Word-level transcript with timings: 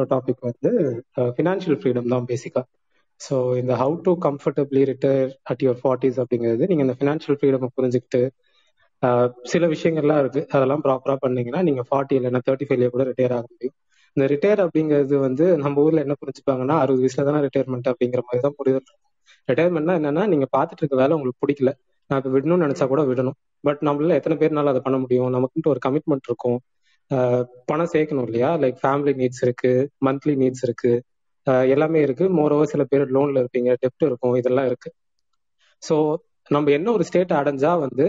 பேச 0.00 0.08
டாபிக் 0.12 0.46
வந்து 0.48 0.70
uh, 1.18 1.30
financial 1.36 1.78
freedom 1.80 2.12
தான் 2.12 2.28
பேசிக்காக 2.30 2.66
ஸோ 3.20 3.36
இந்த 3.60 3.72
how 3.80 3.96
to 4.04 4.12
comfortably 4.26 4.82
retire 4.90 5.32
at 5.50 5.62
your 5.64 5.80
forties 5.82 6.18
அப்படிங்கிறது 6.22 6.68
நீங்கள் 6.70 6.86
இந்த 6.86 6.96
ஃபினான்ஷியல் 7.00 7.38
ஃப்ரீடம் 7.40 7.74
புரிஞ்சுக்கிட்டு 7.78 8.22
uh, 9.02 9.26
சில 9.52 9.66
விஷயங்கள்லாம் 9.74 10.20
இருக்குது 10.22 10.46
அதெல்லாம் 10.54 10.84
ப்ராப்பராக 10.86 11.18
பண்ணீங்கன்னா 11.24 11.62
நீங்கள் 11.68 11.88
ஃபார்ட்டி 11.90 12.16
இல்லைன்னா 12.20 12.42
தேர்ட்டி 12.48 12.68
ஃபைவ்ல 12.70 12.90
கூட 12.94 13.04
ரிட்டையர் 13.10 13.36
ஆக 13.38 13.46
முடியும். 13.52 13.76
இந்த 14.16 14.24
ரிட்டையர் 14.32 14.62
அப்படிங்கிறது 14.64 15.16
வந்து 15.26 15.44
நம்ம 15.64 15.82
ஊரில் 15.84 16.04
என்ன 16.04 16.14
புரிஞ்சுப்பாங்கன்னா 16.22 16.76
அறுபது 16.84 17.02
வயசுல 17.04 17.26
தானே 17.28 17.40
ரிட்டையர்மெண்ட் 17.46 17.90
அப்படிங்கிற 17.92 18.22
மாதிரி 18.28 18.42
தான் 18.46 18.56
புரிதல் 18.60 18.88
ரிட்டையர்மெண்ட்னா 19.48 19.94
என்னன்னா 20.00 20.24
நீங்கள் 20.32 20.52
பார்த்துட்டு 20.56 20.82
இருக்க 20.82 20.96
வேலை 21.02 21.14
உங்களுக்கு 21.18 21.42
பிடிக்கல. 21.44 21.70
நான் 22.10 22.18
இப்போ 22.20 22.30
விடணும்னு 22.36 22.64
நினச்சா 22.66 22.86
கூட 22.92 23.02
விடணும். 23.10 23.36
பட் 23.64 23.80
நம்மளால 23.88 24.16
எத்தனை 24.20 24.36
பேர்னால 24.40 24.72
அதை 24.72 24.80
பண்ண 24.86 24.98
முடியும். 25.04 25.30
நமக்குன்ட்டு 25.36 25.72
ஒரு 25.74 25.80
கமிட்மெண்ட் 25.86 26.28
இருக்கும். 26.30 26.58
பணம் 27.68 27.92
சேர்க்கணும் 27.94 28.26
இல்லையா? 28.28 28.50
லைக் 28.62 28.78
ஃபேமிலி 28.82 29.12
நீட்ஸ் 29.20 29.42
இருக்கு 29.46 29.72
மந்த்லி 30.06 30.34
நீட்ஸ் 30.42 30.64
இருக்கு. 30.66 30.92
எல்லாமே 31.74 32.00
இருக்கு. 32.06 32.24
மோரோவர் 32.38 32.72
சில 32.72 32.82
பேர் 32.90 33.04
லோன்ல 33.16 33.42
இருப்பீங்க 33.42 33.70
டெப்ட் 33.84 34.06
இருக்கும் 34.08 34.36
இதெல்லாம் 34.40 34.68
இருக்கு. 34.70 34.90
ஸோ 35.82 35.96
நம்ம 36.50 36.70
என்ன 36.78 36.88
ஒரு 36.96 37.04
ஸ்டேட் 37.08 37.32
அடைஞ்சா 37.40 37.72
வந்து 37.84 38.06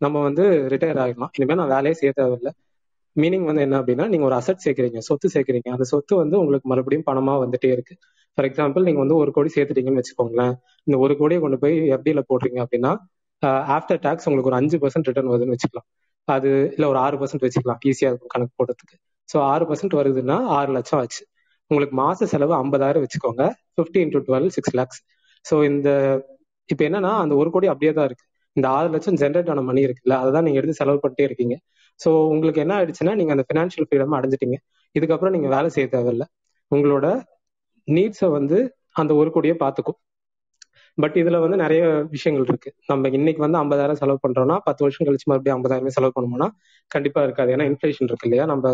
நம்ம 0.00 0.22
வந்து 0.28 0.44
ரிட்டையர் 0.72 1.00
ஆகிடலாம் 1.02 1.32
இனிமேல் 1.36 1.60
நான் 1.60 1.72
வேலையே 1.74 1.94
செய்ய 2.00 2.12
தேவையில்லை. 2.18 2.52
மீனிங் 3.16 3.46
வந்து 3.48 3.62
என்ன 3.66 3.76
அப்படின்னா 3.80 4.06
நீங்க 4.12 4.24
ஒரு 4.28 4.36
அசட் 4.40 4.64
சேர்க்குறீங்க 4.64 5.00
சொத்து 5.08 5.28
சேர்க்குறீங்க. 5.34 5.68
அந்த 5.76 5.84
சொத்து 5.92 6.14
வந்து 6.22 6.36
உங்களுக்கு 6.42 6.66
மறுபடியும் 6.72 7.06
பணமா 7.10 7.34
வந்துட்டே 7.44 7.70
இருக்கு. 7.76 7.94
ஃபார் 8.38 8.46
எக்ஸாம்பிள் 8.48 8.86
நீங்க 8.88 9.00
வந்து 9.04 9.16
ஒரு 9.22 9.30
கோடி 9.36 9.50
சேர்த்துட்டீங்கன்னு 9.54 10.02
வச்சுக்கோங்களேன். 10.02 10.54
இந்த 10.86 10.96
ஒரு 11.04 11.14
கோடியை 11.20 11.40
கொண்டு 11.44 11.58
போய் 11.62 11.76
எஃப்டியில 11.96 12.22
போடுறீங்க 12.30 12.58
அப்படின்னா 12.64 12.92
ஆஃப்டர் 13.76 14.00
டேக்ஸ் 14.06 14.26
உங்களுக்கு 14.28 14.50
ஒரு 14.52 14.58
அஞ்சு 14.60 14.76
பர்சன்ட் 14.82 15.08
ரிட்டர்ன் 15.10 15.30
வருதுன்னு 15.32 15.54
வச்சுக்கலாம். 15.56 15.88
அது 16.28 16.50
இல்ல 16.74 16.84
ஒரு 16.92 16.98
ஆறு 16.98 17.16
பர்சன்ட் 17.20 17.44
வச்சுக்கலாம் 17.46 17.82
ஈஸியா 17.90 18.08
இருக்கும் 18.10 18.32
கணக்கு 18.34 18.54
போடுறதுக்கு 18.60 18.96
ஸோ 19.28 19.36
ஆறு 19.52 19.64
பர்சன்ட் 19.68 19.94
வருதுன்னா 20.00 20.36
ஆறு 20.58 20.70
லட்சம் 20.76 20.98
ஆச்சு. 21.00 21.22
உங்களுக்கு 21.70 21.94
மாச 22.00 22.26
செலவு 22.32 22.54
ஐம்பதாயிரம் 22.54 23.04
வச்சுக்கோங்க. 23.04 23.44
Fifty 23.74 24.00
into 24.04 24.20
twelve 24.26 24.48
six 24.56 24.74
lakhs 24.78 25.00
so 25.44 25.56
இந்த 25.70 25.88
இப்போ 26.68 26.82
என்னன்னா 26.88 27.12
அந்த 27.24 27.34
ஒரு 27.40 27.48
கோடி 27.54 27.66
அப்படியே 27.72 27.92
தான் 27.92 28.06
இருக்கு. 28.08 28.24
இந்த 28.56 28.66
ஆறு 28.76 28.88
லட்சம் 28.94 29.18
ஜென்ரேட் 29.22 29.50
ஆன 29.52 29.62
மணி 29.62 29.80
இருக்குல்ல 29.86 30.14
அதை 30.22 30.30
தான் 30.36 30.46
நீங்க 30.46 30.58
எடுத்து 30.60 30.80
செலவு 30.80 30.98
பண்ணிட்டே 31.02 31.24
இருக்கீங்க. 31.28 31.54
ஸோ 32.00 32.10
உங்களுக்கு 32.32 32.62
என்ன 32.64 32.72
ஆயிடுச்சுன்னா 32.78 33.14
நீங்க 33.20 33.32
அந்த 33.36 33.44
ஃபினான்ஷியல் 33.48 33.86
ஃப்ரீடம் 33.88 34.16
அடைஞ்சிட்டீங்க. 34.18 34.56
இதுக்கப்புறம் 34.94 35.34
நீங்க 35.36 35.48
வேலை 35.56 35.68
செய்ய 35.76 35.86
தேவையில்ல. 35.94 36.24
உங்களோட 36.70 37.06
நீட்ஸை 37.88 38.28
வந்து 38.38 38.58
அந்த 39.00 39.12
ஒரு 39.20 39.30
கோடியே 39.34 39.54
பார்த்துக்கும். 39.64 39.98
பட் 40.98 41.16
இதுல 41.16 41.38
வந்து 41.40 41.56
நிறைய 41.56 41.80
விஷயங்கள் 42.10 42.46
இருக்கு. 42.48 42.70
நம்ம 42.86 43.08
இன்னைக்கு 43.08 43.40
வந்து 43.40 43.58
ஐம்பதாயிரம் 43.58 43.98
செலவு 44.02 44.18
பண்றோம்னா 44.22 44.56
பத்து 44.68 44.82
வருஷம் 44.84 45.06
கழிச்சு 45.08 45.26
மறுபடியும் 45.30 45.56
ஐம்பதாயிரமே 45.58 45.92
செலவு 45.96 46.12
பண்ணோம்னா 46.16 46.48
கண்டிப்பா 46.90 47.22
இருக்காது. 47.22 47.50
ஏன்னா 47.54 47.64
இன்ஃபிளேஷன் 47.70 48.08
இருக்கு 48.10 48.26
இல்லையா? 48.28 48.44
நம்ம 48.44 48.64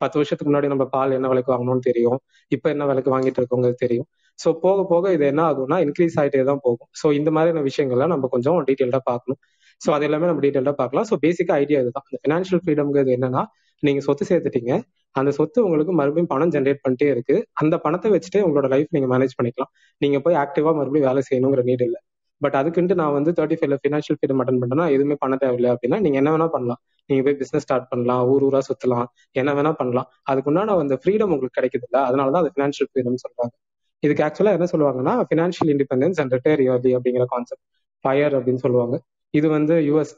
பத்து 0.00 0.16
வருஷத்துக்கு 0.18 0.50
முன்னாடி 0.50 0.68
நம்ம 0.68 0.84
பால் 0.86 1.10
என்ன 1.10 1.28
விலைக்கு 1.28 1.52
வாங்கணும்னு 1.54 1.80
தெரியும். 1.80 2.18
இப்ப 2.52 2.70
என்ன 2.70 2.86
விலைக்கு 2.86 3.10
வாங்கிட்டு 3.14 3.40
இருக்கோங்க 3.42 3.70
தெரியும். 3.84 4.06
ஸோ 4.38 4.48
போக 4.64 4.84
போக 4.84 5.12
இது 5.12 5.24
என்ன 5.26 5.42
ஆகும்னா 5.50 5.78
இன்க்ரீஸ் 5.86 6.16
ஆகிட்டே 6.20 6.44
தான் 6.44 6.62
போகும். 6.62 6.90
ஸோ 7.02 7.12
இந்த 7.12 7.30
மாதிரியான 7.30 7.64
விஷயங்கள்லாம் 7.68 8.12
நம்ம 8.14 8.28
கொஞ்சம் 8.28 8.58
டீட்டெயில்டா 8.68 9.00
பார்க்கணும். 9.04 9.40
ஸோ 9.80 9.90
அது 9.90 10.04
எல்லாமே 10.04 10.26
நம்ம 10.26 10.40
டீட்டெயில்டா 10.40 10.74
பார்க்கலாம். 10.82 11.06
ஸோ 11.10 11.16
பேசிக்கா 11.22 11.54
ஐடியா 11.54 11.80
இதுதான். 11.80 12.06
இந்த 12.10 12.20
ஃபினான்ஷியல் 12.24 12.62
ஃப்ரீடம்ங்கிறது 12.64 13.12
என்னன்னா 13.18 13.42
நீங்க 13.82 14.00
சொத்து 14.00 14.24
சேர்த்துட்டீங்க. 14.30 14.72
அந்த 15.16 15.30
சொத்து 15.30 15.58
உங்களுக்கு 15.64 15.92
மறுபடியும் 15.92 16.30
பணம் 16.32 16.52
ஜென்ரேட் 16.54 16.82
பண்ணிட்டே 16.84 17.08
இருக்கு. 17.14 17.36
அந்த 17.52 17.74
பணத்தை 17.78 18.10
வச்சுட்டு 18.10 18.38
உங்களோட 18.38 18.68
லைஃப் 18.74 18.90
நீங்க 18.90 19.08
மேனேஜ் 19.14 19.34
பண்ணிக்கலாம். 19.38 19.70
நீங்க 20.02 20.18
போய் 20.20 20.34
ஆக்டிவா 20.34 20.70
மறுபடியும் 20.78 21.08
வேலை 21.08 21.22
செய்யணுங்கிற 21.30 21.62
நீட் 21.70 21.84
இல்லை. 21.88 22.00
பட் 22.42 22.56
அதுக்குன்ட்டு 22.60 22.94
நான் 22.94 23.12
வந்து 23.12 23.30
தேர்ட்டி 23.38 23.56
ஃபைவ்ல 23.58 23.76
ஃபினான்ஷியல் 23.82 24.16
ஃப்ரீடம் 24.18 24.40
அட்டன் 24.42 24.60
பண்ணேன்னா 24.62 24.86
எதுவுமே 24.94 25.16
பண்ண 25.18 25.34
தேவையில்லை 25.36 25.70
அப்படின்னா 25.74 25.98
நீங்க 26.04 26.18
என்ன 26.22 26.30
வேணா 26.36 26.48
பண்ணலாம். 26.48 26.80
நீங்க 27.10 27.22
போய் 27.24 27.36
பிசினஸ் 27.42 27.64
ஸ்டார்ட் 27.66 27.88
பண்ணலாம் 27.88 28.22
ஊர் 28.32 28.44
ஊரா 28.44 28.60
சுத்தலாம் 28.68 29.06
என்ன 29.32 29.50
வேணா 29.58 29.72
பண்ணலாம். 29.72 30.08
அதுக்குண்டான 30.30 30.76
அந்த 30.84 30.96
ஃப்ரீடம் 31.02 31.32
உங்களுக்கு 31.34 31.56
கிடைக்குது 31.58 31.86
இல்ல? 31.88 31.98
அதனாலதான் 32.08 32.42
அது 32.44 32.52
ஃபினான்ஷியல் 32.54 32.90
ஃப்ரீடம் 32.90 33.22
சொல்றாங்க. 33.24 33.54
இதுக்கு 34.02 34.22
ஆக்சுவலா 34.24 34.54
என்ன 34.58 34.66
சொல்லுவாங்கன்னா 34.72 35.14
financial 35.28 35.70
independence 35.74 36.18
and 36.20 36.32
retire 36.36 36.62
early 36.66 36.92
அப்படிங்கிற 36.98 37.24
கான்செப்ட் 37.34 37.64
ஃபயர் 38.04 38.34
அப்படின்னு 38.38 38.62
சொல்லுவாங்க. 38.64 38.94
இது 39.34 39.48
வந்து 39.48 39.74
யூஎஸ் 39.88 40.14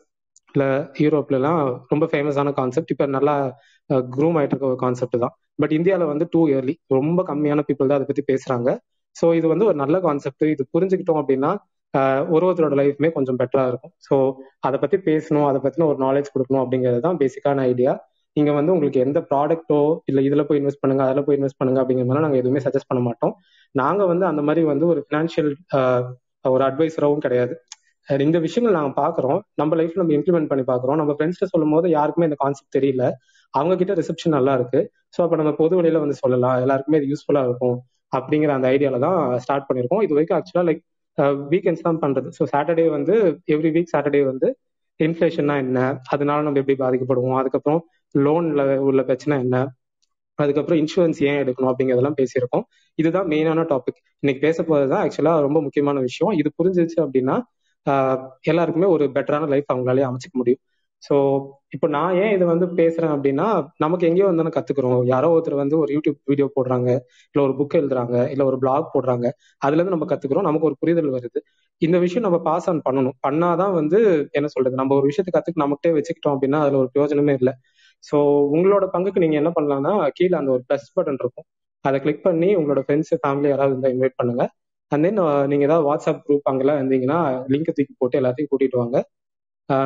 இல்லை 0.54 0.68
யூரோப்லலாம் 1.04 1.60
ரொம்ப 1.92 2.04
ஃபேமஸான 2.10 2.52
கான்செப்ட் 2.58 2.92
இப்போ 2.94 3.06
நல்லா 3.16 3.34
க்ரூம் 4.14 4.36
ஆயிட்டு 4.38 4.54
இருக்க 4.54 4.66
ஒரு 4.72 4.78
கான்செப்ட் 4.82 5.16
தான். 5.24 5.34
பட் 5.62 5.72
இந்தியாவில் 5.78 6.10
வந்து 6.12 6.26
டூ 6.34 6.40
இயர்லி 6.50 6.74
ரொம்ப 6.96 7.20
கம்மியான 7.30 7.62
பீப்புள் 7.68 7.88
தான் 7.90 7.98
அதை 8.00 8.06
பற்றி 8.10 8.24
பேசுகிறாங்க 8.30 8.68
ஸோ 9.16 9.26
இது 9.38 9.46
வந்து 9.52 9.66
ஒரு 9.70 9.76
நல்ல 9.82 9.96
கான்செப்ட் 10.06 10.44
இது 10.54 10.62
புரிஞ்சுக்கிட்டோம் 10.74 11.20
அப்படின்னா 11.22 11.50
ஒரு 12.34 12.44
ஒருத்தரோட 12.46 12.76
லைஃப்மே 12.80 13.08
கொஞ்சம் 13.16 13.38
பெட்டராக 13.40 13.70
இருக்கும். 13.72 13.92
ஸோ 14.06 14.14
அதை 14.66 14.76
பற்றி 14.84 14.96
பேசணும் 15.10 15.46
அதை 15.50 15.58
பற்றின 15.66 15.86
ஒரு 15.90 15.98
நாலேஜ் 16.06 16.32
கொடுக்கணும் 16.34 16.62
அப்படிங்கிறது 16.64 17.02
தான் 17.06 17.20
பேசிக்கான 17.22 17.64
ஐடியா 17.72 17.92
இங்கே 18.36 18.52
வந்து 18.58 18.72
உங்களுக்கு 18.74 19.00
எந்த 19.06 19.18
ப்ராடக்ட்டோ 19.30 19.80
இல்லை 20.10 20.22
இதில் 20.28 20.46
போய் 20.48 20.58
இன்வெஸ்ட் 20.60 20.82
பண்ணுங்க 20.84 21.02
அதில் 21.06 21.26
போய் 21.26 21.36
இன்வெஸ்ட் 21.38 21.60
பண்ணுங்க 21.60 21.80
அப்படிங்கிற 21.82 22.06
மாதிரி 22.08 22.24
நாங்கள் 22.26 22.42
எதுவுமே 22.42 22.62
சஜஸ்ட் 22.66 22.90
பண்ண 22.90 23.02
மாட்டோம். 23.08 23.34
நாங்கள் 23.74 24.10
வந்து 24.12 24.24
அந்த 24.30 24.42
மாதிரி 24.48 24.62
வந்து 24.72 24.86
ஒரு 24.92 25.02
ஃபினான்ஷியல் 25.06 25.50
ஒரு 26.54 26.62
அட்வைஸராகவும் 26.68 27.24
கிடையாது. 27.26 27.54
இந்த 28.08 28.38
விஷயங்கள் 28.38 28.76
நாங்க 28.78 28.92
பாக்குறோம். 29.02 29.40
நம்ம 29.60 29.76
லைஃப்ல 29.76 30.00
நம்ம 30.02 30.14
இம்ப்ளிமெண்ட் 30.18 30.50
பண்ணி 30.50 30.64
பாக்குறோம். 30.72 30.98
நம்ம 31.00 31.12
ஃப்ரெண்ட்ஸ்ட 31.16 31.46
சொல்லும் 31.52 31.74
போது 31.74 31.86
யாருக்குமே 31.90 32.28
இந்த 32.28 32.38
கான்செப்ட் 32.42 32.76
தெரியல. 32.78 33.04
அவங்க 33.54 33.74
கிட்ட 33.80 33.92
ரிசப்ஷன் 33.94 34.36
நல்லா 34.38 34.52
இருக்கு. 34.58 34.80
ஸோ 35.16 35.20
அப்ப 35.24 35.36
நம்ம 35.36 35.52
பொது 35.60 35.74
வழியில 35.78 35.98
வந்து 36.04 36.16
சொல்லலாம். 36.22 36.56
எல்லாருக்குமே 36.64 36.98
இது 37.00 37.08
யூஸ்ஃபுல்லா 37.12 37.42
இருக்கும் 37.48 37.76
அப்படிங்கிற 38.12 38.52
அந்த 38.58 38.66
ஐடியால 38.74 38.98
தான் 39.06 39.16
ஸ்டார்ட் 39.44 39.66
பண்ணிருக்கோம். 39.68 40.02
இது 40.06 40.14
வரைக்கும் 40.16 40.38
ஆக்சுவலா 40.38 40.66
லைக் 40.70 40.82
வீக்கெண்ட்ஸ் 41.52 41.86
தான் 41.88 42.00
பண்றது. 42.04 42.28
ஸோ 42.38 42.42
சாட்டர்டே 42.52 42.86
வந்து 42.96 43.14
எவ்ரி 43.54 43.70
வீக் 43.76 43.92
சாட்டர்டே 43.94 44.22
வந்து 44.30 44.48
இன்ஃபிளேஷன்னா 45.00 45.56
என்ன? 45.64 45.78
அதனால 46.14 46.42
நம்ம 46.42 46.60
எப்படி 46.62 46.76
பாதிக்கப்படுவோம்? 46.84 47.38
அதுக்கப்புறம் 47.40 47.80
லோன்ல 48.14 48.62
உள்ள 48.88 49.00
பிரச்சனை 49.02 49.36
என்ன? 49.44 49.56
அதுக்கப்புறம் 50.38 50.80
இன்சூரன்ஸ் 50.82 51.20
ஏன் 51.30 51.40
எடுக்கணும் 51.42 51.70
அப்படிங்கிறதெல்லாம் 51.72 52.18
பேசியிருக்கோம். 52.20 52.64
இதுதான் 52.98 53.28
மெயினான 53.32 53.64
டாபிக் 53.72 54.00
இன்னைக்கு 54.22 54.40
பேச 54.46 54.58
போறதுதான் 54.62 55.02
ஆக்சுவலா 55.04 55.34
ரொம்ப 55.46 55.58
முக்கியமான 55.60 55.98
விஷயம். 56.08 56.32
இது 56.40 56.48
புரிஞ்சிச்சு 56.58 56.98
அப்படின்னா 57.04 57.36
எல்லாருக்குமே 58.42 58.86
ஒரு 58.86 59.04
பெட்டரான 59.14 59.48
லைஃப் 59.48 59.68
அவங்களாலே 59.72 60.06
அமைச்சிக்க 60.08 60.32
முடியும். 60.32 60.62
ஸோ 61.02 61.14
இப்போ 61.68 61.86
நான் 61.88 62.16
ஏன் 62.16 62.34
இதை 62.34 62.46
வந்து 62.46 62.66
பேசுறேன் 62.66 63.12
அப்படின்னா 63.14 63.46
நமக்கு 63.76 64.06
எங்கேயோ 64.06 64.26
வந்து 64.26 64.44
கத்துக்கிறோம். 64.56 65.02
யாரோ 65.04 65.28
ஒருத்தர் 65.34 65.54
வந்து 65.54 65.78
ஒரு 65.78 65.90
யூடியூப் 65.96 66.18
வீடியோ 66.24 66.46
போடுறாங்க 66.56 66.88
இல்லை 67.34 67.42
ஒரு 67.46 67.54
புக் 67.58 67.76
எழுதுறாங்க 67.80 68.30
இல்லை 68.30 68.46
ஒரு 68.46 68.58
பிளாக் 68.58 68.88
போடுறாங்க 68.94 69.26
அதுல 69.58 69.78
இருந்து 69.80 69.94
நம்ம 69.96 70.08
கத்துக்கிறோம் 70.14 70.42
நமக்கு 70.42 70.66
ஒரு 70.66 70.76
புரிதல் 70.80 71.10
வருது. 71.10 71.40
இந்த 71.82 71.98
விஷயம் 71.98 72.22
நம்ம 72.22 72.38
பாஸ் 72.40 72.68
ஆன் 72.68 72.82
பண்ணணும். 72.88 73.16
பண்ணாதான் 73.26 73.72
வந்து 73.72 73.98
என்ன 74.30 74.46
சொல்றது 74.46 74.76
நம்ம 74.76 74.94
ஒரு 74.94 75.06
விஷயத்தை 75.06 75.32
கத்துக்கு 75.36 75.64
நமக்கிட்டே 75.64 75.92
வச்சுக்கிட்டோம் 75.98 76.34
அப்படின்னா 76.36 76.60
அதுல 76.64 76.78
ஒரு 76.78 76.90
பிரயோஜனமே 76.94 77.34
இல்லை. 77.40 77.54
ஸோ 78.04 78.16
உங்களோட 78.56 78.84
பங்குக்கு 78.94 79.22
நீங்க 79.24 79.36
என்ன 79.42 79.52
பண்ணலாம்னா 79.58 80.10
கீழே 80.12 80.36
அந்த 80.36 80.50
ஒரு 80.50 80.64
ப்ளஸ் 80.68 80.88
பட்டன் 80.96 81.20
இருக்கும். 81.22 81.46
அதை 81.80 82.00
கிளிக் 82.00 82.22
பண்ணி 82.22 82.56
உங்களோட 82.56 82.80
ஃப்ரெண்ட்ஸ் 82.86 83.14
ஃபேமிலி 83.22 83.48
யாராவது 83.48 83.72
இருந்தால் 83.72 83.94
இன்வைட் 83.96 84.16
பண்ணுங்க. 84.16 84.44
அண்ட் 84.94 85.04
தென் 85.06 85.20
uh, 85.22 85.42
நீங்க 85.50 85.64
ஏதாவது 85.68 85.86
வாட்ஸ்அப் 85.88 86.24
குரூப் 86.26 86.48
அங்கெல்லாம் 86.50 86.78
இருந்தீங்கன்னா 86.80 87.20
லிங்க் 87.52 87.70
தூக்கி 87.76 87.94
போட்டு 88.00 88.18
எல்லாத்தையும் 88.20 88.50
கூட்டிட்டு 88.50 88.80
வாங்க. 88.82 88.98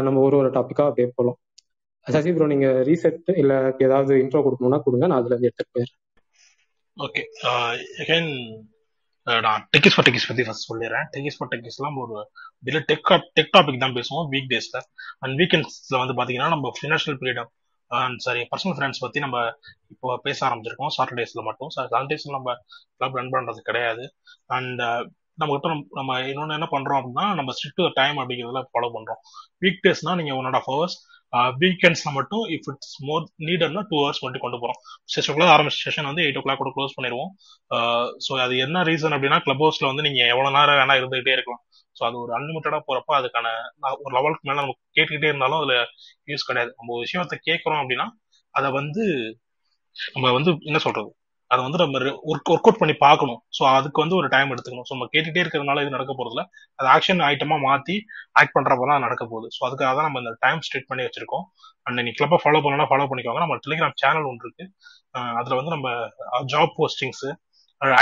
நம்ம 0.06 0.22
ஒரு 0.26 0.36
ஒரு 0.40 0.48
டாப்பிக்கா 0.56 0.86
அப்படியே 0.88 1.08
போகலாம் 1.18 1.38
சசி 2.06 2.30
ப்ரோ 2.34 2.46
நீங்க 2.52 2.68
ரீசெட் 2.88 3.30
இல்ல 3.42 3.54
ஏதாவது 3.86 4.12
இன்ட்ரோ 4.22 4.40
கொடுக்கணும்னா 4.44 4.80
கொடுங்க 4.86 5.06
நான் 5.10 5.20
அதுல 5.20 5.34
இருந்து 5.34 5.48
எடுத்துட்டு 5.50 5.74
போயிடுறேன். 5.76 6.00
ஓகே 6.96 7.22
அகைன் 8.02 8.30
நான் 9.26 9.62
டெக்கிஸ் 9.74 9.96
ஃபார் 9.96 10.06
டெக்கிஸ் 10.06 10.28
பத்தி 10.28 10.44
ஃபர்ஸ்ட் 10.46 10.68
சொல்லிடுறேன். 10.70 11.06
டெக்கிஸ் 11.14 11.38
ஃபார் 11.38 11.50
டெக்கிஸ்லாம் 11.54 11.98
ஒரு 12.02 12.14
இதுல 12.62 12.80
டெக் 12.90 13.12
டெக் 13.38 13.52
டாபிக் 13.56 13.82
தான் 13.84 13.96
பேசுவோம் 13.98 14.28
வீக் 14.34 14.50
டேஸ்ல 14.52 14.80
அண்ட் 15.22 15.34
வீக்கெண்ட்ஸ்ல 15.40 15.96
வந்து 16.02 16.16
பாத்தீங்கன்னா 16.20 16.50
நம்ம 16.54 16.72
financial 16.78 17.18
period 17.22 17.42
and 17.88 18.18
sorry 18.18 18.40
personal 18.50 18.76
friends 18.78 19.02
பத்தி 19.04 19.18
நம்ம 19.20 19.38
இப்போ 19.88 20.18
பேச 20.22 20.38
ஆரம்பிச்சிருக்கோம். 20.48 20.94
சாட்டர்டேஸ்ல 20.98 21.42
மட்டும். 21.42 21.70
சாட்டர்டேஸ்ல 21.76 22.34
நம்ம 22.38 22.54
கிளப் 22.96 23.16
ரன் 23.16 23.32
பண்றது 23.36 23.60
கிடையாது. 23.60 24.04
அண்ட் 24.46 24.80
uh, 24.80 25.02
நம்ம 25.34 25.52
கிட்ட 25.54 25.68
நம்ம 25.90 26.12
இன்னொன்று 26.20 26.54
என்ன 26.54 26.68
பண்றோம் 26.70 26.98
அப்படின்னா 27.00 27.26
நம்ம 27.34 27.52
ஸ்ட்ரிக்ட் 27.56 27.92
டைம் 27.92 28.16
அப்படிங்கிறதுல 28.18 28.60
ஃபாலோ 28.72 28.88
பண்றோம். 28.96 29.20
வீக் 29.60 29.82
டேஸ்னா 29.86 30.14
நீங்க 30.16 30.32
ஒன் 30.36 30.44
அண்ட் 30.44 30.54
ஆஃப் 30.54 30.68
ஹவர்ஸ் 30.70 30.96
வீக்கெண்ட்ஸ்ல 31.62 32.10
மட்டும் 32.16 32.44
இஃப் 32.54 32.68
இட்ஸ் 32.72 32.94
மோர் 33.08 33.24
நீடர்னா 33.48 33.82
டூ 33.90 33.96
ஹவர்ஸ் 34.00 34.22
மட்டும் 34.24 34.44
கொண்டு 34.44 34.58
போறோம். 34.62 34.78
சிக்ஸ் 35.14 35.30
ஓ 35.30 35.34
கிளாக் 35.36 35.52
ஆரம்பிச்ச 35.54 35.78
செஷன் 35.86 36.08
வந்து 36.10 36.22
எயிட் 36.26 36.38
ஓ 36.40 36.42
கிளாக் 36.44 36.60
கூட 36.62 36.72
க்ளோஸ் 36.76 36.96
பண்ணிடுவோம். 36.98 37.30
ஸோ 38.26 38.40
அது 38.44 38.56
என்ன 38.66 38.82
ரீசன் 38.90 39.16
அப்படின்னா 39.16 39.40
கிளப் 39.46 39.62
ஹவுஸ்ல 39.64 39.90
வந்து 39.90 40.06
நீங்க 40.08 40.20
எவ்வளவு 40.34 40.56
நேரம் 40.58 40.78
வேணா 40.80 40.96
இருந்துகிட்டே 41.00 41.34
இருக்கலாம். 41.36 41.62
ஸோ 41.96 42.04
அது 42.08 42.16
ஒரு 42.24 42.32
அன்லிமிட்டடா 42.38 42.80
போறப்ப 42.88 43.12
அதுக்கான 43.20 43.46
ஒரு 44.02 44.12
லெவலுக்கு 44.16 44.48
மேல 44.50 44.60
நம்ம 44.62 44.76
கேட்டுக்கிட்டே 44.96 45.30
இருந்தாலும் 45.32 45.60
அதுல 45.60 45.76
யூஸ் 46.32 46.48
கிடையாது. 46.50 46.72
நம்ம 46.78 46.92
ஒரு 46.96 47.04
விஷயத்த 47.06 47.38
கேட்கறோம் 47.48 47.80
அப்படின்னா 47.82 48.08
அதை 48.54 48.68
வந்து 48.80 49.04
நம்ம 50.14 50.32
வந்து 50.38 50.50
என்ன 50.70 50.78
சொல்றது? 50.78 51.10
அதை 51.50 51.60
வந்து 51.66 51.78
நம்ம 51.82 51.98
ஒர்க் 52.30 52.50
ஒர்க் 52.54 52.68
அவுட் 52.68 52.80
பண்ணி 52.82 52.94
பார்க்கணும். 53.04 53.40
ஸோ 53.56 53.62
அதுக்கு 53.76 53.98
வந்து 54.04 54.16
ஒரு 54.20 54.28
டைம் 54.34 54.50
எடுத்துக்கணும். 54.54 54.86
ஸோ 54.88 54.92
நம்ம 54.96 55.08
கேட்டுகிட்டே 55.14 55.42
இருக்கிறதுனால 55.44 55.82
இது 55.84 55.94
நடக்க 55.96 56.12
போறதுல 56.18 56.42
அது 56.78 56.88
ஆக்ஷன் 56.94 57.22
ஐட்டமா 57.30 57.56
மாத்தி 57.66 57.96
ஆக்ட் 58.40 58.54
பண்றப்ப 58.56 58.88
தான் 58.92 59.04
நடக்க 59.06 59.24
போகுது. 59.32 59.48
ஸோ 59.56 59.60
அதுக்காக 59.68 59.92
தான் 59.98 60.08
நம்ம 60.08 60.22
இந்த 60.24 60.32
டைம் 60.44 60.62
ஸ்ட்ரெட் 60.66 60.88
பண்ணி 60.90 61.04
வச்சிருக்கோம். 61.08 61.44
அண்ட் 61.86 62.04
நீ 62.06 62.12
கிளப்பை 62.20 62.38
ஃபாலோ 62.44 62.60
பண்ணனா 62.66 62.86
ஃபாலோ 62.92 63.08
பண்ணிக்கோங்க. 63.12 63.42
நம்ம 63.44 63.58
டெலிகிராம் 63.66 63.96
சேனல் 64.02 64.28
ஒன்று 64.30 64.46
இருக்கு. 64.48 64.66
அதுல 65.40 65.56
வந்து 65.60 65.74
நம்ம 65.76 65.88
ஜாப் 66.54 66.74
போஸ்டிங்ஸ் 66.80 67.26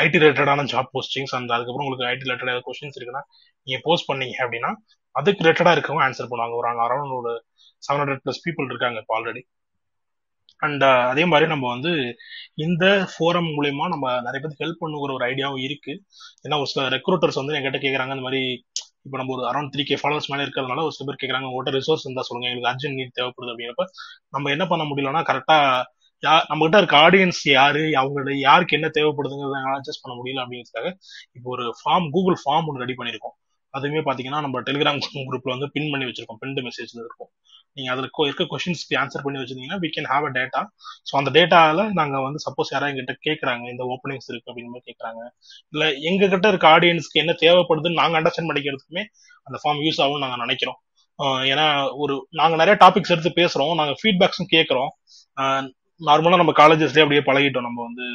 ஐடி 0.03 0.19
ரிலேட்டடான 0.23 0.63
ஜாப் 0.73 0.91
போஸ்டிங்ஸ் 0.95 1.35
அந்த 1.39 1.51
அதுக்கப்புறம் 1.57 1.87
உங்களுக்கு 1.87 2.07
ஐடி 2.13 2.25
ரிலேட்டட் 2.27 2.51
ஏதாவது 2.53 2.67
கொஸ்டின்ஸ் 2.69 2.97
இருக்குன்னா 2.99 3.23
நீங்க 3.67 3.79
போஸ்ட் 3.87 4.09
பண்ணீங்க 4.11 4.37
அப்படின்னா 4.45 4.71
அதுக்கு 5.15 5.43
ரிலேட்டடா 5.45 5.73
இருக்கவங்க 5.77 6.05
ஆன்சர் 6.07 6.31
பண்ணுவாங்க. 6.31 6.55
ஒரு 6.61 6.69
அரௌண்ட் 6.87 7.15
ஒரு 7.19 7.33
செவன் 7.87 8.01
ஹண்ட்ரட் 8.03 8.23
பிளஸ் 8.25 8.41
பீப்புள் 8.47 8.71
இருக்காங்க 8.73 8.99
இப்போ 9.03 9.15
ஆல்ரெடி 9.19 9.43
அண்ட் 10.63 10.83
uh, 10.89 11.01
அதே 11.11 11.25
மாதிரி 11.31 11.47
நம்ம 11.53 11.67
வந்து 11.75 11.91
இந்த 12.65 12.85
ஃபோரம் 13.13 13.49
மூலயமா 13.57 13.87
நம்ம 13.95 14.05
நிறைய 14.27 14.41
பேருக்கு 14.43 14.65
ஹெல்ப் 14.65 14.83
பண்ணுங்கிற 14.83 15.13
ஒரு 15.17 15.25
ஐடியாவும் 15.31 15.65
இருக்கு. 15.67 15.93
ஏன்னா 16.45 16.59
ஒரு 16.63 16.71
சில 16.73 16.85
ரெக்ரூட்டர்ஸ் 16.97 17.41
வந்து 17.41 17.57
என்கிட்ட 17.59 17.81
கேட்குறாங்க 17.85 18.15
இந்த 18.17 18.27
மாதிரி 18.29 18.41
இப்போ 19.07 19.17
நம்ம 19.21 19.33
ஒரு 19.37 19.45
அரௌண்ட் 19.51 19.73
த்ரீ 19.75 19.83
கே 19.89 19.99
ஃபாலோவர்ஸ் 20.01 20.31
மேலே 20.33 20.45
இருக்கிறதுனால 20.45 20.85
ஒரு 20.87 20.95
சில 20.97 21.07
பேர் 21.09 21.21
கேட்குறாங்க 21.23 21.49
உங்கள்கிட்ட 21.51 21.75
ரிசோர்ஸ் 21.79 22.05
இருந்தால் 22.07 22.29
சொல்லுங்க 22.29 22.49
எங்களுக்கு 22.51 22.73
அர்ஜென்ட் 22.73 22.99
நீட் 23.01 23.17
தேவைப்படுது 23.19 23.53
அப்படிங்கிறப்ப 23.53 23.87
நம்ம 24.37 24.51
என்ன 24.57 24.67
பண்ண 24.73 24.85
முடியலன்னா 24.91 25.23
கரெக்டாக 25.31 25.85
யா 26.23 26.35
நம்ம 26.51 26.61
கிட்ட 26.65 26.79
இருக்க 26.83 26.97
ஆடியன்ஸ் 27.07 27.43
யாரு 27.53 27.83
அவங்களோட 28.01 28.31
யாருக்கு 28.47 28.77
என்ன 28.79 28.89
தேவைப்படுதுங்கிறத 28.99 29.59
அட்ஜஸ்ட் 29.79 30.05
பண்ண 30.05 30.15
முடியல 30.21 30.43
அப்படிங்கிறதுக்காக 30.45 30.91
இப்போ 31.39 31.51
ஒரு 31.57 31.67
ஃபார்ம் 31.81 32.09
கூகுள் 32.17 32.39
ஃபார்ம் 32.45 32.69
ஒன்று 32.71 32.85
ரெடி 32.85 32.97
பண்ணியிருக்கோம். 33.01 33.37
அதுவுமே 33.75 34.03
பாத்தீங்கன்னா 34.07 34.41
நம்ம 34.45 34.61
டெலிகிராம் 34.67 34.99
குரூப்ல 35.25 35.55
வந்து 35.55 35.69
பின் 35.75 35.91
பண்ணி 35.93 36.07
வச்சிருக்கோம். 36.09 36.41
பின்டு 36.43 36.61
மெசேஜ்ல 36.69 37.01
இருக்கும். 37.05 37.31
நீங்க 37.77 37.89
அதுல 37.93 38.07
இருக்க 38.27 38.45
கொஸ்டின்ஸ்க்கு 38.51 38.95
ஆன்சர் 39.01 39.25
பண்ணி 39.25 39.39
வச்சிருந்தீங்கன்னா 39.41 39.81
we 39.83 39.89
can 39.95 40.09
have 40.13 40.27
a 40.29 40.33
data 40.37 40.61
so 41.09 41.15
அந்த 41.21 41.31
டேட்டால 41.37 41.83
நாங்க 41.99 42.17
வந்து 42.27 42.41
சப்போஸ் 42.47 42.73
யாராவது 42.73 42.93
எங்கிட்ட 42.93 43.15
கேட்கறாங்க 43.27 43.65
இந்த 43.75 43.85
ஓப்பனிங்ஸ் 43.95 44.29
இருக்கு 44.33 44.51
அப்படின்னு 44.51 44.83
கேட்கறாங்க 44.89 45.21
இல்ல 45.75 45.85
எங்க 46.11 46.29
கிட்ட 46.35 46.49
இருக்க 46.53 46.69
ஆடியன்ஸ்க்கு 46.77 47.23
என்ன 47.25 47.35
தேவைப்படுதுன்னு 47.45 48.01
நாங்க 48.03 48.17
அண்டர்ஸ்டாண்ட் 48.21 48.51
பண்ணிக்கிறதுக்குமே 48.51 49.05
அந்த 49.47 49.59
ஃபார்ம் 49.63 49.83
யூஸ் 49.87 50.01
ஆகும் 50.05 50.25
நாங்க 50.25 50.39
நினைக்கிறோம். 50.45 50.79
ஏன்னா 51.51 51.67
ஒரு 52.03 52.15
நாங்க 52.41 52.55
நிறைய 52.63 52.75
டாபிக்ஸ் 52.83 53.13
எடுத்து 53.15 53.31
பேசுறோம் 53.41 53.75
நாங்க 53.81 53.93
ஃபீட்பேக்ஸும் 54.01 54.53
கேட்கறோம் 54.55 54.91
நார்மலா 56.01 56.41
நம்ம 56.43 56.55
காலேஜஸ்லயே 56.59 57.05
அப்படியே 57.05 57.23
பழகிட்டோம். 57.29 57.67
நம்ம 57.69 57.79
வந்து 57.89 58.07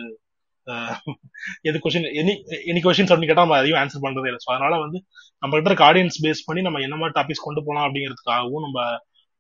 எது 1.70 1.78
கொஸ்டின் 1.84 2.08
எனி 2.22 2.34
எனி 2.72 2.82
கொஸ்டின்ஸ் 2.86 3.12
அப்படின்னு 3.12 3.32
கேட்டால் 3.32 3.48
நம்ம 3.48 3.60
அதையும் 3.62 3.80
ஆன்சர் 3.82 4.04
பண்றதே 4.06 4.30
இல்லை. 4.32 4.42
ஸோ 4.46 4.50
அதனால 4.56 4.74
வந்து 4.84 4.98
நம்ம 5.44 5.52
கிட்ட 5.56 5.70
இருக்க 5.72 5.86
ஆடியன்ஸ் 5.90 6.20
பேஸ் 6.26 6.46
பண்ணி 6.48 6.62
நம்ம 6.68 6.82
என்ன 6.88 6.98
மாதிரி 7.02 7.16
டாபிக்ஸ் 7.20 7.46
கொண்டு 7.48 7.62
போகலாம் 7.68 7.86
அப்படிங்கிறதுக்காகவும் 7.88 8.66
நம்ம 8.68 8.80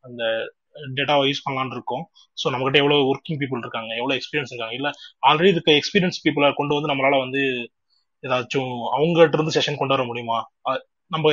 அந்த 0.03 0.23
டேட்டாவை 0.97 1.23
யூஸ் 1.29 1.43
பண்ணலான்னு 1.45 1.75
இருக்கோம். 1.77 2.03
ஸோ 2.37 2.45
நம்மகிட்ட 2.53 2.79
எவ்வளோ 2.83 2.97
ஒர்க்கிங் 3.11 3.39
பீப்புள் 3.41 3.63
இருக்காங்க 3.65 3.91
எவ்வளோ 4.01 4.15
எக்ஸ்பீரியன்ஸ் 4.19 4.53
இருக்காங்க 4.53 4.75
இல்லை 4.79 4.91
ஆல்ரெடி 5.29 5.51
இருக்க 5.55 5.71
எக்ஸ்பீரியன்ஸ் 5.81 6.21
பீப்புளை 6.25 6.49
கொண்டு 6.59 6.77
வந்து 6.77 6.91
நம்மளால 6.93 7.19
வந்து 7.25 7.41
ஏதாச்சும் 8.23 8.73
அவங்ககிட்ட 8.95 9.37
இருந்து 9.37 9.55
செஷன் 9.57 9.79
கொண்டு 9.79 9.95
வர 9.95 10.03
முடியுமா? 10.09 10.39
நம்ம 11.13 11.25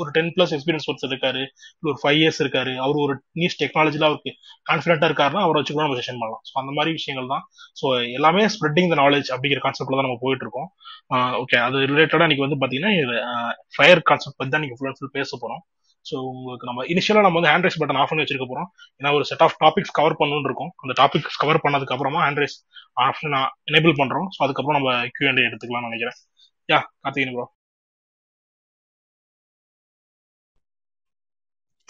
ஒரு 0.00 0.08
டென் 0.16 0.30
பிளஸ் 0.36 0.52
எக்ஸ்பீரியன்ஸ் 0.56 0.86
ஒருத்தர் 0.90 1.12
இருக்காரு 1.12 1.42
ஒரு 1.90 1.96
ஃபைவ் 2.02 2.18
இயர்ஸ் 2.20 2.40
இருக்காரு 2.44 2.72
அவர் 2.84 2.98
ஒரு 3.04 3.14
நியூஸ் 3.40 3.58
டெக்னாலஜில 3.62 4.06
அவருக்கு 4.10 4.32
கான்ஃபிடென்ட்டா 4.70 5.08
இருக்காருன்னா 5.10 5.42
அவரை 5.46 5.58
வச்சு 5.60 5.74
கூட 5.74 5.84
நம்ம 5.86 5.98
செஷன் 6.00 6.20
பண்ணலாம். 6.22 6.42
ஸோ 6.50 6.54
அந்த 6.62 6.72
மாதிரி 6.78 6.92
விஷயங்கள் 6.98 7.32
தான். 7.34 7.44
ஸோ 7.80 7.86
எல்லாமே 8.18 8.44
ஸ்ப்ரெட்டிங் 8.54 8.90
த 8.92 8.98
நாலேஜ் 9.02 9.28
அப்படிங்கிற 9.34 9.62
கான்செப்ட்ல 9.66 9.98
தான் 9.98 10.08
நம்ம 10.08 10.20
போயிட்டு 10.24 10.46
இருக்கோம். 10.46 10.68
ஓகே 11.42 11.58
அது 11.66 11.78
ரிலேட்டடா 11.92 12.26
இன்னைக்கு 12.28 12.46
வந்து 12.46 12.60
பாத்தீங்கன்னா 12.62 12.92
ஃபயர் 13.76 14.02
கான்செப்ட் 14.10 14.38
பத்தி 14.40 14.52
தான் 14.56 14.64
நீங்க 14.66 14.76
ஃபுல் 14.78 14.90
அண்ட் 14.90 15.00
ஃபுல் 15.00 15.16
பேச 15.18 15.38
போறோம். 15.44 15.62
ஸோ 16.06 16.16
உங்களுக்கு 16.34 16.66
நம்ம 16.68 16.84
இனிஷியலா 16.92 17.24
நம்ம 17.24 17.38
வந்து 17.38 17.50
ஹேண்ட் 17.52 17.66
ரைஸ் 17.66 17.78
பட்டன் 17.80 17.98
ஆஃப் 18.02 18.10
பண்ணி 18.10 18.22
வச்சிருக்க 18.24 18.46
போறோம். 18.52 18.68
ஏன்னா 19.00 19.10
ஒரு 19.16 19.24
செட் 19.30 19.44
ஆஃப் 19.46 19.56
டாபிக்ஸ் 19.64 19.94
கவர் 19.98 20.18
பண்ணணும்னு 20.20 20.48
இருக்கும். 20.50 20.70
அந்த 20.84 20.94
டாபிக்ஸ் 21.00 21.40
கவர் 21.42 21.62
பண்ணதுக்கு 21.64 21.94
அப்புறமா 21.96 22.22
ஹேண்ட் 22.26 22.40
ரைஸ் 22.42 22.56
ஆப்ஷன் 23.06 23.36
எனேபிள் 23.70 23.94
பண்றோம். 24.02 24.28
ஸோ 24.36 24.40
அதுக்கப்புறம் 24.46 24.78
நம்ம 24.80 24.92
கியூஎன்டே 25.16 25.46
எடுத்துக்கலாம்னு 25.48 25.90
நினைக்கிறேன். 25.90 26.18
Yeah 26.68 26.80
Karthikeyan 27.04 27.36
bro 27.38 27.46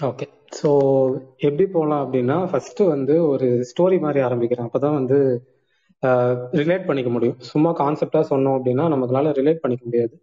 okay 0.08 0.26
so 0.58 0.68
எப்படி 1.46 1.64
போகலாம் 1.74 2.02
அப்படின்னா 2.04 2.36
ஃபர்ஸ்ட் 2.50 2.80
வந்து 2.92 3.14
ஒரு 3.32 3.46
ஸ்டோரி 3.70 3.96
மாதிரி 4.04 4.20
ஆரம்பிக்கிறேன். 4.26 4.66
அப்பதான் 4.68 4.96
வந்து 5.00 5.18
ரிலேட் 6.60 6.86
பண்ணிக்க 6.88 7.10
முடியும். 7.16 7.38
சும்மா 7.50 7.70
கான்செப்டா 7.80 8.20
சொன்னோம் 8.32 8.56
அப்படின்னா 8.58 8.84
நமக்குனால 8.94 9.32
ரிலேட் 9.40 9.62
பண்ணிக்க 9.64 9.84
முடியாது. 9.88 10.14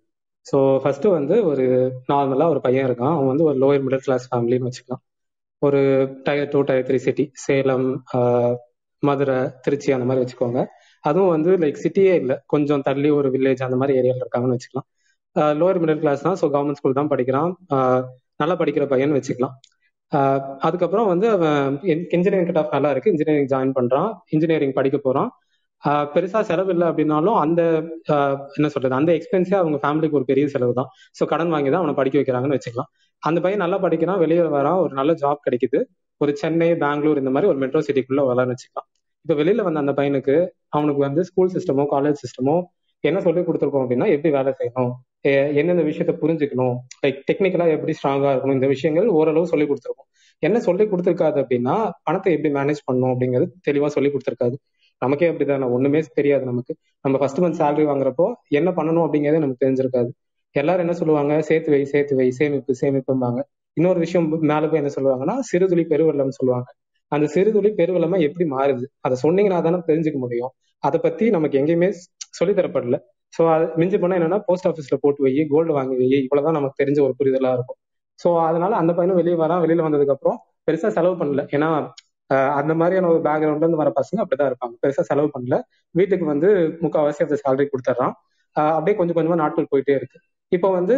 ஸோ 0.46 0.58
ஃபர்ஸ்ட் 0.84 1.08
வந்து 1.18 1.36
ஒரு 1.52 1.66
நார்மலா 2.12 2.46
ஒரு 2.54 2.62
பையன் 2.66 2.88
இருக்கான். 2.90 3.14
அவன் 3.16 3.32
வந்து 3.32 3.48
ஒரு 3.50 3.58
லோயர் 3.64 3.84
மிடில் 3.86 4.06
கிளாஸ் 4.08 4.28
ஃபேமிலின்னு 4.32 4.70
வச்சுக்கலாம். 4.70 5.04
ஒரு 5.62 5.80
tier 6.28 6.52
two 6.54 6.60
tier 6.70 6.88
three 6.90 7.00
city 7.08 7.26
Salem 7.46 7.88
Madurai 9.04 9.40
Trichy 9.66 9.90
அந்த 9.96 10.06
மாதிரி 10.10 10.24
வச்சுக்கோங்க. 10.24 10.62
அதுவும் 11.04 11.34
வந்து 11.36 11.52
லைக் 11.64 11.84
சிட்டியே 11.86 12.14
இல்லை. 12.22 12.36
கொஞ்சம் 12.54 12.84
தள்ளி 12.88 13.10
ஒரு 13.20 13.30
வில்லேஜ் 13.36 13.68
அந்த 13.68 13.78
மாதிரி 13.82 13.98
ஏரியாவில் 14.00 14.24
இருக்காங்கன்னு 14.26 14.58
வச்சுக்கலாம். 14.58 14.88
லோயர் 15.62 15.82
மிடில் 15.84 16.02
கிளாஸ் 16.04 16.26
தான். 16.28 16.38
ஸோ 16.42 16.46
கவர்மெண்ட் 16.56 16.80
ஸ்கூல் 16.80 17.00
தான் 17.02 17.12
படிக்கிறான். 17.14 17.52
நல்லா 18.42 18.56
படிக்கிற 18.62 18.86
பையன் 18.94 19.16
வச்சுக்கலாம். 19.18 19.56
அதுக்கப்புறம் 20.68 21.10
வந்து 21.12 21.28
அவன் 21.36 21.78
இன்ஜினியரிங் 22.16 22.50
கட் 22.50 22.60
ஆஃப் 22.62 22.74
நல்லா 22.76 22.90
இருக்கு. 22.94 23.12
இன்ஜினியரிங் 23.14 23.50
ஜாயின் 23.54 23.74
பண்றான். 23.80 24.10
இன்ஜினியரிங் 24.36 24.76
படிக்க 24.80 24.98
போறான். 25.08 25.30
பெருசா 26.14 26.40
செலவு 26.50 26.72
இல்லை 26.74 26.86
அப்படின்னாலும் 26.92 27.38
அந்த 27.42 27.62
என்ன 28.58 28.68
சொல்றது 28.76 28.96
அந்த 29.00 29.12
எக்ஸ்பென்ஸே 29.18 29.58
அவங்க 29.62 29.78
ஃபேமிலிக்கு 29.84 30.18
ஒரு 30.20 30.28
பெரிய 30.32 30.46
செலவு 30.54 30.74
தான். 30.80 30.90
ஸோ 31.18 31.26
கடன் 31.32 31.52
வாங்கி 31.56 31.70
தான் 31.74 31.82
அவனை 31.84 31.96
படிக்க 32.00 32.16
வைக்கிறாங்கன்னு 32.20 32.58
வச்சுக்கலாம். 32.58 32.90
அந்த 33.24 33.40
பையன் 33.44 33.64
நல்லா 33.64 33.78
படிக்கிறான் 33.86 34.22
வெளியே 34.24 34.44
வரான் 34.58 34.80
ஒரு 34.86 34.94
நல்ல 35.00 35.12
ஜாப் 35.24 35.44
கிடைக்குது. 35.48 35.80
ஒரு 36.22 36.32
சென்னை 36.42 36.70
பெங்களூர் 36.84 37.22
இந்த 37.22 37.32
மாதிரி 37.34 37.50
ஒரு 37.52 37.60
மெட்ரோ 37.64 37.82
சிட்டிக்குள்ள 37.88 38.22
வளர்னு 38.30 38.54
வச்சுக்கலாம். 38.56 38.88
இப்போ 39.26 39.36
வெளியில 39.42 39.64
வந்த 39.68 39.80
அந்த 39.84 39.94
பையனுக்கு 40.00 40.36
அவனுக்கு 40.76 41.02
வந்து 41.08 41.22
ஸ்கூல் 41.30 41.54
சிஸ்டமோ 41.56 41.86
காலேஜ் 41.94 42.22
சிஸ்டமோ 42.26 42.56
என்ன 43.04 43.20
சொல்லி 43.28 43.42
கொடுத்துருக்கோம் 43.48 43.84
அப்படின்னா 43.86 44.08
எப்படி 44.16 44.32
வேலை 44.38 44.52
செய்யணும்? 44.60 44.94
என்னென்ன 45.22 45.82
விஷயத்த 45.82 46.14
புரிஞ்சுக்கணும்? 46.22 46.76
லைக் 47.06 47.20
டெக்னிக்கலா 47.32 47.70
எப்படி 47.70 47.94
ஸ்ட்ராங்கா 48.04 48.30
இருக்கணும்? 48.32 48.54
இந்த 48.54 48.68
விஷயங்கள் 48.68 49.08
ஓரளவு 49.08 49.48
சொல்லி 49.48 49.66
கொடுத்துருக்கோம். 49.66 50.10
என்ன 50.40 50.60
சொல்லி 50.60 50.84
கொடுத்துருக்காது 50.84 51.44
அப்படின்னா 51.44 51.90
பணத்தை 52.04 52.34
எப்படி 52.34 52.54
மேனேஜ் 52.54 52.84
பண்ணணும் 52.92 53.14
அப்படிங்கிறது 53.14 53.48
தெளிவா 53.70 53.86
சொல்லி 53.86 54.10
கொடுத்துருக்காது. 54.10 54.54
நமக்கே 55.00 55.32
அப்படிதானே? 55.32 55.70
ஒண்ணுமே 55.70 56.04
தெரியாது 56.14 56.46
நமக்கு. 56.46 56.76
நம்ம 57.02 57.18
ஃபர்ஸ்ட் 57.18 57.40
மந்த் 57.40 57.62
சேலரி 57.62 57.86
வாங்குறப்போ 57.92 58.34
என்ன 58.48 58.72
பண்ணணும் 58.72 59.06
அப்படிங்கிறதே 59.08 59.38
நமக்கு 59.38 59.66
தெரிஞ்சிருக்காது. 59.66 60.10
எல்லாரும் 60.52 60.80
என்ன 60.80 60.94
சொல்லுவாங்க? 60.94 61.42
சேர்த்து 61.42 61.72
வை 61.72 61.86
சேர்த்து 61.86 62.16
வை 62.16 62.32
சேமிப்பு 62.32 62.76
சேமிப்பும்பாங்க. 62.82 63.42
இன்னொரு 63.74 64.00
விஷயம் 64.00 64.40
மேல 64.40 64.68
போய் 64.68 64.82
என்ன 64.84 64.92
சொல்லுவாங்கன்னா 64.96 65.40
சிறுதுளி 65.52 65.84
பெருவெள்ளம் 65.84 66.30
சொல்லுவாங்க. 66.30 66.74
அந்த 67.08 67.32
சிறுதுளி 67.34 67.72
பெருவெள்ளமா 67.80 68.20
எப்படி 68.20 68.50
மாறுது? 68.50 68.86
அதை 69.00 69.18
சொன்னீங்கன்னா 69.24 69.62
தானே 69.62 69.76
தெரிஞ்சுக்க 69.76 70.14
முடியும். 70.14 70.52
அதை 70.80 71.00
பத்தி 71.04 71.30
நமக்கு 71.30 71.60
எங்கேயுமே 71.60 71.94
சொல்லித்தரப்படல 72.40 73.00
ஸோ 73.34 73.42
அது 73.54 73.66
மிஞ்சி 73.82 73.98
பண்ணா 74.02 74.18
என்னன்னா 74.20 74.40
போஸ்ட் 74.48 74.68
ஆஃபீஸ்ல 74.70 74.98
போட்டு 75.04 75.24
வை 75.26 75.32
கோல்டு 75.54 75.72
வாங்கி 75.78 75.96
வை 76.00 76.08
இவ்வளவுதான் 76.20 76.58
நமக்கு 76.60 76.80
தெரிஞ்ச 76.82 77.00
ஒரு 77.08 77.14
புரிதலா 77.20 77.52
இருக்கும். 77.58 77.80
ஸோ 78.20 78.30
அதனால 78.48 78.74
அந்த 78.82 78.92
பையனும் 78.98 79.20
வெளியே 79.22 79.38
வரான். 79.44 79.62
வெளியில 79.66 79.86
வந்ததுக்கு 79.88 80.16
அப்புறம் 80.16 80.38
பெருசா 80.68 80.90
செலவு 80.98 81.16
பண்ணல. 81.20 81.42
ஏன்னா 81.56 81.70
அந்த 82.60 82.74
மாதிரியான 82.80 83.10
ஒரு 83.14 83.20
பேக்ரவுண்ட்ல 83.28 83.66
இருந்து 83.66 83.82
வர 83.82 83.92
பசங்க 84.00 84.20
அப்படிதான் 84.24 84.50
இருப்பாங்க. 84.52 84.76
பெருசா 84.84 85.04
செலவு 85.12 85.30
பண்ணல. 85.36 85.58
வீட்டுக்கு 85.96 86.26
வந்து 86.26 86.50
முக்கால்வாசி 86.84 87.22
அந்த 87.28 87.38
சேலரி 87.44 87.68
கொடுத்துட்றான் 87.72 88.16
அப்படியே 88.56 88.96
கொஞ்சம் 88.98 89.18
கொஞ்சமா 89.18 89.38
நாட்கள் 89.44 89.72
போயிட்டே 89.72 89.94
இருக்கு. 90.00 90.18
இப்போ 90.52 90.68
வந்து 90.70 90.96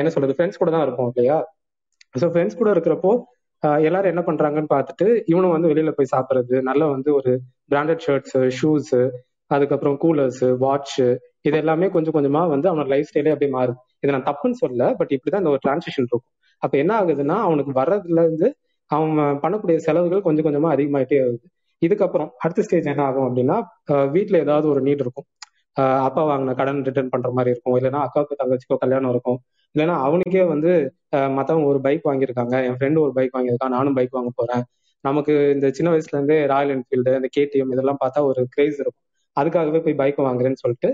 என்ன 0.00 0.10
சொல்றது 0.10 0.36
ஃப்ரெண்ட்ஸ் 0.36 0.60
கூட 0.62 0.70
தான் 0.70 0.84
இருப்போம் 0.86 1.10
இல்லையா? 1.12 1.38
ஸோ 2.14 2.26
ஃப்ரெண்ட்ஸ் 2.32 2.58
கூட 2.60 2.70
இருக்கிறப்போ 2.74 3.12
எல்லாரும் 3.86 4.12
என்ன 4.12 4.22
பண்றாங்கன்னு 4.26 4.70
பார்த்துட்டு 4.72 5.06
இவனும் 5.26 5.54
வந்து 5.56 5.70
வெளியில 5.72 5.90
போய் 5.90 6.12
சாப்பிட்றது 6.14 6.56
நல்ல 6.62 6.82
வந்து 6.86 7.10
ஒரு 7.14 7.32
பிராண்டட் 7.70 8.02
ஷர்ட்ஸ் 8.06 8.36
ஷூஸ் 8.58 8.92
அதுக்கப்புறம் 9.56 9.96
கூலர்ஸ் 10.04 10.44
வாட்ச் 10.64 10.98
இது 11.46 11.56
எல்லாமே 11.60 11.86
கொஞ்சம் 11.94 12.14
கொஞ்சமா 12.16 12.42
வந்து 12.54 12.66
அவனோட 12.70 12.88
லைஃப் 12.94 13.08
ஸ்டைலே 13.10 13.32
அப்படியே 13.34 13.52
மாறுது. 13.56 13.78
இதை 14.02 14.10
நான் 14.14 14.28
தப்புன்னு 14.28 14.58
சொல்ல 14.62 14.90
பட் 15.00 15.12
இப்படிதான் 15.16 15.42
இந்த 15.44 15.52
ஒரு 15.54 15.62
டிரான்சிஷன் 15.66 16.02
இருக்கும். 16.02 16.24
அப்ப 16.62 16.74
என்ன 16.82 16.92
ஆகுதுன்னா 17.00 17.36
அவனுக்கு 17.46 17.72
வர்றதுல 17.80 18.22
இருந்து 18.26 18.48
அவன் 18.90 19.12
பண்ணக்கூடிய 19.44 19.76
செலவுகள் 19.86 20.26
கொஞ்சம் 20.26 20.46
கொஞ்சமா 20.46 20.70
அதிகமாயிட்டே 20.74 21.18
ஆகுது 21.24 21.46
இதுக்கப்புறம் 21.82 22.28
அடுத்த 22.44 22.64
ஸ்டேஜ் 22.66 22.90
என்ன 22.92 23.02
ஆகும் 23.08 23.26
அப்படின்னா 23.28 23.56
வீட்டுல 24.16 24.36
ஏதாவது 24.44 24.66
ஒரு 24.72 24.80
நீட் 24.88 25.02
இருக்கும். 25.04 25.26
அப்பா 26.06 26.22
வாங்கின 26.28 26.54
கடன் 26.60 26.82
ரிட்டர்ன் 26.88 27.12
பண்ற 27.12 27.28
மாதிரி 27.36 27.50
இருக்கும். 27.54 27.76
இல்லைன்னா 27.78 28.00
அக்காவுக்கு 28.06 28.40
தங்கச்சிக்கோ 28.42 28.76
கல்யாணம் 28.82 29.12
இருக்கும். 29.14 29.38
இல்லைன்னா 29.74 29.94
அவனுக்கே 30.06 30.44
வந்து 30.52 30.72
மத்தவங்க 31.36 31.68
ஒரு 31.72 31.80
பைக் 31.86 32.06
வாங்கியிருக்காங்க. 32.08 32.56
என் 32.66 32.76
ஃப்ரெண்டு 32.78 33.00
ஒரு 33.04 33.12
பைக் 33.18 33.34
வாங்கியிருக்கான் 33.36 33.74
நானும் 33.76 33.96
பைக் 33.98 34.16
வாங்க 34.18 34.32
போறேன். 34.40 34.64
நமக்கு 35.04 35.34
இந்த 35.54 35.66
சின்ன 35.76 35.88
வயசுல 35.92 36.16
இருந்தே 36.18 36.38
ராயல் 36.52 36.72
என்ஃபீல்டு 36.74 37.14
இந்த 37.18 37.30
கேடிஎம் 37.36 37.72
இதெல்லாம் 37.74 38.00
பார்த்தா 38.04 38.22
ஒரு 38.30 38.42
கிரேஸ் 38.54 38.78
இருக்கும். 38.84 39.06
அதுக்காகவே 39.40 39.80
போய் 39.84 39.98
பைக் 40.02 40.18
வாங்குறேன்னு 40.18 40.60
சொல்லிட்டு 40.62 40.90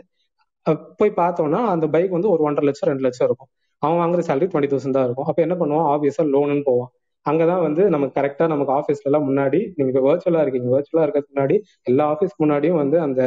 போய் 0.97 1.13
பார்த்தோம்னா 1.17 1.61
அந்த 1.75 1.87
பைக் 1.87 2.11
வந்து 2.11 2.31
ஒரு 2.31 2.43
ஒன்றரை 2.43 2.67
லட்சம் 2.67 2.89
ரெண்டு 2.89 3.05
லட்சம் 3.05 3.27
இருக்கும். 3.29 3.51
அவன் 3.83 3.99
வாங்குற 4.01 4.21
சேலரி 4.29 4.49
டுவெண்ட்டி 4.53 4.71
தௌசண்ட் 4.73 4.97
தான் 4.97 5.07
இருக்கும். 5.09 5.29
அப்போ 5.31 5.41
என்ன 5.43 5.55
பண்ணுவான்? 5.61 5.87
ஆப்வியஸா 5.93 6.25
லோனுன்னு 6.35 6.65
போவான். 6.65 6.91
அங்கதான் 7.27 7.63
வந்து 7.63 7.83
நமக்கு 7.91 8.15
கரெக்டா 8.21 8.45
நமக்கு 8.49 8.73
ஆஃபீஸ்ல 8.79 9.09
எல்லாம் 9.11 9.27
முன்னாடி 9.29 9.61
நீங்க 9.77 10.01
வர்ச்சுவலா 10.09 10.43
இருக்கீங்க. 10.45 10.69
வேர்ச்சுவலா 10.75 11.05
இருக்கிறதுக்கு 11.05 11.35
முன்னாடி 11.37 11.57
எல்லா 11.83 12.05
ஆஃபீஸ்க்கு 12.13 12.45
முன்னாடியும் 12.45 12.81
வந்து 12.83 12.99
அந்த 13.07 13.23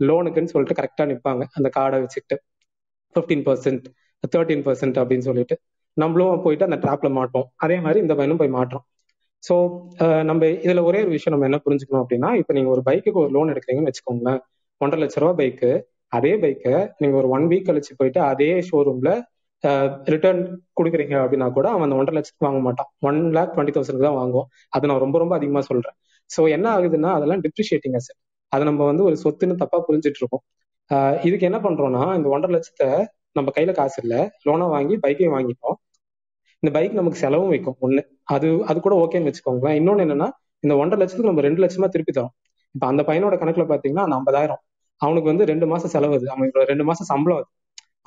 லோனுக்குன்னு 0.00 0.52
சொல்லிட்டு 0.54 0.78
கரெக்டா 0.80 1.04
நிற்பாங்க 1.12 1.44
அந்த 1.58 1.68
கார்டை 1.76 1.98
வச்சுக்கிட்டு. 2.04 2.36
ஃபிஃப்டீன் 3.14 3.44
பர்சன்ட் 3.48 3.86
தேர்ட்டீன் 4.34 4.64
பர்சன்ட் 4.66 4.98
அப்படின்னு 5.02 5.26
சொல்லிட்டு. 5.28 5.56
நம்மளும் 5.96 6.42
போயிட்டு 6.44 6.66
அந்த 6.68 6.78
ட்ராப்ல 6.84 7.08
மாட்டோம் 7.18 7.46
அதே 7.64 7.76
மாதிரி 7.80 7.98
இந்த 8.04 8.14
பையனும் 8.14 8.40
போய் 8.42 8.56
மாட்டோம் 8.56 8.84
ஸோ 9.46 9.54
நம்ம 10.30 10.42
இதுல 10.66 10.82
ஒரே 10.88 10.98
ஒரு 11.04 11.12
விஷயம் 11.16 11.34
நம்ம 11.34 11.48
என்ன 11.48 11.58
புரிஞ்சுக்கணும் 11.66 12.02
அப்படின்னா 12.04 12.30
இப்போ 12.40 12.52
நீங்க 12.56 12.70
ஒரு 12.74 12.82
பைக்குக்கு 12.88 13.20
ஒரு 13.24 13.32
லோன் 13.36 13.52
எடுக்கிறீங்கன்னு 13.52 13.90
வச்சுக்கோங்களேன். 13.90 14.40
ஒன்றரை 14.80 15.00
லட்ச 15.02 15.20
ரூபா 15.22 15.34
பைக்கு 15.40 15.70
அதே 16.16 16.32
பைக்கை 16.42 16.74
நீங்க 17.02 17.14
ஒரு 17.20 17.28
ஒன் 17.36 17.46
வீக் 17.52 17.68
கழிச்சு 17.68 17.92
போயிட்டு 18.00 18.20
அதே 18.30 18.50
ஷோரூம்ல 18.68 19.10
ரிட்டர்ன் 20.12 20.40
கொடுக்குறீங்க 20.78 21.14
அப்படின்னா 21.22 21.46
கூட 21.56 21.66
அவன் 21.74 21.86
அந்த 21.86 21.96
ஒன்றரை 22.00 22.16
லட்சத்துக்கு 22.16 22.46
வாங்க 22.48 22.60
மாட்டான். 22.66 22.88
ஒன் 23.08 23.18
லேக் 23.36 23.52
டுவெண்ட்டி 23.54 23.74
தௌசண்ட் 23.76 24.06
தான் 24.08 24.18
வாங்குவோம் 24.20 24.48
அதை 24.76 24.84
நான் 24.90 25.02
ரொம்ப 25.04 25.16
ரொம்ப 25.22 25.34
அதிகமா 25.38 25.62
சொல்றேன். 25.70 25.96
ஸோ 26.30 26.40
என்ன 26.56 26.66
ஆகுதுன்னா 26.76 27.10
அதெல்லாம் 27.18 27.42
டிப்ரிஷியேட்டிங் 27.46 27.96
அசட் 28.00 28.20
அதை 28.52 28.62
நம்ம 28.68 28.84
வந்து 28.90 29.02
ஒரு 29.08 29.16
சொத்துன்னு 29.24 29.56
தப்பா 29.62 29.78
புரிஞ்சிட்டு 29.88 30.20
இருக்கோம். 30.22 30.44
இதுக்கு 31.26 31.48
என்ன 31.50 31.58
பண்றோம்னா 31.66 32.02
இந்த 32.18 32.28
ஒன்றரை 32.34 32.52
லட்சத்தை 32.56 32.88
நம்ம 33.38 33.48
கையில 33.56 33.72
காசு 33.78 33.98
இல்லை 34.04 34.20
லோனா 34.46 34.66
வாங்கி 34.74 34.94
பைக்கையும் 35.04 35.34
வாங்கிட்டோம் 35.36 35.76
இந்த 36.66 36.78
பைக் 36.78 36.92
நமக்கு 36.92 37.18
செலவும் 37.18 37.48
வைக்கும். 37.48 37.76
ஒண்ணு 37.80 38.06
அது 38.24 38.64
அது 38.64 38.80
கூட 38.80 39.08
ஓகேன்னு 39.08 39.22
வச்சுக்கோங்களேன். 39.22 39.74
இன்னொன்னு 39.74 40.04
என்னன்னா 40.06 40.30
இந்த 40.60 40.76
ஒன்றரை 40.76 41.06
லட்சத்துக்கு 41.06 41.26
நம்ம 41.26 41.40
ரெண்டு 41.40 41.62
லட்சமா 41.62 41.88
திருப்பி 41.88 42.20
தரோம். 42.20 42.28
இப்ப 42.70 42.86
அந்த 42.86 43.02
பையனோட 43.02 43.38
கணக்குல 43.38 43.68
பாத்தீங்கன்னா 43.68 44.10
அந்த 44.10 44.22
ஐம்பதாயிரம் 44.22 44.84
அவனுக்கு 44.96 45.28
வந்து 45.28 45.44
ரெண்டு 45.44 45.66
மாசம் 45.66 45.88
செலவு 45.88 46.14
அது. 46.14 46.24
அவனோட 46.24 46.62
ரெண்டு 46.62 46.84
மாசம் 46.84 47.06
சம்பளம் 47.06 47.38
அது. 47.38 47.46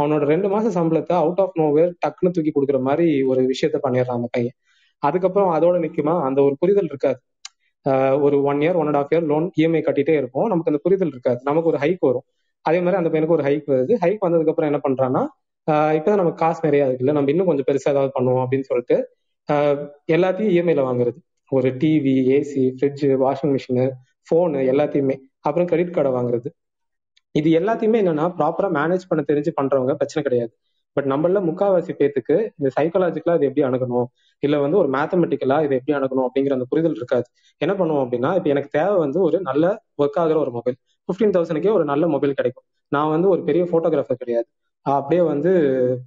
அவனோட 0.04 0.20
ரெண்டு 0.20 0.50
மாசம் 0.50 0.74
சம்பளத்தை 0.74 1.08
அவுட் 1.08 1.40
ஆஃப் 1.40 1.60
நோவேர் 1.60 1.94
டக்குன்னு 2.08 2.32
தூக்கி 2.32 2.52
கொடுக்குற 2.56 2.82
மாதிரி 2.82 3.24
ஒரு 3.24 3.42
விஷயத்த 3.42 3.78
பண்ணிடுறான் 3.84 4.06
அந்த 4.06 4.28
பையன். 4.32 4.54
அதுக்கப்புறம் 4.98 5.54
அதோட 5.54 5.80
நிக்குமா? 5.80 6.24
அந்த 6.24 6.42
ஒரு 6.42 6.56
புரிதல் 6.60 6.86
இருக்காது. 6.86 7.20
ஆஹ் 7.90 8.22
ஒரு 8.22 8.44
one 8.44 8.58
year 8.58 8.76
one 8.76 8.86
and 8.86 8.96
half 8.96 9.12
year 9.12 9.26
loan 9.26 9.52
EMI 9.58 9.82
கட்டிட்டே 9.82 10.18
இருப்போம். 10.18 10.48
நமக்கு 10.48 10.72
அந்த 10.72 10.80
புரிதல் 10.84 11.08
இருக்காது. 11.08 11.42
நமக்கு 11.44 11.70
ஒரு 11.70 11.78
ஹைக் 11.78 11.98
வரும். 12.00 12.24
அதே 12.62 12.82
மாதிரி 12.82 13.04
அந்த 13.04 13.20
பையனுக்கு 13.20 13.28
ஒரு 13.28 13.44
ஹைக் 13.44 13.70
வருது. 13.70 14.06
ஹைக் 14.06 14.18
வந்ததுக்கு 14.22 14.50
அப்புறம் 14.50 14.74
என்ன 14.74 14.80
பண்றான்னா 14.90 15.28
இப்பதான் 15.72 16.16
நமக்கு 16.16 16.34
காசு 16.34 16.70
நிறைய 16.70 16.86
இருக்குல்ல 16.86 17.12
நம்ம 17.12 17.30
இன்னும் 17.30 17.46
கொஞ்சம் 17.46 17.66
பெருசா 17.68 17.90
ஏதாவது 17.90 18.12
பண்ணுவோம் 18.20 18.46
அப்படின்னு 18.46 18.62
சொல்லிட்டு 18.62 19.18
ஆஹ் 19.52 19.90
எல்லாத்தையும் 20.12 20.54
இஎம்ஐல 20.56 20.82
வாங்குறது. 20.82 21.16
ஒரு 21.50 21.70
TV 21.70 22.14
AC 22.38 22.72
fridge 22.80 23.02
washing 23.02 23.58
machine 23.58 23.90
phone 24.28 24.60
எல்லாத்தையுமே. 24.72 25.18
அப்புறம் 25.40 25.68
கிரெடிட் 25.68 25.96
கார்டை 25.96 26.10
வாங்குறது. 26.10 26.46
இது 27.32 27.60
எல்லாத்தையுமே 27.60 27.98
என்னன்னா 28.02 28.34
ப்ராப்பரா 28.38 28.70
மேனேஜ் 28.72 29.08
பண்ண 29.08 29.24
தெரிஞ்சு 29.28 29.52
பண்றவங்க 29.62 29.94
பிரச்சனை 29.94 30.24
கிடையாது. 30.24 30.58
பட் 30.94 31.06
நம்மள 31.06 31.38
முக்காவாசி 31.40 31.90
பேத்துக்கு 31.98 32.50
இந்த 32.58 32.70
சைக்காலஜிக்கலா 32.80 33.36
இது 33.36 33.46
எப்படி 33.46 33.62
அணுகணும்? 33.62 34.06
இல்ல 34.40 34.60
வந்து 34.60 34.78
ஒரு 34.78 34.90
மேத்தமெட்டிக்கலா 34.90 35.64
இது 35.64 35.76
எப்படி 35.76 36.00
அணுகணும்? 36.00 36.28
அப்படிங்கிற 36.28 36.54
அந்த 36.54 36.66
புரிதல் 36.70 36.96
இருக்காது. 36.96 37.24
என்ன 37.58 37.74
பண்ணுவோம் 37.74 38.06
அப்படின்னா 38.08 38.36
இப்ப 38.36 38.50
எனக்கு 38.50 38.70
தேவை 38.72 38.96
வந்து 38.98 39.20
ஒரு 39.20 39.42
நல்ல 39.42 39.82
ஒர்க் 39.98 40.20
ஆகுற 40.20 40.36
ஒரு 40.36 40.52
மொபைல் 40.52 40.76
ஃபிஃப்டீன் 41.10 41.38
தௌசண்ட்க்கே 41.38 41.72
ஒரு 41.72 41.84
நல்ல 41.84 42.08
மொபைல் 42.08 42.34
கிடைக்கும். 42.34 42.64
நான் 42.88 43.10
வந்து 43.10 43.30
ஒரு 43.30 43.44
பெரிய 43.44 43.64
போட்டோகிராஃபர் 43.64 44.14
கிடையாது. 44.14 44.48
அப்படியே 44.86 45.22
வந்து 45.32 45.52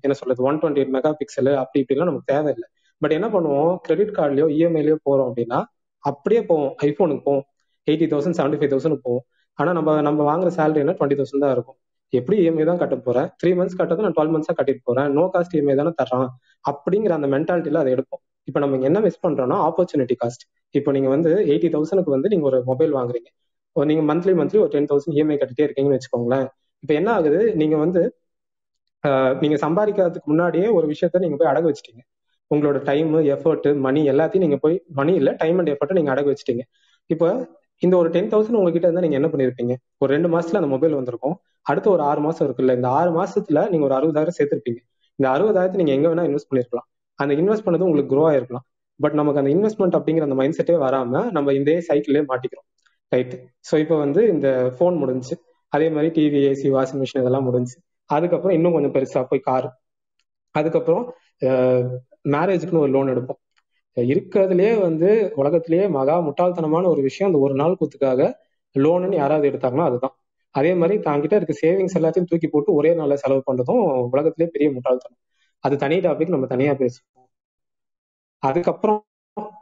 என்ன 0.05 0.14
சொல்றது 0.21 0.43
one 0.49 0.59
twenty 0.61 0.81
eight 0.83 0.95
mega 0.97 1.11
pixel 1.21 1.50
அப்படி 1.62 1.81
இப்படிலாம் 1.83 2.11
நமக்கு 2.11 2.31
தேவையில்லை. 2.33 2.69
பட் 3.02 3.14
என்ன 3.19 3.29
பண்ணுவோம் 3.35 3.73
கிரெடிட் 3.87 4.12
கார்டுலயோ 4.19 4.47
இஎம்ஐலயோ 4.57 4.97
போறோம் 5.09 5.29
அப்படின்னா 5.31 5.59
அப்படியே 6.05 6.41
போவோம். 6.50 6.73
ஐபோனுக்கு 6.88 7.25
போவோம். 7.29 7.45
Eighty 7.88 8.07
thousand 8.12 8.37
seventy 8.38 8.59
five 8.61 8.73
thousand 8.75 9.02
போவோம். 9.07 9.25
ஆனா 9.59 9.71
நம்ம 9.79 10.00
நம்ம 10.09 10.21
வாங்குற 10.31 10.50
சேலரி 10.59 10.81
என்ன? 10.85 10.95
டுவெண்ட்டி 10.99 11.19
தௌசண்ட் 11.21 11.45
தான் 11.45 11.55
இருக்கும். 11.57 11.79
எப்படி 12.12 12.37
இஎம்ஐ 12.45 12.64
தான் 12.71 12.81
கட்ட 12.83 12.97
போறேன் 13.07 13.29
த்ரீ 13.41 13.50
மந்த்ஸ் 13.59 13.79
கட்டது 13.81 14.05
நான் 14.07 14.17
டுவெல் 14.17 14.33
மந்த்ஸா 14.35 14.55
கட்டிட்டு 14.59 14.83
போறேன். 14.88 15.09
நோ 15.19 15.25
காஸ்ட் 15.35 15.55
இஎம்ஐ 15.59 15.75
தானே 15.81 15.93
தர்றான். 16.00 16.29
அப்படிங்கிற 16.71 17.12
அந்த 17.19 17.29
மென்டாலிட்டியில 17.35 17.81
அதை 17.83 17.93
எடுப்போம். 17.97 18.23
இப்போ 18.49 18.61
நம்ம 18.64 18.81
என்ன 18.88 19.00
மிஸ் 19.07 19.23
பண்றோம்னா 19.26 19.59
ஆப்பர்ச்சுனிட்டி 19.69 20.17
காஸ்ட் 20.23 20.45
இப்போ 20.79 20.91
நீங்க 20.97 21.09
வந்து 21.14 21.31
எயிட்டி 21.52 21.69
தௌசண்ட்க்கு 21.75 22.14
வந்து 22.17 22.29
நீங்க 22.33 22.45
ஒரு 22.50 22.59
மொபைல் 22.71 22.93
வாங்குறீங்க. 22.99 23.29
நீங்க 23.76 24.02
மந்த்லி 24.11 24.33
மந்த்லி 24.41 24.59
ஒரு 24.64 24.71
டென் 24.75 24.88
தௌசண்ட் 24.91 25.14
இஎம்ஐ 25.19 25.37
கட்டிட்டே 25.43 25.64
இருக்கீங்கன்னு 25.67 25.99
வச்சுக்கோங்களேன். 25.99 26.47
இப்போ 26.83 26.95
என்ன 27.00 27.09
ஆகுது? 27.19 27.41
நீங்க 27.61 27.76
வந்து 27.85 28.00
நீங்க 29.42 29.56
சம்பாதிக்கிறதுக்கு 29.64 30.30
முன்னாடியே 30.32 30.66
ஒரு 30.78 30.87
விஷயத்த 30.92 31.23
நீங்க 31.25 31.37
போய் 31.40 31.50
அடகு 31.52 31.68
வச்சிட்டீங்க. 31.71 32.02
உங்களோட 32.50 32.78
டைம் 32.88 33.11
எஃபர்ட் 33.35 33.66
மணி 33.87 34.00
எல்லாத்தையும் 34.12 34.44
நீங்க 34.47 34.59
போய் 34.64 34.76
மணி 34.99 35.12
இல்ல 35.21 35.30
டைம் 35.42 35.59
அண்ட் 35.61 35.71
எஃபர்ட்டை 35.75 35.97
நீங்க 35.99 36.11
அடகு 36.14 36.30
வச்சிட்டீங்க. 36.32 36.62
இப்போ 37.11 37.28
இந்த 37.82 37.94
ஒரு 38.00 38.09
டென் 38.16 38.30
தௌசண்ட் 38.32 38.59
உங்ககிட்ட 38.61 38.87
இருந்தா 38.88 39.04
நீங்க 39.04 39.18
என்ன 39.21 39.28
பண்ணிருப்பீங்க? 39.32 39.75
ஒரு 40.02 40.11
ரெண்டு 40.14 40.28
மாசத்துல 40.35 40.61
அந்த 40.62 40.71
மொபைல் 40.75 40.94
வந்திருக்கும். 40.99 41.37
அடுத்த 41.71 41.87
ஒரு 41.94 42.02
ஆறு 42.11 42.21
மாசம் 42.26 42.44
இருக்குல்ல 42.47 42.75
இந்த 42.78 42.88
ஆறு 42.99 43.11
மாசத்துல 43.18 43.61
நீங்க 43.73 43.85
ஒரு 43.88 43.97
அறுபதாயிரம் 43.99 44.37
சேர்த்திருப்பீங்க. 44.38 44.80
இந்த 45.18 45.26
அறுபதாயிரத்தை 45.35 45.78
நீங்க 45.80 45.94
எங்க 45.99 46.09
வேணா 46.12 46.26
இன்வெஸ்ட் 46.28 46.50
பண்ணிருக்கலாம். 46.50 46.87
அந்த 47.18 47.32
இன்வெஸ்ட் 47.42 47.66
பண்ணது 47.66 47.87
உங்களுக்கு 47.88 48.12
க்ரோ 48.12 48.25
ஆயிருக்கலாம். 48.30 48.66
பட் 49.00 49.16
நமக்கு 49.21 49.40
அந்த 49.42 49.50
இன்வெஸ்ட்மெண்ட் 49.54 49.97
அப்படிங்கிற 49.99 50.26
அந்த 50.28 50.37
மைண்ட் 50.40 50.56
செட்டே 50.59 50.76
வராம 50.87 51.23
நம்ம 51.37 51.52
இந்த 51.59 51.71
சைக்கிள்லயே 51.88 52.25
மாட்டிக்கிறோம். 52.32 52.66
ரைட் 53.12 53.35
ஸோ 53.68 53.75
இப்போ 53.82 53.97
வந்து 54.04 54.21
இந்த 54.35 54.49
ஃபோன் 54.76 54.97
முடிஞ்சு 55.02 55.35
அதே 55.73 55.88
மாதிரி 55.94 56.11
டிவி 56.18 56.40
ஏசி 56.50 56.68
வாஷிங் 56.76 57.00
மிஷின் 57.02 57.23
இதெல்லாம் 57.23 57.47
முடிஞ்சு 57.49 57.76
அதுக்கப்புறம் 58.11 58.56
இன்னும் 58.56 58.73
கொஞ்சம் 58.73 58.94
பெருசா 58.97 59.21
போய் 59.28 59.47
கார் 59.49 59.68
அதுக்கப்புறம் 60.54 61.04
மேரேஜுக்குன்னு 62.35 62.85
ஒரு 62.85 62.92
லோன் 62.92 63.12
எடுப்போம். 63.14 63.40
இருக்கிறதுலயே 63.97 64.73
வந்து 64.80 65.09
உலகத்திலேயே 65.35 65.87
மகா 65.97 66.16
முட்டாள்தனமான 66.21 66.85
ஒரு 66.92 67.00
விஷயம் 67.02 67.30
அந்த 67.30 67.40
ஒரு 67.47 67.54
நாள் 67.54 67.78
கூத்துக்காக 67.80 68.21
லோனுன்னு 68.76 69.16
யாராவது 69.23 69.47
எடுத்தாங்கன்னா 69.50 69.87
அதுதான். 69.90 70.14
அதே 70.54 70.71
மாதிரி 70.75 70.97
தாங்கிட்ட 71.09 71.35
இருக்க 71.38 71.54
சேவிங்ஸ் 71.62 71.97
எல்லாத்தையும் 71.99 72.28
தூக்கி 72.30 72.49
போட்டு 72.49 72.71
ஒரே 72.75 72.90
நாள்ல 72.94 73.14
செலவு 73.23 73.42
பண்றதும் 73.50 73.82
உலகத்திலே 74.14 74.49
பெரிய 74.54 74.68
முட்டாள்தனம். 74.73 75.21
அது 75.64 75.75
தனி 75.76 75.97
டாபிக் 76.06 76.35
நம்ம 76.35 76.47
தனியா 76.47 76.73
பேசுவோம். 76.73 77.28
அதுக்கப்புறம் 78.42 79.00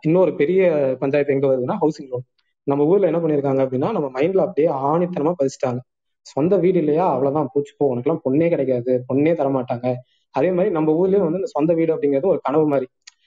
இன்னொரு 0.01 0.33
பெரிய 0.35 0.61
பஞ்சாயத்து 1.01 1.35
எங்க 1.35 1.47
வருதுன்னா 1.49 1.77
ஹவுசிங் 1.83 2.09
லோன் 2.09 2.25
நம்ம 2.67 2.85
ஊர்ல 2.85 3.09
என்ன 3.11 3.21
பண்ணிருக்காங்க 3.21 3.61
அப்படின்னா 3.67 3.89
நம்ம 3.97 4.09
மைண்ட்ல 4.17 4.45
அப்படியே 4.47 4.69
ஆணித்தனமா 4.89 5.33
பதிச்சிட்டாங்க. 5.41 5.81
சொந்த 6.27 6.57
வீடு 6.57 6.79
இல்லையா? 6.79 7.11
அவ்வளவுதான் 7.13 7.49
பூச்சி 7.53 7.73
போ. 7.79 7.85
உனக்குலாம் 7.95 8.23
பொண்ணே 8.25 8.49
கிடைக்காது. 8.49 9.05
பொண்ணே 9.09 9.33
தரமாட்டாங்க. 9.33 9.87
அதே 10.35 10.51
மாதிரி 10.53 10.71
நம்ம 10.75 10.93
ஊர்லயும் 10.93 11.27
வந்து 11.27 11.41
இந்த 11.43 11.51
சொந்த 11.57 11.73
வீடு 11.75 11.95
அப்படிங்கிறது 11.95 12.27
ஒரு 12.27 12.41
கனவு 12.43 12.67
மாதிரி. 12.69 12.87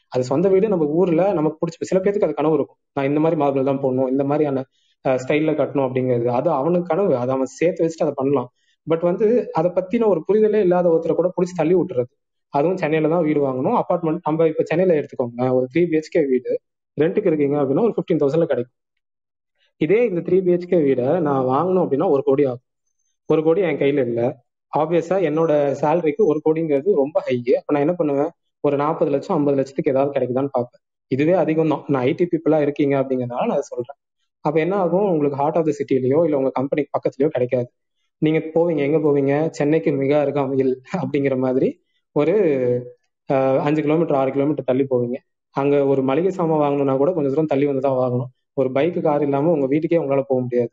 அது 0.10 0.24
சொந்த 0.24 0.48
வீடு 0.50 0.68
நம்ம 0.70 0.86
ஊர்ல 1.00 1.34
நமக்கு 1.34 1.58
பிடிச்ச 1.62 1.88
சில 1.92 2.00
பேருக்கு 2.00 2.28
அது 2.28 2.34
கனவு 2.34 2.54
இருக்கும். 2.54 2.80
நான் 2.94 3.06
இந்த 3.06 3.20
மாதிரி 3.20 3.42
மார்பிள் 3.42 3.70
தான் 3.70 3.82
போடணும் 3.84 4.10
இந்த 4.10 4.24
மாதிரியான 4.24 4.64
ஸ்டைல்ல 5.06 5.52
கட்டணும் 5.62 5.86
அப்படிங்கிறது. 5.88 6.28
அது 6.28 6.50
அவனுக்கு 6.52 6.88
கனவு. 6.88 7.16
அதை 7.18 7.32
அவன் 7.36 7.50
சேர்த்து 7.60 7.84
வச்சுட்டு 7.86 8.06
அதை 8.08 8.14
பண்ணலாம். 8.16 8.50
பட் 8.88 9.02
வந்து 9.02 9.50
அதை 9.52 9.72
பத்தின 9.76 10.08
ஒரு 10.08 10.22
புரிதலே 10.28 10.60
இல்லாத 10.60 10.88
ஒருத்தரை 10.90 11.16
கூட 11.16 11.30
பிடிச்சி 11.38 11.56
தள்ளி 11.56 11.76
விட்டுறது. 11.76 12.12
அதுவும் 12.54 12.78
சென்னையில 12.78 13.10
தான் 13.10 13.24
வீடு 13.24 13.40
வாங்கணும். 13.48 13.78
அப்பார்ட்மெண்ட் 13.82 14.20
நம்ம 14.24 14.48
இப்ப 14.48 14.64
சென்னையில 14.64 14.98
எடுத்துக்கோங்க 15.00 15.54
ஒரு 15.58 15.68
த்ரீ 15.74 15.84
பிஹெச்கே 15.92 16.22
வீடு. 16.32 16.52
ரெண்டுக்கு 16.98 17.30
இருக்கீங்க 17.32 17.56
அப்படின்னா 17.62 17.86
ஒரு 17.88 17.94
ஃபிஃப்டீன் 17.96 18.22
தௌசண்ட்ல 18.22 18.46
கிடைக்கும். 18.46 18.78
இதே 19.82 20.06
இந்த 20.10 20.22
த்ரீ 20.22 20.38
பிஹெச்கே 20.48 20.80
வீடை 20.88 21.08
நான் 21.22 21.46
வாங்கணும் 21.46 21.84
அப்படின்னா 21.86 22.10
ஒரு 22.10 22.24
கோடி 22.24 22.46
ஆகும். 22.46 22.66
ஒரு 23.34 23.42
கோடி 23.44 23.62
என் 23.70 23.82
கையில 23.82 24.02
இல்லை. 24.10 24.28
ஆப்வியஸா 24.74 25.18
என்னோட 25.30 25.52
சேலரிக்கு 25.82 26.24
ஒரு 26.32 26.40
கோடிங்கிறது 26.46 26.90
ரொம்ப 27.02 27.18
ஹை 27.28 27.36
அப்ப 27.60 27.74
நான் 27.74 27.86
என்ன 27.86 27.96
பண்ணுவேன்? 28.00 28.32
ஒரு 28.64 28.76
நாற்பது 28.78 29.12
லட்சம் 29.12 29.36
ஐம்பது 29.38 29.58
லட்சத்துக்கு 29.60 29.94
ஏதாவது 29.94 30.14
கிடைக்குதான்னு 30.16 30.52
பார்ப்பேன். 30.52 30.82
இதுவே 31.12 31.34
அதிகம் 31.34 31.72
தான். 31.74 31.84
நான் 31.88 32.06
ஐடி 32.10 32.26
பீப்புளா 32.32 32.60
இருக்கீங்க 32.66 32.96
அப்படிங்கிறதுனால 33.02 33.46
நான் 33.54 33.68
சொல்றேன். 33.72 33.98
அப்ப 34.46 34.56
என்ன 34.60 34.76
ஆகும்? 34.84 35.08
உங்களுக்கு 35.14 35.38
ஹார்ட் 35.42 35.58
ஆஃப் 35.60 35.68
த 35.70 35.74
சிட்டிலயோ 35.80 36.20
இல்ல 36.28 36.36
உங்க 36.42 36.52
கம்பெனிக்கு 36.60 36.92
பக்கத்துலயோ 36.96 37.30
கிடைக்காது. 37.36 37.70
நீங்க 38.22 38.40
போவீங்க. 38.56 38.82
எங்க 38.88 39.00
போவீங்க? 39.06 39.34
சென்னைக்கு 39.50 39.92
மிக 40.02 40.12
அருகாமையில் 40.24 40.74
அப்படிங்கிற 41.02 41.36
மாதிரி 41.38 41.70
ஒரு 42.16 42.34
அஞ்சு 43.68 43.82
கிலோமீட்டர் 43.86 44.18
ஆறு 44.22 44.32
கிலோமீட்டர் 44.32 44.70
தள்ளி 44.72 44.84
போவீங்க. 44.90 45.18
அங்க 45.56 45.76
ஒரு 45.86 46.02
மளிகை 46.04 46.32
சாமான் 46.32 46.62
வாங்கணும்னா 46.64 46.96
கூட 46.98 47.12
கொஞ்சம் 47.14 47.34
தூரம் 47.34 47.52
தள்ளி 47.54 47.66
வந்து 47.66 47.84
தான் 47.88 48.00
வாங்கணும். 48.04 48.30
ஒரு 48.54 48.70
பைக்கு 48.72 49.02
கார் 49.02 49.24
இல்லாம 49.28 49.52
உங்க 49.52 49.68
வீட்டுக்கே 49.68 50.00
உங்களால 50.04 50.24
போக 50.28 50.40
முடியாது. 50.42 50.72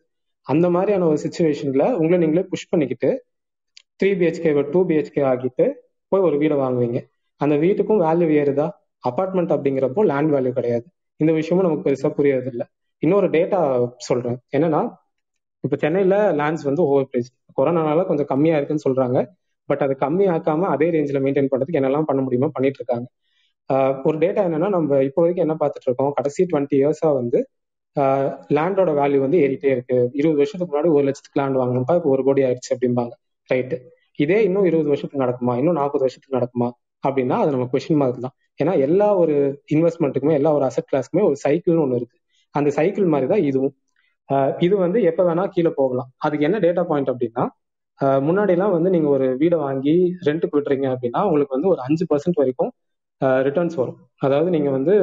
அந்த 0.53 0.67
மாதிரியான 0.75 1.07
ஒரு 1.11 1.19
சுச்சுவேஷன்ல 1.25 1.85
உங்களை 2.01 2.19
நீங்களே 2.23 2.45
புஷ் 2.53 2.71
பண்ணிக்கிட்டு 2.71 3.11
த்ரீ 4.01 4.11
பிஹெச்கே 4.21 4.51
டூ 4.73 4.81
பிஹெச்கே 4.89 5.23
ஆகிட்டு 5.31 5.65
போய் 6.13 6.25
ஒரு 6.29 6.37
வீடை 6.43 6.57
வாங்குவீங்க. 6.63 6.99
அந்த 7.41 7.55
வீட்டுக்கும் 7.65 8.01
வேல்யூ 8.07 8.29
ஏறுதா? 8.43 8.67
அப்பார்ட்மெண்ட் 9.05 9.53
அப்படிங்கிறப்போ 9.57 10.03
லேண்ட் 10.13 10.33
வேல்யூ 10.35 10.53
கிடையாது. 10.59 10.87
இந்த 11.21 11.33
விஷயமும் 11.39 11.67
நமக்கு 11.67 11.85
பெருசா 11.87 12.09
புரியறது 12.19 12.51
இல்லை 12.53 12.67
இன்னொரு 13.03 13.27
டேட்டா 13.37 13.61
சொல்றேன். 14.09 14.39
என்னன்னா 14.57 14.81
இப்ப 15.65 15.77
சென்னையில 15.77 16.17
லேண்ட்ஸ் 16.41 16.67
வந்து 16.69 16.83
ஓவர் 16.91 17.09
பிரைஸ் 17.11 17.31
கொரோனானால 17.59 18.05
கொஞ்சம் 18.11 18.29
கம்மியா 18.33 18.57
இருக்குன்னு 18.59 18.87
சொல்றாங்க. 18.89 19.19
பட் 19.69 19.83
அது 19.87 19.95
கம்மி 20.01 20.25
ஆக்காம 20.35 20.69
அதே 20.75 20.87
ரேஞ்சில் 20.91 21.23
மெயின்டைன் 21.25 21.51
பண்றதுக்கு 21.53 21.81
என்னெல்லாம் 21.81 22.09
பண்ண 22.11 22.21
முடியுமோ 22.27 22.49
பண்ணிட்டு 22.55 22.79
இருக்காங்க. 22.81 23.07
ஒரு 24.09 24.17
டேட்டா 24.19 24.41
என்னன்னா 24.49 24.69
நம்ம 24.77 24.99
இப்போ 25.09 25.21
வரைக்கும் 25.23 25.45
என்ன 25.47 25.57
பார்த்துட்டு 25.61 25.89
இருக்கோம்? 25.89 26.13
கடைசி 26.19 26.43
டுவெண்ட்டி 26.53 26.77
இயர்ஸா 26.81 27.09
வந்து 27.21 27.39
லேண்டோட 28.57 28.91
வேல்யூ 29.01 29.21
வந்து 29.25 29.39
ஏறிட்டே 29.45 29.71
இருக்கு. 29.77 29.97
இருபது 30.21 30.39
வருஷத்துக்கு 30.41 30.71
முன்னாடி 30.73 30.91
ஒரு 30.97 31.05
லட்சத்துக்கு 31.09 31.41
லேண்ட் 31.41 31.59
வாங்கணும்ப்பா 31.63 31.95
இப்போ 31.99 32.11
ஒரு 32.17 32.23
கோடி 32.29 32.43
ஆயிடுச்சு 32.49 32.73
அப்படிம்பாங்க. 32.75 33.13
ரைட்டு 33.51 33.79
இதே 34.25 34.39
இன்னும் 34.49 34.67
இருபது 34.71 34.89
வருஷத்துக்கு 34.93 35.25
நடக்குமா? 35.25 35.53
இன்னும் 35.61 35.79
நாற்பது 35.81 36.05
வருஷத்துக்கு 36.05 36.39
நடக்குமா? 36.39 36.69
அப்படின்னா 37.05 37.37
அது 37.43 37.53
நம்ம 37.55 37.67
கொஸ்டின் 37.73 38.01
மார்க் 38.01 38.25
தான். 38.27 38.35
ஏன்னா 38.63 38.73
எல்லா 38.87 39.09
ஒரு 39.23 39.35
இன்வெஸ்ட்மெண்ட்டுக்குமே 39.75 40.35
எல்லா 40.41 40.51
ஒரு 40.59 40.65
அசட் 40.69 40.89
கிளாஸ்க்குமே 40.91 41.23
ஒரு 41.29 41.37
சைக்கிள்னு 41.45 41.85
ஒன்று 41.85 41.99
இருக்கு. 42.01 42.17
அந்த 42.55 42.69
சைக்கிள் 42.79 43.13
மாதிரி 43.15 43.29
தான் 43.33 43.45
இதுவும். 43.51 43.75
இது 44.67 44.75
வந்து 44.85 44.99
எப்போ 45.11 45.23
வேணா 45.29 45.45
கீழே 45.55 45.71
போகலாம். 45.81 46.09
அதுக்கு 46.25 46.47
என்ன 46.49 46.59
டேட்டா 46.67 46.83
பாயிண்ட் 46.91 47.11
அப்படின்னா 47.13 47.45
முன்னாடி 48.27 48.53
எல்லாம் 48.57 48.75
வந்து 48.75 48.91
நீங்க 48.95 49.09
ஒரு 49.15 49.27
வீடை 49.41 49.57
வாங்கி 49.65 49.95
ரெண்ட்டுக்கு 50.27 50.57
விட்டுறீங்க 50.59 50.87
அப்படின்னா 50.95 51.21
உங்களுக்கு 51.29 51.57
வந்து 51.57 51.71
ஒரு 51.73 51.81
அஞ்சு 51.87 52.05
பர்சன்ட் 52.11 52.39
வரைக்கும் 52.43 52.71
ரிட்டர்ன்ஸ் 53.47 53.77
வரும். 53.81 53.99
அதாவது 54.27 54.51
நீங்க 54.57 54.71
வந்து 54.77 54.95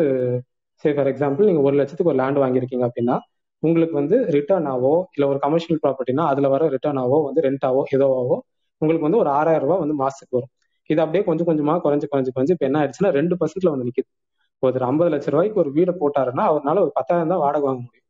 சே 0.84 0.90
ஃபார் 0.96 1.10
எக்ஸாம்பிள் 1.12 1.50
நீங்க 1.50 1.62
ஒரு 1.68 1.76
லட்சத்துக்கு 1.80 2.12
ஒரு 2.14 2.20
லேண்ட் 2.22 2.40
வாங்கியிருக்கீங்க 2.44 2.86
அப்படின்னா 2.90 3.16
உங்களுக்கு 3.64 3.96
வந்து 4.02 4.18
ரிட்டர்ன் 4.36 4.68
ஆவோ 4.74 4.94
இல்ல 5.16 5.26
ஒரு 5.32 5.40
கமர்ஷியல் 5.46 5.80
ப்ராப்பர்ட்டினா 5.84 6.24
அதுல 6.32 6.48
வர 6.56 6.64
ரிட்டர்ன் 6.76 7.00
ஆவோ 7.04 7.18
வந்து 7.28 7.42
ரெண்ட் 7.48 7.66
ஆவோ 7.70 7.82
ஏதோ 7.96 8.08
ஆவோ 8.20 8.36
உங்களுக்கு 8.82 9.08
வந்து 9.08 9.22
ஒரு 9.24 9.30
ஆறாயிரம் 9.38 9.66
ரூபாய் 9.66 9.82
வந்து 9.84 9.96
மாசத்துக்கு 10.04 10.36
வரும். 10.38 10.52
இது 10.90 11.00
அப்படியே 11.04 11.24
கொஞ்சம் 11.30 11.48
கொஞ்சமா 11.50 11.74
குறைஞ்சு 11.86 12.08
குறைஞ்சு 12.12 12.32
குறைஞ்சு 12.36 12.54
இப்போ 12.56 12.66
என்ன 12.70 12.78
ஆயிடுச்சுன்னா 12.82 13.12
ரெண்டு 13.20 13.36
பர்சன்ட்ல 13.40 13.72
வந்து 13.74 13.88
நிக்குது. 13.88 14.10
ஒருத்தர் 14.64 14.86
ஐம்பது 14.90 15.10
லட்சம் 15.14 15.34
ரூபாய்க்கு 15.36 15.62
ஒரு 15.64 15.72
வீடை 15.78 15.94
போட்டாருன்னா 16.02 16.44
அவரால் 16.52 16.84
ஒரு 16.86 16.92
பத்தாயிரம் 17.00 17.32
தான் 17.34 17.42
வாடகை 17.46 17.66
வாங்க 17.70 17.82
முடியும். 17.88 18.06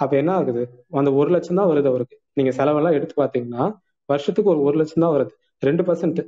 அப்ப 0.00 0.12
என்ன 0.22 0.30
ஆகுது? 0.38 0.62
அந்த 1.00 1.10
ஒரு 1.20 1.30
லட்சம் 1.34 1.58
தான் 1.60 1.70
வருது 1.72 1.88
அவருக்கு. 1.92 2.16
நீங்க 2.38 2.50
செலவெல்லாம் 2.58 2.96
எடுத்து 2.98 3.14
பாத்தீங்கன்னா 3.22 3.64
வருஷத்துக்கு 4.08 4.52
ஒரு 4.54 4.60
ஒரு 4.68 4.76
லட்சம் 4.80 5.04
தான் 5.04 5.14
வருது. 5.16 5.32
ரெண்டு 5.62 5.82
பர்சன்ட் 5.88 6.20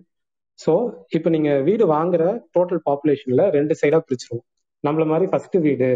ஸோ 0.58 0.72
இப்போ 1.16 1.28
நீங்க 1.34 1.50
வீடு 1.68 1.84
வாங்குற 1.96 2.24
டோட்டல் 2.56 2.82
பாப்புலேஷன்ல 2.88 3.44
ரெண்டு 3.58 3.74
சைடா 3.82 3.98
பிரிச்சிருவோம். 4.08 4.46
நம்மள 4.84 5.04
மாதிரி 5.12 5.26
ஃபர்ஸ்ட் 5.32 5.56
வீடு 5.66 5.90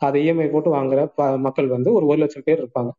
அதை 0.00 0.18
இஎம்ஐ 0.24 0.46
போட்டு 0.54 0.70
வாங்குற 0.76 1.00
மக்கள் 1.46 1.68
வந்து 1.76 1.90
ஒரு 1.98 2.04
ஒரு 2.10 2.18
லட்சம் 2.22 2.44
பேர் 2.48 2.60
இருப்பாங்க. 2.62 2.90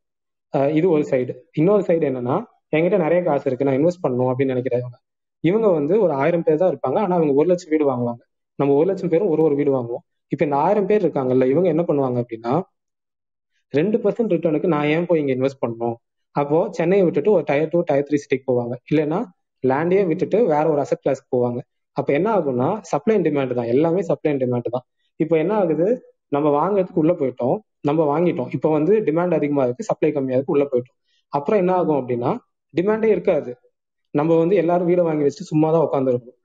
இது 0.77 0.87
ஒரு 0.95 1.03
சைடு 1.11 1.33
இன்னொரு 1.59 1.83
சைடு 1.89 2.05
என்னன்னா 2.09 2.35
என்கிட்ட 2.75 2.97
நிறைய 3.03 3.19
காசு 3.27 3.45
இருக்கு 3.49 3.67
நான் 3.67 3.77
இன்வெஸ்ட் 3.79 4.03
பண்ணணும் 4.05 4.29
அப்படின்னு 4.31 4.53
நினைக்கிறவங்க 4.53 4.97
இவங்க. 5.43 5.67
வந்து 5.77 5.93
ஒரு 6.05 6.13
ஆயிரம் 6.21 6.43
பேர் 6.47 6.61
தான் 6.61 6.71
இருப்பாங்க 6.73 6.97
ஆனா 7.03 7.13
அவங்க 7.19 7.33
ஒரு 7.41 7.47
லட்சம் 7.51 7.71
வீடு 7.73 7.85
வாங்குவாங்க. 7.91 8.21
நம்ம 8.59 8.73
ஒரு 8.79 8.87
லட்சம் 8.89 9.11
பேரும் 9.13 9.31
ஒரு 9.33 9.41
ஒரு 9.47 9.55
வீடு 9.59 9.71
வாங்குவோம். 9.77 10.03
இப்ப 10.31 10.41
இந்த 10.47 10.57
ஆயிரம் 10.65 10.87
பேர் 10.89 11.03
இருக்காங்கல்ல 11.05 11.45
இவங்க 11.53 11.67
என்ன 11.73 11.83
பண்ணுவாங்க 11.89 12.17
அப்படின்னா 12.23 12.53
ரெண்டு 13.73 13.97
பர்சன்ட் 14.03 14.33
ரிட்டர்னுக்கு 14.35 14.71
நான் 14.73 14.89
ஏன் 14.95 15.07
போய் 15.09 15.21
இங்க 15.21 15.33
இன்வெஸ்ட் 15.37 15.61
பண்ணணும்? 15.63 15.95
அப்போ 16.35 16.57
சென்னையை 16.77 17.03
விட்டுட்டு 17.07 17.31
ஒரு 17.37 17.43
டயர் 17.49 17.71
டூ 17.73 17.79
டயர் 17.89 18.07
த்ரீ 18.07 18.17
சிட்டிக்கு 18.23 18.45
போவாங்க. 18.51 18.73
இல்லைன்னா 18.91 19.19
லேண்டே 19.63 20.01
விட்டுட்டு 20.11 20.37
வேற 20.53 20.65
ஒரு 20.73 20.81
அசட் 20.83 21.03
கிளாஸ்க்கு 21.03 21.29
போவாங்க. 21.35 21.59
அப்ப 21.97 22.09
என்ன 22.17 22.27
ஆகும்னா 22.37 22.69
சப்ளை 22.91 23.13
அண்ட் 23.17 23.27
டிமாண்ட் 23.29 23.57
தான். 23.59 23.69
எல்லாமே 23.75 24.01
சப்ளை 24.09 24.29
அண்ட் 24.33 24.43
டிமாண்ட் 24.45 24.69
தான். 24.75 24.85
இப்போ 25.19 25.37
என்ன 25.37 25.53
ஆகுது? 25.55 25.87
நம்ம 26.27 26.47
வாங்குறதுக்கு 26.57 27.01
உள்ள 27.03 27.13
போயிட்டோம். 27.13 27.57
நம்ம 27.79 28.01
வாங்கிட்டோம். 28.11 28.49
இப்போ 28.53 28.69
வந்து 28.69 28.93
டிமாண்ட் 28.99 29.33
அதிகமா 29.33 29.63
இருக்கு 29.63 29.83
சப்ளை 29.83 30.11
கம்மியா 30.11 30.37
இருக்கு 30.37 30.53
உள்ள 30.53 30.65
போயிட்டோம். 30.71 30.97
அப்புறம் 31.33 31.59
என்ன 31.59 31.73
ஆகும் 31.73 31.99
அப்படின்னா 32.01 32.31
டிமாண்டே 32.73 33.09
இருக்காது. 33.15 33.51
நம்ம 34.13 34.35
வந்து 34.37 34.55
எல்லாரும் 34.55 34.89
வீடை 34.89 35.03
வாங்கி 35.03 35.23
வச்சுட்டு 35.23 35.51
சும்மா 35.53 35.67
தான் 35.71 35.85
உட்காந்துருக்கோம் 35.87 36.35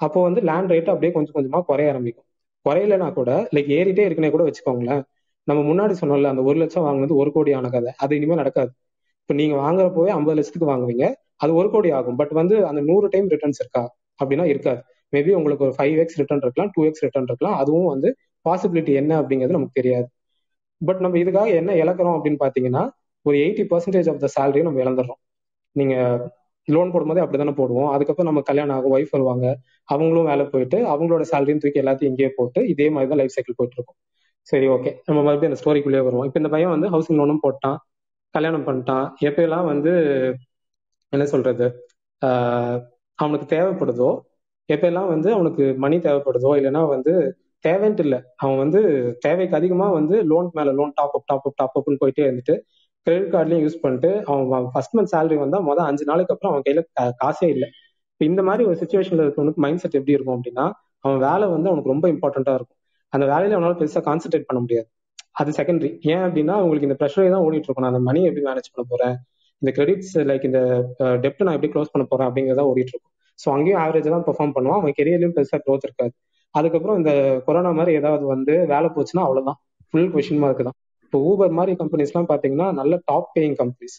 அப்போ 0.00 0.22
வந்து 0.22 0.40
லேண்ட் 0.40 0.70
ரேட் 0.70 0.90
அப்படியே 0.92 1.12
கொஞ்சம் 1.12 1.34
கொஞ்சமா 1.36 1.58
குறைய 1.60 1.90
ஆரம்பிக்கும். 1.90 2.26
குறையலனா 2.66 3.12
கூட 3.12 3.30
லைக் 3.54 3.70
ஏறிட்டே 3.78 4.04
இருக்குனே 4.08 4.30
கூட 4.30 4.44
வச்சுக்கோங்களேன். 4.48 5.02
நம்ம 5.48 5.60
முன்னாடி 5.70 5.94
சொன்னோம்ல 6.00 6.30
அந்த 6.32 6.42
ஒரு 6.42 6.58
லட்சம் 6.58 6.82
வாங்கினது 6.82 7.14
ஒரு 7.14 7.32
கோடி 7.32 7.52
ஆன 7.52 7.68
கதை. 7.68 7.92
அது 7.96 8.16
இனிமேல் 8.16 8.36
நடக்காது. 8.36 8.72
இப்போ 9.20 9.34
நீங்க 9.34 9.56
வாங்குறப்போவே 9.56 10.10
ஐம்பது 10.16 10.36
லட்சத்துக்கு 10.36 10.70
வாங்குவீங்க. 10.72 11.06
அது 11.36 11.52
ஒரு 11.54 11.70
கோடி 11.70 11.90
ஆகும். 11.90 12.16
பட் 12.16 12.32
வந்து 12.32 12.56
அந்த 12.66 12.80
நூறு 12.80 13.08
டைம் 13.08 13.28
ரிட்டர்ன்ஸ் 13.28 13.60
இருக்கா? 13.60 13.82
அப்படின்னா 14.20 14.44
இருக்காது. 14.44 14.80
மேபி 15.12 15.30
உங்களுக்கு 15.38 15.64
ஒரு 15.66 15.74
ஃபைவ் 15.78 15.96
எக்ஸ் 16.02 16.18
ரிட்டர்ன் 16.20 16.42
இருக்கலாம் 16.44 16.70
டூ 16.74 16.82
எக்ஸ் 16.88 17.04
ரிட்டர்ன் 17.06 17.28
இருக்கலாம். 17.30 17.56
அதுவும் 17.62 17.90
வந்து 17.94 18.08
பாசிபிலிட்டி 18.46 18.92
என்ன 19.00 19.12
அப்படிங்கிறது 19.20 19.56
நமக்கு 19.58 19.78
தெரியாது. 19.80 20.08
பட் 20.80 21.00
நம்ம 21.04 21.18
இதுக்காக 21.22 21.48
என்ன 21.60 21.72
இழக்கிறோம் 21.82 22.16
அப்படின்னு 22.16 22.40
பாத்தீங்கன்னா 22.44 22.82
ஒரு 23.26 23.36
எயிட்டி 23.44 23.64
பர்சன்டேஜ் 23.72 24.08
ஆஃப் 24.12 24.22
த 24.24 24.28
சேலரியும் 24.36 24.68
நம்ம 24.68 24.80
இழந்துடுறோம். 24.84 25.20
நீங்க 25.76 25.94
லோன் 26.68 26.90
போடும்போதே 26.94 27.22
அப்படி 27.24 27.38
தானே 27.42 27.54
போடுவோம். 27.60 27.90
அதுக்கப்புறம் 27.94 28.28
நம்ம 28.30 28.42
கல்யாணம் 28.48 28.74
ஆகும் 28.76 28.94
ஒய்ஃப் 28.96 29.14
வருவாங்க 29.16 29.46
அவங்களும் 29.88 30.28
வேலை 30.30 30.44
போயிட்டு 30.52 30.78
அவங்களோட 30.92 31.22
சேலரியும் 31.32 31.62
தூக்கி 31.62 31.80
எல்லாத்தையும் 31.82 32.10
இங்கேயே 32.12 32.30
போட்டு 32.38 32.60
இதே 32.72 32.86
மாதிரி 32.94 33.10
தான் 33.12 33.20
லைஃப் 33.20 33.34
சைக்கிள் 33.36 33.58
போயிட்டு 33.58 33.76
இருக்கும் 33.78 33.98
சரி 34.46 34.66
ஓகே 34.74 34.90
நம்ம 35.06 35.18
மறுபடியும் 35.26 35.52
அந்த 35.52 35.60
ஸ்டோரிக்குள்ளேயே 35.62 36.04
வருவோம். 36.06 36.26
இப்போ 36.28 36.38
இந்த 36.42 36.50
பையன் 36.54 36.72
வந்து 36.74 36.88
ஹவுசிங் 36.94 37.18
லோனும் 37.20 37.42
போட்டான் 37.46 37.78
கல்யாணம் 38.34 38.66
பண்ணிட்டான். 38.68 39.06
எப்பயெல்லாம் 39.28 39.66
வந்து 39.72 39.92
என்ன 41.12 41.24
சொல்றது 41.34 41.66
அவனுக்கு 43.18 43.46
தேவைப்படுதோ 43.54 44.10
எப்பெல்லாம் 44.74 45.08
வந்து 45.14 45.28
அவனுக்கு 45.36 45.64
மணி 45.84 45.96
தேவைப்படுதோ 46.06 46.50
இல்லைன்னா 46.58 46.82
வந்து 46.94 47.12
தேவைன்ட்டு 47.64 48.04
இல்லை 48.06 48.18
அவன் 48.36 48.60
வந்து 48.62 48.80
தேவைக்கு 49.20 49.54
அதிகமா 49.58 49.86
வந்து 49.98 50.16
லோன் 50.30 50.48
மேல 50.58 50.70
loan 50.78 50.92
top 50.98 51.14
up 51.18 51.26
top 51.30 51.46
up 51.48 51.58
top 51.60 51.76
அப்னு 51.78 52.00
போயிட்டே 52.02 52.22
இருந்துட்டு 52.26 52.54
கிரெடிட் 53.06 53.30
கார்ட்லயும் 53.34 53.64
யூஸ் 53.64 53.82
பண்ணிட்டு 53.84 54.10
அவன் 54.30 54.68
ஃபர்ஸ்ட் 54.72 54.96
மந்த் 54.96 55.12
சேலரி 55.14 55.36
வந்தா 55.44 55.58
மொதல் 55.68 55.88
அஞ்சு 55.90 56.04
நாளுக்கு 56.10 56.34
அப்புறம் 56.34 56.52
அவன் 56.52 56.64
கையில 56.66 56.82
காசே 57.22 57.48
இல்லை. 57.54 57.68
இப்போ 58.12 58.24
இந்த 58.30 58.42
மாதிரி 58.48 58.62
ஒரு 58.68 58.76
சுச்சுவேஷன்ல 58.82 59.24
இருக்கவனுக்கு 59.26 59.62
மைண்ட் 59.64 59.82
செட் 59.82 59.96
எப்படி 60.00 60.16
இருக்கும் 60.16 60.36
அப்படின்னா 60.38 60.64
அவன் 61.04 61.20
வேலை 61.28 61.46
வந்து 61.54 61.68
அவனுக்கு 61.70 61.92
ரொம்ப 61.94 62.06
இம்பார்ட்டண்டா 62.14 62.54
இருக்கும். 62.58 62.78
அந்த 63.12 63.24
வேலையில 63.32 63.56
அவனால 63.58 63.76
பெருசா 63.80 64.02
கான்சென்ட்ரேட் 64.08 64.48
பண்ண 64.50 64.60
முடியாது. 64.64 64.88
அது 65.40 65.50
செகண்டரி 65.58 65.90
ஏன் 66.12 66.22
அப்படின்னா 66.26 66.54
அவங்களுக்கு 66.60 66.88
இந்த 66.88 66.96
ப்ரெஷரே 67.00 67.28
தான் 67.34 67.44
ஓடிட்டு 67.46 67.68
இருக்கும். 67.68 67.84
நான் 67.86 67.92
அந்த 67.94 68.04
மணி 68.08 68.20
எப்படி 68.28 68.44
மேனேஜ் 68.48 68.70
பண்ண 68.74 68.84
போறேன்? 68.92 69.14
இந்த 69.62 69.70
கிரெடிட்ஸ் 69.78 70.14
லைக் 70.30 70.44
இந்த 70.50 70.60
டெப்ட் 71.24 71.44
நான் 71.46 71.56
எப்படி 71.58 71.72
க்ளோஸ் 71.74 71.92
பண்ண 71.94 72.04
போறேன் 72.10 72.28
அப்படிங்கிறதா 72.28 72.64
ஓடிட்டு 72.70 72.92
இருக்கும். 72.94 73.12
ஸோ 73.42 73.48
அங்கேயும் 73.54 73.80
ஆவரேஜ் 73.84 74.14
தான் 74.14 74.26
பெர்ஃபார்ம் 74.28 74.54
பண்ணுவான். 74.56 74.80
அவன் 74.80 74.96
கெரியர்லயும் 74.98 75.34
பெருசா 75.36 75.58
க்ரோத் 75.64 75.86
இருக்காது. 75.88 76.12
அதுக்கப்புறம் 76.54 76.98
இந்த 77.00 77.12
கொரோனா 77.46 77.70
மாதிரி 77.78 77.92
ஏதாவது 78.00 78.24
வந்து 78.34 78.54
வேலை 78.72 78.88
போச்சுன்னா 78.96 79.22
அவ்வளவுதான். 79.26 79.58
ஃபுல் 79.90 80.10
கொஷின் 80.14 80.42
மார்க் 80.42 80.66
தான். 80.68 80.76
இப்போ 81.04 81.18
ஊபர் 81.30 81.56
மாதிரி 81.58 81.72
கம்பெனிஸ்லாம் 81.80 82.28
பாத்தீங்கன்னா 82.32 82.68
நல்ல 82.80 82.94
டாப் 83.10 83.30
பேயிங் 83.36 83.56
கம்பெனிஸ் 83.62 83.96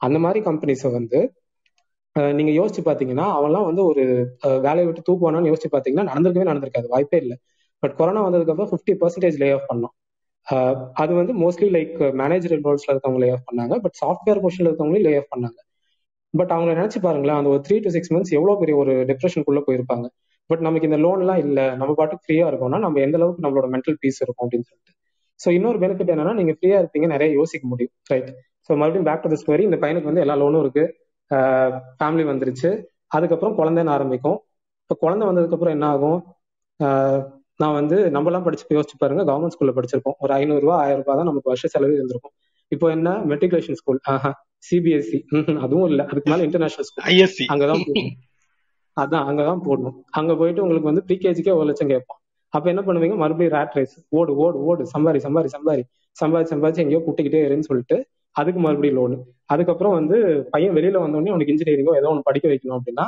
அந்த 0.00 0.16
மாதிரி 0.24 0.40
கம்பெனிஸை 0.48 0.90
வந்து 0.96 1.18
நீங்க 2.38 2.52
யோசிச்சு 2.58 2.82
பாத்தீங்கன்னா 2.88 3.26
அவன்லாம் 3.38 3.66
வந்து 3.68 3.82
ஒரு 3.90 4.02
வேலையை 4.66 4.86
விட்டு 4.86 5.02
தூக்குவானான்னு 5.08 5.50
யோசிச்சு 5.50 5.70
பாத்தீங்கன்னா 5.74 6.08
நடந்திருக்கவே 6.10 6.48
நடந்திருக்காது. 6.50 6.88
வாய்ப்பே 6.94 7.18
இல்லை. 7.24 7.36
பட் 7.82 7.94
கொரோனா 7.98 8.20
வந்ததுக்கு 8.26 8.52
அப்புறம் 8.52 8.70
ஃபிஃப்டி 8.72 8.94
பர்சன்டேஜ் 9.02 9.36
லே 9.42 9.48
ஆஃப் 9.56 9.68
பண்ணோம் 9.70 9.94
அது 11.02 11.12
வந்து 11.14 11.32
மோஸ்ட்லி 11.42 11.68
லைக் 11.76 11.96
மேனேஜர் 12.20 12.54
ரோல்ஸ்ல 12.66 12.92
இருக்கவங்க 12.92 13.20
லே 13.24 13.30
ஆஃப் 13.34 13.48
பண்ணாங்க 13.48 13.74
பட் 13.84 13.96
சாஃப்ட்வேர் 14.02 14.40
பொசிஷன்ல 14.44 14.70
இருக்கவங்களையும் 14.70 15.06
லே 15.08 15.12
ஆஃப் 15.20 15.32
பண்ணாங்க. 15.34 15.58
பட் 16.34 16.52
அவங்க 16.56 16.70
நினைச்சு 16.78 16.98
பாருங்களேன் 17.06 17.38
அந்த 17.40 17.50
ஒரு 17.54 17.60
த்ரீ 17.66 17.76
டு 17.84 17.90
சிக்ஸ் 17.96 18.12
மந்த்ஸ் 18.14 18.32
எவ்வளவு 18.38 18.60
பெரிய 18.62 18.74
ஒரு 18.82 18.92
டிப்ரெஷனுக்குள்ள 19.10 19.60
போயிருப்பாங்க. 19.68 20.06
பட் 20.50 20.62
நமக்கு 20.66 20.88
இந்த 20.90 20.98
லோன்லாம் 21.04 21.40
இல்ல 21.44 21.60
நம்ம 21.80 21.92
பாட்டுக்கு 22.00 22.24
ஃப்ரீயா 22.26 22.46
இருக்கோம்னா 22.50 22.78
நம்ம 22.86 23.00
எந்த 23.06 23.16
அளவுக்கு 23.20 23.44
நம்மளோட 23.46 23.68
மென்டல் 23.74 23.98
பீஸ் 24.02 24.20
இருக்கும் 24.24 24.44
அப்படின்னு 24.46 24.68
சொல்லிட்டு. 24.70 24.92
ஸோ 25.40 25.48
இன்னொரு 25.56 25.78
பெனிஃபிட் 25.84 26.12
என்னன்னா 26.14 26.34
நீங்க 26.40 26.52
ஃப்ரீயா 26.58 26.78
இருப்பீங்க 26.82 27.08
நிறைய 27.14 27.30
யோசிக்க 27.40 27.64
முடியும் 27.72 27.94
ரைட் 28.12 28.30
ஸோ 28.68 28.72
மறுபடியும் 28.80 29.08
பேக் 29.08 29.22
டு 29.24 29.30
த 29.32 29.36
ஸ்டோரி 29.42 29.62
இந்த 29.68 29.78
பையனுக்கு 29.82 30.10
வந்து 30.10 30.22
எல்லா 30.24 30.34
லோனும் 30.42 30.62
இருக்கு. 30.64 30.84
ஃபேமிலி 31.98 32.24
வந்துருச்சு. 32.30 32.70
அதுக்கப்புறம் 33.16 33.54
குழந்தைன்னு 33.58 33.92
ஆரம்பிக்கும். 33.96 34.38
இப்போ 34.82 34.94
குழந்தை 35.04 35.24
வந்ததுக்கு 35.28 35.56
அப்புறம் 35.56 35.74
என்ன 35.76 35.86
ஆகும்? 35.94 36.18
நான் 37.62 37.76
வந்து 37.80 37.96
நம்மலாம் 38.16 38.44
படிச்சு 38.46 38.74
யோசிச்சு 38.76 38.96
பாருங்க 39.02 39.22
கவர்மெண்ட் 39.30 39.54
ஸ்கூல்ல 39.54 39.72
படிச்சிருப்போம். 39.78 40.16
ஒரு 40.24 40.32
ஐநூறு 40.40 40.62
ரூபா 40.64 40.76
ஆயிரம் 40.82 41.00
ரூபாய் 41.02 41.18
தான் 41.20 41.28
நமக்கு 41.30 41.50
வருஷ 41.52 41.68
செலவு 41.74 41.96
இருந்திருக்கும். 41.98 42.34
இப்போ 42.72 42.86
என்ன? 42.96 43.08
மெட்ரிகுலேஷன் 43.30 43.78
ஸ்கூல் 43.80 44.00
ஆஹா. 44.14 44.30
சிபிஎஸ்சி 44.70 45.18
அதுவும் 45.58 45.88
இல்ல. 45.88 46.04
அதுக்கு 46.04 46.30
மேல 46.30 46.42
இன்டர்நேஷனல் 46.42 46.84
ஸ்கூல் 46.84 47.14
ஐஎஸ்சி 47.14 47.44
அங்கதான் 47.52 47.82
போடணும். 47.86 48.14
அதான் 49.00 49.26
அங்கதான் 49.30 49.60
போடணும். 49.64 49.98
அங்க 50.10 50.36
போயிட்டு 50.36 50.62
உங்களுக்கு 50.62 50.92
வந்து 50.92 51.04
ப்ரீகேஜிக்கே 51.08 51.54
ஒரு 51.54 51.64
லட்சம் 51.64 51.88
கேட்பான். 51.88 52.18
அப்ப 52.48 52.68
என்ன 52.68 52.82
பண்ணுவீங்க? 52.82 53.16
மறுபடியும் 53.16 53.60
ரேட் 53.60 53.72
ரைஸ் 53.74 54.04
ஓடு 54.08 54.36
ஓடு 54.36 54.58
ஓடு. 54.58 54.88
சம்பாரி 54.98 55.20
சம்பாரி 55.22 55.48
சம்பாரி. 55.58 55.82
சம்பாதி 56.24 56.46
சம்பாதிச்சு 56.52 56.76
எங்கேயோ 56.76 57.02
கூட்டிக்கிட்டே 57.06 57.40
இருன்னு 57.48 57.58
சொல்லிட்டு 57.58 58.06
அதுக்கு 58.30 58.60
மறுபடியும் 58.60 58.98
லோனு 58.98 59.18
அதுக்கப்புறம் 59.44 59.92
வந்து 59.92 60.46
பையன் 60.50 60.74
வெளியில 60.74 60.98
வந்தோடனே 60.98 61.28
அவனுக்கு 61.28 61.54
இன்ஜினியரிங்கோ 61.54 61.96
ஏதோ 61.96 62.08
ஒன்று 62.08 62.22
படிக்க 62.22 62.48
வைக்கணும் 62.48 62.78
அப்படின்னா 62.78 63.04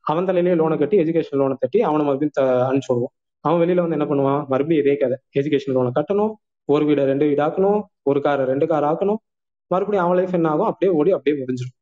அவன் 0.00 0.24
தலையிலேயே 0.24 0.56
லோனை 0.60 0.78
கட்டி 0.78 0.98
எஜுகேஷன் 0.98 1.40
லோனை 1.40 1.56
தட்டி 1.58 1.82
அவனை 1.82 2.06
மறுபடியும் 2.06 2.50
அனுப்பிச்சு 2.50 2.88
விடுவோம் 2.88 3.12
அவன் 3.44 3.68
வெளியில 3.68 3.88
வந்து 3.88 3.98
என்ன 3.98 4.04
பண்ணுவான்? 4.04 4.46
மறுபடியும் 4.46 4.84
இதே 4.86 4.96
கதை. 4.96 5.16
எஜுகேஷன் 5.38 5.74
லோனை 5.74 5.90
கட்டணும். 5.94 6.32
ஒரு 6.64 6.84
வீடை 6.84 7.04
ரெண்டு 7.04 7.26
வீடு 7.26 7.42
ஆக்கணும் 7.42 7.82
ஒரு 8.02 8.20
காரை 8.22 8.44
ரெண்டு 8.44 8.66
கார் 8.66 8.84
ஆக்கணும். 8.84 9.16
மறுபடியும் 9.70 10.04
அவன் 10.04 10.18
லைஃப் 10.20 10.36
என்ன 10.38 10.50
ஆகும் 10.54 10.68
அப்படியே 10.70 10.90
ஓடி 10.98 11.10
அப்படியே 11.16 11.36
முடிஞ்சிடும். 11.40 11.76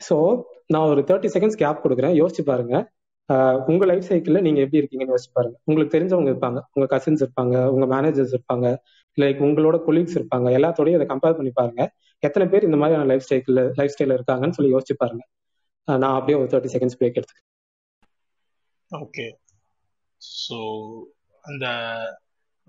ஸோ 0.00 0.16
நான் 0.74 0.88
ஒரு 0.92 1.00
தேர்ட்டி 1.08 1.28
செகண்ட்ஸ் 1.34 1.60
கேப் 1.62 1.82
கொடுக்குறேன். 1.84 2.14
யோசிச்சு 2.20 2.42
பாருங்க. 2.50 2.74
உங்க 3.70 3.84
லைஃப் 3.90 4.06
சைக்கிள்ல 4.08 4.38
நீங்க 4.46 4.60
எப்படி 4.64 4.80
இருக்கீங்கன்னு 4.80 5.12
யோசிச்சு 5.14 5.34
பாருங்க. 5.38 5.56
உங்களுக்கு 5.64 5.94
தெரிஞ்சவங்க 5.96 6.30
இருப்பாங்க. 6.32 6.60
உங்க 6.74 6.86
கசின்ஸ் 6.94 7.22
இருப்பாங்க. 7.24 7.56
உங்க 7.74 7.86
மேனேஜர்ஸ் 7.94 8.34
இருப்பாங்க. 8.36 8.66
லைக் 9.18 9.40
உங்களோட 9.46 9.76
கொலீக்ஸ் 9.88 10.16
இருப்பாங்க. 10.18 10.48
எல்லாத்தோடையும் 10.58 10.98
இதை 10.98 11.06
கம்பேர் 11.12 11.36
பண்ணி 11.38 11.52
பாருங்க. 11.60 11.82
எத்தனை 12.22 12.46
பேர் 12.52 12.66
இந்த 12.68 12.78
மாதிரியான 12.80 13.08
லைஃப் 13.10 13.24
ஸ்டைல 13.26 13.62
லைஃப் 13.78 13.94
ஸ்டைல 13.94 14.16
இருக்காங்கன்னு 14.18 14.56
சொல்லி 14.58 14.72
யோசிச்சு 14.74 14.96
பாருங்க. 15.02 15.22
நான் 15.88 16.16
அப்படியே 16.16 16.38
ஒரு 16.40 16.50
தேர்ட்டி 16.52 16.72
செகண்ட்ஸ் 16.74 16.98
பிரேக் 17.00 17.18
எடுத்துக்கிறேன். 17.18 17.46
ஓகே 18.90 19.26
ஸோ 20.20 20.58
அந்த 21.44 21.66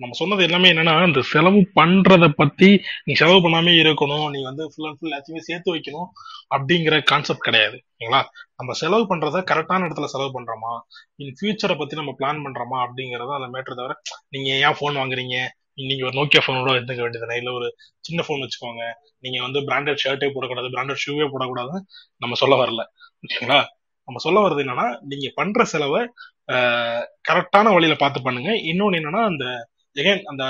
நம்ம 0.01 0.15
சொன்னது 0.19 0.41
எல்லாமே 0.47 0.67
என்னன்னா 0.73 0.93
இந்த 1.07 1.21
செலவு 1.31 1.59
பண்றத 1.79 2.25
பத்தி 2.39 2.69
நீ 3.07 3.13
செலவு 3.21 3.39
பண்ணாமே 3.45 3.73
இருக்கணும். 3.81 4.25
நீ 4.33 4.39
வந்து 4.49 4.63
ஃபுல் 4.71 4.87
அண்ட் 4.89 4.97
ஃபுல் 4.99 5.09
எல்லாத்தையுமே 5.09 5.41
சேர்த்து 5.47 5.73
வைக்கணும் 5.75 6.09
அப்படிங்கிற 6.55 6.95
கான்செப்ட் 7.11 7.47
கிடையாது. 7.47 7.77
ஓகேங்களா 7.93 8.21
நம்ம 8.59 8.73
செலவு 8.81 9.03
பண்றத 9.11 9.41
கரெக்டான 9.51 9.85
இடத்துல 9.87 10.09
செலவு 10.13 10.31
பண்றோமா? 10.37 10.73
இன் 11.23 11.35
ஃபியூச்சரை 11.39 11.75
பத்தி 11.81 11.99
நம்ம 12.01 12.13
பிளான் 12.19 12.43
பண்றோமா? 12.45 12.77
அப்படிங்கறத 12.85 13.33
அந்த 13.39 13.49
மேட்டர் 13.55 13.79
தவிர 13.81 13.95
நீங்க 14.35 14.49
ஏன் 14.67 14.77
ஃபோன் 14.79 14.99
வாங்குறீங்க? 15.01 15.37
நீங்க 15.89 16.03
ஒரு 16.07 16.15
நோக்கியா 16.19 16.41
ஃபோனோட 16.45 16.71
எடுத்துக்க 16.77 17.03
வேண்டியது 17.05 17.37
இல்ல 17.41 17.51
ஒரு 17.59 17.67
சின்ன 18.07 18.23
ஃபோன் 18.27 18.41
வச்சுக்கோங்க. 18.45 18.83
நீங்க 19.23 19.37
வந்து 19.45 19.59
பிராண்டட் 19.69 20.01
ஷர்ட்டே 20.03 20.29
போடக்கூடாது 20.35 20.73
பிராண்டட் 20.75 21.03
ஷூவே 21.05 21.27
போடக்கூடாதுன்னு 21.33 21.81
நம்ம 22.23 22.37
சொல்ல 22.41 22.55
வரல. 22.63 22.83
ஓகேங்களா 23.23 23.59
நம்ம 24.07 24.19
சொல்ல 24.25 24.39
வர்றது 24.43 24.63
என்னன்னா 24.65 24.87
நீங்க 25.11 25.27
பண்ற 25.39 25.63
செலவை 25.73 26.01
கரெக்டான 27.27 27.71
வழியில 27.75 27.95
பார்த்து 27.99 28.19
பண்ணுங்க. 28.27 28.51
இன்னொன்னு 28.71 28.99
என்னன்னா 28.99 29.21
அந்த 29.31 29.45
எகைன் 29.95 30.21
அந்த 30.31 30.43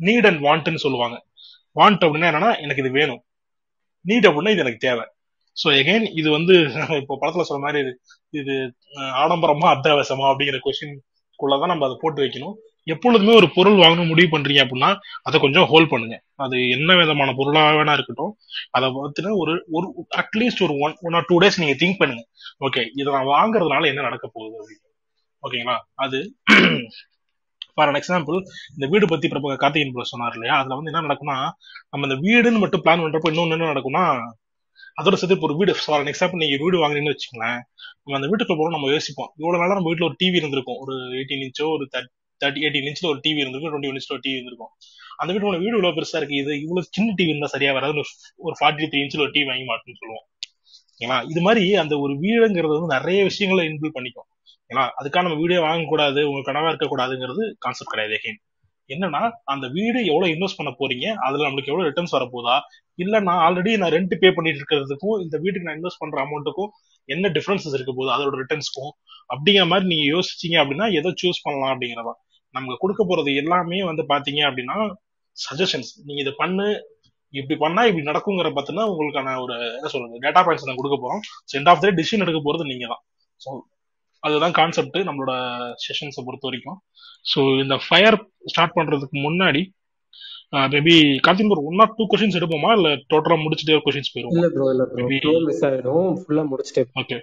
நீட் 0.00 0.28
அண்ட் 0.30 0.42
வாண்ட்னு 0.46 0.84
சொல்லுவாங்க. 0.84 1.16
வாண்ட் 1.76 2.04
அப்படின்னா 2.06 2.30
என்னன்னா 2.30 2.50
எனக்கு 2.64 2.82
இது 2.84 2.92
வேணும். 3.00 3.20
நீட் 4.04 4.28
அப்படின்னா 4.28 4.52
இது 4.54 4.64
எனக்கு 4.64 4.84
தேவை. 4.88 5.04
ஸோ 5.56 5.68
எகைன் 5.80 6.06
இது 6.20 6.28
வந்து 6.30 6.54
இப்போ 7.02 7.14
படத்துல 7.20 7.44
சொல்ற 7.48 7.60
மாதிரி 7.66 7.80
இது 7.82 7.92
இது 8.40 8.54
ஆடம்பரமா 9.22 9.68
அத்தியாவசியமா 9.74 10.26
அப்படிங்கிற 10.30 10.58
கொஸ்டின்குள்ளதான் 10.66 11.72
நம்ம 11.72 11.86
அதை 11.88 11.96
போட்டு 12.02 12.20
வைக்கணும். 12.24 12.56
எப்பொழுதுமே 12.86 13.32
ஒரு 13.40 13.48
பொருள் 13.56 13.80
வாங்கணும் 13.82 14.10
முடிவு 14.12 14.28
பண்றீங்க 14.34 14.60
அப்படின்னா 14.64 14.90
அதை 15.22 15.36
கொஞ்சம் 15.40 15.66
ஹோல்ட் 15.72 15.90
பண்ணுங்க. 15.92 16.16
அது 16.44 16.56
என்ன 16.76 16.96
விதமான 17.00 17.32
பொருளாக 17.38 17.74
வேணா 17.78 17.94
இருக்கட்டும். 17.98 18.32
அதை 18.76 18.86
பார்த்துட்டு 18.96 19.32
ஒரு 19.42 19.54
ஒரு 19.76 19.88
அட்லீஸ்ட் 20.22 20.64
ஒரு 20.66 20.76
one 20.86 20.94
one 21.06 21.16
or 21.18 21.28
two 21.28 21.38
days 21.40 21.60
நீங்க 21.62 21.76
திங்க் 21.82 22.00
பண்ணுங்க. 22.02 22.24
ஓகே 22.66 22.84
இதை 23.00 23.08
நான் 23.16 23.32
வாங்குறதுனால 23.36 23.90
என்ன 23.92 24.06
நடக்க 24.08 24.26
போகுது 24.28 24.56
அப்படின்னு. 24.60 24.84
ஓகேங்களா 25.42 25.76
அது 26.06 26.18
ஃபார் 27.78 27.90
அன் 27.92 28.00
எக்ஸாம்பிள் 28.00 28.38
இந்த 28.76 28.86
வீடு 28.94 29.06
பத்தி 29.12 29.26
பிரபு 29.34 29.54
கார்த்திகன் 29.64 29.94
ப்ரோ 29.96 30.06
சொன்னார் 30.12 30.36
இல்லையா? 30.38 30.56
அதுல 30.60 30.76
வந்து 30.80 30.90
என்ன 30.92 31.04
நடக்கும்னா 31.06 31.38
நம்ம 31.92 32.06
இந்த 32.08 32.18
வீடுன்னு 32.26 32.62
மட்டும் 32.64 32.84
பிளான் 32.86 33.02
பண்றப்போ 33.04 33.30
இன்னொன்னு 33.32 33.56
என்ன 33.58 33.70
நடக்கும்னா 33.72 34.04
அதோட 35.00 35.16
சேர்த்து 35.20 35.46
ஒரு 35.48 35.54
வீடு 35.58 35.72
ஃபார் 35.80 36.00
அன் 36.02 36.10
எக்ஸாம்பிள் 36.12 36.40
நீங்க 36.42 36.56
வீடு 36.62 36.76
வாங்குறீங்கன்னு 36.82 37.14
வச்சுக்கோங்களேன் 37.14 37.60
நம்ம 38.02 38.16
அந்த 38.18 38.28
வீட்டுக்குள்ள 38.30 38.58
போகிறோம் 38.60 38.76
நம்ம 38.76 38.88
யோசிப்போம். 38.94 39.30
இவ்வளவு 39.40 39.60
நாளா 39.62 39.76
நம்ம 39.78 39.90
வீட்டுல 39.90 40.06
ஒரு 40.08 40.16
டிவி 40.22 40.38
இருந்திருக்கும். 40.40 40.78
ஒரு 40.84 40.94
எயிட்டீன் 41.18 41.44
இன்ச்சோ 41.46 41.66
ஒரு 41.74 41.84
தேர்ட்டி 42.42 42.64
எயிட்டீன் 42.64 42.88
இன்ச்சில் 42.88 43.10
ஒரு 43.12 43.20
டிவி 43.26 43.40
இருந்திருக்கும் 43.42 43.72
டுவெண்ட்டி 43.74 43.90
இன்ச்சில் 43.92 44.14
ஒரு 44.16 44.22
டிவி 44.26 44.36
இருந்திருக்கும். 44.38 44.72
அந்த 45.20 45.30
வீட்டோட 45.34 45.58
வீடு 45.64 45.74
இவ்வளவு 45.76 45.96
பெருசா 45.98 46.18
இருக்கு. 46.20 46.40
இது 46.42 46.52
இவ்வளவு 46.64 46.90
சின்ன 46.96 47.14
டிவி 47.18 47.32
இருந்தா 47.34 47.50
சரியா 47.54 47.72
வராது 47.78 48.04
ஒரு 48.46 48.56
ஃபார்ட்டி 48.60 48.88
த்ரீ 48.92 49.00
இன்ச்சில் 49.04 49.24
ஒரு 49.26 49.32
டிவி 49.36 49.46
வாங்கி 49.50 49.66
மாட்டோம்னு 49.70 50.00
சொல்லுவோம். 50.02 50.26
ஓகேங்களா? 50.92 51.18
இது 51.32 51.40
மாதிரி 51.46 51.64
அந்த 51.82 51.94
ஒரு 52.04 52.14
வீடுங்கிறது 52.24 52.76
வந்து 52.76 52.94
நிறைய 52.96 53.20
விஷயங்களை 53.30 53.64
இன்பில் 53.70 53.96
பண்ணிக்கும். 53.96 54.27
ஏன்னா 54.70 54.84
அதுக்காக 54.98 55.24
நம்ம 55.26 55.38
வீடியோ 55.42 55.60
வாங்கக்கூடாது 55.66 56.20
உங்க 56.30 56.42
கனவா 56.48 56.70
இருக்கக்கூடாதுங்கிறது 56.72 57.44
கான்செப்ட் 57.64 57.92
கிடையாது 57.92 58.14
எகைன் 58.18 58.38
என்னன்னா 58.90 59.20
அந்த 59.52 59.66
வீடு 59.76 59.98
எவ்வளவு 60.10 60.32
இன்வெஸ்ட் 60.34 60.58
பண்ண 60.58 60.70
போறீங்க 60.78 61.06
அதுல 61.26 61.46
நம்மளுக்கு 61.46 61.72
எவ்வளவு 61.72 61.88
ரிட்டர்ன்ஸ் 61.88 62.14
வரப்போதா 62.16 62.54
இல்ல 62.98 63.16
நான் 63.28 63.42
ஆல்ரெடி 63.46 63.72
நான் 63.82 63.92
ரெண்ட் 63.96 64.14
பே 64.22 64.28
பண்ணிட்டு 64.36 64.60
இருக்கிறதுக்கும் 64.60 65.18
இந்த 65.24 65.36
வீட்டுக்கு 65.42 65.68
நான் 65.68 65.78
இன்வெஸ்ட் 65.78 66.02
பண்ற 66.02 66.18
அமௌண்ட்டுக்கும் 66.24 66.70
என்ன 67.08 67.28
டிஃபரன்சஸ் 67.36 67.76
இருக்க 67.76 67.92
போகுது 67.92 68.12
அதோட 68.14 68.36
ரிட்டர்ன்ஸ்க்கும் 68.42 68.92
அப்படிங்கிற 69.30 69.64
மாதிரி 69.72 69.86
நீங்க 69.92 70.06
யோசிச்சீங்க 70.14 70.56
அப்படின்னா 70.62 70.86
எதை 70.98 71.10
சூஸ் 71.22 71.44
பண்ணலாம் 71.46 71.72
அப்படிங்கிறதா. 71.74 72.14
நமக்கு 72.54 72.76
கொடுக்க 72.82 73.02
போறது 73.04 73.30
எல்லாமே 73.42 73.78
வந்து 73.90 74.04
பாத்தீங்க 74.12 74.40
அப்படின்னா 74.48 74.76
சஜஷன்ஸ் 75.36 75.90
நீங்க 76.06 76.20
இதை 76.24 76.32
பண்ணு 76.42 76.66
இப்படி 77.34 77.56
பண்ணா 77.64 77.82
இப்படி 77.88 78.04
நடக்குங்கிற 78.10 78.50
பார்த்தீங்கன்னா 78.50 78.86
உங்களுக்கான 78.92 79.34
ஒரு 79.44 79.54
என்ன 79.78 79.88
சொல்றது 79.94 80.22
டேட்டா 80.26 80.42
பாயிண்ட்ஸ் 80.44 80.68
நான் 80.68 80.80
கொடுக்க 80.80 80.96
போறோம். 81.02 81.22
சென்ட் 81.52 81.68
ஆஃப் 81.72 81.82
த 81.84 81.90
டிசிஷன் 81.98 82.24
எடுக்க 82.26 82.40
போறது 82.46 82.70
நீங்க 82.72 82.86
தான் 82.92 83.02
ஸோ 83.40 83.50
அதுதான் 84.22 84.54
கான்செப்ட் 84.58 84.98
நம்மளோட 85.08 85.32
செஷன்ஸை 85.84 86.22
பொறுத்த 86.26 86.48
வரைக்கும். 86.48 86.78
ஸோ 87.32 87.40
இந்த 87.64 87.76
ஃபயர் 87.86 88.18
ஸ்டார்ட் 88.52 88.76
பண்றதுக்கு 88.78 89.18
முன்னாடி 89.26 89.62
மேபி 90.74 90.94
கார்த்திக் 91.24 91.54
ஒரு 91.54 91.64
ஒன் 91.70 91.80
ஆர் 91.84 91.94
டூ 91.96 92.04
கொஸ்டின்ஸ் 92.10 92.38
எடுப்போமா? 92.38 92.70
இல்ல 92.78 92.90
டோட்டலா 93.12 93.36
முடிச்சுட்டு 93.44 93.74
கொஸ்டின்ஸ் 93.86 94.12
போயிருவோம்? 94.12 94.36
இல்ல 94.36 94.48
ப்ரோ 94.54 94.66
இல்ல 94.74 94.84
ப்ரோ 94.92 95.06
ஃப்ளோ 95.10 95.34
மிஸ் 95.48 95.64
ஆயிடும் 95.68 96.08
ஃபுல்லா 96.22 96.44
முடிச்சிட்டே 96.52 96.84
okay 97.02 97.18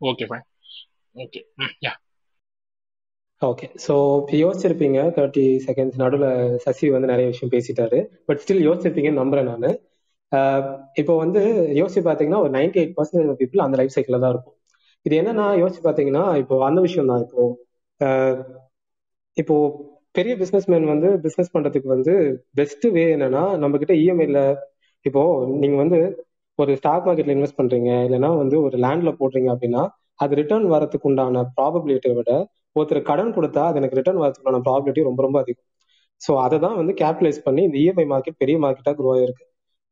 okay 0.00 0.26
fine 0.30 0.46
okay 1.16 1.40
ya 1.86 1.92
okay 3.42 3.66
so 3.86 3.94
யோசிச்சிருப்பீங்க 4.42 4.98
thirty 5.16 5.44
seconds 5.66 5.98
நடுவில் 6.02 6.28
சசி 6.64 6.90
வந்து 6.94 7.10
நிறைய 7.12 7.26
விஷயம் 7.32 7.52
பேசிட்டாரு. 7.54 7.98
பட் 8.28 8.40
ஸ்டில் 8.42 8.66
யோசிச்சிருப்பீங்கன்னு 8.66 9.22
நம்புறேன் 9.22 9.50
நான். 9.52 9.74
இப்போ 11.00 11.14
வந்து 11.22 11.40
யோசிச்சு 11.80 12.02
பார்த்தீங்கன்னா 12.06 12.40
ஒரு 12.44 12.52
நைன்டி 12.58 12.78
எயிட் 12.82 12.94
பர்சன்டேஜ் 12.98 13.40
பீப்புள் 13.42 13.64
அந்த 13.66 13.76
லைஃப் 13.80 13.94
சைக்கிள் 13.96 14.24
தான் 14.24 14.34
இருக்கும். 14.34 14.56
இது 15.06 15.14
என்னன்னா 15.20 15.46
யோசிச்சு 15.60 15.82
பார்த்தீங்கன்னா 15.84 16.24
இப்போ 16.42 16.56
அந்த 16.68 16.80
விஷயம் 16.86 17.10
தான் 17.12 17.22
இப்போ 17.26 17.42
இப்போ 19.36 19.54
பெரிய 20.16 20.32
பிசினஸ் 20.40 20.68
மேன் 20.72 20.86
வந்து 20.92 21.08
பிசினஸ் 21.24 21.52
பண்றதுக்கு 21.54 21.88
வந்து 21.94 22.12
பெஸ்ட் 22.58 22.86
வே 22.96 23.04
என்னன்னா 23.14 23.42
நம்ம 23.62 23.78
கிட்ட 23.78 23.94
இஎம்ஐல 24.02 24.40
இப்போ 25.06 25.22
நீங்க 25.62 25.76
வந்து 25.76 25.98
ஒரு 26.58 26.72
ஸ்டாக் 26.80 27.06
மார்க்கெட்ல 27.06 27.34
இன்வெஸ்ட் 27.36 27.60
பண்றீங்க 27.60 27.90
இல்லைன்னா 28.06 28.30
வந்து 28.42 28.56
ஒரு 28.66 28.76
லேண்ட்ல 28.84 29.12
போடுறீங்க 29.20 29.48
அப்படின்னா 29.54 29.82
அது 30.20 30.32
ரிட்டர்ன் 30.40 30.66
வரதுக்கு 30.74 31.08
உண்டான 31.10 31.42
ப்ராபபிலிட்டியை 31.56 32.14
விட 32.18 32.32
ஒருத்தர் 32.76 33.08
கடன் 33.10 33.32
கொடுத்தா 33.36 33.62
அது 33.68 33.78
எனக்கு 33.80 33.98
ரிட்டர்ன் 34.00 34.22
வரதுக்கான 34.22 34.60
ப்ராபிலிட்டி 34.68 35.02
ரொம்ப 35.08 35.20
ரொம்ப 35.22 35.38
அதிகம். 35.42 35.66
ஸோ 36.20 36.32
அதை 36.44 36.56
தான் 36.64 36.76
வந்து 36.80 36.92
கேபிட்டலைஸ் 37.00 37.40
பண்ணி 37.46 37.62
இந்த 37.68 37.76
இஎம்ஐ 37.82 38.06
மார்க்கெட் 38.12 38.40
பெரிய 38.42 38.56
மார்க்கெட்டாக 38.64 38.96
க்ரோ 39.00 39.10
ஆயிருக்கு. 39.14 39.44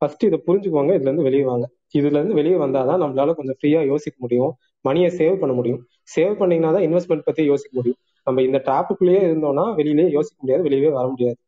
ஃபர்ஸ்ட் 0.02 0.24
இதை 0.28 0.38
புரிஞ்சுக்கோங்க 0.46 0.92
இதுல 0.96 1.08
இருந்து 1.10 1.26
வெளியே 1.28 1.44
வாங்க. 1.50 1.66
இதுல 1.98 2.16
இருந்து 2.20 2.38
வெளியே 2.40 2.56
வந்தாதான் 2.64 3.00
நம்மளால 3.02 3.34
கொஞ்சம் 3.38 3.58
ஃப்ரீயா 3.58 3.80
யோசிக்க 3.92 4.16
முடியும். 4.20 4.52
மணியை 4.84 5.10
சேவ் 5.18 5.36
பண்ண 5.38 5.52
முடியும். 5.54 5.80
சேவ் 6.16 6.34
பண்ணீங்கன்னா 6.38 6.72
தான் 6.72 6.86
இன்வெஸ்ட்மெண்ட் 6.88 7.24
பத்தி 7.24 7.42
யோசிக்க 7.44 7.72
முடியும். 7.72 7.98
நம்ம 8.26 8.42
இந்த 8.42 8.58
டாப்புக்குள்ளேயே 8.66 9.22
இருந்தோம்னா 9.28 9.64
வெளியிலேயே 9.76 10.10
யோசிக்க 10.10 10.36
முடியாது 10.40 10.62
வெளியவே 10.62 10.90
வர 10.90 11.06
முடியாது. 11.06 11.38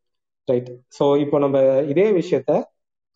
ரைட் 0.48 0.70
ஸோ 0.98 1.04
இப்போ 1.18 1.38
நம்ம 1.38 1.58
இதே 1.84 2.06
விஷயத்த 2.12 2.52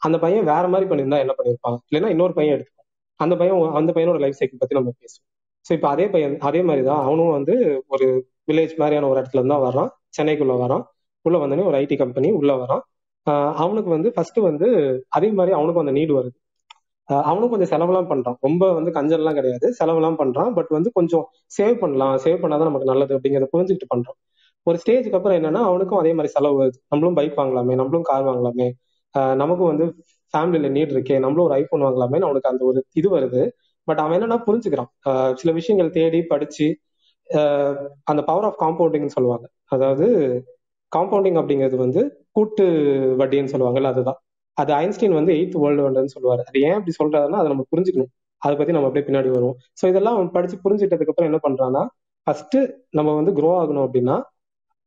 அந்த 0.03 0.17
பையன் 0.19 0.45
வேற 0.45 0.65
மாதிரி 0.69 0.87
பண்ணியிருந்தா 0.91 1.19
என்ன 1.19 1.33
பண்ணியிருப்பாங்க 1.39 1.79
இல்லைன்னா 1.89 2.09
இன்னொரு 2.09 2.33
பையன் 2.33 2.55
எடுத்துப்பான். 2.57 2.87
அந்த 3.21 3.35
பையன் 3.37 3.73
அந்த 3.73 3.91
பையனோட 3.93 4.19
லைஃப் 4.19 4.35
சைக்கிள் 4.35 4.59
பத்தி 4.59 4.75
நம்ம 4.75 4.91
பேசுவோம். 5.01 5.25
ஸோ 5.67 5.73
இப்போ 5.73 5.89
அதே 5.89 6.07
பையன் 6.09 6.39
அதே 6.41 6.63
மாதிரி 6.63 6.83
தான் 6.87 7.03
அவனும் 7.05 7.31
வந்து 7.31 7.55
ஒரு 7.87 8.07
வில்லேஜ் 8.47 8.75
மாதிரியான 8.77 9.09
ஒரு 9.09 9.21
இடத்துல 9.21 9.41
இருந்தா 9.43 9.59
வர்றான். 9.67 9.91
சென்னைக்குள்ள 10.19 10.55
வரான். 10.59 10.85
உள்ள 11.25 11.39
வந்தோடனே 11.39 11.65
ஒரு 11.65 11.77
ஐடி 11.79 11.97
கம்பெனி 11.97 12.29
உள்ள 12.33 12.53
வரான். 12.57 12.83
ஆஹ் 13.27 13.53
அவனுக்கு 13.55 13.91
வந்து 13.91 14.13
ஃபர்ஸ்ட் 14.13 14.39
வந்து 14.41 14.69
அதே 15.09 15.31
மாதிரி 15.31 15.53
அவனுக்கும் 15.57 15.85
அந்த 15.87 15.93
நீடு 15.93 16.13
வருது. 16.21 16.37
அவனும் 17.09 17.51
கொஞ்சம் 17.51 17.71
செலவெல்லாம் 17.73 18.11
பண்றான். 18.11 18.37
ரொம்ப 18.41 18.65
வந்து 18.73 18.91
கஞ்சன்லாம் 18.91 19.35
கிடையாது. 19.35 19.67
செலவெல்லாம் 19.79 20.19
பண்றான். 20.19 20.51
பட் 20.55 20.71
வந்து 20.77 20.91
கொஞ்சம் 20.93 21.25
சேவ் 21.59 21.77
பண்ணலாம். 21.79 22.17
சேவ் 22.25 22.41
பண்ணாதான் 22.43 22.69
நமக்கு 22.71 22.91
நல்லது 22.93 23.13
அப்படிங்கிறத 23.19 23.49
புரிஞ்சுக்கிட்டு 23.57 23.93
பண்றான். 23.95 24.19
ஒரு 24.67 24.79
ஸ்டேஜுக்கு 24.83 25.17
அப்புறம் 25.19 25.39
என்னன்னா 25.39 25.61
அவனுக்கும் 25.71 25.99
அதே 25.99 26.11
மாதிரி 26.13 26.33
செலவு. 26.33 26.57
வருது 26.63 26.79
நம்மளும் 26.89 27.15
பைக் 27.15 27.39
வாங்கலாமே 27.39 27.75
நம்மளும் 27.81 28.07
கார் 28.11 28.27
வாங்கலாமே. 28.27 28.69
நமக்கும் 29.43 29.71
வந்து 29.73 29.87
ஃபேமிலியில 30.35 30.69
நீட் 30.77 30.93
இருக்கே 30.95 31.17
நம்மளும் 31.19 31.47
ஒரு 31.47 31.55
ஐபோன் 31.55 31.83
வாங்கலாமே 31.83 32.19
அவனுக்கு 32.27 32.51
அந்த 32.51 32.63
ஒரு 32.65 32.81
இது 32.93 33.09
வருது. 33.17 33.43
பட் 33.89 33.99
அவன் 33.99 34.17
என்னன்னா 34.19 34.39
புரிஞ்சுக்கிறான். 34.49 34.91
சில 35.35 35.53
விஷயங்கள் 35.53 35.95
தேடி 35.99 36.21
படிச்சு 36.33 36.67
அந்த 38.05 38.21
பவர் 38.23 38.47
ஆஃப் 38.49 38.61
காம்பவுண்டிங்னு 38.63 39.15
சொல்லுவாங்க. 39.17 39.47
அதாவது 39.67 40.07
காம்பவுண்டிங் 40.93 41.39
அப்படிங்கிறது 41.41 41.77
வந்து 41.77 42.03
கூட்டு 42.31 42.65
வட்டின்னு 43.19 43.53
சொல்லுவாங்கல்ல 43.55 43.93
அதுதான். 43.95 44.21
அது 44.61 44.73
ஐன்ஸ்டைன் 44.83 45.17
வந்து 45.19 45.33
எயித் 45.39 45.57
வேர்ல்டு 45.65 45.85
வண்டர்னு 45.87 46.13
சொல்லுவார். 46.15 46.43
அது 46.49 46.59
ஏன் 46.69 46.77
அப்படி 46.79 46.95
சொல்றாருன்னா 47.01 47.39
அதை 47.43 47.49
நம்ம 47.53 47.65
புரிஞ்சுக்கணும். 47.73 48.11
அதை 48.43 48.55
பத்தி 48.59 48.73
நம்ம 48.77 48.89
அப்படியே 48.89 49.07
பின்னாடி 49.09 49.31
வருவோம். 49.37 49.57
ஸோ 49.81 49.85
இதெல்லாம் 49.93 50.17
அவன் 50.19 50.31
படிச்சு 50.37 50.57
புரிஞ்சுட்டதுக்கு 50.65 51.13
அப்புறம் 51.13 51.29
என்ன 51.31 51.41
பண்றான்னா 51.47 51.83
ஃபர்ஸ்ட் 52.27 52.57
நம்ம 52.99 53.11
வந்து 53.21 53.33
க்ரோ 53.39 53.51
ஆகணும் 53.61 53.85
அப்படின்னா 53.87 54.17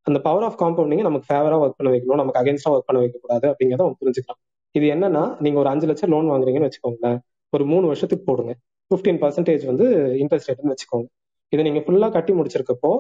அந்த 0.08 0.20
பவர் 0.28 0.46
ஆஃப் 0.48 0.58
காம்பவுண்டிங்கை 0.62 1.06
நமக்கு 1.08 1.28
ஃபேவரா 1.30 1.58
ஒர்க் 1.64 1.78
பண்ண 1.80 1.90
வைக்கணும். 1.94 2.20
நமக்கு 2.22 2.40
அகேன்ஸ்டா 2.42 2.72
ஒர்க் 2.76 2.88
பண்ண 2.90 3.00
வைக்கக்கூடாது 3.04 3.46
அப்படிங்கிறத 3.52 3.84
அவன் 3.88 3.98
புரிஞ்சுக்கலாம் 4.02 4.40
இது 4.76 4.86
என்னன்னா 4.96 5.24
நீங்க 5.46 5.58
ஒரு 5.64 5.70
அஞ்சு 5.74 5.88
லட்சம் 5.90 6.12
லோன் 6.14 6.30
வாங்குறீங்கன்னு 6.34 6.68
வச்சுக்கோங்களேன். 6.70 7.18
ஒரு 7.54 7.64
மூணு 7.72 7.86
வருஷத்துக்கு 7.92 8.26
போடுங்க. 8.30 8.54
ஃபிஃப்டீன் 8.92 9.20
பர்சன்டேஜ் 9.24 9.64
வந்து 9.72 9.86
இன்ட்ரெஸ்ட் 10.22 10.50
ரேட்னு 10.50 10.74
வச்சுக்கோங்க. 10.74 11.08
இதை 11.54 11.62
நீங்க 11.68 11.82
ஃபுல்லா 11.86 12.08
கட்டி 12.18 12.34
முடிச்சிருக்கப்போ 12.40 12.92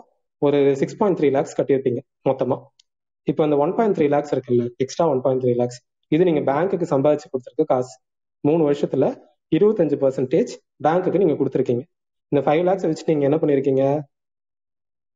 ஒரு 0.41 0.59
சிக்ஸ் 0.81 0.97
பாயிண்ட் 0.99 1.17
த்ரீ 1.19 1.27
லேக்ஸ் 1.37 1.55
கட்டியிருப்பீங்க 1.59 1.99
மொத்தமா. 2.29 2.57
இப்போ 3.27 3.41
அந்த 3.47 3.55
ஒன் 3.63 3.73
பாயிண்ட் 3.77 3.95
த்ரீ 3.97 4.05
லேக்ஸ் 4.15 4.33
இருக்குல்ல 4.35 4.63
extra 4.83 5.05
one 5.13 5.21
point 5.25 5.43
three 5.43 5.53
lakhs 5.61 5.79
இது 6.11 6.23
நீங்க 6.27 6.41
பேங்க்குக்கு 6.51 6.87
சம்பாதிச்சு 6.93 7.27
கொடுத்துருக்க 7.31 7.63
காசு. 7.71 7.93
மூணு 8.43 8.61
வருஷத்துல 8.69 9.05
இருபத்தஞ்சு 9.51 9.97
பர்சன்டேஜ் 10.03 10.51
பேங்க்குக்கு 10.85 11.21
நீங்க 11.23 11.35
கொடுத்துருக்கீங்க. 11.41 11.83
இந்த 12.31 12.41
ஃபைவ் 12.45 12.63
லேக்ஸ் 12.67 12.85
வச்சு 12.89 13.03
நீங்க 13.11 13.25
என்ன 13.29 13.37
பண்ணிருக்கீங்க? 13.41 13.83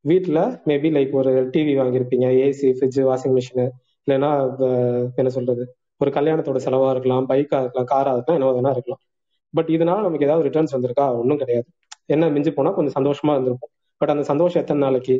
வீட்டில் 0.06 0.42
மேபி 0.70 0.90
லைக் 0.98 1.14
ஒரு 1.20 1.32
டிவி 1.54 1.74
வாங்கியிருப்பீங்க. 1.80 2.28
ஏசி 2.46 2.68
ஃப்ரிட்ஜ் 2.78 3.00
வாஷிங் 3.10 3.36
மிஷின் 3.38 3.64
இல்லைன்னா 4.08 4.32
என்ன 5.20 5.30
சொல்றது? 5.38 5.64
ஒரு 6.02 6.12
கல்யாணத்தோட 6.18 6.60
செலவா 6.68 6.90
இருக்கலாம். 6.94 7.26
பைக்கா 7.30 7.58
இருக்கலாம். 7.64 7.90
காரா 7.94 8.12
இருக்கலாம். 8.16 8.40
என்ன 8.40 8.52
வேணா 8.58 8.72
இருக்கலாம். 8.76 9.02
பட் 9.54 9.70
இதனால 9.76 10.04
நமக்கு 10.08 10.28
ஏதாவது 10.28 10.46
ரிட்டர்ன்ஸ் 10.48 10.76
வந்திருக்கா? 10.76 11.06
ஒன்றும் 11.22 11.42
கிடையாது. 11.44 11.68
என்ன 12.14 12.30
மிஞ்சி 12.36 12.52
போனா 12.58 12.72
கொஞ்சம் 12.78 12.96
சந்தோஷமா 12.98 13.34
இருந்திருக்கும் 13.36 13.72
பட் 14.02 14.12
அந்த 14.14 14.24
சந்தோஷம் 14.32 14.62
எத்தனை 14.64 14.82
நாளைக்கு? 14.88 15.16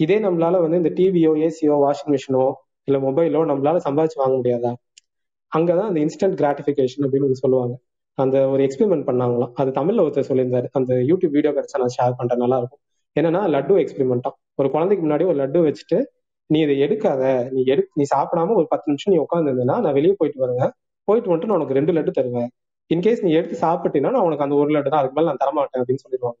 இதே 0.00 0.16
நம்மளால 0.18 0.60
வந்து 0.64 0.76
இந்த 0.82 0.90
டிவியோ 0.98 1.32
ஏசியோ 1.46 1.74
வாஷிங் 1.84 2.10
மிஷினோ 2.14 2.44
இல்ல 2.88 2.98
மொபைலோ 3.06 3.40
நம்மளால 3.50 3.80
சம்பாதிச்சு 3.88 4.18
வாங்க 4.22 4.34
முடியாதா? 4.40 4.72
அங்கதான் 5.56 5.88
அந்த 5.90 6.00
இன்ஸ்டன்ட் 6.04 6.36
கிராட்டிபிகேஷன் 6.42 7.04
அப்படின்னு 7.04 7.38
சொல்லுவாங்க. 7.44 7.74
அந்த 8.18 8.36
ஒரு 8.52 8.62
எக்ஸ்பெரிமெண்ட் 8.66 9.06
பண்ணாங்களாம். 9.08 9.52
அது 9.60 9.70
தமிழ்ல 9.78 10.04
ஒருத்தர் 10.06 10.28
சொல்லியிருந்தாரு. 10.30 10.68
அந்த 10.78 10.92
யூடியூப் 11.10 11.34
வீடியோ 11.36 11.52
கிடைச்சா 11.56 11.80
நான் 11.82 11.94
ஷேர் 11.98 12.18
பண்றேன் 12.20 12.42
நல்லா 12.44 12.58
இருக்கும் 12.62 12.82
என்னன்னா 13.16 13.42
லட்டு 13.54 13.74
எக்ஸ்பெரிமெண்டா 13.82 14.30
ஒரு 14.60 14.68
குழந்தைக்கு 14.74 15.02
முன்னாடி 15.06 15.24
ஒரு 15.30 15.38
லட்டு 15.42 15.58
வச்சுட்டு 15.66 15.98
நீ 16.50 16.58
இதை 16.64 16.74
எடுக்காத. 16.86 17.22
நீ 17.54 17.60
எடு 17.72 17.82
நீ 17.98 18.04
சாப்பிடாம 18.14 18.54
ஒரு 18.60 18.66
பத்து 18.72 18.86
நிமிஷம் 18.90 19.12
நீ 19.14 19.18
உட்காந்துருந்தேன்னா 19.24 19.76
நான் 19.84 19.96
வெளியே 19.98 20.14
போயிட்டு 20.18 20.42
வருவேன். 20.44 20.72
போயிட்டு 21.08 21.30
வந்துட்டு 21.32 21.48
நான் 21.50 21.58
உனக்கு 21.58 21.78
ரெண்டு 21.78 21.92
லட்டு 21.96 22.12
தருவேன். 22.18 22.48
இன்கேஸ் 22.94 23.22
நீ 23.26 23.30
எடுத்து 23.38 23.56
சாப்பிட்டீங்கன்னா 23.66 24.12
நான் 24.16 24.26
உனக்கு 24.28 24.44
அந்த 24.46 24.56
ஒரு 24.62 24.70
லட்டு 24.74 24.90
தான். 24.92 25.00
அதுக்கு 25.00 25.16
மேல 25.18 25.28
நான் 25.30 25.42
தரமாட்டேன் 25.44 25.80
அப்படின்னு 25.82 26.04
சொல்லிடுவாங்க. 26.04 26.38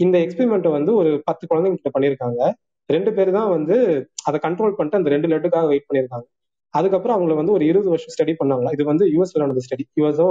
இந்த 0.00 0.16
எக்ஸ்பிரிமெண்ட் 0.18 0.68
வந்து 0.76 0.90
ஒரு 1.00 1.10
பத்து 1.24 1.44
குழந்தைங்க 1.50 1.78
கிட்ட 1.78 1.92
பண்ணியிருக்காங்க. 1.96 2.42
ரெண்டு 2.90 3.10
பேர் 3.16 3.30
தான் 3.38 3.50
வந்து 3.56 3.76
அதை 4.24 4.38
கண்ட்ரோல் 4.46 4.76
பண்ணிட்டு 4.76 5.00
அந்த 5.00 5.10
ரெண்டு 5.14 5.28
லட்டுக்காக 5.32 5.66
வெயிட் 5.72 5.88
பண்ணியிருக்காங்க. 5.88 6.26
அதுக்கப்புறம் 6.74 7.16
அவங்கள 7.16 7.34
வந்து 7.40 7.54
ஒரு 7.56 7.64
இருபது 7.70 7.90
வருஷம் 7.92 8.12
ஸ்டடி 8.14 8.32
பண்ணாங்களா. 8.40 8.70
இது 8.76 8.84
வந்து 8.92 9.04
யூஎஸ்ல 9.14 9.42
நடந்த 9.44 9.62
ஸ்டடி 9.66 9.84
யூஎஸோ 10.00 10.26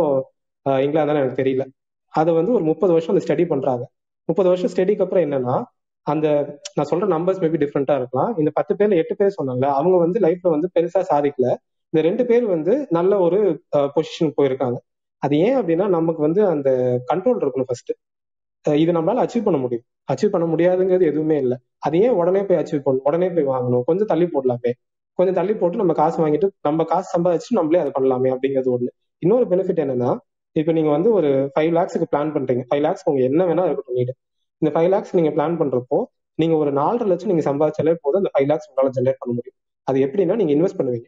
இங்கிலாந்து 0.85 1.21
எனக்கு 1.23 1.39
தெரியல. 1.41 1.63
அதை 2.13 2.31
வந்து 2.39 2.51
ஒரு 2.57 2.63
முப்பது 2.69 2.91
வருஷம் 2.95 3.13
அந்த 3.13 3.23
ஸ்டடி 3.25 3.43
பண்றாங்க. 3.53 3.83
முப்பது 4.29 4.49
வருஷம் 4.51 4.71
ஸ்டடிக்கு 4.73 5.03
அப்புறம் 5.05 5.25
என்னன்னா 5.27 5.55
அந்த 6.07 6.27
நான் 6.75 6.89
சொல்ற 6.91 7.07
நம்பர்ஸ் 7.15 7.41
மேபி 7.43 7.57
டிஃப்ரெண்டா 7.63 7.95
இருக்கலாம். 8.01 8.31
இந்த 8.41 8.49
பத்து 8.57 8.73
பேர்ல 8.79 8.99
எட்டு 9.01 9.15
பேர் 9.19 9.35
சொன்னாங்கல்ல 9.37 9.69
அவங்க 9.79 9.97
வந்து 10.05 10.19
லைஃப்ல 10.25 10.49
வந்து 10.55 10.67
பெருசா 10.75 11.01
சாதிக்கல. 11.11 11.47
இந்த 11.93 12.01
ரெண்டு 12.07 12.23
பேர் 12.29 12.45
வந்து 12.55 12.73
நல்ல 12.97 13.13
ஒரு 13.25 13.39
பொசிஷன் 13.95 14.31
போயிருக்காங்க. 14.37 14.77
அது 15.23 15.35
ஏன் 15.47 15.57
அப்படின்னா 15.59 15.87
நமக்கு 15.97 16.21
வந்து 16.27 16.41
அந்த 16.53 16.69
கண்ட்ரோல் 17.11 17.41
இருக்கணும் 17.43 17.69
ஃபர்ஸ்ட் 17.71 17.91
இது 18.65 18.91
நம்மளால 18.97 19.21
அச்சீவ் 19.25 19.45
பண்ண 19.47 19.59
முடியும். 19.63 19.85
அச்சீவ் 20.11 20.33
பண்ண 20.33 20.45
முடியாதுங்கிறது 20.53 21.05
எதுவுமே 21.11 21.37
இல்லை. 21.43 21.57
அது 21.85 21.95
ஏன் 22.05 22.17
உடனே 22.21 22.41
போய் 22.47 22.59
அச்சீவ் 22.61 22.83
பண்ணணும்? 22.85 23.05
உடனே 23.09 23.27
போய் 23.35 23.47
வாங்கணும். 23.53 23.83
கொஞ்சம் 23.89 24.09
தள்ளி 24.11 24.25
போடலாமே. 24.33 24.71
கொஞ்சம் 25.19 25.37
தள்ளி 25.39 25.53
போட்டு 25.61 25.81
நம்ம 25.81 25.93
காசு 26.01 26.17
வாங்கிட்டு 26.23 26.47
நம்ம 26.67 26.83
காசு 26.91 27.07
சம்பாதிச்சு 27.15 27.57
நம்மளே 27.59 27.81
அதை 27.83 27.91
பண்ணலாமே 27.97 28.29
அப்படிங்கிறது 28.35 28.69
ஒண்ணு. 28.75 28.91
இன்னொரு 29.23 29.45
பெனிஃபிட் 29.51 29.81
என்னன்னா 29.85 30.11
இப்போ 30.55 30.71
நீங்க 30.77 30.89
வந்து 30.89 31.09
ஒரு 31.17 31.29
ஃபைவ் 31.53 31.71
லேக்ஸுக்கு 31.77 32.07
பிளான் 32.13 32.31
பண்றீங்க. 32.35 32.63
ஃபைவ் 32.69 32.83
லேக்ஸ் 32.85 33.05
உங்க 33.09 33.21
என்ன 33.29 33.41
வேணா 33.49 33.65
இருக்கட்டும் 33.67 33.97
நீடு 33.99 34.13
இந்த 34.61 34.71
ஃபைவ் 34.75 34.89
லேக்ஸ் 34.93 35.13
நீங்க 35.17 35.31
பிளான் 35.37 35.57
பண்றப்போ 35.61 35.99
நீங்க 36.39 36.55
ஒரு 36.61 36.71
நாலரை 36.79 37.07
லட்சம் 37.11 37.31
நீங்க 37.31 37.43
சம்பாதிச்சாலே 37.49 37.93
போதும் 38.03 38.21
அந்த 38.21 38.31
ஃபைவ் 38.33 38.47
லேக்ஸ் 38.51 38.67
உங்களால 38.69 38.91
ஜென்ரேட் 38.97 39.19
பண்ண 39.21 39.31
முடியும். 39.37 39.57
அது 39.87 39.99
எப்படின்னா 40.05 40.35
நீங்க 40.41 40.53
இன்வெஸ்ட் 40.57 40.79
பண்ணுவீங்க. 40.79 41.07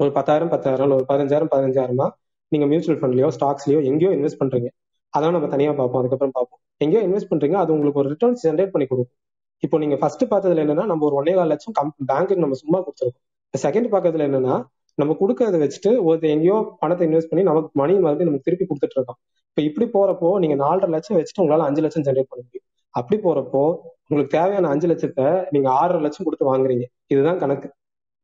ஒரு 0.00 0.10
பத்தாயிரம் 0.18 0.50
பத்தாயிரம் 0.54 0.94
ஒரு 0.98 1.04
பதினஞ்சாயிரம் 1.10 1.50
பதினஞ்சாயிரமா 1.54 2.06
நீங்க 2.52 2.66
மியூச்சுவல் 2.70 3.00
ஃபண்ட்லயோ 3.00 3.28
ஸ்டாக்ஸ்லயோ 3.36 3.80
எங்கேயோ 3.90 4.10
இன்வெஸ்ட் 4.18 4.40
பண்றீங்க. 4.42 4.68
அதெல்லாம் 5.14 5.36
நம்ம 5.36 5.48
தனியா 5.54 5.72
பார்ப்போம் 5.80 6.00
அதுக்கப்புறம் 6.00 6.34
பார்ப்போம். 6.38 6.60
எங்கேயோ 6.84 7.02
இன்வெஸ்ட் 7.08 7.30
பண்றீங்க 7.32 7.56
அது 7.62 7.72
உங்களுக்கு 7.72 8.00
ஒரு 8.02 8.10
ரிட்டர்ன்ஸ் 8.14 8.42
ஜென்ரேட் 8.48 8.72
பண்ணி 8.74 8.86
கொடுக்கும். 8.86 9.18
இப்போ 9.62 9.76
நீங்க 9.82 9.96
ஃபர்ஸ்ட் 10.00 10.24
பார்த்ததுல 10.32 10.62
என்னன்னா 10.64 10.84
நம்ம 10.90 11.04
ஒரு 11.08 11.16
ஒன்னே 11.20 11.34
கால் 11.38 11.52
லட்சம் 11.52 11.74
பேங்க்குக்கு 12.10 12.44
நம்ம 12.44 12.56
சும்மா 12.62 12.78
கொடுத்துருக்கோம். 12.86 13.22
செகண்ட் 13.54 13.88
பார்க்கறதுல 13.92 14.26
என்னன்னா 14.30 14.54
நம்ம 14.98 15.12
கொடுக்கறத 15.20 15.58
வச்சுட்டு 15.62 15.90
ஒருத்தர் 16.06 16.32
எங்கேயோ 16.36 16.56
பணத்தை 16.80 17.04
இன்வெஸ்ட் 17.08 17.30
பண்ணி 17.30 17.44
நமக்கு 17.50 17.70
மணி 17.80 17.92
மறுபடியும் 18.04 18.30
நமக்கு 18.30 18.46
திருப்பி 18.48 18.64
கொடுத்துட்டு 18.70 18.96
இருக்கோம் 18.98 19.18
இப்போ 19.50 19.62
இப்படி 19.68 19.86
போறப்போ 19.96 20.28
நீங்க 20.42 20.56
நாலரை 20.64 20.88
லட்சம் 20.94 21.16
வச்சுட்டு 21.18 21.42
உங்களால 21.44 21.66
அஞ்சு 21.68 21.80
லட்சம் 21.84 22.04
ஜென்ரேட் 22.06 22.28
பண்ண 22.30 22.42
முடியும். 22.46 22.66
அப்படி 22.94 23.16
போறப்போ 23.26 23.62
உங்களுக்கு 24.08 24.32
தேவையான 24.38 24.70
அஞ்சு 24.74 24.86
லட்சத்தை 24.90 25.26
நீங்க 25.54 25.68
ஆறரை 25.80 26.00
லட்சம் 26.06 26.26
கொடுத்து 26.26 26.46
வாங்குறீங்க. 26.50 26.84
இதுதான் 27.12 27.40
கணக்கு. 27.42 27.68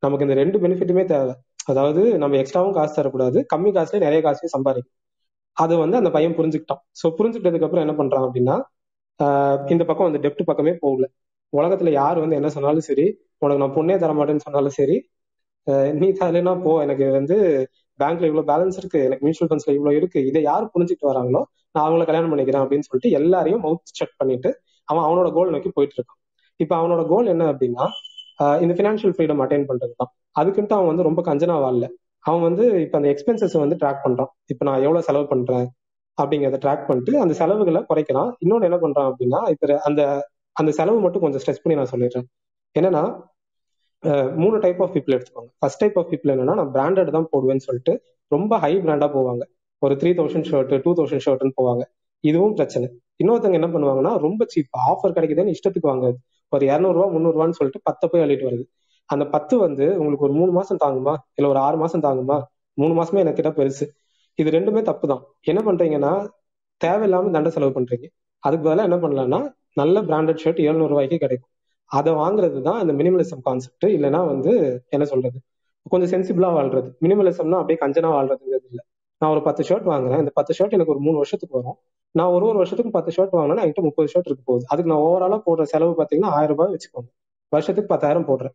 நமக்கு 0.03 0.25
இந்த 0.27 0.37
ரெண்டு 0.41 0.57
பெனிஃபிட்டுமே 0.65 1.05
தேவை. 1.13 1.35
அதாவது 1.67 2.03
நம்ம 2.23 2.37
எக்ஸ்ட்ராவும் 2.43 2.77
காசு 2.79 2.93
தரக்கூடாது 2.99 3.39
கம்மி 3.55 3.71
காசுல 3.77 4.01
நிறைய 4.07 4.21
காசையும் 4.27 4.55
சம்பாதிக்கும் 4.57 4.97
அது 5.57 5.75
வந்து 5.83 5.97
அந்த 6.01 6.11
பையன் 6.17 6.37
புரிஞ்சுக்கிட்டான். 6.39 6.83
ஸோ 7.01 7.07
புரிஞ்சுக்கிட்டதுக்கு 7.19 7.67
அப்புறம் 7.69 7.85
என்ன 7.87 7.95
பண்றான் 8.01 8.27
அப்படின்னா 8.27 8.57
ஆஹ் 9.21 9.71
இந்த 9.75 9.85
பக்கம் 9.85 10.09
அந்த 10.11 10.19
டெப்ட் 10.25 10.49
பக்கமே 10.51 10.73
போகல. 10.85 11.07
உலகத்துல 11.53 11.93
யார் 11.93 12.19
வந்து 12.21 12.37
என்ன 12.37 12.49
சொன்னாலும் 12.49 12.87
சரி 12.89 13.07
உனக்கு 13.39 13.63
நான் 13.63 13.77
பொண்ணே 13.77 13.97
தர 13.99 14.13
மாட்டேன்னு 14.13 14.45
சொன்னாலும் 14.47 14.77
சரி 14.79 14.97
நீ 16.01 16.07
தரலைன்னா 16.21 16.55
போ 16.63 16.73
எனக்கு 16.85 17.07
வந்து 17.11 17.37
பேங்க்ல 18.01 18.29
இவ்வளவு 18.31 18.49
பேலன்ஸ் 18.51 18.79
இருக்கு 18.79 18.99
எனக்கு 19.05 19.25
மியூச்சுவல் 19.27 19.51
ஃபண்ட்ஸ்ல 19.51 19.75
இவ்வளவு 19.77 19.99
இருக்கு 20.01 20.21
இதை 20.27 20.41
யார் 20.43 20.71
புரிஞ்சுட்டு 20.75 21.07
வராங்களோ 21.11 21.41
நான் 21.75 21.85
அவங்கள 21.87 22.05
கல்யாணம் 22.05 22.33
பண்ணிக்கிறேன் 22.33 22.63
அப்படின்னு 22.65 22.87
சொல்லிட்டு 22.89 23.11
எல்லாரையும் 23.19 23.63
மவுத் 23.65 23.97
செக் 23.99 24.19
பண்ணிட்டு 24.19 24.51
அவன் 24.89 25.05
அவனோட 25.09 25.29
கோல் 25.33 25.53
நோக்கி 25.55 25.71
போயிட்டு 25.77 25.97
இருக்கான். 25.99 26.19
இப்ப 26.61 26.73
அவனோட 26.81 27.03
கோல் 27.09 27.27
என்ன 27.27 27.45
அப்படின்னா 27.53 27.85
இந்த 28.63 28.73
ஃபினான்ஷியல் 28.79 29.15
ஃப்ரீடம் 29.17 29.41
அட்டைன் 29.45 29.67
பண்றது 29.71 29.95
தான் 29.97 30.11
அதுக்குன்ட்டு 30.37 30.77
அவன் 30.77 30.91
வந்து 30.93 31.07
ரொம்ப 31.09 31.21
கஞ்சனா 31.29 31.57
வாழல 31.65 31.87
அவன் 32.25 32.45
வந்து 32.49 32.65
இப்ப 32.85 32.95
அந்த 32.99 33.09
எக்ஸ்பென்சஸ் 33.13 33.57
வந்து 33.65 33.77
ட்ராக் 33.83 34.03
பண்றான். 34.05 34.31
இப்ப 34.53 34.65
நான் 34.65 34.83
எவ்வளவு 34.87 35.07
செலவு 35.09 35.27
பண்றேன் 35.27 35.67
அப்படிங்கிறத 36.19 36.59
ட்ராக் 36.65 36.87
பண்ணிட்டு 36.89 37.13
அந்த 37.25 37.35
செலவுகளை 37.41 37.81
குறைக்கிறான். 37.91 38.31
இன்னொன்னு 38.45 38.69
என்ன 38.69 38.79
பண்றான் 38.85 39.09
அப்படின்னா 39.11 39.41
இப்ப 39.55 39.81
அந்த 39.89 40.03
அந்த 40.59 40.71
செலவு 40.79 40.99
மட்டும் 41.05 41.23
கொஞ்சம் 41.25 41.43
ஸ்ட்ரெஸ் 41.43 41.63
பண்ணி 41.63 41.77
நான் 41.81 41.93
சொல்லிடுறேன். 41.95 42.27
என்னன்னா 42.77 43.03
மூணு 44.43 44.57
டைப் 44.65 44.81
ஆஃப் 44.85 44.93
பீப்புள் 44.95 45.15
எடுத்துக்கோங்க. 45.17 45.51
ஃபர்ஸ்ட் 45.61 45.81
டைப் 45.83 45.97
ஆஃப் 46.01 46.09
பீப்புள் 46.11 46.33
என்னன்னா 46.35 46.55
நான் 46.61 46.73
பிராண்டட் 46.75 47.11
தான் 47.17 47.29
போடுவேன்னு 47.33 47.65
சொல்லிட்டு 47.67 47.93
ரொம்ப 48.35 48.53
ஹை 48.65 48.73
பிராண்டா 48.85 49.09
போவாங்க. 49.17 49.43
ஒரு 49.83 49.95
three 50.01 50.11
thousand 50.19 50.49
shirt 50.51 50.75
two 50.85 50.93
thousand 50.99 51.25
ஷர்ட்னு 51.27 51.55
போவாங்க. 51.61 51.83
இதுவும் 52.25 52.55
பிரச்சனை. 52.59 52.87
இன்னொருத்தவங்க 53.23 53.59
என்ன 53.61 53.69
பண்ணுவாங்கன்னா 53.75 54.13
ரொம்ப 54.27 54.43
சீப் 54.53 54.79
ஆஃபர் 54.91 55.15
கிடைக்குதுன்னு 55.17 55.55
இஷ்டத்துக்கு 55.57 55.91
வாங்குறது. 55.91 56.19
ஒரு 56.53 56.65
இரநூறுவா 56.71 57.07
முந்நூறுவான்னு 57.15 57.57
சொல்லிட்டு 57.59 57.81
பத்தை 57.89 58.07
போய் 58.11 58.23
அள்ளிட்டு 58.25 58.47
வருது. 58.49 58.65
அந்த 59.11 59.25
பத்து 59.35 59.55
வந்து 59.65 59.85
உங்களுக்கு 60.01 60.27
ஒரு 60.29 60.35
மூணு 60.41 60.53
மாசம் 60.59 60.81
தாங்குமா? 60.85 61.15
இல்ல 61.39 61.47
ஒரு 61.53 61.61
ஆறு 61.67 61.77
மாசம் 61.83 62.05
தாங்குமா? 62.07 62.37
மூணு 62.79 62.93
மாசமே 62.99 63.23
எனக்கு 63.25 63.41
கிட்ட 63.41 63.51
பெருசு. 63.59 63.87
இது 64.39 64.49
ரெண்டுமே 64.57 64.81
தப்பு 64.89 65.07
தான் 65.13 65.23
என்ன 65.51 65.61
பண்றீங்கன்னா 65.69 66.13
தேவையில்லாம 66.81 67.31
தண்டை 67.37 67.51
செலவு 67.55 67.73
பண்றீங்க. 67.79 68.07
அதுக்கு 68.43 68.65
பதிலாக 68.67 68.89
என்ன 68.89 68.99
பண்ணலாம்னா 69.05 69.41
நல்ல 69.81 70.03
பிராண்டட் 70.09 70.43
ஷர்ட் 70.43 70.61
எழுநூறு 70.69 70.91
ரூபாய்க்கு 70.93 71.19
கிடைக்கும். 71.25 71.51
அதை 71.91 72.13
வாங்குறது 72.23 72.59
தான் 72.69 72.79
அந்த 72.83 72.93
மினிமலிசம் 73.01 73.43
கான்செப்ட் 73.47 73.87
இல்லைன்னா 73.97 74.21
வந்து 74.33 74.53
என்ன 74.95 75.05
சொல்றது? 75.13 75.39
கொஞ்சம் 75.93 76.11
சென்சிபிளா 76.15 76.49
வாழ்றது. 76.59 76.89
மினிமலிசம்னா 77.05 77.59
அப்படியே 77.63 77.79
கஞ்சனா 77.83 78.09
வாழ்றதுங்கிறது 78.17 78.67
இல்லை. 78.73 78.85
நான் 79.21 79.33
ஒரு 79.35 79.43
பத்து 79.47 79.63
ஷர்ட் 79.69 79.87
வாங்குறேன். 79.93 80.21
இந்த 80.23 80.33
பத்து 80.39 80.53
ஷர்ட் 80.59 80.75
எனக்கு 80.77 80.93
ஒரு 80.95 81.03
மூணு 81.07 81.17
வருஷத்துக்கு 81.23 81.55
வரும். 81.59 81.77
நான் 82.15 82.33
ஒரு 82.37 82.45
ஒரு 82.51 82.59
வருஷத்துக்கு 82.63 82.93
பத்து 82.97 83.11
ஷர்ட் 83.17 83.35
வாங்கினா 83.39 83.63
என்கிட்ட 83.65 83.83
முப்பது 83.89 84.09
ஷர்ட் 84.13 84.29
இருக்கு 84.31 84.45
போகுது. 84.51 84.65
அதுக்கு 84.73 84.91
நான் 84.93 85.03
ஓவராலா 85.07 85.39
போடுற 85.49 85.65
செலவு 85.73 85.95
பார்த்தீங்கன்னா 86.01 86.33
ஆயிரம் 86.39 86.53
ரூபாய் 86.55 86.73
வச்சுக்கோங்க. 86.75 87.09
வருஷத்துக்கு 87.53 87.91
பத்தாயிரம் 87.95 88.27
போடுறேன். 88.31 88.55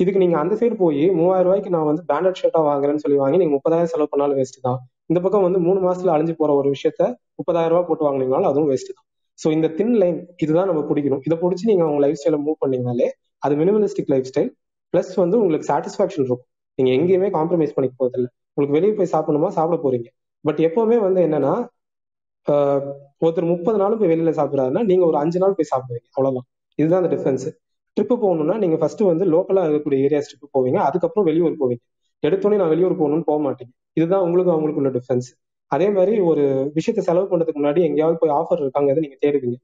இதுக்கு 0.00 0.22
நீங்க 0.22 0.36
அந்த 0.42 0.54
சைடு 0.60 0.76
போய் 0.82 1.02
மூவாயிரம் 1.18 1.46
ரூபாய்க்கு 1.48 1.70
நான் 1.76 1.88
வந்து 1.90 2.02
பிராண்டட் 2.08 2.38
ஷர்ட்டா 2.40 2.60
வாங்குறேன்னு 2.70 3.02
சொல்லி 3.04 3.18
வாங்கி 3.22 3.38
நீங்க 3.42 3.54
முப்பதாயிரம் 3.58 3.92
செலவு 3.92 4.10
பண்ணாலும் 4.12 4.38
வேஸ்ட் 4.40 4.58
தான். 4.66 4.78
இந்த 5.10 5.18
பக்கம் 5.24 5.46
வந்து 5.48 5.60
மூணு 5.66 5.80
மாசத்துல 5.86 6.12
அழிஞ்சு 6.16 6.34
போற 6.40 6.52
ஒரு 6.60 6.68
விஷயத்த 6.76 7.02
முப்பதாயிரம் 7.40 7.72
ரூபாய் 7.74 7.88
போட்டு 7.90 8.06
வாங்கினீங்கனாலும் 8.08 8.50
அதுவும் 8.52 8.70
வேஸ்ட் 8.72 8.92
தான். 8.96 9.06
ஸோ 9.38 9.46
இந்த 9.56 9.68
தின் 9.78 9.94
லைன் 10.02 10.18
இதுதான் 10.44 10.68
நம்ம 10.70 10.82
பிடிக்கணும். 10.90 11.22
இதை 11.26 11.36
பிடிச்சி 11.42 11.64
நீங்க 11.70 11.84
உங்க 11.90 12.00
லைஃப் 12.04 12.18
ஸ்டைல 12.20 12.38
மூவ் 12.44 12.58
பண்ணீங்கனாலே 12.64 13.08
அது 13.42 13.54
மினிமலிஸ்டிக் 13.62 14.10
லைஃப் 14.14 14.28
ஸ்டைல் 14.30 14.50
பிளஸ் 14.94 15.12
வந்து 15.22 15.36
உங்களுக்கு 15.42 15.68
சாட்டிஸ்பாக்சன் 15.70 16.20
இருக்கும். 16.20 16.42
நீங்க 16.78 16.90
எங்கேயுமே 16.98 17.28
காம்ப்ரமைஸ் 17.38 17.74
பண்ணிக்க 17.76 17.94
போதில்லை 18.02 18.28
உங்களுக்கு 18.56 18.76
வெளியே 18.78 18.92
போய் 18.98 19.12
சாப்பிடணுமா? 19.14 19.48
சாப்பிட 19.58 19.76
போறீங்க. 19.84 20.08
பட் 20.44 20.60
எப்பவுமே 20.68 20.98
வந்து 21.06 21.20
என்னன்னா 21.26 21.54
ஒருத்தர் 23.22 23.48
முப்பது 23.52 23.78
நாளும் 23.82 24.00
போய் 24.00 24.10
வெளியில 24.12 24.32
சாப்பிடுறாருன்னா 24.38 24.82
நீங்க 24.90 25.04
ஒரு 25.10 25.16
அஞ்சு 25.22 25.38
நாள் 25.42 25.56
போய் 25.58 25.70
சாப்பிடுவீங்க. 25.72 26.08
அவ்வளவுதான். 26.16 26.46
இதுதான் 26.78 27.00
அந்த 27.02 27.10
டிஃபரன்ஸ் 27.14 27.46
ட்ரிப்பு 27.96 28.14
போகணும்னா 28.24 28.56
நீங்க 28.62 28.76
ஃபர்ஸ்ட் 28.80 29.02
வந்து 29.10 29.24
லோக்கலா 29.34 29.62
இருக்கக்கூடிய 29.66 29.98
ஏரியாஸ் 30.06 30.28
ட்ரிப்பு 30.30 30.48
போவீங்க. 30.56 30.78
அதுக்கப்புறம் 30.88 31.26
வெளியூர் 31.28 31.54
போவீங்க. 31.62 31.82
எடுத்தோடனே 32.22 32.58
நான் 32.60 32.72
வெளியூர் 32.74 32.94
போகணும்னு 33.00 33.26
போக 33.30 33.38
மாட்டேங்க 33.46 33.72
இதுதான் 33.98 34.24
உங்களுக்கு 34.26 34.52
அவங்களுக்கு 34.54 34.80
உள்ள 34.82 34.90
டிஃபரன்ஸ் 34.96 35.28
அதே 35.70 35.86
மாதிரி 35.90 36.12
ஒரு 36.30 36.42
விஷயத்த 36.76 37.00
செலவு 37.08 37.26
பண்றதுக்கு 37.30 37.60
முன்னாடி 37.62 37.80
எங்கேயாவது 37.88 38.18
போய் 38.22 38.34
ஆஃபர் 38.40 38.62
இருக்காங்க 38.64 38.98
நீங்க 39.04 39.16
தேடுவீங்க. 39.24 39.56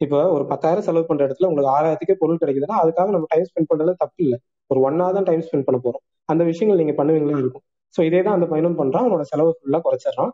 இப்போ 0.00 0.18
ஒரு 0.34 0.44
பத்தாயிரம் 0.52 0.86
செலவு 0.88 1.04
பண்ற 1.08 1.22
இடத்துல 1.26 1.48
உங்களுக்கு 1.50 1.72
ஆறாயிரத்துக்கே 1.76 2.16
பொருள் 2.22 2.40
கிடைக்குதுன்னா 2.42 2.76
அதுக்காக 2.82 3.10
நம்ம 3.16 3.26
டைம் 3.28 3.46
ஸ்பெண்ட் 3.50 3.70
பண்றது 3.72 3.92
தப்பு 4.02 4.20
இல்லை. 4.24 4.38
ஒரு 4.70 4.80
ஒன் 4.88 5.00
ஹவர் 5.00 5.16
தான் 5.18 5.28
டைம் 5.30 5.42
ஸ்பெண்ட் 5.46 5.66
பண்ண 5.68 5.78
போறோம். 5.86 6.02
அந்த 6.28 6.42
விஷயங்கள் 6.44 6.80
நீங்க 6.82 6.94
பண்ணுவீங்களே 7.00 7.40
இருக்கும். 7.42 7.64
ஸோ 7.94 8.00
இதே 8.08 8.20
தான் 8.26 8.36
அந்த 8.38 8.46
பையனும் 8.52 8.78
பண்றான். 8.80 9.04
அவனோட 9.06 9.24
செலவு 9.32 9.52
ஃபுல்லா 9.58 9.80
குறைச்சிடறான். 9.86 10.32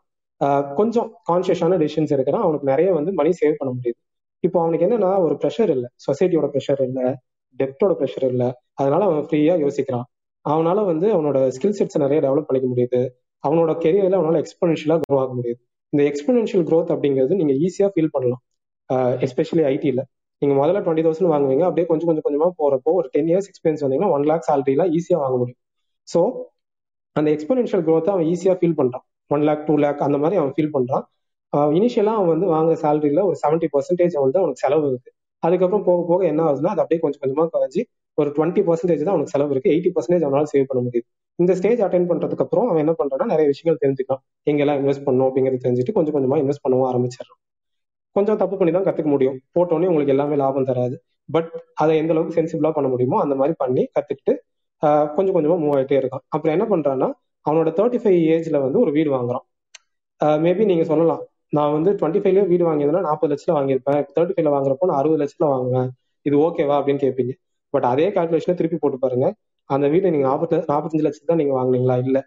கொஞ்சம் 0.78 1.08
கான்சியஸான 1.30 1.76
டிசிஷன்ஸ் 1.82 2.12
இருக்கிறான் 2.16 2.44
அவனுக்கு 2.46 2.66
நிறைய 2.72 2.88
வந்து 2.92 3.12
மணி 3.20 3.30
சேவ் 3.40 3.58
பண்ண 3.60 3.70
முடியுது. 3.76 3.98
இப்போ 4.44 4.58
அவனுக்கு 4.62 4.84
என்னன்னா 4.86 5.10
ஒரு 5.26 5.34
ப்ரெஷர் 5.42 5.70
இல்லை. 5.76 5.88
சொசைட்டியோட 6.06 6.46
ப்ரெஷர் 6.54 6.82
இல்லை. 6.88 7.06
டெப்டோட 7.60 7.92
ப்ரெஷர் 8.00 8.26
இல்லை. 8.32 8.48
அதனால 8.74 9.02
அவன் 9.04 9.26
ஃப்ரீயா 9.28 9.54
யோசிக்கிறான். 9.64 10.06
அவனால 10.44 10.78
வந்து 10.84 11.06
அவனோட 11.14 11.38
ஸ்கில் 11.56 11.76
செட்ஸ் 11.78 12.02
நிறைய 12.04 12.18
டெவலப் 12.20 12.48
பண்ணிக்க 12.48 12.68
முடியுது. 12.72 13.00
அவனோட 13.46 13.72
கெரியர்ல 13.85 14.18
அவனால 14.20 14.40
எக்ஸ்பென்ஷியலா 14.44 14.96
க்ரோ 15.02 15.16
ஆக 15.22 15.32
முடியுது. 15.38 15.61
இந்த 15.92 16.02
எக்ஸ்பென்ஷியல் 16.11 16.64
க்ரோத் 16.68 16.92
அப்படிங்கிறது 16.94 17.35
நீங்க 17.40 17.54
ஈஸியா 17.66 17.88
ஃபீல் 17.94 18.12
பண்ணலாம். 18.16 18.42
எஸ்பெஷலி 19.26 19.64
ஐடியில் 19.72 20.02
நீங்க 20.42 20.54
முதல்ல 20.61 20.80
டுவெண்ட்டி 20.85 21.04
தௌசண்ட் 21.06 21.30
வாங்குவீங்க 21.32 21.64
அப்படியே 21.68 21.87
கொஞ்சம் 21.90 22.09
கொஞ்சம் 22.09 22.26
கொஞ்சமா 22.26 22.48
போறப்போ 22.61 22.90
ஒரு 23.00 23.09
டென் 23.14 23.28
இயர்ஸ் 23.30 23.48
எக்ஸ்பீரியன்ஸ் 23.50 23.82
வந்தீங்கன்னா 23.85 24.12
ஒன் 24.16 24.24
லேக் 24.30 24.46
சேலரிலாம் 24.48 24.90
ஈஸியா 24.98 25.18
வாங்க 25.24 25.37
முடியும். 25.42 25.61
ஸோ 26.09 26.20
அந்த 27.16 27.28
எக்ஸ்பெனன்ஷியல் 27.37 27.85
க்ரோத்தை 27.87 28.11
அவன் 28.14 28.26
ஈஸியா 28.32 28.54
ஃபீல் 28.61 28.78
பண்றான். 28.80 29.04
ஒன் 29.30 29.44
லேக் 29.48 29.62
டூ 29.68 29.74
லேக் 29.85 30.02
அந்த 30.06 30.18
மாதிரி 30.22 30.37
அவன் 30.40 30.52
ஃபீல் 30.56 30.74
பண்றான். 30.76 31.04
இனிஷியலா 31.78 32.14
அவன் 32.18 32.32
வந்து 32.35 32.48
வாங்குற 32.54 32.74
சேலரியில 32.85 33.20
ஒரு 33.28 33.37
செவன்டி 33.42 33.68
பர்சன்டேஜ் 33.74 34.16
வந்து 34.24 34.38
அவனுக்கு 34.40 34.62
செலவு 34.64 34.87
இருக்கு. 34.90 35.11
அதுக்கப்புறம் 35.42 35.85
போக 35.88 36.00
போக 36.11 36.20
என்ன 36.32 36.40
ஆகுதுன்னா 36.48 36.72
அது 36.74 36.82
அப்படியே 36.85 37.00
கொஞ்சம் 37.04 37.22
கொஞ்சமா 37.22 37.44
குறைஞ்சி 37.54 37.82
ஒரு 38.18 38.30
டுவெண்ட்டி 38.37 38.62
பர்சன்டேஜ் 38.68 39.04
தான் 39.06 39.14
அவனுக்கு 39.14 39.35
செலவு 39.37 39.52
இருக்கு. 39.54 39.72
எயிட்டி 39.74 39.90
பர்சன்டேஜ் 39.96 40.24
அவனால 40.28 40.48
சேவ் 40.52 40.68
பண்ண 40.70 40.80
முடியுது. 40.87 41.06
இந்த 41.42 41.53
ஸ்டேஜ் 41.59 41.81
அட்டன் 41.87 42.07
பண்றதுக்கு 42.11 42.44
அப்புறம் 42.44 42.66
அவன் 42.70 42.83
என்ன 42.85 42.92
பண்றான்னா 43.01 43.27
நிறைய 43.33 43.46
விஷயங்கள் 43.53 43.81
தெரிஞ்சுக்கலாம் 43.83 44.22
எங்கெல்லாம் 44.51 44.79
இன்வெஸ்ட் 44.81 45.05
பண்ணும் 45.09 45.27
அப்படிங்கிறது 45.29 45.64
தெரிஞ்சுட்டு 45.64 45.94
கொஞ்சம் 45.96 46.14
கொஞ்சமா 46.16 46.37
இன்வெஸ்ட் 46.42 46.64
பண்ணவும் 46.64 46.88
ஆரம்பிச்சிடறான். 46.90 47.40
கொஞ்சம் 48.16 48.38
தப்பு 48.42 48.57
பண்ணி 48.59 48.72
தான் 48.77 48.87
கத்துக்க 48.87 49.11
முடியும். 49.14 49.37
போட்டோன்னே 49.55 49.88
உங்களுக்கு 49.90 50.14
எல்லாமே 50.14 50.37
லாபம் 50.42 50.68
தராது. 50.70 50.96
பட் 51.35 51.51
அதை 51.83 51.94
எந்த 52.03 52.12
அளவுக்கு 52.14 52.37
சென்சிபிளா 52.38 52.70
பண்ண 52.77 52.88
முடியுமோ 52.92 53.16
அந்த 53.25 53.35
மாதிரி 53.40 53.55
பண்ணி 53.62 53.83
கத்துக்கிட்டு 53.96 54.35
கொஞ்சம் 55.16 55.35
கொஞ்சமா 55.37 55.57
மூவ் 55.62 55.75
ஆகிட்டே 55.77 55.96
இருக்கான். 56.01 56.25
அப்புறம் 56.35 56.55
என்ன 56.57 56.66
பண்றான்னா 56.72 57.09
அவனோட 57.46 57.70
தேர்ட்டி 57.79 57.99
ஃபைவ் 58.03 58.20
ஏஜ்ல 58.35 58.59
வந்து 58.66 58.79
ஒரு 58.85 58.90
வீடு 58.96 59.11
வாங்குறான். 59.16 59.44
மேபி 60.44 60.64
நீங்க 60.70 60.85
சொல்லலாம். 60.90 61.22
நான் 61.57 61.75
வந்து 61.77 61.90
டுவெண்ட்டி 61.99 62.20
ஃபைவ்ல 62.22 62.42
வீடு 62.53 62.64
வாங்கியதுனா 62.68 63.01
நாற்பது 63.09 63.31
லட்சத்துல 63.33 63.57
வாங்கியிருப்பேன். 63.59 64.01
தேர்ட்டி 64.14 64.35
ஃபைவ்ல 64.37 64.53
வாங்குறப்போ 64.57 64.87
நான் 64.90 65.01
அறுபது 65.01 65.20
லட்சத்துல 65.22 65.49
வாங்குவேன். 65.55 65.90
இது 66.27 66.37
ஓகேவா 66.46 66.77
அப்படின்னு 66.79 67.03
கேட்பீங்க. 67.05 67.35
பட் 67.75 67.87
அதே 67.92 68.07
கால்குலேஷனை 68.16 68.55
திருப்பி 68.61 68.79
போட்டு 68.85 68.99
பாருங்க. 69.05 69.27
அந்த 69.74 69.87
வீட்டை 69.92 70.11
நீங்க 70.14 70.26
நாற்பத்தி 70.29 70.57
நாற்பத்தஞ்சு 70.72 71.07
லட்சம் 71.07 71.31
தான் 71.31 71.40
நீங்க 71.42 71.55
வாங்கினீங்களா? 71.59 71.96
இல்ல 72.07 72.18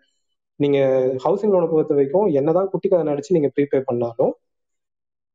நீங்க 0.60 0.78
ஹவுசிங் 1.26 1.54
லோனை 1.54 1.68
பொறுத்த 1.72 1.94
வரைக்கும் 1.98 2.28
என்னதான் 2.40 2.70
குட்டி 2.72 2.88
கதை 2.90 3.04
நடிச்சு 3.12 3.36
நீங்க 3.38 3.50
ப்ரீபே 3.56 3.80
பண்ணாலும் 3.90 4.34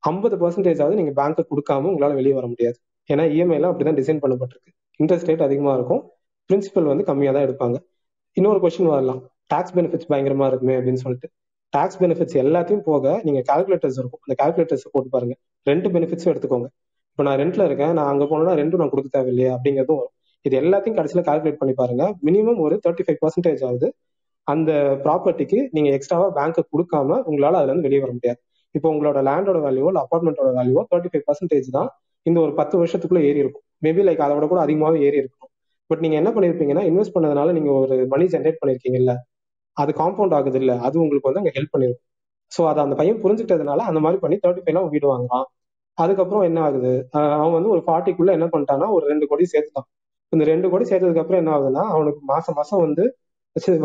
ஐம்பது 0.03 0.37
பர்சன்டேஜ் 0.43 0.81
ஆகுது 0.85 0.99
நீங்க 1.01 1.13
பேங்க்கு 1.21 1.43
கொடுக்காம 1.53 1.89
உங்களால 1.93 2.15
வெளியே 2.21 2.35
வர 2.39 2.47
முடியாது. 2.47 2.77
ஏன்னா 3.11 3.25
இஎம்ஐலாம் 3.35 3.71
அப்படிதான் 3.73 3.99
டிசைன் 4.01 4.21
பண்ணப்பட்டிருக்கு. 4.25 4.73
இன்ட்ரெஸ்ட் 5.01 5.29
ரேட் 5.31 5.45
அதிகமா 5.49 5.73
இருக்கும். 5.79 6.03
பிரின்சிபல் 6.51 6.91
வந்து 6.93 7.05
கம்மியா 7.11 7.31
தான் 7.37 7.47
எடுப்பாங்க. 7.47 7.77
இன்னொரு 8.37 8.59
கொஸ்டின் 8.65 8.91
வரலாம். 8.95 9.21
டாக்ஸ் 9.53 9.75
பெனிஃபிட்ஸ் 9.77 10.09
பயங்கரமா 10.13 10.47
இருக்குமே 10.51 10.75
அப்படின்னு 10.79 11.01
சொல்லிட்டு. 11.05 11.29
டாக்ஸ் 11.75 11.99
பெனிஃபிட்ஸ் 12.03 12.37
எல்லாத்தையும் 12.45 12.85
போக 12.91 13.21
நீங்க 13.27 13.41
கால்குலேட்டர்ஸ் 13.51 13.99
இருக்கும். 14.03 14.23
அந்த 14.27 14.35
கால்குலேட்டர்ஸ் 14.43 14.87
போட்டு 14.93 15.11
பாருங்க. 15.17 15.35
ரெண்டு 15.71 15.89
பெனிஃபிட்ஸும் 15.89 16.33
எடுத்துக்கோங்க. 16.33 16.69
இப்போ 17.13 17.23
நான் 17.29 17.39
ரெண்ட்ல 17.43 17.65
இருக்கேன். 17.65 17.93
நான் 17.99 18.11
அங்க 18.13 18.25
போனோம்னா 18.25 18.55
ரெண்டும் 18.63 18.83
நான் 18.83 18.93
கொடுக்க 18.95 19.11
தேவையில்லையா 19.19 19.53
அப்படிங்கிறதும் 19.57 20.01
வரும். 20.03 20.14
இது 20.45 20.55
எல்லாத்தையும் 20.63 20.97
கடைசியில் 20.99 21.27
கால்குலேட் 21.29 21.61
பண்ணி 21.61 21.75
பாருங்க. 21.75 22.05
மினிமம் 22.29 22.59
ஒரு 22.65 22.75
தேர்ட்டி 22.85 23.05
ஃபைவ் 23.07 23.21
பர்சன்டேஜ் 23.23 23.63
ஆகுது. 23.69 23.89
அந்த 24.47 24.71
ப்ராப்பர்ட்டிக்கு 25.05 25.59
நீங்க 25.71 25.91
எக்ஸ்ட்ராவா 25.99 26.27
பேங்க்கு 26.39 26.63
கொடுக்காம 26.73 27.19
உங்களால 27.31 27.59
அதுல 27.61 27.73
இருந்து 27.73 27.87
வெளியே 27.89 28.01
வர 28.01 28.13
முடியாது. 28.13 28.39
இப்போ 28.75 28.89
உங்களோட 28.95 29.19
லேண்டோட 29.29 29.59
வேல்யூவோ 29.67 29.91
இல்லை 29.93 30.03
அப்பார்ட்மெண்ட்டோட 30.05 30.51
வேல்யூவோ 30.59 30.83
தேர்ட்டி 30.91 31.11
ஃபைவ் 31.13 31.27
பர்சன்டேஜ் 31.29 31.69
தான் 31.71 31.89
இந்த 32.27 32.39
ஒரு 32.41 32.53
பத்து 32.55 32.75
வருஷத்துக்குள்ள 32.81 33.23
ஏறி 33.29 33.41
இருக்கும். 33.45 33.65
மேபி 33.83 34.03
லைக் 34.09 34.25
அதோட 34.27 34.45
கூட 34.53 34.61
அதிகமாகவே 34.61 34.99
ஏறி 35.07 35.19
இருக்கும். 35.23 35.51
பட் 35.91 36.03
நீங்க 36.05 36.17
என்ன 36.17 36.31
பண்ணிருப்பீங்கன்னா 36.31 36.85
இன்வெஸ்ட் 36.91 37.15
பண்ணதுனால 37.17 37.53
நீங்க 37.53 37.71
ஒரு 37.81 37.97
மணி 38.13 38.27
ஜென்ரேட் 38.35 38.61
பண்ணிருக்கீங்கல்ல 38.61 39.15
அது 39.77 39.91
காம்பவுண்ட் 40.01 40.35
ஆகுது 40.35 40.59
இல்ல 40.63 40.73
அது 40.87 40.97
உங்களுக்கு 41.05 41.29
வந்து 41.29 41.43
அங்க 41.43 41.53
ஹெல்ப் 41.57 41.73
பண்ணிருக்கும் 41.75 42.05
ஸோ 42.53 42.63
அதை 42.71 42.81
அந்த 42.85 42.95
பையன் 42.95 43.21
புரிஞ்சுக்கிட்டதுனால 43.23 43.85
அந்த 43.91 44.01
மாதிரி 44.01 44.19
பண்ணி 44.21 44.37
தேர்ட்டி 44.43 44.63
ஃபைவ்லாம் 44.65 44.89
வீடு 44.95 45.07
வாங்குறான். 45.13 45.47
அதுக்கப்புறம் 45.99 46.45
என்ன 46.49 46.59
ஆகுது? 46.63 46.93
அவன் 47.41 47.57
வந்து 47.59 47.71
ஒரு 47.75 47.83
ஃபார்ட்டிக்குள்ள 47.87 48.31
என்ன 48.39 48.47
பண்ணிட்டான்னா 48.53 48.87
ஒரு 48.97 49.05
ரெண்டு 49.07 49.25
கோடி 49.31 49.45
சேர்த்துட்டான். 49.53 49.89
இந்த 50.35 50.45
ரெண்டு 50.51 50.67
கோடி 50.73 50.85
சேர்த்ததுக்கு 50.91 51.23
அப்புறம் 51.23 51.41
என்ன 51.43 51.53
ஆகுதுன்னா 51.57 51.83
அவனுக்கு 51.95 52.21
மாசம் 52.33 52.57
மாசம் 52.59 52.83
வந்து 52.87 53.05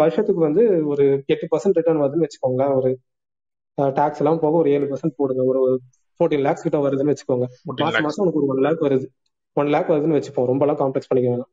வருஷத்துக்கு 0.01 0.41
வந்து 0.47 0.63
ஒரு 0.91 1.03
எட்டு 1.33 1.45
பர்சன்ட் 1.51 1.77
ரிட்டர்ன் 1.79 2.01
வருதுன்னு 2.03 2.25
வச்சுக்கோங்களேன். 2.27 2.73
ஒரு 2.79 2.91
டாக்ஸ் 3.97 4.21
எல்லாம் 4.21 4.41
போக 4.43 4.55
ஒரு 4.62 4.69
ஏழு 4.75 4.85
பர்சன்ட் 4.91 5.17
போடுங்க. 5.19 5.43
ஒரு 5.51 5.62
ஃபோர்டீன் 6.19 6.43
லேக்ஸ் 6.47 6.65
கிட்ட 6.65 6.77
வருதுன்னு 6.85 7.13
வச்சுக்கோங்க. 7.13 7.45
மாசம் 7.81 8.05
மாசம் 8.07 8.23
உனக்கு 8.23 8.39
ஒரு 8.41 8.49
ஒன் 8.53 8.63
லேக் 8.65 8.81
வருது. 8.88 9.05
ஒன் 9.57 9.71
லேக் 9.75 9.91
வருதுன்னு 9.93 10.17
வச்சுப்போம். 10.17 10.47
ரொம்ப 10.51 10.63
எல்லாம் 10.65 10.79
காம்ப்ளெக்ஸ் 10.81 11.09
பண்ணிக்க 11.12 11.29
வேணாம். 11.33 11.51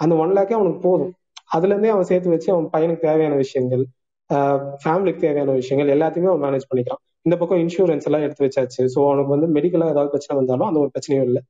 அந்த 0.00 0.14
ஒன் 0.22 0.34
லேக்கே 0.36 0.56
அவனுக்கு 0.58 0.80
போதும். 0.88 1.12
அதுல 1.56 1.72
இருந்தே 1.74 1.90
அவன் 1.94 2.08
சேர்த்து 2.10 2.34
வச்சு 2.34 2.48
அவன் 2.54 2.68
பையனுக்கு 2.74 3.06
தேவையான 3.08 3.34
விஷயங்கள் 3.44 3.84
ஃபேமிலிக்கு 4.84 5.20
தேவையான 5.26 5.52
விஷயங்கள் 5.60 5.90
எல்லாத்தையுமே 5.96 6.30
அவன் 6.32 6.44
மேனேஜ் 6.46 6.68
பண்ணிக்கிறான். 6.70 7.02
இந்த 7.26 7.34
பக்கம் 7.40 7.60
இன்சூரன்ஸ் 7.64 8.06
எல்லாம் 8.08 8.24
எடுத்து 8.26 8.44
வச்சாச்சு. 8.46 8.82
ஸோ 8.94 8.98
அவனுக்கு 9.08 9.32
வந்து 9.34 9.48
மெடிக்கலா 9.56 9.88
ஏதாவது 9.94 10.12
பிரச்சனை 10.14 10.34
வந்தாலும் 10.40 10.68
அந்த 10.70 10.80
ஒரு 10.84 10.90
பிரச்சனையும் 10.94 11.26
இல்லை. 11.28 11.42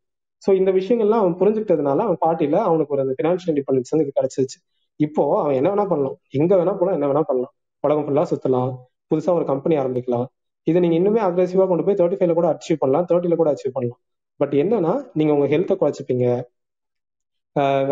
ஸோ 0.42 0.50
இந்த 0.60 0.70
விஷயங்கள்லாம் 0.70 1.22
அவன் 1.22 1.36
புரிஞ்சுக்கிட்டதுனால 1.40 1.98
அவன் 2.06 2.20
பார்ட்டியில 2.24 2.56
அவனுக்கு 2.68 2.94
ஒரு 2.96 3.02
ஃபினான்ஷியல் 3.02 3.18
பினான்சியல் 3.20 3.52
இண்டிபெண்டன்ஸ் 3.52 4.02
இது 4.04 4.16
கிடைச்சிருச்சு. 4.18 4.58
இப்போ 5.00 5.22
அவன் 5.42 5.56
என்ன 5.60 5.68
வேணா 5.72 5.86
பண்ணலாம். 5.92 6.16
எங்க 6.30 6.52
வேணா 6.56 6.74
போலாம் 6.80 6.96
என்ன 6.98 7.06
வேணா 7.12 7.22
பண்ணலாம். 7.30 7.52
உலகம் 7.84 8.06
ஃபுல்லா 8.06 8.24
சுத்தலாம். 8.32 8.70
புதுசா 9.10 9.32
ஒரு 9.38 9.44
கம்பெனி 9.44 9.74
ஆரம்பிக்கலாம். 9.82 10.26
இதை 10.66 10.78
நீங்க 10.82 10.96
இன்னுமே 11.00 11.20
அக்ரெசிவா 11.26 11.64
கொண்டு 11.68 11.84
போய் 11.84 11.98
தேர்ட்டி 12.00 12.18
ஃபைவ்ல 12.18 12.34
கூட 12.34 12.48
அச்சீவ் 12.54 12.80
பண்ணலாம். 12.82 13.06
தேர்ட்டில 13.10 13.36
கூட 13.36 13.50
அச்சீவ் 13.54 13.74
பண்ணலாம். 13.74 14.00
பட் 14.40 14.54
என்னன்னா 14.62 14.92
நீங்க 15.12 15.32
உங்க 15.36 15.46
ஹெல்த்தை 15.56 15.74
குறைச்சிப்பீங்க. 15.82 16.26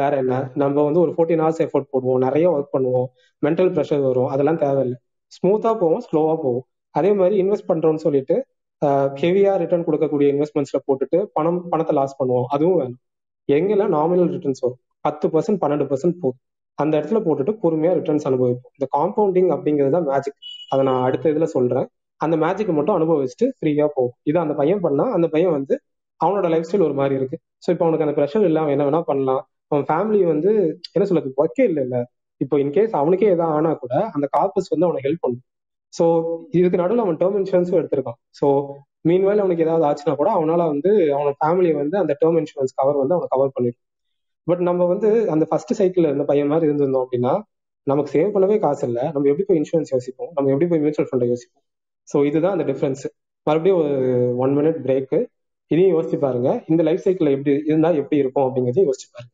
வேற 0.01 0.13
என்ன? 0.17 0.35
நம்ம 0.55 0.83
வந்து 0.83 1.01
ஒரு 1.01 1.13
ஃபோர்டீன் 1.17 1.43
ஹவர்ஸ் 1.45 1.63
எஃபோர்ட் 1.65 1.91
போடுவோம். 1.93 2.19
நிறைய 2.19 2.47
ஒர்க் 2.55 2.75
பண்ணுவோம். 2.77 3.07
மென்டல் 3.43 3.71
ப்ரெஷர் 3.77 4.03
வரும். 4.09 4.29
அதெல்லாம் 4.29 4.59
தேவையில்லை. 4.65 4.99
ஸ்மூத்தா 5.37 5.71
போவோம் 5.83 6.03
ஸ்லோவா 6.09 6.35
போவோம். 6.45 6.65
அதே 6.95 7.13
மாதிரி 7.13 7.37
இன்வெஸ்ட் 7.43 7.69
பண்றோம்னு 7.71 8.03
சொல்லிட்டு 8.07 8.35
ஹெவியா 9.21 9.53
ரிட்டர்ன் 9.63 9.87
கொடுக்கக்கூடிய 9.87 10.27
இன்வெஸ்ட்மெண்ட்ஸ்ல 10.35 10.79
போட்டுட்டு 10.87 11.19
பணம் 11.37 11.61
பணத்தை 11.73 11.95
லாஸ் 11.99 12.19
பண்ணுவோம். 12.21 12.49
அதுவும் 12.55 12.79
வேணும். 12.81 13.01
எங்கெல்லாம் 13.49 13.93
நாமினல் 13.97 14.33
ரிட்டர்ன்ஸ் 14.35 14.63
வரும். 14.65 14.81
பத்து 15.07 15.27
பர்சன்ட் 15.35 15.61
பன்னெண்டு 15.63 15.87
பர்சன்ட் 15.91 16.19
போதும். 16.23 16.41
அந்த 16.79 16.93
இடத்துல 16.99 17.19
போட்டுட்டு 17.27 17.53
பொறுமையா 17.63 17.93
ரிட்டர்ன்ஸ் 17.99 18.27
அனுபவிப்போம். 18.31 18.73
இந்த 18.79 18.87
காம்பவுண்டிங் 18.97 19.51
அப்படிங்கிறது 19.57 19.95
தான் 19.97 20.07
மேஜிக் 20.11 20.39
அதை 20.73 20.83
நான் 20.89 21.03
அடுத்த 21.09 21.33
இதுல 21.35 21.47
சொல்றேன். 21.57 21.87
அந்த 22.21 22.35
மேஜிக் 22.45 22.73
மட்டும் 22.79 22.97
அனுபவிச்சுட்டு 22.99 23.47
ஃப்ரீயா 23.59 23.87
போகும் 23.97 24.17
இது 24.31 24.39
அந்த 24.45 24.55
பையன் 24.61 24.83
பண்ணா 24.87 25.05
அந்த 25.17 25.27
பையன் 25.35 25.55
வந்து 25.59 25.75
அவனோட 26.21 26.47
லைஃப் 26.55 26.67
ஸ்டைல் 26.69 26.87
ஒரு 26.89 26.97
மாதிரி 27.01 27.15
இருக்கு. 27.21 27.37
ஸோ 27.65 27.69
இப்போ 27.75 27.85
அவனுக்கு 27.87 28.07
அந்த 28.07 28.15
ப்ரெஷர் 28.19 28.47
இல்லாம 28.51 28.71
என்ன 28.75 28.85
வேணா 28.89 29.01
பண்ணலாம். 29.11 29.43
அவன் 29.71 29.87
ஃபேமிலி 29.91 30.21
வந்து 30.33 30.51
என்ன 30.97 31.05
சொல்றது 31.11 31.31
ஒர்க்கே 31.43 31.65
இல்லை 31.71 31.83
இல்ல 31.87 31.97
இப்போ 32.41 32.57
இன்கேஸ் 32.65 32.95
அவனுக்கே 33.01 33.29
எதாவது 33.35 33.55
ஆனா 33.59 33.71
கூட 33.83 33.95
அந்த 34.17 34.27
கார்பஸ் 34.37 34.71
வந்து 34.75 34.87
அவனை 34.89 35.01
ஹெல்ப் 35.07 35.25
பண்ணும். 35.25 35.45
ஸோ 35.95 36.05
இதுக்கு 36.59 36.81
நடுவில் 36.83 37.05
அவன் 37.05 37.19
டேர்ம் 37.23 37.39
இன்சூரன்ஸும் 37.41 37.79
எடுத்திருக்கான். 37.81 38.19
ஸோ 38.39 38.47
மீன்வேல் 39.09 39.43
அவனுக்கு 39.43 39.65
ஏதாவது 39.67 39.85
ஆச்சுன்னா 39.89 40.15
கூட 40.21 40.31
அவனால 40.39 40.61
வந்து 40.73 40.91
அவனோட 41.17 41.35
ஃபேமிலியை 41.41 41.75
வந்து 41.83 41.97
அந்த 42.03 42.13
டேர்ம் 42.21 42.39
இன்சூரன்ஸ் 42.43 42.75
கவர் 42.81 43.01
வந்து 43.03 43.15
அவனை 43.17 43.29
கவர் 43.35 43.53
பண்ணிடும். 43.57 43.83
பட் 44.47 44.63
நம்ம 44.69 44.87
வந்து 44.93 45.09
அந்த 45.35 45.45
ஃபர்ஸ்ட் 45.51 45.75
சைக்கிள் 45.81 46.09
இருந்த 46.11 46.25
பையன் 46.31 46.51
மாதிரி 46.53 46.69
இருந்திருந்தோம் 46.69 47.05
அப்படின்னா 47.07 47.33
நமக்கு 47.87 48.11
சேவ் 48.17 48.35
பண்ணவே 48.35 48.57
காசு 48.59 48.85
இல்லை. 48.89 49.05
நம்ம 49.15 49.29
எப்படி 49.31 49.47
போய் 49.49 49.59
இன்சூரன்ஸ் 49.63 49.93
யோசிப்போம்? 49.95 50.31
நம்ம 50.37 50.51
எப்படி 50.51 50.69
போய் 50.71 50.83
மியூச்சுவல் 50.85 51.09
ஃபண்டை 51.11 51.29
யோசிப்போம்? 51.33 51.65
ஸோ 52.09 52.17
இதுதான் 52.29 52.55
அந்த 52.57 52.65
டிஃபரன்ஸ் 52.73 53.05
மறுபடியும் 53.47 53.79
ஒரு 53.83 53.95
ஒன் 54.45 54.53
மினிட் 54.59 54.79
பிரேக்கு 54.87 55.19
இதையும் 55.71 55.95
யோசிச்சு 55.97 56.19
பாருங்க. 56.27 56.51
இந்த 56.69 56.83
லைஃப் 56.89 57.05
சைக்கிள் 57.07 57.35
எப்படி 57.37 57.53
இருந்தா 57.71 57.91
எப்படி 58.03 58.17
இருக்கும் 58.23 58.47
அப்படிங்கறதையும் 58.47 58.89
யோசிச்சு 58.91 59.09
பாருங்க. 59.15 59.33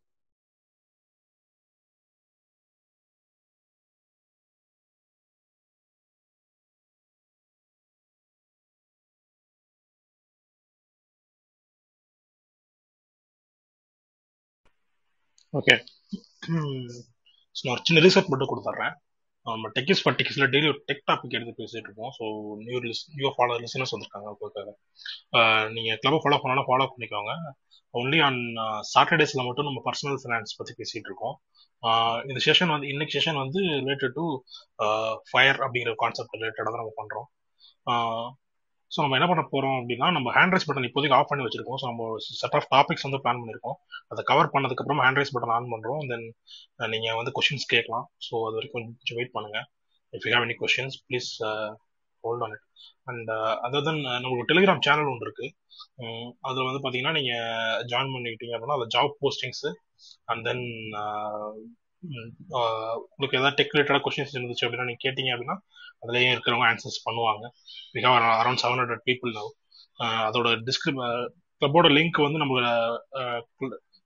ஓகே 15.52 15.74
ஸோ 17.56 17.62
நான் 17.64 17.72
ஒரு 17.74 17.82
சின்ன 17.86 18.00
ரிசர்ச் 18.04 18.28
மட்டும் 18.32 18.50
கொடுத்துட்றேன். 18.50 18.92
நம்ம 19.46 19.68
டெக்கிஸ் 19.76 20.02
ஃபார் 20.02 20.16
டெக்கிஸ்ல 20.18 20.46
டெய்லி 20.52 20.68
ஒரு 20.72 20.80
டெக் 20.88 21.02
டாபிக் 21.10 21.34
எடுத்து 21.36 21.54
பேசிட்டு 21.60 21.88
இருக்கோம். 21.88 22.12
So 22.18 22.24
new 22.66 22.78
lis 22.84 23.02
new 23.16 23.30
follow 23.36 23.54
listeners 23.64 23.92
வந்திருக்காங்க 23.94 24.28
உங்களுக்காக 24.34 24.70
நீங்கள் 25.76 25.98
கிளப்பை 26.02 26.20
ஃபாலோ 26.24 26.38
பண்ணாலும் 26.42 26.68
ஃபாலோ 26.68 26.86
பண்ணிக்கோங்க. 26.92 27.32
ஒன்லி 27.94 28.18
ஆன் 28.26 28.40
சாட்டர்டேஸில் 28.92 29.46
மட்டும் 29.48 29.68
நம்ம 29.70 29.82
பர்சனல் 29.88 30.20
ஃபினான்ஸ் 30.22 30.58
பற்றி 30.60 30.74
பேசிகிட்டு 30.80 31.10
இருக்கோம். 31.10 31.36
இந்த 32.30 32.40
செஷன் 32.46 32.72
வந்து 32.74 32.88
இன்னைக்கு 32.92 33.14
செஷன் 33.18 33.40
வந்து 33.44 33.60
ரிலேட்டட் 33.82 34.16
டு 34.18 34.26
ஃபயர் 35.30 35.60
அப்படிங்கிற 35.66 35.94
கான்செப்ட் 36.04 36.36
ரிலேட்டடாக 36.38 36.72
தான் 36.74 36.82
நம்ம 36.84 36.94
பண்ணுறோம் 37.00 37.28
ஸோ 38.94 38.98
நம்ம 39.02 39.16
என்ன 39.18 39.26
பண்ண 39.30 39.42
போகிறோம் 39.52 39.76
அப்படின்னா 39.80 40.06
நம்ம 40.16 40.28
ஹேண்ட் 40.36 40.54
ரைஸ் 40.54 40.66
பட்டன் 40.68 40.86
இப்போதைக்கு 40.88 41.16
ஆஃப் 41.18 41.30
பண்ணி 41.30 41.44
வச்சிருக்கோம். 41.46 41.78
ஸோ 41.82 41.86
நம்ம 41.90 42.04
செட் 42.40 42.56
ஆஃப் 42.58 42.68
டாபிக்ஸ் 42.74 43.06
வந்து 43.06 43.20
பிளான் 43.24 43.40
பண்ணியிருக்கோம் 43.42 43.76
அதை 44.12 44.22
கவர் 44.30 44.52
பண்ணதுக்கப்புறம் 44.54 45.02
ஹேண்ட் 45.04 45.20
ரைஸ் 45.20 45.34
பட்டன் 45.34 45.54
ஆன் 45.56 45.70
பண்ணுறோம் 45.74 46.02
தென் 46.12 46.26
நீங்கள் 46.94 47.18
வந்து 47.20 47.34
கொஷின்ஸ் 47.38 47.66
கேட்கலாம். 47.74 48.06
ஸோ 48.26 48.34
அது 48.48 48.56
வரைக்கும் 48.58 48.88
கொஞ்சம் 49.00 49.18
வெயிட் 49.20 49.34
பண்ணுங்கள் 49.36 49.66
if 50.12 50.26
you 50.26 50.32
have 50.34 50.46
any 50.48 50.56
questions 50.62 50.96
please 51.08 51.30
hold 52.24 52.42
on 52.46 52.54
it 52.56 52.66
and 53.10 53.28
other 53.66 53.86
then 53.88 54.00
நம்மளுக்கு 54.22 54.48
டெலிகிராம் 54.50 54.82
சேனல் 54.86 55.10
ஒன்று 55.12 55.26
இருக்குது 55.28 55.50
அதில் 56.48 56.68
வந்து 56.68 56.80
பார்த்தீங்கன்னா 56.82 57.14
நீங்கள் 57.18 57.84
ஜாயின் 57.92 58.12
பண்ணிக்கிட்டீங்க 58.14 58.54
அப்படின்னா 58.56 58.78
அதில் 58.78 58.92
ஜாப் 58.96 59.14
போஸ்டிங்ஸு 59.22 59.70
அண்ட் 60.32 60.42
தென் 60.48 60.64
உங்களுக்கு 63.12 63.38
ஏதாவது 63.38 63.56
டெக் 63.58 63.74
ரிலேட்டடாக 63.74 64.02
கொஸ்டின்ஸ் 64.04 64.34
இருந்துச்சு 64.36 64.66
அப்படின்னா 64.66 64.88
நீங்கள் 64.88 65.04
கேட்டீங்க 65.06 65.32
அப்படின்னா 65.34 65.56
அதுலேயும் 66.02 66.34
இருக்கிறவங்க 66.34 66.66
ஆன்சர்ஸ் 66.72 67.04
பண்ணுவாங்க. 67.06 67.44
We 67.94 68.02
around 68.42 68.62
seven 68.64 68.80
hundred 68.82 69.04
people 69.08 69.32
now 69.38 69.50
அதோட 70.28 70.48
டிஸ்கிரிப் 70.68 71.00
கிளப்போட 71.62 71.88
லிங்க் 71.98 72.18
வந்து 72.26 72.40
நம்மளோட 72.42 72.68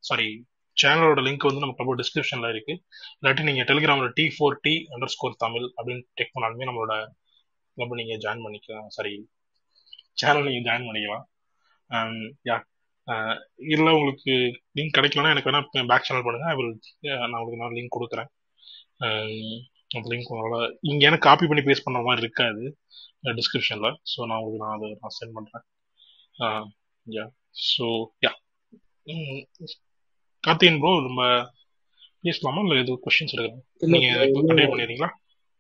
சாரி 0.09 0.29
சேனலோட 0.77 1.21
லிங்க் 1.27 1.47
வந்து 1.49 1.63
நம்ம 1.63 1.75
கிளப்போட 1.77 1.99
டிஸ்கிரிப்ஷனில் 2.03 2.53
இருக்கு. 2.55 2.75
இல்லாட்டி 3.19 3.43
நீங்கள் 3.49 3.69
டெலிகிராமில் 3.71 4.15
T 4.19 4.25
four 4.37 4.57
T 4.65 4.75
underscore 5.15 5.43
Tamil 5.45 5.67
அப்படின்னு 5.77 6.03
டெக் 6.19 6.35
பண்ணாலுமே 6.37 6.69
நம்மளோட 6.71 6.95
கிளப் 7.77 7.95
நீங்கள் 8.01 8.21
ஜாயின் 8.25 8.45
பண்ணிக்கலாம். 8.47 8.89
சாரி 8.97 9.13
சேனல் 10.23 10.47
நீங்கள் 10.49 10.67
ஜாயின் 10.69 10.89
பண்ணிக்கலாம். 10.89 11.25
யா 12.49 12.57
இல்லை 13.75 13.91
உங்களுக்கு 13.99 14.35
லிங்க் 14.79 14.97
கிடைக்கலன்னா 14.97 15.33
எனக்கு 15.35 15.51
வேணா 15.51 15.63
பேக் 15.93 16.07
சேனல் 16.09 16.27
பண்ணுங்க. 16.27 16.49
ஐ 16.53 16.57
வில் 16.61 16.75
நான் 17.31 17.41
உங்களுக்கு 17.41 17.63
நான் 17.63 17.77
லிங்க் 17.79 17.97
கொடுக்குறேன். 17.97 18.31
அந்த 19.99 20.09
லிங்க் 20.13 20.31
உங்களால் 20.35 20.71
இங்கே 20.91 21.07
எனக்கு 21.09 21.27
காப்பி 21.29 21.47
பண்ணி 21.51 21.63
பேஸ்ட் 21.67 21.87
பண்ண 21.87 22.01
மாதிரி 22.09 22.25
இருக்காது. 22.25 22.63
டிஸ்கிரிப்ஷனில் 23.39 23.97
ஸோ 24.13 24.19
நான் 24.29 24.39
உங்களுக்கு 24.41 24.63
நான் 24.65 24.77
அதை 24.77 24.89
நான் 25.03 25.17
சென்ட் 25.19 25.37
பண்ணுறேன் 25.37 25.65
ya 27.07 27.25
so 27.73 27.87
ya 28.27 28.33
Karthikan 30.45 30.81
bro 30.83 30.93
நம்ம 31.09 31.23
பேசலாமா? 32.27 32.63
இல்லை 32.65 32.77
எதுவும் 32.83 33.03
கொஸ்டின்ஸ் 33.05 33.35
எடுக்கிறேன் 33.35 33.93
நீங்கள் 33.95 34.33
கண்டினியூ 34.37 34.71
பண்ணிடுறீங்களா? 34.73 35.11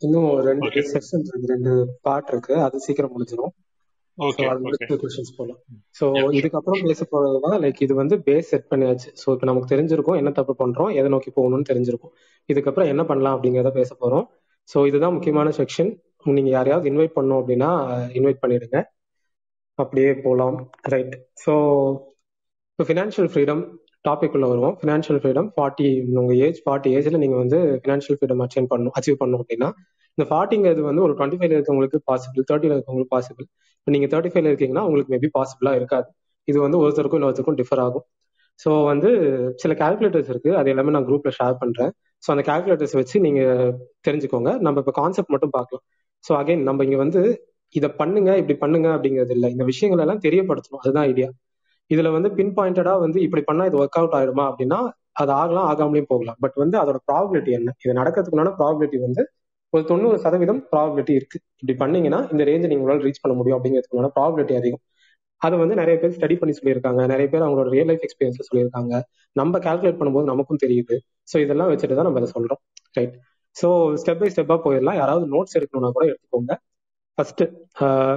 இன்னும் 0.02 0.30
ரெண்டு 0.48 0.68
செக்ஷன் 0.94 1.24
இருக்கு 1.28 1.52
ரெண்டு 1.54 1.72
பார்ட் 2.06 2.32
இருக்கு. 2.32 2.54
அது 2.66 2.84
சீக்கிரம் 2.86 3.14
முடிஞ்சிடும் 3.14 3.54
போலாம். 5.38 5.58
சோ 5.98 6.06
இதுக்கப்புறம் 6.38 6.82
பேச 6.88 7.06
போறதுதான் 7.12 7.56
லைக் 7.64 7.80
இது 7.86 7.94
வந்து 7.94 8.16
பேஸ் 8.26 8.50
செட் 8.52 8.68
பண்ணியாச்சு. 8.70 9.08
சோ 9.22 9.26
இப்போ 9.34 9.46
நமக்கு 9.50 9.70
தெரிஞ்சிருக்கும் 9.74 10.18
என்ன 10.20 10.30
தப்பு 10.30 10.54
பண்றோம் 10.62 10.90
எதை 10.98 11.08
நோக்கி 11.08 11.30
போகணும்னு 11.38 11.68
தெரிஞ்சிருக்கும். 11.70 12.12
இதுக்கப்புறம் 12.48 12.90
என்ன 12.92 13.04
பண்ணலாம் 13.04 13.36
அப்படிங்கிறத 13.36 13.72
பேச 13.80 13.90
போறோம். 14.00 14.26
சோ 14.68 14.86
இதுதான் 14.86 15.12
முக்கியமான 15.12 15.48
செக்ஷன் 15.60 15.90
நீங்க 16.36 16.50
யாரையாவது 16.50 16.86
இன்வைட் 16.90 17.16
பண்ணோம் 17.16 17.40
அப்படின்னா 17.40 17.70
இன்வைட் 18.18 18.42
பண்ணிடுங்க. 18.42 18.78
அப்படியே 19.78 20.10
போகலாம் 20.24 20.58
ரைட் 20.92 21.14
ஸோ 21.44 21.52
இப்போ 22.70 22.84
ஃபினான்ஷியல் 22.90 23.30
ஃப்ரீடம் 23.32 23.62
டாபிக் 24.04 24.34
உள்ள 24.36 24.46
வருவோம். 24.46 24.74
ஃபினான்ஷியல் 24.80 25.20
ஃப்ரீடம் 25.22 25.48
ஃபார்ட்டி 25.56 25.86
உங்க 26.20 26.34
ஏஜ் 26.46 26.58
ஃபார்ட்டி 26.64 26.90
ஏஜ்ல 26.96 27.18
நீங்க 27.24 27.36
வந்து 27.36 27.58
ஃபினான்ஷியல் 27.82 28.18
ஃப்ரீடம் 28.18 28.42
அச்சீவ் 28.46 28.70
பண்ணணும் 28.72 28.96
அச்சீவ் 28.98 29.18
பண்ணணும் 29.20 29.42
அப்படின்னா 29.42 29.68
இந்த 30.18 30.24
ஃபார்ட்டிங்கிறது 30.30 30.82
வந்து 30.88 31.02
ஒரு 31.06 31.12
டுவெண்ட்டி 31.18 31.38
ஃபைவ்ல 31.38 31.56
இருக்கவங்களுக்கு 31.58 31.98
பாசிபிள் 32.10 32.44
தேர்ட்டில 32.50 32.74
இருக்கவங்களுக்கு 32.76 33.14
பாசிபிள் 33.16 33.46
இப்போ 33.78 33.92
நீங்கள் 33.94 34.10
தேர்ட்டி 34.12 34.30
ஃபைவ்ல 34.32 34.50
இருக்கீங்கன்னா 34.52 34.84
உங்களுக்கு 34.88 35.12
மேபி 35.14 35.28
பாசிபிளாக 35.38 35.78
இருக்காது. 35.80 36.06
இது 36.48 36.58
வந்து 36.66 36.78
ஒருத்தருக்கும் 36.82 37.20
இன்னொருத்தருக்கும் 37.20 37.58
டிஃபர் 37.60 37.82
ஆகும். 37.86 38.04
ஸோ 38.60 38.70
வந்து 38.90 39.10
சில 39.62 39.72
கால்குலேட்டர்ஸ் 39.82 40.30
இருக்கு. 40.32 40.50
அது 40.60 40.68
எல்லாமே 40.72 40.92
நான் 40.96 41.06
குரூப்ல 41.08 41.30
ஷேர் 41.38 41.56
பண்றேன். 41.62 41.90
ஸோ 42.22 42.28
அந்த 42.34 42.44
கால்குலேட்டர்ஸ் 42.50 42.96
வச்சு 43.00 43.16
நீங்க 43.26 43.40
தெரிஞ்சுக்கோங்க. 44.06 44.50
நம்ம 44.66 44.80
இப்போ 44.84 44.94
கான்செப்ட் 45.00 45.32
மட்டும் 45.34 45.54
பார்க்கலாம். 45.58 45.84
ஸோ 46.24 46.32
அகைன் 46.40 46.62
நம்ம 46.68 46.84
இங்க 46.84 46.98
வந்து 47.04 47.22
இதை 47.74 47.88
பண்ணுங்க 48.00 48.30
இப்படி 48.40 48.56
பண்ணுங்க 48.64 48.88
அப்படிங்கிறது 48.96 49.34
இல்லை. 49.36 49.48
இந்த 49.54 49.64
விஷயங்கள் 49.72 50.02
எல்லாம் 50.04 50.22
தெரியப்படுத்தணும். 50.26 50.82
அதுதான் 50.84 51.06
ஐடியா 51.12 51.28
இதுல 51.90 52.10
வந்து 52.16 52.28
பின் 52.38 52.52
பாயிண்டடா 52.58 52.92
வந்து 53.06 53.18
இப்படி 53.26 53.42
பண்ணா 53.48 53.64
இது 53.70 53.76
ஒர்க் 53.82 53.98
அவுட் 54.00 54.14
ஆயிடுமா 54.18 54.44
அப்படின்னா 54.50 54.78
அது 55.22 55.32
ஆகலாம் 55.40 55.66
ஆகாமலையும் 55.72 56.10
போகலாம். 56.12 56.38
பட் 56.42 56.56
வந்து 56.62 56.76
அதோட 56.82 56.98
ப்ராபிலிட்டி 57.10 57.50
என்ன? 57.58 57.72
இது 57.84 57.92
நடக்கிறதுக்குனால 58.00 58.52
ப்ராபிலிட்டி 58.60 58.98
வந்து 59.06 59.22
ஒரு 59.74 59.82
தொண்ணூறு 59.90 60.16
சதவீதம் 60.24 60.60
ப்ராபிலிட்டி 60.72 61.12
இருக்கு. 61.18 61.38
இப்படி 61.60 61.74
பண்ணீங்கன்னா 61.82 62.20
இந்த 62.32 62.42
ரேஞ்சை 62.48 62.68
நீங்க 62.70 62.82
உங்களால் 62.82 63.04
ரீச் 63.06 63.22
பண்ண 63.24 63.34
முடியும் 63.38 63.56
அப்படிங்கிறதுக்கான 63.58 64.10
ப்ராபிலிட்டி 64.18 64.54
அதிகம். 64.60 64.82
அது 65.42 65.54
வந்து 65.62 65.74
நிறைய 65.80 65.96
பேர் 66.02 66.14
ஸ்டடி 66.16 66.36
பண்ணி 66.40 66.54
சொல்லியிருக்காங்க. 66.58 67.00
நிறைய 67.12 67.26
பேர் 67.32 67.44
அவங்களோட 67.46 67.68
ரியல் 67.76 67.88
லைஃப் 67.90 68.04
எக்ஸ்பீரியன்ஸ் 68.06 68.48
சொல்லியிருக்காங்க. 68.50 68.92
நம்ம 69.36 69.58
கால்குலேட் 69.66 69.98
பண்ணும்போது 70.00 70.30
நமக்கும் 70.32 70.62
தெரியுது. 70.64 70.96
ஸோ 71.30 71.36
இதெல்லாம் 71.44 71.70
வச்சுட்டு 71.72 71.96
தான் 71.98 72.08
நம்ம 72.08 72.20
அதை 72.22 72.30
சொல்றோம். 72.36 72.60
ரைட் 72.98 73.16
ஸோ 73.56 73.68
ஸ்டெப் 74.02 74.20
பை 74.22 74.28
ஸ்டெப்பா 74.34 74.56
போயிடலாம். 74.66 74.98
யாராவது 75.00 75.26
நோட்ஸ் 75.34 75.56
எடுக்கணும்னா 75.58 75.90
கூட 75.96 76.04
எடுத்துக்கோங்க. 76.10 76.52
ஃபர்ஸ்ட் 77.18 77.42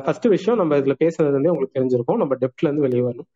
ஃபர்ஸ்ட் 0.06 0.28
விஷயம் 0.36 0.60
நம்ம 0.62 0.78
இதுல 0.82 0.94
பேசுறது 1.04 1.36
வந்து 1.38 1.52
உங்களுக்கு 1.54 1.78
தெரிஞ்சிருக்கும். 1.78 2.22
நம்ம 2.24 2.36
டெப்ட்ல 2.44 2.68
இருந்து 2.70 2.86
வெளியே 2.88 3.04
வரணும். 3.08 3.30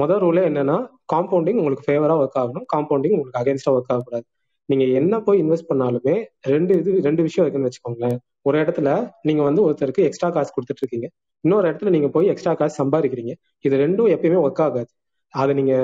முதல் 0.00 0.20
ரூலே 0.24 0.42
என்னன்னா 0.50 0.76
காம்பவுண்டிங் 1.12 1.60
உங்களுக்கு 1.60 1.86
ஃபேவரா 1.88 2.16
ஒர்க் 2.22 2.38
ஆகணும். 2.42 2.66
காம்பவுண்டிங் 2.74 3.14
உங்களுக்கு 3.16 3.40
அகேன்ஸ்டா 3.42 3.72
ஒர்க் 3.76 3.92
ஆகக்கூடாது. 3.94 4.26
நீங்க 4.70 4.84
என்ன 5.00 5.14
போய் 5.26 5.40
இன்வெஸ்ட் 5.42 5.70
பண்ணாலுமே 5.70 6.14
ரெண்டு 6.52 6.72
இது 6.80 6.90
ரெண்டு 7.06 7.22
விஷயம் 7.26 7.44
இருக்குன்னு 7.46 7.70
வச்சுக்கோங்களேன். 7.70 8.18
ஒரு 8.48 8.56
இடத்துல 8.62 8.88
நீங்க 9.28 9.42
வந்து 9.48 9.62
ஒருத்தருக்கு 9.66 10.06
எக்ஸ்ட்ரா 10.08 10.28
காசு 10.36 10.50
கொடுத்துட்டு 10.56 10.82
இருக்கீங்க 10.84 11.08
இன்னொரு 11.44 11.66
இடத்துல 11.70 11.90
நீங்க 11.96 12.08
போய் 12.14 12.30
எக்ஸ்ட்ரா 12.32 12.52
காசு 12.60 12.74
சம்பாதிக்கிறீங்க. 12.82 13.32
இது 13.66 13.74
ரெண்டும் 13.84 14.10
எப்பயுமே 14.14 14.38
ஒர்க் 14.46 14.62
ஆகாது. 14.66 14.90
அதை 15.34 15.52
நீங்க 15.58 15.74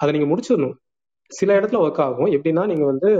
அதை 0.00 0.10
நீங்க 0.16 0.28
முடிச்சிடணும். 0.32 0.76
சில 1.30 1.50
இடத்துல 1.60 1.78
ஒர்க் 1.86 2.02
ஆகும். 2.06 2.30
எப்படின்னா 2.36 2.64
நீங்க 2.72 2.84
வந்து 2.92 3.10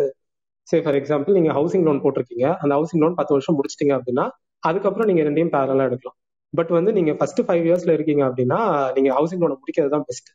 சே 0.68 0.76
ஃபார் 0.84 0.96
எக்ஸாம்பிள் 1.00 1.36
நீங்க 1.38 1.50
ஹவுசிங் 1.58 1.86
லோன் 1.88 2.02
போட்டிருக்கீங்க. 2.04 2.46
அந்த 2.62 2.72
ஹவுசிங் 2.76 3.02
லோன் 3.04 3.18
பத்து 3.20 3.34
வருஷம் 3.36 3.56
முடிச்சிட்டீங்க 3.58 3.94
அப்படின்னா 3.98 4.24
அதுக்கப்புறம் 4.68 5.08
நீங்க 5.10 5.22
ரெண்டையும் 5.28 5.54
பேரலா 5.56 5.86
எடுக்கலாம். 5.88 6.18
பட் 6.58 6.70
வந்து 6.78 6.90
நீங்க 6.98 7.12
ஃபர்ஸ்ட் 7.18 7.40
ஃபைவ் 7.46 7.64
இயர்ஸ்ல 7.68 7.92
இருக்கீங்க 7.96 8.22
அப்படின்னா 8.28 8.58
நீங்க 8.96 9.10
ஹவுசிங் 9.16 9.42
லோனை 9.42 9.56
முடிக்கிறது 9.62 9.92
தான் 9.96 10.06
பெஸ்ட் 10.10 10.28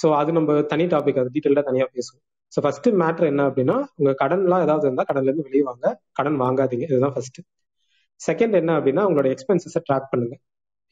ஸோ 0.00 0.06
அது 0.20 0.30
நம்ம 0.38 0.56
தனி 0.72 0.84
டாபிக் 0.94 1.20
அது 1.22 1.30
டீட்டெயிலாக 1.36 1.64
தனியாக 1.68 1.88
பேசுவோம். 1.96 2.22
ஸோ 2.52 2.58
ஃபர்ஸ்ட் 2.64 2.88
மேட்ரு 3.02 3.26
என்ன 3.32 3.42
அப்படின்னா 3.50 3.76
உங்க 4.00 4.10
கடன்லாம் 4.22 4.62
ஏதாவது 4.66 4.86
இருந்தால் 4.88 5.08
கடன்லேருந்து 5.10 5.46
வெளியே 5.48 5.64
வாங்க. 5.70 5.86
கடன் 6.18 6.38
வாங்காதீங்க. 6.44 6.84
இதுதான் 6.92 7.14
ஃபர்ஸ்ட் 7.16 7.40
செகண்ட் 8.20 8.54
என்ன 8.60 8.70
அப்படின்னா 8.78 9.02
உங்களோட 9.08 9.28
எக்ஸ்பென்சஸை 9.34 9.80
ட்ராக் 9.88 10.08
பண்ணுங்க. 10.12 10.34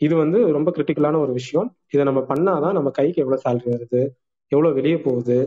இது 0.00 0.14
வந்து 0.22 0.38
ரொம்ப 0.56 0.70
கிரிட்டிக்கலான 0.76 1.20
ஒரு 1.24 1.32
விஷயம். 1.40 1.68
இதை 1.94 2.02
நம்ம 2.08 2.20
பண்ணாதான் 2.30 2.76
நம்ம 2.78 2.88
கைக்கு 2.98 3.22
எவ்வளோ 3.24 3.38
சேலரி 3.44 3.68
வருது 3.74 4.02
எவ்வளோ 4.52 4.70
வெளியே 4.78 4.98
போகுது 5.06 5.38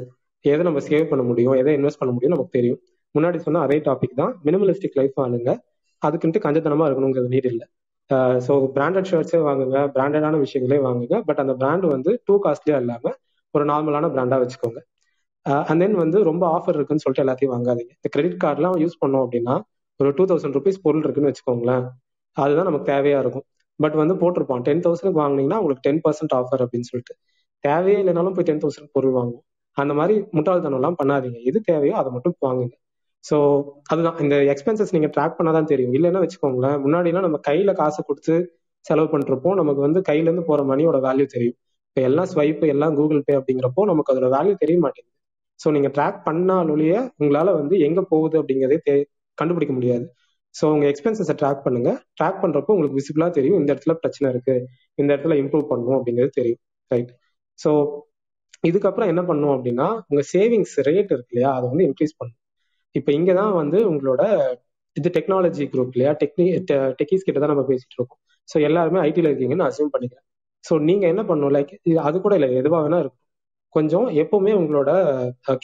எதை 0.46 0.62
நம்ம 0.68 0.80
சேவ் 0.90 1.06
பண்ண 1.12 1.24
முடியும் 1.30 1.56
எதை 1.62 1.72
இன்வெஸ்ட் 1.78 2.02
பண்ண 2.02 2.12
முடியும் 2.16 2.34
நமக்கு 2.36 2.56
தெரியும். 2.58 2.80
முன்னாடி 3.16 3.38
சொன்ன 3.46 3.62
அதே 3.68 3.78
டாபிக் 3.88 4.20
தான் 4.22 4.34
மினிமலிஸ்டிக் 4.48 4.98
லைஃப் 5.00 5.16
வாழுங்க 5.22 5.52
அதுக்குன்ட்டு 6.02 6.42
கஞ்சத்தனமா 6.46 6.86
இருக்கணுங்கிறது 6.88 7.32
நீட் 7.36 7.50
இல்லை. 7.54 7.66
ஸோ 8.46 8.54
பிராண்டட் 8.76 9.10
ஷர்ட்ஸே 9.12 9.40
வாங்குங்க 9.48 9.80
பிராண்டடான 9.96 10.38
விஷயங்களே 10.46 10.80
வாங்குங்க. 10.88 11.16
பட் 11.28 11.42
அந்த 11.44 11.54
பிராண்ட் 11.62 11.86
வந்து 11.96 12.12
டூ 12.26 12.36
காஸ்ட்லியா 12.46 12.78
இல்லாம 12.84 13.14
ஒரு 13.52 13.66
நார்மலான 13.66 14.10
பிராண்டா 14.16 14.38
வச்சுக்கோங்க. 14.44 14.80
அண்ட் 15.70 15.82
தென் 15.82 15.96
வந்து 15.96 16.18
ரொம்ப 16.24 16.44
ஆஃபர் 16.56 16.78
இருக்குன்னு 16.78 17.04
சொல்லிட்டு 17.04 17.24
எல்லாத்தையும் 17.26 17.54
வாங்காதீங்க. 17.56 17.94
இந்த 18.00 18.10
கிரெடிட் 18.10 18.42
கார்டுலாம் 18.44 18.78
யூஸ் 18.84 18.98
பண்ணோம் 19.04 19.24
அப்படின்னா 19.26 19.56
ஒரு 20.00 20.10
டூ 20.18 20.24
தௌசண்ட் 20.26 20.56
ருபீஸ் 20.58 20.82
பொருள் 20.82 21.04
இருக்குன்னு 21.04 21.32
வச்சுக்கோங்களேன். 21.32 21.86
அதுதான் 22.38 22.68
நமக்கு 22.70 22.88
தேவையா 22.92 23.20
இருக்கும். 23.20 23.46
பட் 23.80 23.96
வந்து 24.02 24.16
போட்டிருப்பான். 24.16 24.62
டென் 24.62 24.84
தௌசண்ட் 24.86 25.18
வாங்கினீங்கன்னா 25.22 25.60
உங்களுக்கு 25.64 25.84
டென் 25.88 26.02
பர்சன்ட் 26.06 26.36
ஆஃபர் 26.40 26.62
அப்படின்னு 26.64 26.88
சொல்லிட்டு. 26.92 27.14
தேவையே 27.64 27.98
இல்லைனாலும் 28.04 28.36
போய் 28.36 28.48
டென் 28.50 28.62
தௌசண்ட் 28.64 28.90
பொருள் 28.92 29.14
வாங்குவோம். 29.14 29.46
அந்த 29.78 29.94
மாதிரி 29.94 30.16
முட்டாள்தனம்லாம் 30.38 30.98
பண்ணாதீங்க. 31.04 31.40
எது 31.44 31.60
தேவையோ 31.62 31.96
அதை 31.96 32.12
மட்டும் 32.12 32.36
வாங்குங்க. 32.48 32.76
ஸோ 33.24 33.38
அதுதான். 33.84 34.18
இந்த 34.18 34.36
எக்ஸ்பென்சஸ் 34.54 34.94
நீங்கள் 34.96 35.12
ட்ராக் 35.18 35.38
பண்ணாதான் 35.38 35.64
தெரியும். 35.64 35.94
இல்லைன்னா 35.94 36.22
வச்சுக்கோங்களேன் 36.26 36.78
முன்னாடிலாம் 36.86 37.26
நம்ம 37.28 37.40
கையில 37.48 37.74
காசு 37.74 38.04
கொடுத்து 38.04 38.36
செலவு 38.86 39.18
பண்ணுறப்போ 39.18 39.54
நமக்கு 39.54 39.82
வந்து 39.82 40.00
கையிலேருந்து 40.10 40.46
போகிற 40.50 40.76
மணியோட 40.76 40.98
வேல்யூ 41.08 41.26
தெரியும். 41.26 41.58
இப்போ 41.90 42.02
எல்லாம் 42.10 42.28
ஸ்வைப்பு 42.34 42.66
எல்லாம் 42.74 42.96
கூகுள் 42.96 43.24
பே 43.28 43.34
அப்படிங்கிறப்போ 43.40 43.82
நமக்கு 43.92 44.12
அதோட 44.14 44.28
வேல்யூ 44.36 44.54
தெரிய 44.64 44.78
மாட்டேங்குது. 44.86 45.16
ஸோ 45.60 45.68
நீங்க 45.76 45.90
ட்ராக் 45.98 46.20
பண்ணாலொழிய 46.28 46.94
உங்களால 47.22 47.54
வந்து 47.62 47.76
எங்க 47.88 48.02
போகுது 48.12 48.36
அப்படிங்கிறதே 48.42 48.96
கண்டுபிடிக்க 49.38 49.74
முடியாது. 49.78 50.06
ஸோ 50.56 50.66
உங்க 50.76 50.86
எக்ஸ்பென்சஸை 50.92 51.36
ட்ராக் 51.42 51.64
பண்ணுங்க. 51.66 51.90
ட்ராக் 52.20 52.40
பண்றப்போ 52.44 52.74
உங்களுக்கு 52.76 53.00
விசிபிளா 53.00 53.28
தெரியும். 53.38 53.58
இந்த 53.62 53.70
இடத்துல 53.74 53.94
பிரச்சனை 54.04 54.28
இருக்கு. 54.34 54.56
இந்த 54.96 55.10
இடத்துல 55.14 55.36
இம்ப்ரூவ் 55.44 55.66
பண்ணும் 55.72 55.98
அப்படிங்கிறது 55.98 56.34
தெரியும். 56.40 56.62
ரைட் 56.92 57.12
ஸோ 57.60 57.72
இதுக்கப்புறம் 58.70 59.10
என்ன 59.14 59.22
பண்ணும் 59.30 59.54
அப்படின்னா 59.56 59.88
உங்க 60.10 60.22
சேவிங்ஸ் 60.34 60.76
ரேட் 60.88 61.12
இருக்கு 61.16 61.34
இல்லையா? 61.34 61.52
அதை 61.58 61.66
வந்து 61.72 61.86
இன்க்ரீஸ் 61.90 62.16
பண்ணும். 62.20 62.38
இப்போ 62.96 63.12
இங்கே 63.18 63.34
தான் 63.42 63.54
வந்து 63.62 63.78
உங்களோட 63.92 64.22
இது 64.98 65.10
டெக்னாலஜி 65.18 65.66
குரூப் 65.74 65.94
இல்லையா? 65.96 66.12
டெக்னி 66.24 66.46
டெக்கிஸ் 67.00 67.26
கிட்ட 67.28 67.40
தான் 67.40 67.54
நம்ம 67.54 67.66
பேசிட்டு 67.72 67.96
இருக்கோம். 68.00 68.22
ஸோ 68.50 68.58
எல்லாருமே 68.70 69.00
ஐடியில் 69.10 69.30
இருக்கீங்கன்னு 69.32 69.68
அசியூம் 69.70 69.94
பண்ணிக்கிறேன். 69.96 70.26
ஸோ 70.64 70.74
நீங்க 70.82 71.06
என்ன 71.08 71.22
பண்ணணும்? 71.24 71.54
லைக் 71.58 71.72
அது 72.08 72.18
கூட 72.22 72.34
இல்லை. 72.36 72.50
எதுவாக 72.62 72.82
வேணா 72.86 73.00
இருக்கும். 73.00 73.24
கொஞ்சம் 73.76 74.08
எப்பவுமே 74.22 74.54
உங்களோட 74.60 74.92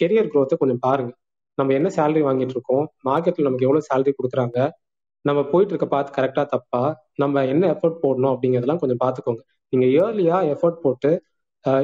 கெரியர் 0.01 0.31
க்ரோத்தை 0.33 0.55
கொஞ்சம் 0.57 0.81
பாருங்க. 0.87 1.11
நம்ம 1.57 1.73
என்ன 1.73 1.89
சேலரி 1.97 2.21
வாங்கிட்டு 2.21 2.55
இருக்கோம்? 2.57 2.85
மார்க்கெட்ல 3.07 3.47
நமக்கு 3.47 3.67
எவ்வளவு 3.67 3.87
சேலரி 3.89 4.11
கொடுக்குறாங்க? 4.17 4.57
நம்ம 5.25 5.39
போயிட்டு 5.51 5.71
இருக்க 5.73 5.87
பார்த்து 5.87 6.15
கரெக்டா 6.17 6.43
தப்பா? 6.45 6.81
நம்ம 7.15 7.45
என்ன 7.45 7.63
எஃபர்ட் 7.73 8.01
போடணும் 8.03 8.31
அப்படிங்கிறதெல்லாம் 8.33 8.81
கொஞ்சம் 8.83 9.01
பார்த்துக்கோங்க 9.03 9.41
நீங்க 9.73 9.85
இயர்லியா 9.93 10.37
எஃபர்ட் 10.53 10.79
போட்டு 10.85 11.11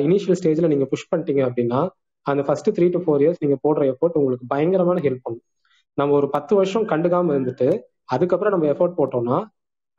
இனிஷியல் 0.03 0.37
ஸ்டேஜ்ல 0.39 0.67
நீங்க 0.67 0.85
புஷ் 0.85 1.09
பண்ணிட்டீங்க 1.11 1.43
அப்படின்னா 1.47 1.79
அந்த 2.25 2.41
first 2.47 2.69
three 2.77 2.87
to 2.89 2.99
four 3.05 3.21
years 3.23 3.39
நீங்க 3.39 3.55
போடுற 3.63 3.83
எஃபோர்ட் 3.93 4.17
உங்களுக்கு 4.19 4.45
பயங்கரமான 4.47 4.99
ஹெல்ப் 5.05 5.23
பண்ணும். 5.23 5.45
நம்ம 5.97 6.13
ஒரு 6.13 6.27
பத்து 6.29 6.53
வருஷம் 6.55 6.85
கண்டுக்காம 6.91 7.33
இருந்துட்டு 7.35 7.67
அதுக்கப்புறம் 8.05 8.53
நம்ம 8.55 8.67
எஃபோர்ட் 8.73 8.97
போட்டோம்னா 8.99 9.37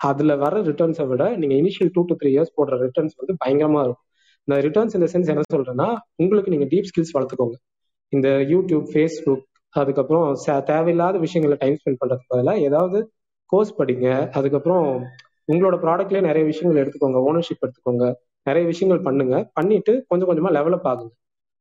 அதுல 0.02 0.32
வர 0.36 0.54
ரிட்டர்ன்ஸை 0.70 1.04
விட 1.10 1.24
நீங்க 1.40 1.54
initial 1.62 1.90
two 1.94 2.02
to 2.10 2.14
three 2.20 2.30
years 2.34 2.54
போடுற 2.58 2.76
ரிட்டர்ன்ஸ் 2.86 3.14
வந்து 3.20 3.34
பயங்கரமா 3.42 3.80
இருக்கும். 3.86 4.06
இந்த 4.48 4.56
ரிட்டர்ன்ஸ் 4.66 4.94
இந்த 4.98 5.08
சென்ஸ் 5.12 5.30
என்ன 5.32 5.44
சொல்றேன்னா 5.54 5.88
உங்களுக்கு 6.22 6.52
நீங்க 6.54 6.66
டீப் 6.72 6.88
ஸ்கில்ஸ் 6.90 7.14
வளர்த்துக்கோங்க. 7.16 7.56
இந்த 8.12 8.28
யூடியூப் 8.52 8.86
ஃபேஸ்புக் 8.92 9.44
அதுக்கப்புறம் 9.74 10.24
தேவையில்லாத 10.70 11.18
விஷயங்களை 11.26 11.56
டைம் 11.60 11.76
ஸ்பெண்ட் 11.80 12.00
பண்றதுக்கு 12.00 12.32
பதிலாக 12.34 12.66
ஏதாவது 12.68 12.98
கோர்ஸ் 13.52 13.72
படிங்க. 13.78 14.06
அதுக்கப்புறம் 14.38 14.86
உங்களோட 15.52 15.76
ப்ராடக்ட்லயே 15.84 16.22
நிறைய 16.28 16.44
விஷயங்கள் 16.50 16.80
எடுத்துக்கோங்க. 16.82 17.20
ஓனர்ஷிப் 17.28 17.64
எடுத்துக்கோங்க. 17.66 18.04
நிறைய 18.46 18.64
விஷயங்கள் 18.72 19.02
பண்ணுங்க. 19.06 19.36
பண்ணிட்டு 19.52 19.92
கொஞ்சம் 20.10 20.28
கொஞ்சமா 20.30 20.50
லெவலப் 20.58 20.86
ஆகுங்க. 20.92 21.12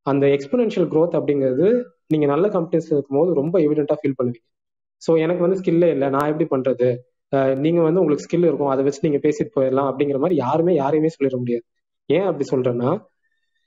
அந்த 0.05 0.25
எக்ஸ்போனென்ஷியல் 0.35 0.87
க்ரோத் 0.93 1.17
அப்படிங்கிறது 1.19 1.67
நீங்க 2.07 2.25
நல்ல 2.33 2.45
கம்பெனிஸ் 2.47 2.89
இருக்கும்போது 2.95 3.31
ரொம்ப 3.41 3.55
எவிடென்ட்டா 3.65 3.97
ஃபீல் 4.01 4.17
பண்ணுவீங்க. 4.19 4.47
ஸோ 5.01 5.11
எனக்கு 5.25 5.43
வந்து 5.45 5.59
ஸ்கில்லே 5.59 5.89
இல்லை. 5.95 6.07
நான் 6.15 6.29
எப்படி 6.31 6.47
பண்றது? 6.55 6.87
நீங்க 7.65 7.79
வந்து 7.87 8.01
உங்களுக்கு 8.01 8.25
ஸ்கில் 8.27 8.47
இருக்கும் 8.49 8.71
அதை 8.73 8.81
வச்சு 8.85 9.05
நீங்க 9.07 9.19
பேசிட்டு 9.25 9.51
போயிடலாம் 9.57 9.89
அப்படிங்கிற 9.91 10.17
மாதிரி 10.23 10.37
யாருமே 10.43 10.73
யாரையுமே 10.81 11.09
சொல்லிட 11.15 11.37
முடியாது. 11.43 11.65
ஏன் 12.09 12.27
அப்படி 12.29 12.45
சொல்றேன்னா 12.53 12.89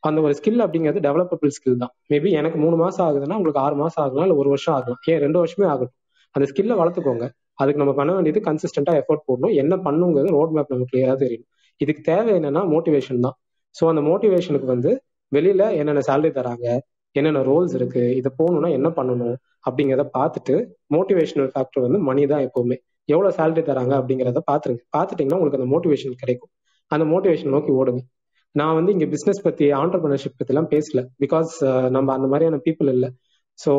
அந்த 0.03 0.19
ஒரு 0.27 0.35
ஸ்கில் 0.39 0.63
அப்படிங்கிறது 0.65 1.01
டெவலப்பபிள் 1.07 1.53
ஸ்கில் 1.57 1.79
தான். 1.83 1.93
மேபி 2.13 2.31
எனக்கு 2.41 2.59
மூணு 2.65 2.77
மாசம் 2.83 3.05
ஆகுதுன்னா 3.07 3.37
உங்களுக்கு 3.41 3.63
ஆறு 3.67 3.77
மாசம் 3.83 4.03
ஆகலாம் 4.05 4.27
இல்லை 4.27 4.37
ஒரு 4.43 4.49
வருஷம் 4.55 4.75
ஆகலாம். 4.79 5.01
ஏன் 5.13 5.21
ரெண்டு 5.25 5.39
வருஷமே 5.43 5.67
ஆகட்டும். 5.73 5.99
அந்த 6.35 6.47
ஸ்கில்லை 6.51 6.75
வளர்த்துக்கோங்க. 6.81 7.27
அதுக்கு 7.63 7.81
நம்ம 7.83 7.93
பண்ண 8.01 8.11
வேண்டியது 8.17 8.41
கன்சிஸ்டண்டா 8.49 8.93
எஃபோர்ட் 9.01 9.25
போடணும். 9.29 9.55
என்ன 9.63 9.75
பண்ணுங்கிறது 9.87 10.31
ரோட் 10.39 10.55
மேப் 10.57 10.73
நமக்கு 10.75 10.93
கிளியரா 10.93 11.15
தெரியும். 11.25 11.47
இதுக்கு 11.81 12.03
தேவை 12.11 12.33
என்னன்னா 12.39 12.63
மோட்டிவேஷன் 12.75 13.25
தான். 13.27 13.37
ஸோ 13.75 13.85
அந்த 13.93 14.03
மோட்டிவேஷனுக்கு 14.11 14.69
வந்து 14.75 14.91
வெளியில 15.33 15.63
என்னென்ன 15.81 16.03
சேலரி 16.09 16.31
தராங்க 16.39 16.67
என்னென்ன 17.17 17.41
ரோல்ஸ் 17.49 17.75
இருக்கு 17.79 18.03
இதை 18.21 18.31
போகணும்னா 18.39 18.71
என்ன 18.79 18.89
பண்ணணும் 18.99 19.37
அப்படிங்கிறத 19.67 20.05
பார்த்துட்டு 20.19 20.55
மோட்டிவேஷனல் 20.95 21.51
ஃபேக்டர் 21.53 21.85
வந்து 21.87 21.99
மணி 22.09 22.23
தான் 22.33 22.45
எப்பவுமே. 22.49 22.77
எவ்வளவு 23.09 23.37
சேலரி 23.39 23.63
தராங்க 23.71 23.95
அப்படிங்கிறத 24.01 24.43
பாத்துருங்க. 24.51 24.83
பாத்துட்டீங்கன்னா 24.97 25.39
உங்களுக்கு 25.41 25.61
அந்த 25.61 25.71
மோட்டிவேஷன் 25.75 26.21
கிடைக்கும். 26.23 26.53
அந்த 26.91 27.05
மோட்டிவேஷன் 27.13 27.55
நோக்கி 27.57 27.73
ஓடுங்க. 27.81 28.03
நான் 28.55 28.75
வந்து 28.79 28.91
இங்க 28.93 29.07
பிசினஸ் 29.15 29.41
பத்தி 29.43 29.67
ஆண்டர்பிரினர்ஷிப் 29.83 30.37
பத்தி 30.39 30.53
எல்லாம் 30.55 30.71
பேசல. 30.75 31.01
பிகாஸ் 31.25 31.53
நம்ம 31.97 32.09
அந்த 32.17 32.27
மாதிரியான 32.33 32.61
பீப்புள் 32.67 32.91
இல்லை. 32.97 33.09
ஸோ 33.59 33.73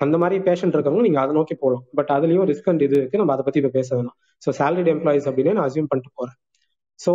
அந்த 0.00 0.16
மாதிரி 0.18 0.36
பேஷண்ட் 0.48 0.74
இருக்கவங்க 0.76 1.02
நீங்க 1.06 1.20
அதை 1.20 1.32
நோக்கி 1.38 1.54
போகலாம் 1.62 1.84
பட் 1.98 2.10
அதுலயும் 2.16 2.46
ரிஸ்க் 2.50 2.68
அண்ட் 2.72 2.82
இது 2.86 2.96
இருக்கு. 3.00 3.20
நம்ம 3.22 3.32
அதை 3.34 3.44
பத்தி 3.46 3.60
இப்ப 3.62 3.72
பேச 3.78 3.88
வேணாம். 3.96 4.16
ஸோ 4.42 4.52
சேலரிட் 4.60 4.90
எம்ப்ளாயிஸ் 4.94 5.26
அப்படின்னு 5.30 5.52
நான் 5.58 5.66
அசியூம் 5.68 5.88
பண்ணிட்டு 5.90 6.12
போறேன். 6.14 6.36
ஸோ 7.00 7.12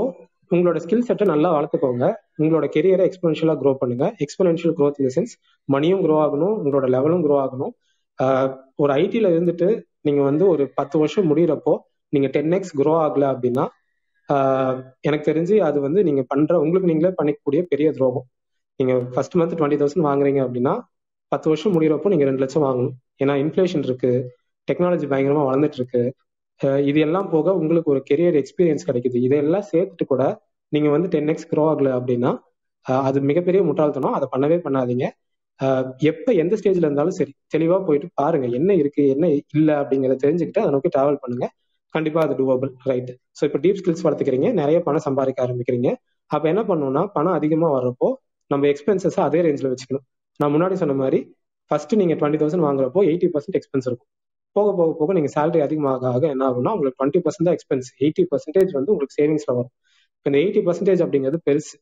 உங்களோட 0.55 0.79
ஸ்கில் 0.83 1.05
செட்டை 1.07 1.25
நல்லா 1.33 1.49
வளர்த்துக்கோங்க. 1.57 2.05
உங்களோட 2.41 2.65
கெரியரை 2.75 3.05
எக்ஸ்பென்ஷியலா 3.09 3.55
க்ரோ 3.61 3.71
பண்ணுங்க. 3.81 4.05
எக்ஸ்பென்ஷியல் 4.25 4.75
க்ரோத் 4.79 4.99
இன் 5.03 5.13
சென்ஸ் 5.17 5.33
மணியும் 5.69 6.03
க்ரோ 6.05 6.17
ஆகணும். 6.25 6.55
உங்களோட 6.61 6.87
லெவலும் 6.95 7.23
க்ரோ 7.25 7.37
ஆகணும். 7.45 7.73
ஒரு 8.81 8.91
ஐடில 9.01 9.29
இருந்துட்டு 9.35 9.67
நீங்க 10.07 10.21
வந்து 10.29 10.43
ஒரு 10.53 10.63
பத்து 10.79 10.95
வருஷம் 10.99 11.29
முடியிறப்போ 11.31 11.73
நீங்க 12.13 12.27
டென் 12.35 12.55
எக்ஸ் 12.57 12.75
க்ரோ 12.79 12.93
ஆகல 13.05 13.25
அப்படின்னா 13.33 13.65
எனக்கு 15.05 15.25
தெரிஞ்சு 15.31 15.55
அது 15.67 15.77
வந்து 15.87 15.99
நீங்க 16.07 16.21
பண்ற 16.27 16.53
உங்களுக்கு 16.59 16.89
நீங்களே 16.91 17.11
பண்ணிக்கக்கூடிய 17.17 17.61
பெரிய 17.71 17.87
துரோகம். 17.97 18.27
நீங்க 18.79 18.93
ஃபர்ஸ்ட் 19.13 19.35
மந்த் 19.39 19.57
டுவெண்ட்டி 19.59 19.79
தௌசண்ட் 19.81 20.07
வாங்குறீங்க 20.09 20.39
அப்படின்னா 20.45 20.73
பத்து 21.31 21.49
வருஷம் 21.51 21.73
முடிகிறப்போ 21.75 22.09
நீங்க 22.13 22.25
ரெண்டு 22.29 22.43
லட்சம் 22.43 22.65
வாங்கணும். 22.67 22.95
ஏன்னா 23.23 23.33
இன்ஃபிளேஷன் 23.43 23.85
இருக்கு 23.89 24.11
டெக்னாலஜி 24.67 25.07
பயங்கரமா 25.11 25.43
வளர்ந்துட்டு 25.49 25.79
இருக்கு 25.81 26.03
இது 26.89 26.99
எல்லாம் 27.05 27.29
போக 27.29 27.53
உங்களுக்கு 27.59 27.91
ஒரு 27.93 28.01
கெரியர் 28.09 28.37
எக்ஸ்பீரியன்ஸ் 28.41 28.87
கிடைக்குது. 28.89 29.17
இதெல்லாம் 29.27 29.65
சேர்த்துட்டு 29.71 30.05
கூட 30.11 30.23
நீங்க 30.73 30.89
வந்து 30.95 31.07
டென் 31.15 31.31
எக்ஸ் 31.33 31.49
க்ரோ 31.51 31.63
ஆகல 31.71 31.89
அப்படின்னா 31.99 32.31
அது 33.07 33.17
மிகப்பெரிய 33.29 33.61
முட்டாள்தனம். 33.69 34.15
அதை 34.17 34.27
பண்ணவே 34.33 34.57
பண்ணாதீங்க. 34.65 35.05
எப்ப 36.11 36.27
எந்த 36.43 36.53
ஸ்டேஜ்ல 36.59 36.87
இருந்தாலும் 36.87 37.17
சரி 37.19 37.33
தெளிவா 37.53 37.77
போயிட்டு 37.87 38.07
பாருங்க 38.21 38.47
என்ன 38.59 38.71
இருக்கு 38.81 39.03
என்ன 39.13 39.25
இல்ல 39.57 39.69
அப்படிங்கறத 39.81 40.19
தெரிஞ்சுக்கிட்டு 40.25 40.61
அதை 40.63 40.71
நோக்கி 40.75 40.89
டிராவல் 40.95 41.21
பண்ணுங்க. 41.23 41.47
கண்டிப்பா 41.95 42.19
அது 42.25 42.33
டூவபிள் 42.39 42.71
ரைட் 42.89 43.11
ஸோ 43.37 43.43
இப்போ 43.47 43.59
டீப் 43.63 43.79
ஸ்கில்ஸ் 43.81 44.03
வளர்த்துக்கிறீங்க 44.05 44.47
நிறைய 44.61 44.77
பணம் 44.87 45.05
சம்பாதிக்க 45.07 45.39
ஆரம்பிக்கிறீங்க. 45.45 45.89
அப்ப 46.31 46.45
என்ன 46.53 46.61
பண்ணணும்னா 46.69 47.03
பணம் 47.17 47.37
அதிகமா 47.39 47.67
வர்றப்போ 47.77 48.09
நம்ம 48.51 48.67
எக்ஸ்பென்சஸ் 48.73 49.17
அதே 49.27 49.39
ரேஞ்சில் 49.45 49.71
வச்சுக்கணும். 49.73 50.05
நான் 50.39 50.53
முன்னாடி 50.55 50.75
சொன்ன 50.81 50.95
மாதிரி 51.03 51.19
ஃபர்ஸ்ட் 51.71 51.93
நீங்க 52.01 52.15
டுவெண்ட்டி 52.19 52.39
தௌசண்ட் 52.41 52.65
வாங்குறப்போ 52.67 53.01
எயிட்டி 53.09 53.27
பர்சன்ட் 53.33 53.57
எக்ஸ்பென்ஸ் 53.59 53.87
இருக்கும். 53.89 54.09
போக 54.55 54.67
போக 54.79 54.91
போக 54.99 55.13
நீங்க 55.17 55.29
சேலரி 55.35 55.61
அதிகமாக 55.67 56.07
ஆக 56.15 56.23
என்ன 56.33 56.43
ஆகும்னா 56.49 56.73
உங்களுக்கு 56.75 56.97
டுவெண்ட்டி 56.99 57.21
பர்சன்ட் 57.25 57.47
தான் 57.47 57.55
எக்ஸ்பென்ஸ் 57.57 57.87
எயிட்டி 58.03 58.23
பர்சன்டேஜ் 58.31 58.71
வந்து 58.77 58.91
உங்களுக்கு 58.93 59.17
சேவிங்ஸ்ல 59.19 59.51
வரும். 59.59 59.73
இந்த 60.25 60.37
எயிட்டி 60.43 60.61
பர்சன்டேஜ் 60.67 61.01
அப்படிங்கிறது 61.05 61.39
பெருசு. 61.49 61.73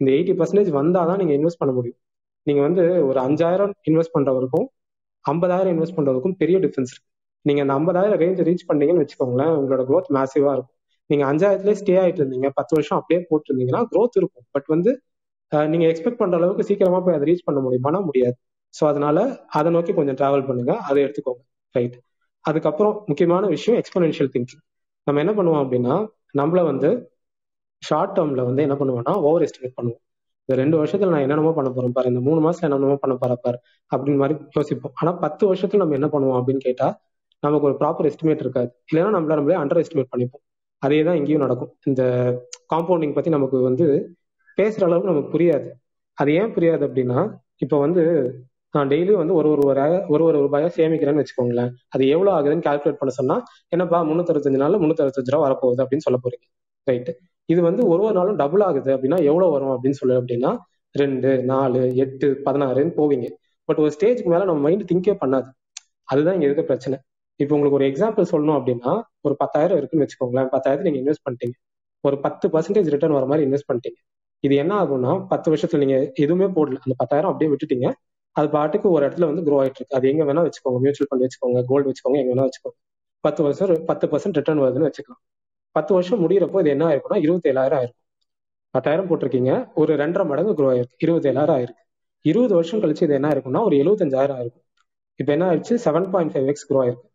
இந்த 0.00 0.08
எயிட்டி 0.16 0.34
பர்சன்டேஜ் 0.40 0.70
வந்தாதான் 0.80 1.20
நீங்க 1.22 1.34
இன்வெஸ்ட் 1.38 1.60
பண்ண 1.62 1.72
முடியும். 1.78 1.98
நீங்க 2.46 2.60
வந்து 2.60 2.84
ஒரு 3.08 3.18
அஞ்சாயிரம் 3.20 3.72
இன்வெஸ்ட் 3.90 4.14
பண்றவருக்கும் 4.14 4.66
ஐம்பதாயிரம் 5.24 5.72
இன்வெஸ்ட் 5.74 5.96
பண்றதுக்கும் 5.98 6.36
பெரிய 6.36 6.56
டிஃபரன்ஸ் 6.58 6.92
இருக்கு. 6.92 7.08
நீங்க 7.44 7.60
அந்த 7.64 7.74
ஐம்பதாயிரம் 7.74 8.20
ரேஞ்ச் 8.22 8.40
ரீச் 8.48 8.68
பண்ணீங்கன்னு 8.68 9.02
வச்சுக்கோங்களேன் 9.04 9.52
உங்களோட 9.58 9.82
க்ரோத் 9.88 10.10
மேசிவா 10.16 10.52
இருக்கும். 10.52 10.76
நீங்க 11.10 11.24
அஞ்சாயிரத்துலேயே 11.30 11.78
ஸ்டே 11.80 11.94
ஆயிட்டு 12.02 12.20
இருந்தீங்க 12.22 12.48
பத்து 12.54 12.72
வருஷம் 12.76 12.98
அப்படியே 12.98 13.20
போட்டு 13.30 13.48
இருந்தீங்கன்னா 13.50 13.82
க்ரோத் 13.92 14.18
இருக்கும். 14.20 14.44
பட் 14.52 14.68
வந்து 14.68 14.90
நீங்க 15.68 15.86
எக்ஸ்பெக்ட் 15.86 16.20
பண்ற 16.20 16.36
அளவுக்கு 16.36 16.66
சீக்கிரமா 16.68 17.00
போய் 17.00 17.14
அதை 17.14 17.26
ரீச் 17.30 17.44
பண்ண 17.44 17.60
முடியுமானா 17.60 18.00
முடியாது. 18.04 18.36
ஸோ 18.74 18.82
அதனால 18.86 19.18
அதை 19.50 19.70
நோக்கி 19.72 19.92
கொஞ்சம் 19.92 20.18
டிராவல் 20.20 20.46
பண்ணுங்க. 20.46 20.72
அதை 20.88 20.98
எடுத்துக்கோங்க. 21.04 21.42
ரைட் 21.74 21.96
அதுக்கப்புறம் 22.44 22.94
முக்கியமான 23.06 23.44
விஷயம் 23.46 23.78
எக்ஸ்பனென்ஷியல் 23.82 24.30
திங்கிங் 24.34 24.62
நம்ம 25.06 25.20
என்ன 25.20 25.32
பண்ணுவோம் 25.32 25.62
அப்படின்னா 25.64 25.94
நம்மள 26.38 26.60
வந்து 26.64 26.88
ஷார்ட் 27.82 28.14
டேர்ம்ல 28.16 28.42
வந்து 28.44 28.62
என்ன 28.62 28.74
பண்ணுவோம்னா 28.74 29.14
ஓவர் 29.28 29.44
எஸ்டிமேட் 29.46 29.76
பண்ணுவோம். 29.78 30.02
இந்த 30.48 30.54
ரெண்டு 30.62 30.76
வருஷத்துல 30.80 31.12
நான் 31.14 31.24
என்னென்னமோ 31.26 31.52
பண்ண 31.52 31.70
போறேன் 31.70 31.94
பாரு 31.96 32.08
இந்த 32.12 32.20
மூணு 32.28 32.40
மாசத்துல 32.44 32.68
என்னென்னமோ 32.68 32.96
பண்ண 32.96 33.14
போற 33.16 33.34
பாரு 33.44 33.58
அப்படின்னு 33.92 34.20
மாதிரி 34.22 34.38
யோசிப்போம். 34.56 34.94
ஆனா 35.00 35.12
பத்து 35.24 35.54
வருஷத்துல 35.54 35.82
நம்ம 35.82 35.98
என்ன 35.98 36.08
பண்ணுவோம் 36.14 36.38
அப்படின்னு 36.40 36.62
கேட்டா 36.68 36.88
நமக்கு 37.42 37.66
ஒரு 37.68 37.76
ப்ராப்பர் 37.80 38.08
எஸ்டிமேட் 38.10 38.42
இருக்காது. 38.44 38.70
இல்லைன்னா 38.90 39.12
நம்மள 39.16 39.36
நம்மளே 39.38 39.58
அண்டர் 39.62 39.82
எஸ்டிமேட் 39.82 40.12
பண்ணிப்போம். 40.12 40.44
அதே 40.82 40.98
தான் 41.04 41.18
இங்கேயும் 41.20 41.44
நடக்கும். 41.44 41.72
இந்த 41.84 42.02
காம்பவுண்டிங் 42.74 43.14
பத்தி 43.14 43.30
நமக்கு 43.30 43.58
வந்து 43.68 43.86
பேசுற 44.58 44.82
அளவுக்கு 44.88 45.10
நமக்கு 45.12 45.32
புரியாது. 45.34 45.68
அது 46.18 46.30
ஏன் 46.40 46.54
புரியாது 46.56 46.82
அப்படின்னா 46.88 47.20
இப்போ 47.64 47.76
வந்து 47.78 48.02
நான் 48.74 48.88
டெய்லியும் 48.88 49.20
வந்து 49.22 49.34
ஒரு 49.34 49.48
ஒரு 49.50 49.64
ஒரு 50.14 50.22
ஒரு 50.28 50.38
ரூபாயா 50.44 50.68
சேமிக்கிறேன்னு 50.76 51.22
வச்சுக்கோங்களேன். 51.22 51.70
அது 51.88 52.02
எவ்வளவு 52.08 52.34
ஆகுதுன்னு 52.36 52.66
கால்குலேட் 52.68 53.00
பண்ண 53.00 53.12
சொன்னா 53.20 53.36
என்னப்பா 53.68 53.98
முன்னூத்தி 54.10 54.56
நாள்ல 54.64 54.80
முன்னூத்தி 54.82 55.32
ரூபா 55.34 55.44
வரப்போகுது 55.46 55.84
அப்படின்னு 55.84 56.06
சொல்ல 56.06 56.18
போறீங்க. 56.24 56.46
ரைட்டு 56.86 57.12
இது 57.52 57.60
வந்து 57.68 57.82
ஒரு 57.92 58.02
ஒரு 58.06 58.14
நாளும் 58.18 58.38
டபுள் 58.42 58.62
ஆகுது 58.66 58.90
அப்படின்னா 58.96 59.18
எவ்வளவு 59.30 59.54
வரும் 59.54 59.72
அப்படின்னு 59.74 59.98
சொல்லு 60.00 60.16
அப்படின்னா 60.20 60.50
ரெண்டு 60.94 61.30
நாலு 61.52 61.80
எட்டு 62.04 62.26
பதினாறுன்னு 62.46 62.94
போவீங்க. 63.00 63.26
பட் 63.68 63.80
ஒரு 63.82 63.90
ஸ்டேஜ்க்கு 63.96 64.30
மேல 64.32 64.44
நம்ம 64.44 64.62
மைண்ட் 64.66 64.84
திங்கே 64.92 65.14
பண்ணாது. 65.24 65.48
அதுதான் 66.12 66.34
இங்க 66.34 66.46
இருக்க 66.48 66.64
பிரச்சனை. 66.70 66.96
இப்போ 67.40 67.52
உங்களுக்கு 67.56 67.78
ஒரு 67.78 67.86
எக்ஸாம்பிள் 67.90 68.30
சொல்லணும் 68.34 68.56
அப்படின்னா 68.58 68.92
ஒரு 69.26 69.34
பத்தாயிரம் 69.42 69.78
இருக்குன்னு 69.80 70.06
வச்சுக்கோங்களேன். 70.06 70.50
பத்தாயிரத்து 70.54 70.86
நீங்க 70.88 71.00
இன்வெஸ்ட் 71.02 71.24
பண்ணிட்டீங்க. 71.26 71.56
ஒரு 72.04 72.16
பத்து 72.24 72.46
பர்சன்டேஜ் 72.54 72.90
ரிட்டர்ன் 72.94 73.16
வர 73.18 73.26
மாதிரி 73.30 73.44
இன்வெஸ்ட் 73.48 73.68
பண்ணிட்டீங்க. 73.70 73.98
இது 74.44 74.54
என்ன 74.62 74.72
ஆகும்னா 74.82 75.12
பத்து 75.26 75.48
வருஷத்துல 75.52 75.80
நீங்க 75.82 75.96
எதுவுமே 76.14 76.46
போடல. 76.56 76.78
அந்த 76.84 76.94
பத்தாயிரம் 76.96 77.30
அப்படியே 77.32 77.50
விட்டுட்டீங்க. 77.52 77.88
அது 78.36 78.46
பாட்டுக்கு 78.48 78.88
ஒரு 78.90 79.02
இடத்துல 79.08 79.26
வந்து 79.30 79.44
க்ரோ 79.46 79.56
ஆயிட்டு 79.62 79.80
இருக்கு. 79.80 79.96
அது 79.98 80.06
எங்க 80.12 80.22
வேணா 80.28 80.42
வச்சுக்கோங்க. 80.46 80.78
மியூச்சுவல் 80.84 81.08
ஃபண்ட் 81.10 81.24
வச்சுக்கோங்க. 81.26 81.60
கோல்டு 81.70 81.88
வச்சுக்கோங்க. 81.88 82.18
எங்க 82.22 82.32
வேணா 82.34 82.46
வச்சுக்கோங்க. 82.48 82.78
பத்து 83.24 83.40
வருஷம் 83.42 83.84
பத்து 83.90 84.06
பர்சன்ட் 84.06 84.38
ரிட்டர்ன் 84.40 84.62
வருதுன்னு 84.64 84.88
வச்சுக்கலாம். 84.88 85.22
பத்து 85.76 85.92
வருஷம் 85.96 86.22
முடியிறப்போ 86.22 86.60
இது 86.62 86.70
என்ன 86.74 86.84
ஆயிருக்கும்னா 86.88 87.20
இருபத்தி 87.26 87.50
ஏழாயிரம் 87.50 87.78
ஆயிருக்கும் 87.80 88.00
பத்தாயிரம் 88.74 89.08
போட்டிருக்கீங்க. 89.08 89.52
ஒரு 89.74 89.92
ரெண்டரை 90.02 90.24
மடங்கு 90.30 90.52
க்ரோ 90.58 90.68
ஆயிருக்கு. 90.72 90.96
இருபத்தி 91.04 91.28
ஏழாயிரம் 91.30 91.56
ஆயிருக்கு. 91.56 91.82
இருபது 92.24 92.54
வருஷம் 92.54 92.80
கழிச்சு 92.82 93.02
இது 93.06 93.14
என்ன 93.18 93.28
ஆயிருக்கும்னா 93.30 93.62
ஒரு 93.68 93.76
எழுபத்தஞ்சாயிரம் 93.82 94.36
ஆயிருக்கும். 94.38 94.66
இப்போ 95.20 95.32
என்ன 95.36 95.46
ஆயிடுச்சு 95.50 95.74
seven 95.86 96.08
point 96.10 96.32
five 96.34 96.48
X 96.52 96.66
grow 96.68 96.78
ஆயிருக்கு. 96.84 97.08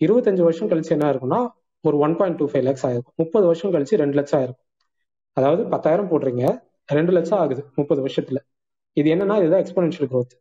இருபத்தஞ்சு 0.00 0.42
வருஷம் 0.46 0.70
கழிச்சு 0.70 0.92
என்ன 0.96 1.10
இருக்கும்னா 1.12 1.40
ஒரு 1.84 1.96
one 2.04 2.16
point 2.16 2.38
two 2.38 2.46
five 2.52 2.64
lakhs 2.68 2.86
ஆயிருக்கும் 2.86 3.16
முப்பது 3.22 3.44
வருஷம் 3.50 3.72
கழிச்சு 3.74 4.00
ரெண்டு 4.02 4.16
லட்சம் 4.18 4.38
ஆயிருக்கும் 4.40 4.64
அதாவது 5.36 5.62
பத்தாயிரம் 5.74 6.10
போடுறீங்க 6.10 6.44
ரெண்டு 6.88 7.12
லட்சம் 7.16 7.38
ஆகுது 7.42 7.62
முப்பது 7.78 8.00
வருஷத்துல. 8.06 8.38
இது 8.96 9.08
என்னன்னா 9.14 9.36
இதுதான் 9.40 9.62
எக்ஸ்போனன்ஷியல் 9.64 10.10
க்ரோத் 10.12 10.34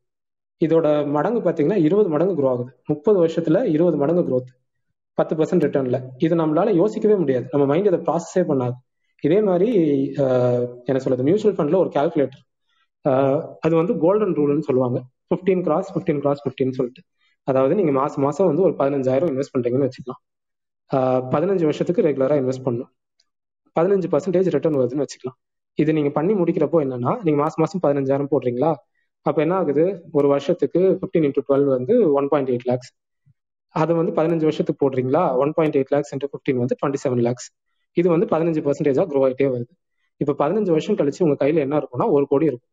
இதோட 0.61 0.87
மடங்கு 1.15 1.39
பாத்தீங்கன்னா 1.47 1.79
இருபது 1.87 2.09
மடங்கு 2.13 2.35
க்ரோ 2.37 2.49
ஆகுது. 2.53 2.71
முப்பது 2.91 3.17
வருஷத்துல 3.23 3.63
இருபது 3.75 3.97
மடங்கு 4.03 4.23
க்ரோத் 4.29 4.51
பத்து 5.17 5.33
பர்சன்ட் 5.39 5.65
ரிட்டர்ன்ல 5.65 5.97
இது 6.25 6.33
நம்மளால 6.41 6.69
யோசிக்கவே 6.81 7.15
முடியாது. 7.23 7.45
நம்ம 7.51 7.65
மைண்ட் 7.71 7.89
அதை 7.91 7.99
ப்ராசஸே 8.07 8.43
பண்ணாது. 8.51 8.75
இதே 9.27 9.39
மாதிரி 9.49 9.69
என்ன 10.89 10.99
சொல்றது 11.03 11.25
மியூச்சுவல் 11.27 11.55
ஃபண்ட்ல 11.57 11.77
ஒரு 11.83 11.91
கால்குலேட்டர் 11.97 12.43
அது 13.65 13.73
வந்து 13.81 13.93
கோல்டன் 14.03 14.35
ரூல்னு 14.39 14.67
சொல்லுவாங்க. 14.69 14.97
ஃபிஃப்டீன் 15.29 15.61
கிராஸ் 15.67 15.89
ஃபிஃப்டீன் 15.93 16.21
கிராஸ் 16.23 16.41
ஃபிஃப்டின்னு 16.43 16.77
சொல்லிட்டு. 16.79 17.01
அதாவது 17.47 17.73
நீங்க 17.79 17.91
மாசம் 17.99 18.23
மாசம் 18.25 18.47
வந்து 18.49 18.63
ஒரு 18.67 18.73
பதினஞ்சாயிரம் 18.81 19.31
இன்வெஸ்ட் 19.33 19.53
பண்றீங்கன்னு 19.55 19.87
வச்சுக்கலாம். 19.89 20.21
பதினஞ்சு 21.33 21.65
வருஷத்துக்கு 21.69 22.05
ரெகுலரா 22.07 22.35
இன்வெஸ்ட் 22.41 22.65
பண்ணும் 22.67 22.89
பதினஞ்சு 23.75 24.07
பர்சன்டேஜ் 24.13 24.49
ரிட்டர்ன் 24.55 24.77
வருதுன்னு 24.79 25.05
வச்சுக்கலாம். 25.05 25.37
இது 25.81 25.91
நீங்க 25.97 26.11
பண்ணி 26.17 26.33
முடிக்கிறப்போ 26.41 26.77
என்னன்னா 26.85 27.13
நீங்க 27.25 27.37
மாசம் 27.43 27.61
மாசம் 27.63 27.81
பதினஞ்சாயிரம் 27.85 28.29
போடுறீங்களா? 28.33 28.71
அப்ப 29.25 29.37
என்ன 29.45 29.55
ஆகுது? 29.61 29.85
ஒரு 30.17 30.27
வருஷத்துக்கு 30.33 30.81
பிப்டீன் 31.01 31.25
இன்டூ 31.29 31.41
டுவெல் 31.47 31.65
வந்து 31.75 31.95
ஒன் 32.19 32.27
பாயிண்ட் 32.31 32.51
எயிட் 32.53 32.67
லேக்ஸ் 32.69 32.91
அது 33.75 33.91
வந்து 33.99 34.11
பதினஞ்சு 34.17 34.45
வருஷத்துக்கு 34.47 34.81
போடுறீங்களா? 34.83 35.21
One 35.43 35.51
point 35.57 35.75
eight 35.77 35.91
lakhs 35.93 36.11
into 36.13 36.29
fifteen 36.31 36.59
வந்து 36.63 36.75
டுவெண்ட்டி 36.79 37.01
செவன் 37.03 37.23
லேக்ஸ் 37.27 37.47
இது 37.97 38.07
வந்து 38.13 38.27
பதினஞ்சு 38.33 38.61
பர்சன்டேஜாக 38.65 39.05
க்ரோ 39.11 39.19
ஆகிட்டே 39.25 39.47
வருது. 39.55 39.73
இப்போ 40.21 40.33
பதினஞ்சு 40.41 40.71
வருஷம் 40.75 40.97
கழிச்சு 40.99 41.21
உங்க 41.25 41.35
கையில் 41.43 41.59
என்ன 41.65 41.75
இருக்கும்னா 41.81 42.07
ஒரு 42.15 42.25
கோடி 42.31 42.45
இருக்கும். 42.51 42.71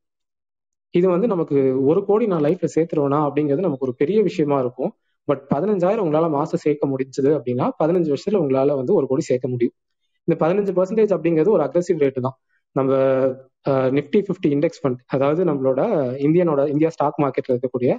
இது 0.95 1.07
வந்து 1.09 1.27
நமக்கு 1.33 1.57
ஒரு 1.91 2.01
கோடி 2.09 2.25
நான் 2.33 2.45
லைஃப்ல 2.47 2.69
சேர்த்துருவேனா 2.75 3.19
அப்படிங்கிறது 3.29 3.67
நமக்கு 3.67 3.87
ஒரு 3.89 3.95
பெரிய 4.01 4.19
விஷயமா 4.29 4.57
இருக்கும். 4.65 4.91
பட் 5.29 5.43
பதினஞ்சாயிரம் 5.55 6.05
உங்களால 6.07 6.29
மாசம் 6.39 6.63
சேர்க்க 6.65 6.85
முடிஞ்சது 6.93 7.31
அப்படின்னா 7.39 7.67
பதினஞ்சு 7.83 8.11
வருஷத்துல 8.13 8.41
உங்களால 8.43 8.75
வந்து 8.81 8.93
ஒரு 8.99 9.07
கோடி 9.11 9.25
சேர்க்க 9.31 9.49
முடியும். 9.49 9.75
இந்த 10.29 10.35
பதினஞ்சு 10.45 10.73
பர்சன்டேஜ் 10.79 11.13
அப்படிங்கிறது 11.17 11.53
ஒரு 11.57 11.65
அக்ரஸிவ் 11.67 12.03
ரேட்டு 12.05 12.23
தான். 12.27 12.37
நம்ம 12.77 12.93
நிப்டி 13.97 14.21
ஃபிஃப்டி 14.27 14.49
இண்டெக்ஸ் 14.57 14.81
ஃபண்ட் 14.83 15.01
அதாவது 15.07 15.43
நம்மளோட 15.45 15.81
இந்தியனோட 16.27 16.61
இந்தியா 16.75 16.91
ஸ்டாக் 16.97 17.19
மார்க்கெட்ல 17.23 17.55
இருக்கக்கூடிய 17.55 17.91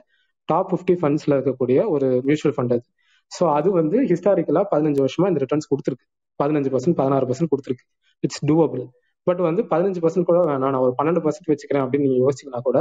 டாப் 0.49 0.69
ஃபிஃப்டி 0.71 0.95
ஃபண்ட்ஸ்ல 1.01 1.33
இருக்கக்கூடிய 1.37 1.77
ஒரு 1.95 2.07
மியூச்சுவல் 2.27 2.55
ஃபண்ட் 2.55 2.73
அது. 2.75 2.85
ஸோ 3.31 3.43
அது 3.57 3.69
வந்து 3.79 3.97
ஹிஸ்டாரிக்கலா 4.11 4.63
பதினஞ்சு 4.73 5.01
வருஷமா 5.05 5.27
இந்த 5.31 5.39
ரிட்டர்ன்ஸ் 5.43 5.69
கொடுத்துருக்கு. 5.71 6.05
பதினஞ்சு 6.39 6.69
பர்சன்ட் 6.73 6.97
பதினாறு 7.01 7.25
பர்சன்ட் 7.29 7.51
கொடுத்துருக்கு. 7.53 7.85
இட்ஸ் 8.23 8.43
டூவபிள் 8.49 8.83
பட் 9.27 9.41
வந்து 9.47 9.61
பதினஞ்சு 9.73 9.99
பர்சன்ட் 10.03 10.27
கூட 10.29 10.39
வேணாம். 10.51 10.73
நான் 10.75 10.83
ஒரு 10.87 10.93
பன்னெண்டு 10.99 11.21
பர்சன்ட் 11.25 11.49
வச்சுக்கிறேன் 11.51 11.83
அப்படின்னு 11.85 12.07
நீங்க 12.07 12.19
யோசிச்சிங்கன்னா 12.25 12.61
கூட 12.69 12.79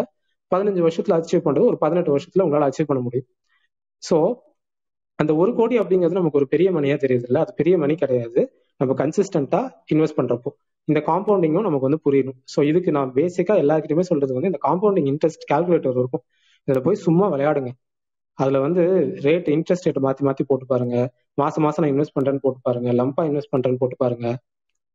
பதினஞ்சு 0.52 0.80
வருஷத்துல 0.86 1.16
அச்சீவ் 1.18 1.44
பண்றது 1.44 1.68
ஒரு 1.72 1.78
பதினெட்டு 1.84 2.10
வருஷத்துல 2.14 2.44
உங்களால 2.46 2.66
அச்சீவ் 2.70 2.88
பண்ண 2.90 3.02
முடியும். 3.06 3.28
ஸோ 4.02 4.16
அந்த 5.18 5.32
ஒரு 5.42 5.50
கோடி 5.58 5.74
அப்படிங்கிறது 5.80 6.18
நமக்கு 6.20 6.38
ஒரு 6.40 6.48
பெரிய 6.54 6.68
மணியா 6.72 6.96
தெரியுது 7.04 7.26
இல்லை 7.28 7.40
அது 7.44 7.52
பெரிய 7.60 7.74
மணி 7.82 7.94
கிடையாது. 8.02 8.40
நம்ம 8.80 8.92
கன்சிஸ்டண்டா 9.02 9.60
இன்வெஸ்ட் 9.92 10.18
பண்றப்போ 10.20 10.50
இந்த 10.88 11.00
காம்பவுண்டிங்கும் 11.08 11.66
நமக்கு 11.68 11.88
வந்து 11.88 12.00
புரியணும். 12.06 12.38
ஸோ 12.52 12.60
இதுக்கு 12.70 12.90
நான் 12.98 13.10
பேசிக்கா 13.18 13.54
எல்லாருக்கிட்டையுமே 13.62 14.04
சொல்றது 14.10 14.32
வந்து 14.36 14.50
இந்த 14.52 14.60
காம்பவுண்டிங் 14.68 15.08
இன்ட்ரெஸ்ட் 15.12 15.44
கால்குலேட்டர் 15.52 16.00
இருக்கும். 16.02 16.24
இதுல 16.68 16.80
போய் 16.82 16.94
சும்மா 16.94 17.32
விளையாடுங்க. 17.32 17.70
அதுல 18.38 18.60
வந்து 18.60 18.82
ரேட் 19.22 19.48
இன்ட்ரெஸ்ட் 19.54 19.86
ரேட் 19.86 20.00
மாத்தி 20.02 20.22
மாத்தி 20.22 20.44
போட்டு 20.46 20.66
பாருங்க. 20.66 20.96
மாசம் 21.34 21.64
மாசம் 21.64 21.84
நான் 21.84 21.94
இன்வெஸ்ட் 21.94 22.16
பண்றேன்னு 22.20 22.42
போட்டு 22.42 22.58
பாருங்க. 22.62 22.92
லம்பா 22.92 23.22
இன்வெஸ்ட் 23.28 23.52
பண்றேன்னு 23.56 23.76
போட்டு 23.76 23.96
பாருங்க. 23.96 24.38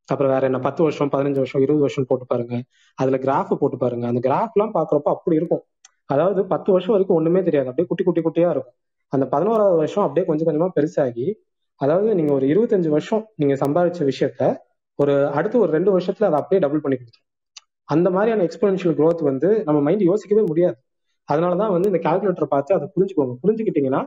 அப்புறம் 0.04 0.32
வேற 0.32 0.44
என்ன 0.44 0.58
பத்து 0.58 0.82
வருஷம் 0.82 1.08
பதினஞ்சு 1.08 1.40
வருஷம் 1.42 1.60
இருபது 1.60 1.80
வருஷம் 1.80 2.04
போட்டு 2.08 2.26
பாருங்க. 2.26 2.62
அதுல 2.94 3.16
கிராஃப் 3.16 3.54
போட்டு 3.54 3.76
பாருங்க. 3.76 4.06
அந்த 4.06 4.20
கிராஃப் 4.28 4.54
எல்லாம் 4.54 4.74
பாக்குறப்ப 4.74 5.10
அப்படி 5.14 5.36
இருக்கும். 5.36 5.64
அதாவது 6.04 6.46
பத்து 6.46 6.72
வருஷம் 6.72 6.90
வரைக்கும் 6.90 7.16
ஒண்ணுமே 7.16 7.42
தெரியாது. 7.42 7.68
அப்படியே 7.68 7.88
குட்டி 7.88 8.04
குட்டி 8.04 8.20
குட்டியா 8.20 8.50
இருக்கும். 8.50 8.74
அந்த 9.12 9.26
பதினோராவது 9.26 9.76
வருஷம் 9.76 10.04
அப்படியே 10.04 10.26
கொஞ்சம் 10.26 10.48
கொஞ்சமா 10.48 10.68
பெருசாகி 10.76 11.26
அதாவது 11.80 12.14
நீங்க 12.14 12.32
ஒரு 12.32 12.46
இருபத்தஞ்சு 12.46 12.88
வருஷம் 12.88 13.28
நீங்க 13.34 13.54
சம்பாதிச்ச 13.54 14.10
விஷயத்த 14.10 14.56
ஒரு 14.94 15.28
அடுத்து 15.28 15.58
ஒரு 15.58 15.72
ரெண்டு 15.72 15.98
வருஷத்துல 15.98 16.28
அதை 16.28 16.38
அப்படியே 16.38 16.60
டபுள் 16.60 16.80
பண்ணி 16.80 16.98
கொடுத்துரும். 16.98 17.26
அந்த 17.84 18.10
மாதிரியான 18.10 18.42
எக்ஸ்பெரன்ஷியல் 18.42 18.96
க்ரோத் 18.98 19.22
வந்து 19.22 19.64
நம்ம 19.64 19.80
மைண்ட் 19.80 20.00
யோசிக்கவே 20.00 20.40
முடியாது. 20.40 20.78
அதனாலதான் 21.28 21.72
வந்து 21.76 21.88
இந்த 21.92 22.00
கால்குலேட்டரை 22.06 22.48
பார்த்து 22.54 22.76
அதை 22.78 22.86
புரிஞ்சுக்கோங்க. 22.94 23.34
புரிஞ்சுக்கிட்டீங்கன்னா 23.42 24.02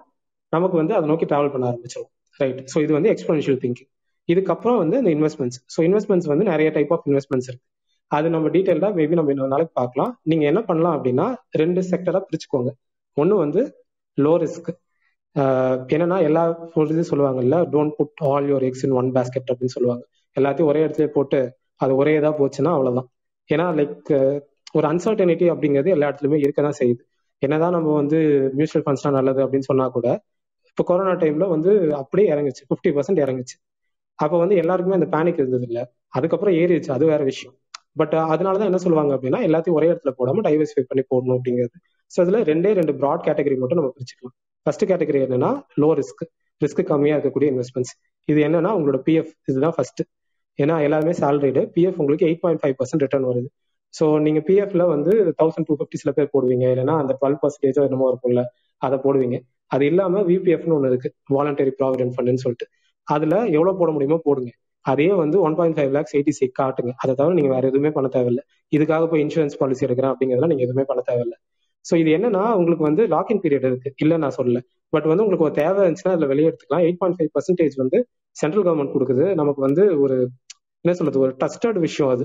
நமக்கு 0.53 0.76
வந்து 0.82 0.93
அதை 0.97 1.05
நோக்கி 1.11 1.26
டிராவல் 1.32 1.51
பண்ண 1.53 1.65
ஆரம்பிச்சிடும் 1.72 2.11
ரைட் 2.39 2.61
ஸோ 2.72 2.78
இது 2.86 2.91
வந்து 2.97 3.09
எக்ஸ்பென்ஷியல் 3.13 3.59
திங்கிங் 3.63 3.89
இதுக்கப்புறம் 4.30 4.80
வந்து 4.82 4.95
இந்த 5.01 5.11
இன்வெஸ்ட்மெண்ட்ஸ் 5.17 5.59
ஸோ 5.76 5.80
இன்வெஸ்ட்மெண்ட்ஸ் 5.88 6.30
வந்து 6.32 6.45
நிறைய 6.51 6.69
டைப் 6.78 6.91
ஆஃப் 6.95 7.05
இன்வெஸ்ட்மெண்ட்ஸ் 7.09 7.49
இருக்கு. 7.49 7.65
அது 8.11 8.28
நம்ம 8.36 8.47
டீட்டெயிலாக 8.55 8.93
மேபி 8.99 9.17
நம்ம 9.19 9.32
இன்னொரு 9.34 9.51
நாளைக்கு 9.53 9.74
பார்க்கலாம். 9.82 10.11
நீங்க 10.32 10.43
என்ன 10.51 10.61
பண்ணலாம் 10.69 10.95
அப்படின்னா 10.97 11.28
ரெண்டு 11.61 11.82
செக்டரா 11.91 12.19
பிரிச்சுக்கோங்க. 12.30 12.72
ஒன்று 13.17 13.36
வந்து 13.43 13.61
லோ 14.17 14.34
ரிஸ்க் 14.43 14.72
என்னன்னா 15.93 16.17
எல்லா 16.28 16.41
இது 16.93 17.03
சொல்லுவாங்கல்ல 17.11 17.57
don't 17.74 17.95
put 17.97 18.22
all 18.32 18.47
your 18.51 18.65
eggs 18.69 18.84
in 18.88 18.95
one 19.01 19.09
basket 19.17 19.49
அப்படின்னு 19.51 19.76
சொல்லுவாங்க. 19.78 20.03
எல்லாத்தையும் 20.38 20.69
ஒரே 20.72 20.82
இடத்துல 20.86 21.07
போட்டு 21.17 21.39
அது 21.84 21.91
ஒரே 22.01 22.13
இதாக 22.19 22.34
போச்சுன்னா 22.41 22.72
அவ்வளோதான் 22.78 23.07
ஏன்னா 23.49 23.65
லைக் 23.80 24.11
ஒரு 24.78 24.86
அன்சர்டனிட்டி 24.91 25.45
அப்படிங்கிறது 25.53 25.89
எல்லா 25.95 26.09
இடத்துலையுமே 26.09 26.39
இருக்க 26.43 26.59
தான் 26.61 26.80
செய்யுது. 26.82 27.01
என்னதான் 27.41 27.75
நம்ம 27.77 27.93
வந்து 28.01 28.17
மியூச்சுவல் 28.57 28.85
ஃபண்ட்ஸ்லாம் 28.85 29.17
நல்லது 29.19 29.41
அப்படின்னு 29.45 29.67
சொன்னா 29.71 29.85
கூட 29.97 30.07
இப்போ 30.69 30.83
கொரோனா 30.89 31.13
டைம்ல 31.21 31.45
வந்து 31.53 31.71
அப்படியே 32.01 32.27
இறங்குச்சு. 32.33 32.63
Fifty 32.69 32.91
percent 32.97 33.21
இறங்குச்சு. 33.25 33.55
அப்போ 34.19 34.35
வந்து 34.37 34.55
எல்லாருக்குமே 34.61 34.97
அந்த 34.99 35.09
பேனிக் 35.15 35.39
இருந்தது 35.41 35.65
இல்லை 35.69 35.83
அதுக்கப்புறம் 36.17 36.55
ஏறிடுச்சு. 36.61 36.91
அது 36.95 37.05
வேற 37.05 37.21
விஷயம். 37.31 37.55
பட் 37.99 38.13
அதனாலதான் 38.33 38.69
என்ன 38.71 38.79
சொல்லுவாங்க 38.83 39.11
அப்படின்னா 39.15 39.39
எல்லாத்தையும் 39.47 39.77
ஒரே 39.79 39.87
இடத்துல 39.91 40.11
போடாம 40.19 40.43
டைவர்சிஃபை 40.47 40.83
பண்ணி 40.91 41.03
போடணும் 41.11 41.35
அப்படிங்கிறது. 41.37 41.75
ஸோ 42.11 42.19
இதுல 42.25 42.39
ரெண்டே 42.51 42.71
ரெண்டு 42.79 42.93
ப்ராட் 43.01 43.25
கேட்டகரி 43.27 43.57
மட்டும் 43.61 43.79
நம்ம 43.79 43.91
பிரிச்சுக்கலாம். 43.97 44.35
ஃபர்ஸ்ட் 44.65 44.85
கேட்டகரி 44.91 45.19
என்னன்னா 45.27 45.51
லோ 45.81 45.89
ரிஸ்க் 45.99 46.23
ரிஸ்க் 46.61 46.81
கம்மியா 46.91 47.15
இருக்கக்கூடிய 47.17 47.47
இன்வெஸ்ட்மெண்ட்ஸ் 47.53 47.93
இது 48.27 48.39
என்னன்னா 48.47 48.71
உங்களோட 48.77 48.97
பிஎஃப் 49.07 49.31
இதுதான் 49.49 49.75
ஃபர்ஸ்ட் 49.75 50.01
ஏன்னா 50.59 50.75
எல்லாருமே 50.87 51.13
சேலரிடு 51.21 51.61
பிஎஃப் 51.75 51.99
உங்களுக்கு 52.01 52.27
eight 52.27 52.43
point 52.43 52.61
five 52.63 52.75
percent 52.79 53.03
return 53.05 53.27
வருது. 53.29 53.49
ஸோ 53.93 54.05
நீங்க 54.19 54.39
பிஎஃப்ல 54.47 54.83
வந்து 54.87 55.11
தௌசண்ட் 55.39 55.67
டூ 55.67 55.75
ஃபிஃப்டி 55.79 55.97
சில 55.97 56.11
பேர் 56.11 56.33
போடுவீங்க. 56.33 56.65
இல்லைன்னா 56.73 56.95
அந்த 56.97 57.13
டுவெல் 57.21 57.39
பர்சன்டேஜோ 57.41 57.83
என்னமோ 57.83 58.07
இருக்கும்ல 58.11 58.43
அதை 58.81 58.97
போடுவீங்க. 58.97 59.37
அது 59.71 59.85
இல்லாம 59.85 60.21
விபிஎஃப்னு 60.21 60.73
ஒன்று 60.73 60.89
இருக்கு. 60.89 61.09
வாலண்டரி 61.29 61.71
ப்ராவிடென்ட் 61.79 62.13
ஃபண்டுன்னு 62.15 62.43
சொல்லிட்டு. 62.45 62.67
அதுல 63.07 63.35
எவ்வளவு 63.47 63.77
போட 63.77 63.91
முடியுமோ 63.91 64.17
போடுங்க. 64.23 64.51
அதே 64.85 65.07
வந்து 65.13 65.37
one 65.41 65.55
point 65.55 65.77
five 65.77 65.91
lakhs 65.91 66.15
eighty 66.15 66.29
C 66.29 66.57
காட்டுங்க. 66.59 66.91
அதை 66.97 67.11
தவிர 67.15 67.33
நீங்க 67.33 67.51
வேற 67.55 67.65
எதுவுமே 67.67 67.91
பண்ண 67.91 68.07
தேவையில்லை. 68.07 68.43
இதுக்காக 68.71 69.07
போய் 69.07 69.21
இன்சூரன்ஸ் 69.25 69.57
பாலிசி 69.59 69.85
எடுக்கிறேன் 69.85 70.11
அப்படிங்கிறதுலாம் 70.13 70.47
நீங்க 70.47 70.63
எதுவுமே 70.63 70.83
பண்ண 70.83 71.01
தேவையில்லை. 71.01 71.37
ஸோ 71.85 71.93
இது 71.95 72.09
என்னன்னா 72.17 72.43
உங்களுக்கு 72.57 72.83
வந்து 72.83 73.03
லாக்இன் 73.07 73.41
பீரியட் 73.43 73.65
இருக்கு. 73.65 73.93
இல்ல 73.97 74.17
நான் 74.17 74.35
சொல்லல. 74.37 74.59
பட் 74.93 75.07
வந்து 75.07 75.23
உங்களுக்கு 75.23 75.45
ஒரு 75.45 75.53
தேவை 75.53 75.79
இருந்துச்சுன்னா 75.83 76.13
அதுல 76.13 76.25
வெளியே 76.25 76.47
எடுத்துக்கலாம். 76.49 76.83
எயிட் 76.85 76.97
பாயிண்ட் 76.97 77.17
ஃபைவ் 77.19 77.31
பர்சன்டேஜ் 77.33 77.75
வந்து 77.77 77.97
சென்ட்ரல் 78.35 78.65
கவர்மெண்ட் 78.65 78.93
கொடுக்குது. 78.93 79.25
நமக்கு 79.35 79.61
வந்து 79.61 79.83
ஒரு 79.99 80.17
என்ன 80.85 80.93
சொல்றது 80.93 81.19
ஒரு 81.19 81.33
ட்ரஸ்டட் 81.39 81.79
விஷயம் 81.79 82.11
அது. 82.11 82.23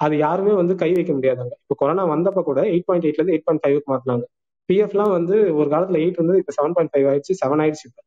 அது 0.00 0.14
யாருமே 0.24 0.52
வந்து 0.60 0.74
கை 0.82 0.90
வைக்க 0.96 1.12
முடியாதாங்க. 1.18 1.54
இப்போ 1.64 1.74
கொரோனா 1.80 2.02
வந்தப்ப 2.14 2.42
கூட 2.48 2.60
எயிட் 2.72 2.86
பாயிண்ட் 2.88 3.06
எயிட்ல 3.06 3.20
இருந்து 3.20 3.34
எயிட் 3.36 3.46
பாயிண்ட் 3.48 3.62
ஃபைவ்க்கு 3.64 3.90
மாத்தினாங்க 3.92 4.24
பிஎஃப்லாம் 4.68 5.12
வந்து 5.18 5.36
ஒரு 5.60 5.68
காலத்துல 5.74 5.98
எயிட் 6.04 6.20
வந்து 6.22 6.34
இப்போ 6.40 6.52
செவன் 6.58 6.74
பாயிண்ட் 6.76 6.92
ஃபைவ் 6.94 7.06
ஆயிடுச்சு 7.10 7.34
செவன் 7.42 7.60
ஆயிடுச்சு 7.64 7.86
இப்போ. 7.88 8.02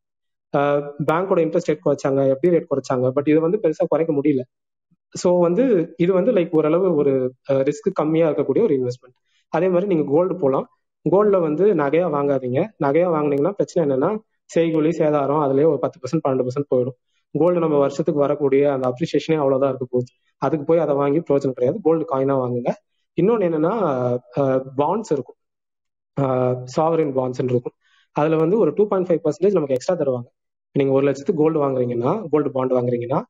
பேங்கோட 1.08 1.40
இன்ட்ரெஸ்ட் 1.46 1.70
ரேட் 1.70 1.84
குறைச்சாங்க 1.86 2.20
எப்படி 2.32 2.52
ரேட் 2.54 2.68
குறைச்சாங்க 2.72 3.06
பட் 3.16 3.28
இது 3.32 3.38
வந்து 3.46 3.58
பெருசா 3.64 3.84
குறைக்க 3.92 4.12
முடியல. 4.18 4.42
ஸோ 5.14 5.28
வந்து 5.46 5.64
இது 6.04 6.12
வந்து 6.18 6.32
லைக் 6.36 6.54
ஓரளவு 6.58 6.86
ஒரு 7.00 7.12
ரிஸ்க் 7.68 7.88
கம்மியா 8.00 8.26
இருக்கக்கூடிய 8.28 8.62
ஒரு 8.68 8.74
இன்வெஸ்ட்மெண்ட் 8.78 9.16
அதே 9.52 9.68
மாதிரி 9.72 9.88
நீங்க 9.92 10.04
கோல்டு 10.12 10.34
போகலாம் 10.42 10.66
கோல்ட்ல 11.06 11.38
வந்து 11.46 11.64
நகையா 11.82 12.06
வாங்காதீங்க. 12.16 12.60
நகையா 12.84 13.08
வாங்கினீங்கன்னா 13.16 13.54
பிரச்சனை 13.58 13.80
என்னன்னா 13.86 14.10
செய்கூலி 14.50 14.90
சேதாரம் 15.00 15.42
அதுலயே 15.44 15.66
ஒரு 15.72 15.80
பத்து 15.84 15.98
பர்சன்ட் 16.00 16.24
பன்னெண்டு 16.24 16.46
பர்சன்ட் 16.46 16.70
போயிடும். 16.72 16.96
கோல்டு 17.34 17.58
நம்ம 17.64 17.76
வருஷத்துக்கு 17.84 18.20
வரக்கூடிய 18.24 18.62
அந்த 18.74 18.84
அப்ரிசியேஷனே 18.90 19.38
அவ்வளவுதான் 19.42 19.70
இருக்க 19.72 19.86
போகுது. 19.94 20.10
அதுக்கு 20.42 20.64
போய் 20.70 20.82
அதை 20.84 20.94
வாங்கி 21.02 21.20
பிரோஜனம் 21.28 21.56
கிடையாது. 21.58 21.78
கோல்டு 21.86 22.04
காயினா 22.12 22.34
வாங்குங்க. 22.42 22.70
இன்னொன்னு 23.18 23.46
என்னன்னா 23.48 23.72
பாண்ட்ஸ் 24.80 25.12
இருக்கும். 25.16 25.38
சாவரின் 26.74 27.14
பாண்ட்ஸ் 27.18 27.40
இருக்கும். 27.42 27.76
அதுல 28.16 28.36
வந்து 28.44 28.56
ஒரு 28.62 28.70
டூ 28.78 28.84
பாயிண்ட் 28.90 29.08
ஃபைவ் 29.08 29.22
பர்சன்டேஜ் 29.26 29.56
நமக்கு 29.58 29.76
எக்ஸ்ட்ரா 29.76 29.96
தருவாங்க. 30.02 30.28
நீங்க 30.76 30.92
ஒரு 30.98 31.04
லட்சத்துக்கு 31.08 31.40
கோல்டு 31.42 31.58
வாங்குறீங்கன்னா 31.64 32.12
கோல்டு 32.32 32.50
பாண்ட் 32.56 32.74
வாங்குறீங்கன்னா 32.78 33.20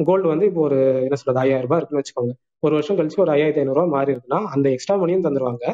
கோல்டு 0.00 0.26
வந்து 0.32 0.46
இப்போ 0.50 0.60
ஒரு 0.68 0.78
என்ன 1.06 1.16
சொல்றது 1.20 1.40
ஐயாயிரம் 1.42 1.66
ரூபாய் 1.66 1.80
இருக்குன்னு 1.80 2.02
வச்சுக்கோங்க. 2.02 2.32
ஒரு 2.66 2.74
வருஷம் 2.78 2.98
கழிச்சு 2.98 3.18
ஒரு 3.24 3.32
ஐயாயிரத்தி 3.34 3.62
ஐநூறுரூவா 3.62 3.86
மாறி 3.96 4.10
இருக்குன்னா 4.14 4.40
அந்த 4.54 4.66
எக்ஸ்ட்ரா 4.74 4.94
மணியும் 5.02 5.24
தந்துருவாங்க. 5.26 5.64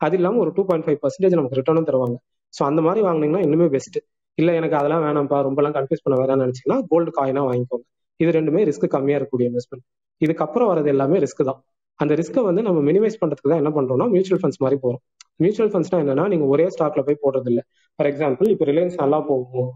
அது 0.00 0.16
இல்லாமல் 0.18 0.42
ஒரு 0.44 0.50
டூ 0.56 0.62
பாயிண்ட் 0.68 0.86
ஃபைவ் 0.86 0.98
பர்சன்டேஜ் 1.04 1.36
நமக்கு 1.38 1.58
ரிட்டர்னும் 1.60 1.88
தருவாங்க. 1.90 2.16
ஸோ 2.54 2.62
அந்த 2.70 2.80
மாதிரி 2.86 3.00
வாங்கினீங்கன்னா 3.06 3.42
இன்னுமே 3.46 3.66
பெஸ்ட் 3.74 3.98
இல்லை 4.38 4.52
எனக்கு 4.60 4.76
அதெல்லாம் 4.80 5.04
வேணாம்ப்பா 5.06 5.38
ரொம்பலாம் 5.48 5.74
கன்ஃபியூஸ் 5.76 6.04
பண்ண 6.04 6.16
வேணாம்னு 6.20 6.44
நினைச்சீங்கன்னா 6.44 6.78
கோல்டு 6.92 7.10
காயினா 7.18 7.42
வாங்கிக்கோங்க. 7.48 7.84
இது 8.20 8.30
ரெண்டுமே 8.38 8.62
ரிஸ்க் 8.70 8.86
கம்மியா 8.96 9.16
இருக்கக்கூடிய 9.18 9.48
இன்வெஸ்ட்மெண்ட் 9.50 9.84
இதுக்கப்புறம் 10.20 10.68
வரது 10.72 10.88
எல்லாமே 10.94 11.18
ரிஸ்க் 11.24 11.42
தான். 11.50 11.60
அந்த 12.00 12.12
ரிஸ்க்கை 12.20 12.42
வந்து 12.48 12.62
நம்ம 12.66 12.78
மினிமைஸ் 12.90 13.18
பண்றதுக்கு 13.22 13.50
தான் 13.52 13.60
என்ன 13.62 13.72
பண்றோம்னா 13.76 14.06
மியூச்சுவல் 14.14 14.40
ஃபண்ட்ஸ் 14.42 14.60
மாதிரி 14.64 14.78
போறோம். 14.84 15.02
மியூச்சுவல் 15.42 15.70
ஃபண்ட்ஸ்னா 15.72 15.98
என்னன்னா 16.02 16.24
நீங்க 16.32 16.46
ஒரே 16.54 16.66
ஸ்டாக்ல 16.74 17.02
போய் 17.06 17.22
போடுறது 17.24 17.48
இல்லை 17.52 17.62
ஃபார் 17.98 18.08
எக்ஸாம்பிள் 18.10 18.48
இப்போ 18.54 18.66
ரிலையன்ஸ் 18.70 18.96
நல்லா 19.02 19.18
போகும் 19.30 19.70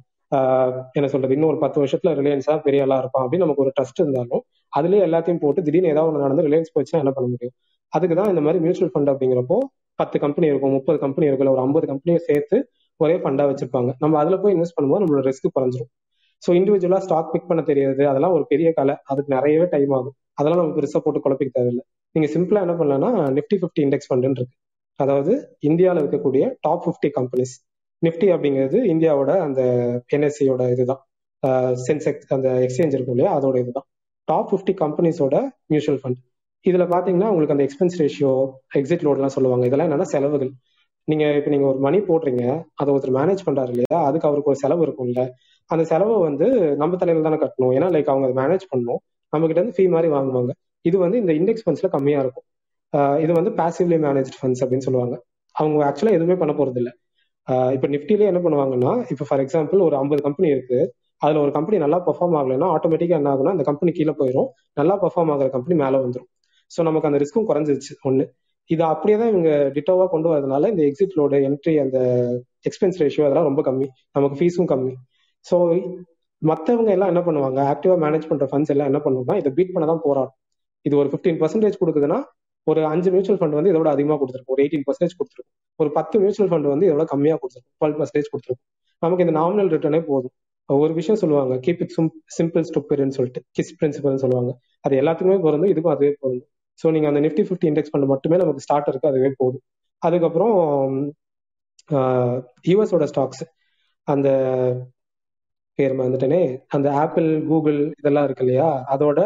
என்ன 0.98 1.06
சொல்றது 1.12 1.34
இன்னும் 1.36 1.50
ஒரு 1.52 1.58
பத்து 1.62 1.78
வருஷத்துல 1.82 2.10
ரிலையன்ஸா 2.20 2.54
பெரிய 2.66 2.82
ஆளா 2.86 2.96
இருப்பான் 3.02 3.22
அப்படின்னு 3.24 3.44
நமக்கு 3.46 3.64
ஒரு 3.64 3.72
ட்ரஸ்ட் 3.76 4.00
இருந்தாலும் 4.02 4.42
அதுலயே 4.72 5.02
எல்லாத்தையும் 5.08 5.40
போட்டு 5.44 5.60
திடீர்னு 5.66 5.92
ஏதாவது 5.94 6.10
ஒன்று 6.10 6.24
நடந்து 6.26 6.44
ரிலையன்ஸ் 6.46 6.72
போச்சுன்னா 6.74 7.00
என்ன 7.04 7.12
பண்ண 7.16 7.26
முடியும்? 7.34 7.54
அதுக்கு 7.92 8.16
தான் 8.18 8.30
இந்த 8.32 8.42
மாதிரி 8.46 8.58
மியூச்சுவல் 8.64 8.92
ஃபண்ட் 8.94 9.10
அப்படிங்கிறப்போ 9.12 9.58
பத்து 10.00 10.16
கம்பெனி 10.24 10.46
இருக்கும் 10.52 10.74
முப்பது 10.78 10.98
கம்பெனி 11.04 11.26
இருக்கும் 11.28 11.52
ஒரு 11.54 11.62
ஐம்பது 11.66 11.86
கம்பெனியை 11.90 12.20
சேர்த்து 12.28 12.56
ஒரே 13.00 13.16
ஃபண்டா 13.22 13.44
வச்சிருப்பாங்க. 13.50 13.90
நம்ம 14.02 14.18
அதுல 14.18 14.36
போய் 14.42 14.54
இன்வெஸ்ட் 14.56 14.76
பண்ணும்போது 14.76 15.02
நம்மளோட 15.04 15.24
ரிஸ்க் 15.30 15.54
குறைஞ்சிரும். 15.56 15.90
ஸோ 16.42 16.50
இண்டிவிஜுவலா 16.58 17.00
ஸ்டாக் 17.06 17.30
பிக் 17.32 17.48
பண்ண 17.50 17.62
தெரியாது. 17.62 18.02
அதெல்லாம் 18.10 18.34
ஒரு 18.36 18.44
பெரிய 18.46 18.68
கலை. 18.72 18.94
அதுக்கு 19.10 19.30
நிறையவே 19.36 19.66
டைம் 19.74 19.92
ஆகும். 19.98 20.16
அதெல்லாம் 20.34 20.60
நமக்கு 20.60 20.78
பெருசா 20.80 21.00
போட்டு 21.04 21.20
குழப்பிக்க 21.24 21.52
தேவையில்லை. 21.58 21.84
நீங்க 22.14 22.28
சிம்பிளா 22.34 22.60
என்ன 22.66 22.74
பண்ணலாம்னா 22.80 23.10
நிப்டி 23.38 23.56
ஃபிஃப்டி 23.62 23.82
இண்டெக்ஸ் 23.86 24.08
ஃபண்டுன்னு 24.10 24.38
இருக்கு. 24.40 24.56
அதாவது 25.00 25.32
இந்தியாவில் 25.60 26.00
இருக்கக்கூடிய 26.02 26.44
டாப் 26.60 26.84
ஃபிஃப்டி 26.84 27.08
கம்பெனிஸ் 27.18 27.54
நிப்டி 28.02 28.26
அப்படிங்கிறது 28.34 28.78
இந்தியாவோட 28.92 29.30
அந்த 29.46 29.60
என்எஸ்சியோட 30.16 30.62
இதுதான். 30.74 31.02
சென்செக்ஸ் 31.86 32.32
அந்த 32.36 32.48
எக்ஸ்சேஞ்ச் 32.64 32.94
இருக்கும் 32.94 33.16
இல்லையா? 33.16 33.32
அதோட 33.38 33.56
இதுதான். 33.58 33.86
டாப் 34.28 34.48
ஃபிஃப்டி 34.50 34.72
கம்பெனிஸோட 34.82 35.36
மியூச்சுவல் 35.66 36.00
ஃபண்ட் 36.02 36.20
இதுல 36.66 36.84
பாத்தீங்கன்னா 36.94 37.28
உங்களுக்கு 37.32 37.54
அந்த 37.56 37.64
எக்ஸ்பென்ஸ் 37.66 37.96
ரேஷியோ 38.02 38.32
எக்ஸிட் 38.80 39.04
லோட்லாம் 39.06 39.34
சொல்லுவாங்க. 39.36 39.64
இதெல்லாம் 39.66 39.88
என்னன்னா 39.88 40.08
செலவுகள். 40.14 40.50
நீங்க 41.08 41.24
இப்ப 41.38 41.50
நீங்க 41.54 41.66
ஒரு 41.72 41.80
மணி 41.86 41.98
போடுறீங்க 42.08 42.44
அதை 42.80 42.88
ஒருத்தர் 42.94 43.16
மேனேஜ் 43.18 43.44
பண்றாரு 43.46 43.70
இல்லையா? 43.74 43.98
அதுக்கு 44.08 44.28
அவருக்கு 44.28 44.50
ஒரு 44.52 44.60
செலவு 44.64 44.82
இருக்கும்ல. 44.86 45.22
அந்த 45.70 45.82
செலவை 45.92 46.16
வந்து 46.28 46.46
நம்ம 46.82 46.96
தலையில 47.02 47.24
தானே 47.26 47.38
கட்டணும். 47.44 47.72
ஏன்னா 47.76 47.88
லைக் 47.94 48.10
அவங்க 48.12 48.26
அதை 48.28 48.36
மேனேஜ் 48.42 48.64
பண்ணணும். 48.72 49.00
நம்ம 49.32 49.46
கிட்ட 49.48 49.60
இருந்து 49.60 49.76
ஃபீ 49.78 49.84
மாதிரி 49.94 50.08
வாங்குவாங்க. 50.16 50.52
இது 50.84 50.96
வந்து 51.04 51.16
இந்த 51.22 51.32
இண்டெக்ஸ் 51.40 51.64
ஃபண்ட்ஸ்ல 51.64 51.88
கம்மியா 51.96 52.20
இருக்கும். 52.24 52.46
இது 53.24 53.32
வந்து 53.38 53.50
பாசிவ்லி 53.60 53.98
மேனேஜ் 54.06 54.30
ஃபண்ட்ஸ் 54.38 54.62
அப்படின்னு 54.64 54.86
சொல்லுவாங்க. 54.88 55.16
அவங்க 55.54 55.82
ஆக்சுவலா 55.88 56.14
எதுவுமே 56.18 56.36
பண்ண 56.42 56.52
போறது 56.60 56.80
இல்ல. 56.82 56.90
இப்போ 57.74 57.86
நிஃப்டிலே 57.94 58.26
என்ன 58.30 58.40
பண்ணுவாங்கன்னா 58.44 58.92
இப்போ 59.12 59.24
ஃபார் 59.28 59.42
எக்ஸாம்பிள் 59.44 59.84
ஒரு 59.88 59.96
ஐம்பது 60.02 60.20
கம்பெனி 60.26 60.48
இருக்கு. 60.54 60.78
அதுல 61.22 61.40
ஒரு 61.44 61.52
கம்பெனி 61.56 61.76
நல்லா 61.84 61.98
பெர்ஃபார்ம் 62.08 62.36
ஆகலைன்னா 62.40 62.66
ஆட்டோமேட்டிக்கா 62.74 63.16
என்ன 63.20 63.30
ஆகுனா 63.34 63.54
அந்த 63.56 63.64
கம்பெனி 63.68 63.90
கீழே 63.98 64.12
போயிடும் 64.20 64.48
நல்லா 64.80 64.94
பெர்ஃபார்ம் 65.04 65.30
ஆகிற 65.34 65.48
கம்பெனி 65.54 65.76
மேலே 65.84 65.98
வந்துடும் 66.04 66.28
ஸோ 66.70 66.82
நமக்கு 66.88 67.08
அந்த 67.08 67.18
ரிஸ்க்கும் 67.22 67.46
குறைஞ்சிருச்சு. 67.50 67.92
ஒன்று 68.08 68.24
இது 68.70 68.82
அப்படியே 68.92 69.16
தான் 69.20 69.30
இவங்க 69.32 69.50
டிட்டோவா 69.76 70.06
கொண்டு 70.14 70.28
வரதுனால 70.32 70.68
இந்த 70.72 70.82
எக்ஸிட் 70.88 71.14
லோடு 71.18 71.36
என்ட்ரி 71.48 71.74
அந்த 71.84 71.98
எக்ஸ்பென்ஸ் 72.68 72.98
ரேஷியோ 73.02 73.24
அதெல்லாம் 73.26 73.48
ரொம்ப 73.50 73.62
கம்மி. 73.68 73.86
நமக்கு 74.16 74.38
ஃபீஸும் 74.40 74.70
கம்மி. 74.72 74.92
ஸோ 75.46 75.56
மற்றவங்க 76.42 76.90
எல்லாம் 76.96 77.10
என்ன 77.12 77.22
பண்ணுவாங்க? 77.28 77.60
ஆக்டிவா 77.72 77.94
மேனேஜ் 78.04 78.26
பண்ற 78.30 78.46
ஃபண்ட்ஸ் 78.50 78.72
எல்லாம் 78.74 78.90
என்ன 78.90 79.00
பண்ணுவாங்க 79.04 79.34
இதை 79.42 79.50
பீட் 79.58 79.72
பண்ண 79.76 79.86
தான் 79.92 80.02
போராடும் 80.06 80.34
இது 80.86 80.94
ஒரு 81.02 81.08
ஃபிஃப்டீன் 81.12 81.38
பர்சன்டேஜ் 81.42 81.80
கொடுக்குதுன்னா 81.82 82.18
ஒரு 82.66 82.80
அஞ்சு 82.92 83.08
மியூச்சுவல் 83.14 83.40
ஃபண்ட் 83.40 83.56
வந்து 83.58 83.70
இதோட 83.72 83.88
அதிகமாக 83.94 84.18
கொடுத்துருக்கும். 84.20 84.54
ஒரு 84.56 84.62
எயிட்டீன் 84.64 84.84
பர்சன்டேஜ் 84.88 85.16
கொடுத்துருக்கும். 85.20 85.54
ஒரு 85.80 85.90
பத்து 85.98 86.16
மியூச்சுவல் 86.22 86.50
ஃபண்ட் 86.50 86.68
வந்து 86.72 86.86
இதோட 86.88 87.04
கம்மியாக 87.12 87.38
கொடுத்துருக்கும். 87.42 87.74
டுவெல் 87.80 87.96
பர்சன்டேஜ் 88.00 88.30
கொடுத்துருக்கும். 88.32 88.66
நமக்கு 89.02 89.24
இந்த 89.26 89.34
நாமினல் 89.40 89.70
ரிட்டர்னே 89.74 90.00
போதும். 90.10 90.34
ஒரு 90.68 90.92
விஷயம் 91.00 91.20
சொல்லுவாங்க 91.22 91.54
கீப் 91.64 91.82
இட் 91.84 91.94
சிம்பிள் 92.38 92.64
ஸ்டூப்பர்னு 92.70 93.16
சொல்லிட்டு. 93.18 93.40
கிஸ் 93.56 93.72
பிரின்சிபல்னு 93.80 94.22
சொல்லுவாங்க. 94.24 94.52
அது 94.86 94.94
எல்லாத்துக்குமே 95.02 95.38
பொருந்தும் 95.46 95.70
இதுக்கும் 95.72 95.94
அதுவே 95.94 96.12
பொருந்தும். 96.22 96.50
ஸோ 96.80 96.86
நீங்க 96.94 97.08
அந்த 97.10 97.20
நிஃப்டி 97.26 97.44
ஃபிஃப்டி 97.46 97.68
இண்டெக்ஸ் 97.70 97.92
ஃபண்ட் 97.92 98.12
மட்டுமே 98.12 98.36
நமக்கு 98.42 98.64
ஸ்டார்ட் 98.66 98.90
இருக்கு 98.90 99.10
அதுவே 99.10 99.30
போதும். 99.42 99.64
அதுக்கப்புறம் 100.02 100.54
யூஎஸோட 102.70 103.04
ஸ்டாக்ஸ் 103.12 103.44
அந்த 104.08 104.28
பேர் 105.78 105.94
வந்துட்டேனே 106.02 106.42
அந்த 106.76 106.88
ஆப்பிள் 107.02 107.28
கூகுள் 107.48 107.80
இதெல்லாம் 108.00 108.26
இருக்கு 108.28 108.44
இல்லையா? 108.44 108.68
அதோட 108.94 109.20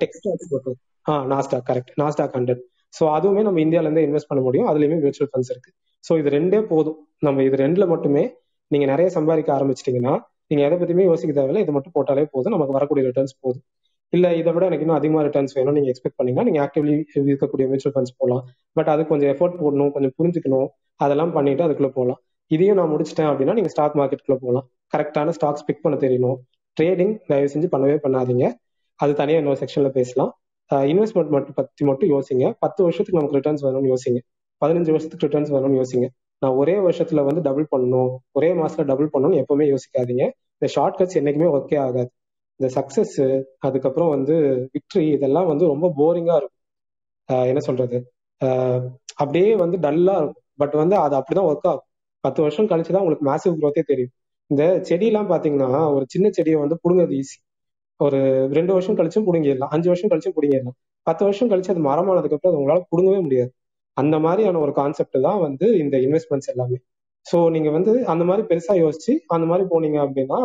டெக் 0.00 0.16
ஸ்டாக்ஸ் 0.18 0.50
போட்டு. 0.52 0.72
ஆ 1.06 1.12
Nasdaq 1.32 1.66
correct 1.70 1.92
Nasdaq 2.02 2.36
hundred 2.38 2.62
so 2.98 3.04
அதுவுமே 3.16 3.42
நம்ம 3.46 3.60
இந்தியால 3.64 3.86
இருந்தே 3.88 4.04
இன்வெஸ்ட் 4.08 4.30
பண்ண 4.30 4.40
முடியும். 4.46 4.68
அதுலயுமே 4.70 4.96
மியூச்சுவல் 5.02 5.30
ஃபண்ட்ஸ் 5.32 5.50
இருக்கு. 5.54 5.70
ஸோ 6.04 6.12
இது 6.20 6.28
ரெண்டே 6.36 6.60
போதும். 6.72 6.98
நம்ம 7.26 7.42
இது 7.48 7.56
ரெண்டுல 7.64 7.84
மட்டுமே 7.92 8.24
நீங்க 8.70 8.86
நிறைய 8.92 9.08
சம்பாதிக்க 9.16 9.50
ஆரம்பிச்சிட்டீங்கன்னா 9.56 10.14
நீங்க 10.50 10.62
எதை 10.66 10.76
பத்தியுமே 10.80 11.04
யோசிக்க 11.10 11.32
தேவையில்லை. 11.38 11.62
இது 11.64 11.72
மட்டும் 11.76 11.94
போட்டாலே 11.96 12.24
போதும். 12.34 12.54
நமக்கு 12.56 12.76
வரக்கூடிய 12.78 13.02
ரிட்டர்ன்ஸ் 13.08 13.34
போதும். 13.44 13.64
இல்ல 14.12 14.26
இதை 14.40 14.50
விட 14.54 14.64
எனக்கு 14.68 14.84
இன்னும் 14.84 14.98
அதிகமாக 15.00 15.24
ரிட்டர்ன்ஸ் 15.26 15.54
வேணும் 15.58 15.76
நீங்க 15.76 15.88
எக்ஸ்பெக்ட் 15.92 16.16
பண்ணீங்கன்னா 16.16 16.48
நீங்க 16.48 16.60
ஆக்டிவ்லி 16.64 16.94
இருக்கக்கூடிய 17.32 17.66
மியூச்சுவல் 17.70 17.94
ஃபண்ட்ஸ் 17.94 18.16
போகலாம் 18.20 18.42
பட் 18.78 18.90
அது 18.94 19.02
கொஞ்சம் 19.10 19.30
எஃபோர்ட் 19.34 19.56
போடணும் 19.62 19.92
கொஞ்சம் 19.94 20.14
புரிஞ்சுக்கணும். 20.18 20.68
அதெல்லாம் 21.04 21.32
பண்ணிட்டு 21.36 21.62
அதுக்குள்ள 21.66 21.90
போகலாம் 21.98 22.20
இதையும் 22.54 22.78
நான் 22.80 22.90
முடிச்சிட்டேன் 22.92 23.28
அப்படின்னா 23.30 23.54
நீங்க 23.58 23.70
ஸ்டாக் 23.74 23.96
மார்க்கெட்டுக்குள்ள 24.00 24.36
போகலாம் 24.44 24.66
கரெக்டான 24.96 25.32
ஸ்டாக்ஸ் 25.38 25.66
பிக் 25.68 25.82
பண்ண 25.84 25.96
தெரியணும். 26.04 26.38
ட்ரேடிங் 26.76 27.14
தயவு 27.30 27.48
செஞ்சு 27.54 27.68
பண்ணவே 27.74 27.96
பண்ணாதீங்க. 28.06 28.46
அது 29.00 29.12
தனியாக 29.20 29.42
இன்னொரு 29.42 29.60
செக்ஷன்ல 29.62 29.90
பேசலாம். 29.98 30.30
இன்வெஸ்ட்மெண்ட் 30.92 31.32
மட்டும் 31.36 31.56
பத்தி 31.60 31.84
மட்டும் 31.90 32.10
யோசிங்க. 32.14 32.44
பத்து 32.64 32.80
வருஷத்துக்கு 32.86 33.18
நமக்கு 33.20 33.38
ரிட்டர்ன்ஸ் 33.38 33.64
வேணும்னு 33.66 33.92
யோசிங்க. 33.92 34.20
பதினஞ்சு 34.62 34.92
வருஷத்துக்கு 34.94 35.26
ரிட்டர்ன்ஸ் 35.26 35.52
வேணும்னு 35.54 35.80
யோசிங்க. 35.80 36.06
நான் 36.42 36.56
ஒரே 36.62 36.74
வருஷத்துல 36.86 37.24
வந்து 37.28 37.42
டபுள் 37.48 37.66
பண்ணணும். 37.74 38.12
ஒரே 38.38 38.50
மாசத்துல 38.60 38.84
டபுள் 38.92 39.10
பண்ணணும்னு 39.14 39.42
எப்பவுமே 39.42 39.66
யோசிக்காதீங்க. 39.72 40.24
இந்த 40.58 40.68
ஷார்ட் 40.74 40.96
கட்ஸ் 40.98 41.18
என்னைக்குமே 41.20 41.48
ஒர்க்கே 41.56 41.78
ஆகாது. 41.86 42.10
இந்த 42.62 42.68
சக்சஸ் 42.74 43.14
அதுக்கப்புறம் 43.58 44.08
வந்து 44.08 44.34
விக்ட்ரி 44.74 45.04
இதெல்லாம் 45.12 45.46
வந்து 45.46 45.64
ரொம்ப 45.66 45.86
போரிங்கா 45.96 46.34
இருக்கும். 46.36 46.58
என்ன 47.48 47.60
சொல்றது? 47.60 47.98
அப்படியே 49.14 49.54
வந்து 49.54 49.76
டல்லா 49.78 50.14
இருக்கும். 50.16 50.44
பட் 50.56 50.74
வந்து 50.74 50.96
அது 50.96 51.14
அப்படிதான் 51.16 51.48
ஒர்க் 51.50 51.66
ஆகும். 51.66 51.86
பத்து 52.24 52.40
வருஷம் 52.42 52.68
கழிச்சுதான் 52.68 53.02
உங்களுக்கு 53.04 53.26
மேசிவ் 53.30 53.56
குரோத்தே 53.60 53.82
தெரியும். 53.82 54.12
இந்த 54.50 54.62
செடியெல்லாம் 54.88 55.30
பாத்தீங்கன்னா 55.30 55.94
ஒரு 55.94 56.04
சின்ன 56.08 56.26
செடியை 56.30 56.58
வந்து 56.60 56.76
புடுங்கிறது 56.82 57.16
ஈஸி 57.20 57.36
ஒரு 58.00 58.18
ரெண்டு 58.50 58.72
வருஷம் 58.72 58.96
கழிச்சும் 58.96 59.26
புடுங்கிடலாம். 59.26 59.72
அஞ்சு 59.74 59.88
வருஷம் 59.88 60.10
கழிச்சும் 60.10 60.36
புடுங்கிடலாம். 60.36 60.76
பத்து 61.06 61.22
வருஷம் 61.24 61.50
கழிச்சு 61.50 61.72
அது 61.74 61.82
மரமானதுக்கு 61.82 62.36
அப்புறம் 62.38 62.52
அது 62.52 62.60
உங்களால 62.62 62.82
புடுங்கவே 62.92 63.20
முடியாது. 63.22 63.52
அந்த 63.96 64.16
மாதிரியான 64.18 64.58
ஒரு 64.58 64.72
கான்செப்ட் 64.72 65.18
தான் 65.20 65.40
வந்து 65.40 65.66
இந்த 65.78 65.96
இன்வெஸ்ட்மெண்ட்ஸ் 65.98 66.50
எல்லாமே. 66.52 66.78
ஸோ 67.26 67.50
நீங்க 67.50 67.70
வந்து 67.70 67.92
அந்த 68.06 68.24
மாதிரி 68.24 68.42
பெருசா 68.50 68.74
யோசிச்சு 68.84 69.12
அந்த 69.26 69.46
மாதிரி 69.46 69.64
போனீங்க 69.72 69.98
அப்படின்னா 70.06 70.40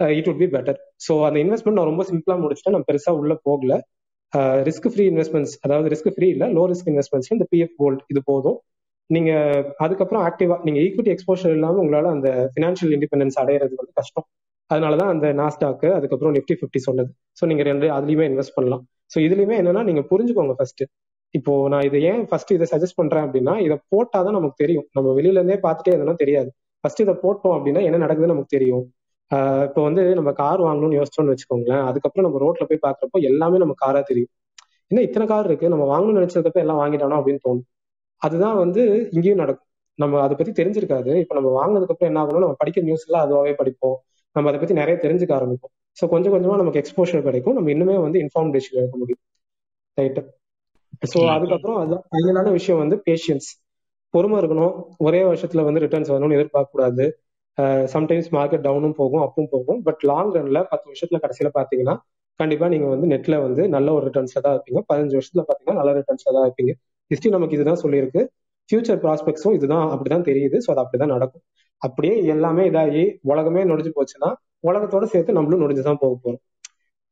it 0.00 0.28
would 0.30 0.40
be 0.42 0.48
better 0.56 0.78
so 1.06 1.12
அந்த 1.28 1.38
இன்வெஸ்ட்மெண்ட் 1.44 1.78
நான் 1.78 1.90
ரொம்ப 1.92 2.04
சிம்பிளாக 2.10 2.38
முடிச்சுட்டேன். 2.44 2.76
நான் 2.76 2.88
பெருசாக 2.90 3.20
உள்ள 3.20 3.34
போகல. 3.48 3.74
ரிஸ்க் 4.68 4.88
ஃப்ரீ 4.92 5.04
இன்வெஸ்ட்மெண்ட்ஸ் 5.12 5.54
அதாவது 5.64 5.88
ரிஸ்க் 5.92 6.14
ஃப்ரீ 6.16 6.28
இல்லை 6.34 6.46
லோ 6.56 6.62
ரிஸ்க் 6.72 6.90
இன்வெஸ்ட்மெண்ட்ஸ் 6.92 7.30
இந்த 7.36 7.44
பிஎஃப் 7.52 7.76
கோல்டு 7.82 8.02
இது 8.12 8.20
போதும். 8.30 8.58
நீங்க 9.10 9.30
அதுக்கப்புறம் 9.84 10.22
ஆக்டிவா 10.28 10.56
நீங்க 10.66 10.78
ஈக்விட்டி 10.86 11.10
எக்ஸ்போஷர் 11.14 11.52
இல்லாமல் 11.56 11.82
உங்களால 11.82 12.10
அந்த 12.16 12.28
ஃபினான்ஷியல் 12.54 12.94
இண்டிபெண்டன்ஸ் 12.96 13.38
அடையிறது 13.42 13.74
வந்து 13.80 13.92
கஷ்டம். 14.00 14.26
அதனாலதான் 14.70 15.10
அந்த 15.14 15.26
நாஸ்டாக்கு 15.40 15.88
அதுக்கப்புறம் 15.96 16.34
நிப்டி 16.36 16.54
ஃபிஃப்டி 16.60 16.80
சொன்னது. 16.88 17.10
ஸோ 17.38 17.46
நீங்க 17.50 17.62
ரெண்டு 17.70 17.86
அதுலயுமே 17.96 18.24
இன்வெஸ்ட் 18.30 18.56
பண்ணலாம். 18.56 18.82
ஸோ 19.14 19.18
இதுலயுமே 19.26 19.56
என்னன்னா 19.62 19.82
நீங்க 19.88 20.02
புரிஞ்சுக்கோங்க 20.12 20.54
ஃபர்ஸ்ட் 20.60 20.82
இப்போ 21.34 21.52
நான் 21.72 21.84
இதை 21.88 21.98
ஏன் 22.10 22.22
ஃபர்ஸ்ட் 22.30 22.52
இதை 22.56 22.66
சஜஸ்ட் 22.72 22.98
பண்றேன் 23.00 23.24
அப்படின்னா 23.26 23.54
இதை 23.66 23.76
போட்டாதான் 23.92 24.36
நமக்கு 24.38 24.62
தெரியும். 24.64 24.86
நம்ம 24.92 25.08
வெளியில 25.18 25.40
இருந்தே 25.40 25.58
பார்த்துட்டே 25.66 25.92
இருந்தோம்னா 25.92 26.20
தெரியாது. 26.24 26.50
ஃபர்ஸ்ட் 26.84 27.02
இதை 27.04 27.14
போட்டோம் 27.24 27.54
அப்படின்னா 27.56 27.82
என்ன 27.88 28.00
நடக்குதுன்னு 28.04 28.34
நமக்கு 28.34 28.56
தெரியும். 28.56 28.84
இப்போ 29.30 29.82
வந்து 29.82 30.14
நம்ம 30.14 30.32
கார் 30.32 30.60
வாங்கணும்னு 30.60 30.98
யோசிச்சோம்னு 31.00 31.32
வச்சுக்கோங்களேன் 31.34 31.84
அதுக்கப்புறம் 31.84 32.26
நம்ம 32.30 32.40
ரோட்ல 32.44 32.64
போய் 32.68 32.84
பாக்குறப்போ 32.86 33.22
எல்லாமே 33.22 33.58
நம்ம 33.58 33.74
காரா 33.84 34.00
தெரியும். 34.00 34.30
என்ன 34.88 35.02
இத்தனை 35.02 35.26
கார் 35.26 35.44
இருக்கு? 35.44 35.68
நம்ம 35.68 35.84
வாங்கணும்னு 35.84 36.20
நினைச்சதுக்கு 36.20 36.54
எல்லாம் 36.54 36.80
வாங்கிட்டோம் 36.82 37.18
அப்படின்னு 37.20 37.40
தோணும். 37.46 37.66
அதுதான் 38.18 38.56
வந்து 38.56 39.10
இங்கேயும் 39.10 39.36
நடக்கும். 39.36 39.68
நம்ம 39.94 40.20
அதை 40.20 40.36
பத்தி 40.36 40.62
தெரிஞ்சிருக்காது. 40.62 41.16
இப்போ 41.16 41.34
நம்ம 41.34 41.50
வாங்கினதுக்கு 41.60 41.90
அப்புறம் 41.90 42.10
என்ன 42.14 42.20
ஆகணும் 42.22 42.40
நம்ம 42.40 42.56
படிக்கிற 42.64 42.82
நியூஸ் 42.82 43.06
எல்லாம் 43.06 43.24
அதுவாகவே 43.26 43.54
படிப்போம். 43.54 44.02
நம்ம 44.32 44.48
அதை 44.48 44.60
பத்தி 44.60 44.74
நிறைய 44.74 44.98
தெரிஞ்சுக்க 45.02 45.32
ஆரம்பிப்போம். 45.34 45.72
ஸோ 46.00 46.08
கொஞ்சம் 46.08 46.32
கொஞ்சமா 46.34 46.56
நமக்கு 46.56 46.80
எக்ஸ்போஷர் 46.82 47.22
கிடைக்கும். 47.22 47.54
நம்ம 47.54 47.70
இன்னுமே 47.70 48.00
வந்து 48.00 48.18
இன்ஃபார்ம் 48.18 48.50
டெசிஷன் 48.54 48.80
எடுக்க 48.80 48.96
முடியும். 48.96 49.22
ரைட்டு 49.98 50.22
ஸோ 51.02 51.20
அதுக்கப்புறம் 51.28 51.76
அதுதான் 51.76 52.04
ஃபைனலான 52.10 52.50
விஷயம் 52.52 52.78
வந்து 52.78 53.02
பேஷியன்ஸ் 53.06 53.48
பொறுமை 54.10 54.40
இருக்கணும். 54.40 54.74
ஒரே 54.96 55.22
வருஷத்துல 55.22 55.64
வந்து 55.64 55.80
ரிட்டர்ன்ஸ் 55.80 56.10
வரணும்னு 56.12 56.34
எதிர்பார்க்க 56.34 56.70
கூடாது 56.70 57.25
சம்டைம்ஸ் 57.92 58.30
மார்க்கெட் 58.32 58.64
டவுனும் 58.64 58.96
போகும் 58.96 59.22
அப்பும் 59.22 59.48
போகும். 59.48 59.80
பட் 59.82 60.02
லாங் 60.04 60.32
ரன்ல 60.34 60.60
பத்து 60.70 60.86
வருஷத்துல 60.90 61.20
கடைசியில 61.22 61.50
பாத்தீங்கன்னா 61.54 61.94
கண்டிப்பா 62.40 62.66
நீங்க 62.68 62.86
வந்து 62.86 63.06
நெட்ல 63.06 63.34
வந்து 63.42 63.62
நல்ல 63.68 63.88
ஒரு 63.92 64.04
ரிட்டர்ன்ஸ்ல 64.08 64.40
தான் 64.40 64.54
இருப்பீங்க. 64.56 64.80
பதினஞ்சு 64.90 65.16
வருஷத்துல 65.18 65.44
பாத்தீங்கன்னா 65.48 65.78
நல்ல 65.80 65.92
ரிட்டர்ன்ஸ்ல 65.92 66.34
தான் 66.36 66.46
இருப்பீங்க. 66.46 66.72
ஹிஸ்டரி 67.10 67.30
நமக்கு 67.30 67.54
இதுதான் 67.54 67.82
சொல்லியிருக்கு. 67.84 68.22
ஃபியூச்சர் 68.68 69.00
ப்ராஸ்பெக்ட்ஸும் 69.02 69.54
இதுதான் 69.54 69.86
அப்படிதான் 69.92 70.26
தெரியுது. 70.28 70.56
ஸோ 70.64 70.70
அது 70.70 70.82
அப்படிதான் 70.84 71.12
நடக்கும். 71.12 71.44
அப்படியே 71.82 72.14
எல்லாமே 72.26 72.62
இதாகி 72.70 73.02
உலகமே 73.22 73.62
நொடிஞ்சு 73.64 73.92
போச்சுன்னா 73.96 74.30
உலகத்தோட 74.64 75.04
சேர்த்து 75.04 75.32
நம்மளும் 75.32 75.62
நொடிஞ்சுதான் 75.62 76.00
போக 76.00 76.14
போறோம். 76.24 76.42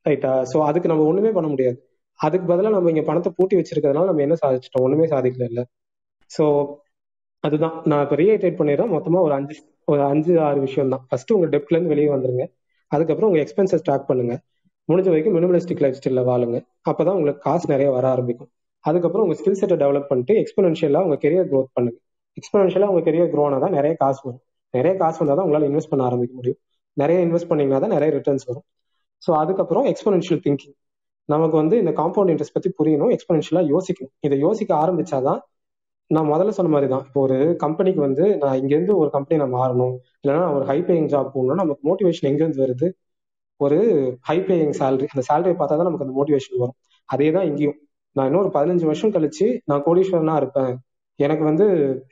ரைட்டா 0.07 0.31
ஸோ 0.53 0.59
அதுக்கு 0.61 0.89
நம்ம 0.89 1.05
ஒண்ணுமே 1.05 1.31
பண்ண 1.31 1.49
முடியாது. 1.49 1.79
அதுக்கு 2.21 2.47
பதிலாக 2.47 2.75
நம்ம 2.75 2.91
இங்க 2.91 3.03
பணத்தை 3.03 3.33
பூட்டி 3.37 3.55
வச்சிருக்கிறதுனால 3.57 4.07
நம்ம 4.07 4.23
என்ன 4.23 4.37
சாதிச்சிட்டோம்? 4.43 4.85
ஒண்ணுமே 4.85 5.07
சாதிக்கல 5.07 5.45
இல்ல. 5.45 5.61
ஸோ 6.31 6.45
அதுதான். 7.45 7.75
நான் 7.91 8.03
இப்போ 8.05 8.17
ரீஹைட்ரேட் 8.21 8.59
பண்ணிடுறேன். 8.61 8.91
மொத்தமா 8.97 9.19
ஒரு 9.27 9.35
அஞ்சு 9.39 9.55
ஒரு 9.93 10.03
அஞ்சு 10.13 10.35
ஆறு 10.49 10.59
விஷயம் 10.67 10.93
தான் 10.93 11.03
ஃபர்ஸ்ட் 11.09 11.33
உங்க 11.37 11.47
டெப்ட்ல 11.55 11.77
இருந்து 11.77 11.93
வெளியே 11.95 12.11
வந்துருங்க. 12.15 12.45
அதுக்கப்புறம் 12.93 13.29
உங்க 13.31 13.41
எக்ஸ்பென்சஸ் 13.45 13.85
ட்ராக் 13.87 14.07
பண்ணுங்க. 14.11 14.35
முடிஞ்ச 14.89 15.09
வரைக்கும் 15.13 15.37
மினிமலிஸ்டிக் 15.37 15.83
லைஃப் 15.85 15.99
ஸ்டைல 15.99 16.23
வாழுங்க. 16.31 16.57
அப்பதான் 16.91 17.17
உங்களுக்கு 17.19 17.43
காசு 17.49 17.67
நிறைய 17.75 17.89
வர 17.97 18.05
ஆரம்பிக்கும். 18.15 18.51
அதுக்கப்புறம் 18.85 19.25
உங்க 19.27 19.37
ஸ்கில் 19.41 19.59
செட்டை 19.61 19.77
டெவலப் 19.83 20.09
பண்ணிட்டு 20.11 20.35
எக்ஸ்பெனன்ஷியலா 20.43 21.01
உங்க 21.07 21.17
கெரியர் 21.25 21.49
க்ரோத் 21.51 21.71
பண்ணுங்க. 21.77 21.99
எக்ஸ்பெனன்ஷியலா 22.37 22.89
உங்க 22.93 23.03
கெரியர் 23.09 23.31
க்ரோ 23.33 23.45
ஆனால் 23.49 23.63
தான் 23.65 23.75
நிறைய 23.79 23.93
காசு 24.03 24.21
வரும். 24.27 24.43
நிறைய 24.75 24.93
காசு 25.03 25.19
வந்தால் 25.21 25.39
தான் 25.39 25.47
உங்களால் 25.47 25.67
இன்வெஸ்ட் 25.71 25.91
பண்ண 25.93 26.03
ஆரம்பிக்க 26.09 26.35
முடியும். 26.35 26.59
நிறைய 26.97 27.19
இன்வெஸ்ட் 27.27 27.49
பண்ணீங்கன்னா 27.51 27.81
தான் 27.85 27.95
நிறைய 27.97 28.11
ரிட்டர்ன்ஸ் 28.19 28.47
வரும். 28.51 28.67
ஸோ 29.23 29.31
அதுக்கப்புறம் 29.43 29.87
எக்ஸ்பெனன்ஷியல் 29.93 30.43
திங்கிங் 30.47 30.75
நமக்கு 31.29 31.57
வந்து 31.63 31.77
இந்த 31.83 31.93
காம்பவுண்ட் 32.01 32.33
இன்ட்ரெஸ்ட் 32.33 32.57
பத்தி 32.57 32.71
புரியணும். 32.79 33.13
எக்ஸ்பெனன்ஷியலா 33.17 33.63
யோசிக்கணும். 33.75 34.15
இதை 34.21 34.39
யோசிக்க 34.47 34.71
ஆரம்பிச்சாதான் 34.83 35.41
நான் 36.11 36.29
முதல்ல 36.33 36.53
சொன்ன 36.57 36.71
மாதிரி 36.75 36.89
தான் 36.93 37.05
இப்போ 37.07 37.21
ஒரு 37.27 37.37
கம்பெனிக்கு 37.63 38.01
வந்து 38.07 38.25
நான் 38.43 38.59
இங்கேருந்து 38.61 38.95
ஒரு 39.03 39.11
கம்பெனி 39.17 39.37
நான் 39.43 39.55
மாறணும். 39.59 39.95
இல்லைன்னா 40.23 40.45
ஒரு 40.57 40.65
ஹை 40.71 40.79
பேயிங் 40.89 41.09
ஜாப் 41.13 41.31
போகணும்னா 41.35 41.57
நமக்கு 41.63 41.89
மோட்டிவேஷன் 41.91 42.29
எங்கேருந்து 42.31 42.63
வருது? 42.65 42.89
ஒரு 43.61 43.79
ஹை 44.29 44.37
பேயிங் 44.49 44.75
சேலரி 44.81 45.07
அந்த 45.13 45.23
சேலரியை 45.29 45.57
பார்த்தா 45.61 45.77
தான் 45.81 45.89
நமக்கு 45.89 46.07
அந்த 46.07 46.17
மோட்டிவேஷன் 46.19 46.61
வரும். 46.63 46.77
அதே 47.09 47.29
தான் 47.37 47.47
இங்கேயும். 47.51 47.77
நான் 48.17 48.29
இன்னொரு 48.31 48.51
பதினஞ்சு 48.57 48.87
வருஷம் 48.91 49.15
கழிச்சு 49.17 49.47
நான் 49.71 49.85
கோடீஸ்வரனா 49.87 50.35
இருப்பேன். 50.43 50.73
எனக்கு 51.19 51.45
வந்து 51.51 51.67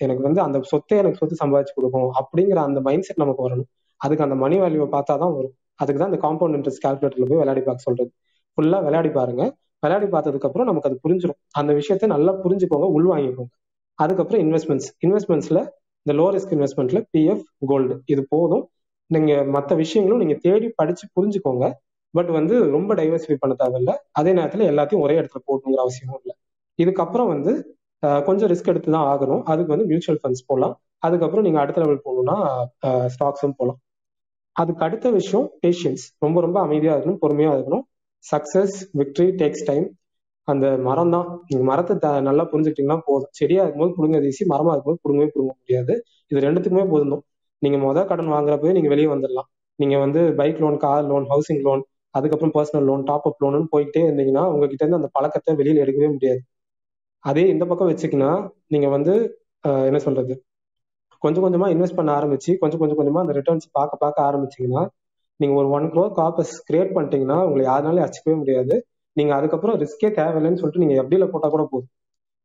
எனக்கு 0.04 0.22
வந்து 0.28 0.40
அந்த 0.46 0.58
சொத்தை 0.72 0.96
எனக்கு 1.02 1.20
சொத்து 1.20 1.36
சம்பாதிச்சு 1.42 1.74
கொடுக்கும் 1.78 2.10
அப்படிங்கிற 2.20 2.58
அந்த 2.68 2.80
மைண்ட் 2.88 3.06
செட் 3.08 3.22
நமக்கு 3.24 3.44
வரணும். 3.46 3.68
அதுக்கு 4.00 4.24
அந்த 4.26 4.36
மணி 4.44 4.56
வேல்யூவை 4.62 4.88
பார்த்தா 4.96 5.14
தான் 5.24 5.34
வரும். 5.38 5.54
அதுக்கு 5.82 6.00
தான் 6.02 6.10
இந்த 6.12 6.20
காம்பவுண்ட் 6.26 6.56
இன்ட்ரெஸ்ட் 6.58 6.84
கால்குலேட்டர்ல 6.86 7.28
போய் 7.30 7.40
விளையாடி 7.42 7.62
பார்க்க 7.68 7.88
சொல்றது. 7.88 8.10
ஃபுல்லா 8.58 8.78
விளையாடி 8.86 9.10
பாருங்க. 9.18 9.42
விளையாடி 9.82 10.06
பார்த்ததுக்கு 10.14 10.48
அப்புறம் 10.48 10.68
நமக்கு 10.70 10.88
அது 10.90 10.98
புரிஞ்சிடும் 11.04 11.38
அந்த 11.60 11.70
விஷயத்த 11.80 12.10
நல்லா 12.16 12.32
புரிஞ்சுக்கோங்க. 12.44 12.88
உள்வாங்கிக்கோங்க. 12.98 13.52
அதுக்கப்புறம் 14.04 14.42
இன்வெஸ்ட்மெண்ட்ஸ் 14.44 14.90
இன்வெஸ்ட்மெண்ட்ஸ்ல 15.06 15.58
இந்த 16.06 16.12
லோ 16.20 16.26
ரிஸ்க் 16.36 16.54
இன்வெஸ்ட்மெண்ட்ல 16.56 17.00
பிஎஃப் 17.14 17.42
கோல்டு 17.70 17.94
இது 18.12 18.22
போதும். 18.34 18.64
நீங்க 19.10 19.32
மற்ற 19.54 19.72
விஷயங்களும் 19.82 20.20
நீங்க 20.22 20.36
தேடி 20.46 20.68
படிச்சு 20.80 21.04
புரிஞ்சுக்கோங்க. 21.16 21.66
பட் 22.14 22.30
வந்து 22.38 22.54
ரொம்ப 22.76 22.90
டைவர்சிஃபை 23.00 23.36
பண்ண 23.42 23.54
தேவையில்ல. 23.62 23.92
அதே 24.20 24.32
நேரத்துல 24.38 24.66
எல்லாத்தையும் 24.72 25.04
ஒரே 25.06 25.14
இடத்துல 25.20 25.40
போடணுங்கிற 25.48 25.82
அவசியமும் 25.84 26.18
இல்லை. 26.20 26.34
இதுக்கப்புறம் 26.78 27.30
வந்து 27.34 27.52
கொஞ்சம் 28.28 28.50
ரிஸ்க் 28.52 28.70
எடுத்து 28.72 28.90
தான் 28.94 29.08
ஆகணும். 29.12 29.42
அதுக்கு 29.52 29.72
வந்து 29.74 29.88
மியூச்சுவல் 29.90 30.20
ஃபண்ட்ஸ் 30.22 30.46
போகலாம் 30.50 30.74
அதுக்கப்புறம் 31.06 31.44
நீங்க 31.46 31.58
அடுத்த 31.62 31.78
லெவல் 31.82 32.04
போகணும்னா 32.06 32.36
ஸ்டாக்ஸும் 33.14 33.56
போகலாம் 33.60 33.78
அதுக்கு 34.56 34.82
அடுத்த 34.86 35.06
விஷயம் 35.18 35.46
பேஷியன்ஸ் 35.62 36.04
ரொம்ப 36.24 36.38
ரொம்ப 36.46 36.58
அமைதியா 36.66 36.94
இருக்கணும் 36.94 37.20
பொறுமையா 37.22 37.52
இருக்கணும். 37.56 37.84
சக்சஸ் 38.24 38.76
விக்டரி 39.00 39.28
டேக்ஸ் 39.40 39.64
டைம் 39.70 39.86
அந்த 40.48 40.66
மரம் 40.86 41.12
தான் 41.14 41.26
நீங்க 41.48 41.64
மரத்தை 41.70 41.94
நல்லா 42.28 42.44
புரிஞ்சுக்கிட்டீங்கன்னா 42.52 43.00
போதும். 43.08 43.32
செடியா 43.40 43.62
இருக்கும்போது 43.64 43.94
புடுங்க 43.98 44.18
ஈஸி 44.30 44.44
மரமா 44.54 44.72
இருக்கும்போது 44.74 45.02
புடுங்கவே 45.04 45.28
புடுங்க 45.34 45.52
முடியாது. 45.60 45.94
இது 46.30 46.44
ரெண்டுத்துக்குமே 46.46 46.86
போதும் 46.92 47.22
நீங்க 47.62 47.76
மொதல் 47.86 48.08
கடன் 48.10 48.32
வாங்குறப்பவே 48.34 48.72
நீங்க 48.76 48.88
வெளியே 48.94 49.08
வந்துடலாம். 49.14 49.48
நீங்க 49.78 49.96
வந்து 50.04 50.20
bike 50.40 50.60
loan 50.62 50.78
car 50.84 51.04
loan 51.10 51.26
housing 51.32 51.62
loan 51.66 51.82
அதுக்கப்புறம் 52.14 52.54
personal 52.56 52.86
loan 52.90 53.04
top 53.10 53.26
up 53.28 53.42
loan 53.44 53.68
போயிட்டே 53.74 54.00
இருந்தீங்கன்னா 54.06 54.42
உங்ககிட்ட 54.54 54.82
இருந்து 54.84 55.00
அந்த 55.00 55.10
பழக்கத்தை 55.16 55.52
வெளியில 55.60 55.82
எடுக்கவே 55.84 56.08
முடியாது. 56.16 56.40
அதே 57.24 57.44
இந்த 57.54 57.64
பக்கம் 57.70 57.90
வச்சுக்கினா 57.90 58.30
நீங்க 58.74 58.88
வந்து 58.96 59.12
என்ன 59.88 59.98
சொல்றது? 60.06 60.34
கொஞ்சம் 61.22 61.44
கொஞ்சமா 61.44 61.66
இன்வெஸ்ட் 61.74 61.98
பண்ண 61.98 62.10
ஆரம்பிச்சு 62.18 62.52
கொஞ்சம் 62.62 62.80
கொஞ்சம் 62.82 62.98
கொஞ்சமா 63.00 63.20
அந்த 63.24 63.34
ரிட்டர்ன்ஸ் 63.38 63.66
பார்க்க 63.78 64.02
பார்க்க 64.04 64.28
ஆரம்பிச்சீங்கன்னா 64.28 64.82
நீங்க 65.40 65.54
ஒரு 65.60 65.68
ஒன் 65.76 65.86
க்ரோர் 65.92 66.12
காப்பஸ் 66.20 66.54
கிரியேட் 66.68 66.94
பண்ணிட்டீங்கன்னா 66.96 67.38
உங்களை 67.46 67.62
யாருனாலும் 67.70 68.04
அச்சிக்கவே 68.06 68.36
முடியாது. 68.42 68.74
நீங்க 69.16 69.32
அதுக்கப்புறம் 69.34 69.76
ரிஸ்கே 69.76 70.08
தேவையில்லைன்னு 70.18 70.60
சொல்லிட்டு 70.60 70.82
நீங்க 70.84 70.94
எஃப்டியில 71.02 71.30
போட்டா 71.30 71.48
கூட 71.48 71.64
போதும். 71.64 71.90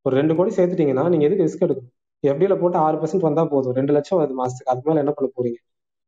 ஒரு 0.06 0.16
ரெண்டு 0.16 0.36
கோடி 0.36 0.52
சேர்த்துட்டீங்கன்னா 0.58 1.10
நீங்க 1.10 1.26
எதுக்கு 1.26 1.44
ரிஸ்க் 1.44 1.66
எடுக்கணும்? 1.68 1.94
எஃப்டியில 2.24 2.60
போட்டு 2.60 2.78
ஆறு 2.78 2.98
பர்சன்ட் 2.98 3.28
வந்தா 3.28 3.44
போதும். 3.46 3.74
ரெண்டு 3.74 3.94
லட்சம் 3.94 4.20
வருது 4.20 4.36
மாசத்துக்கு. 4.36 4.72
அதுக்கு 4.72 4.90
மேல 4.90 5.00
என்ன 5.00 5.12
பண்ண 5.12 5.30
போறீங்க? 5.38 5.60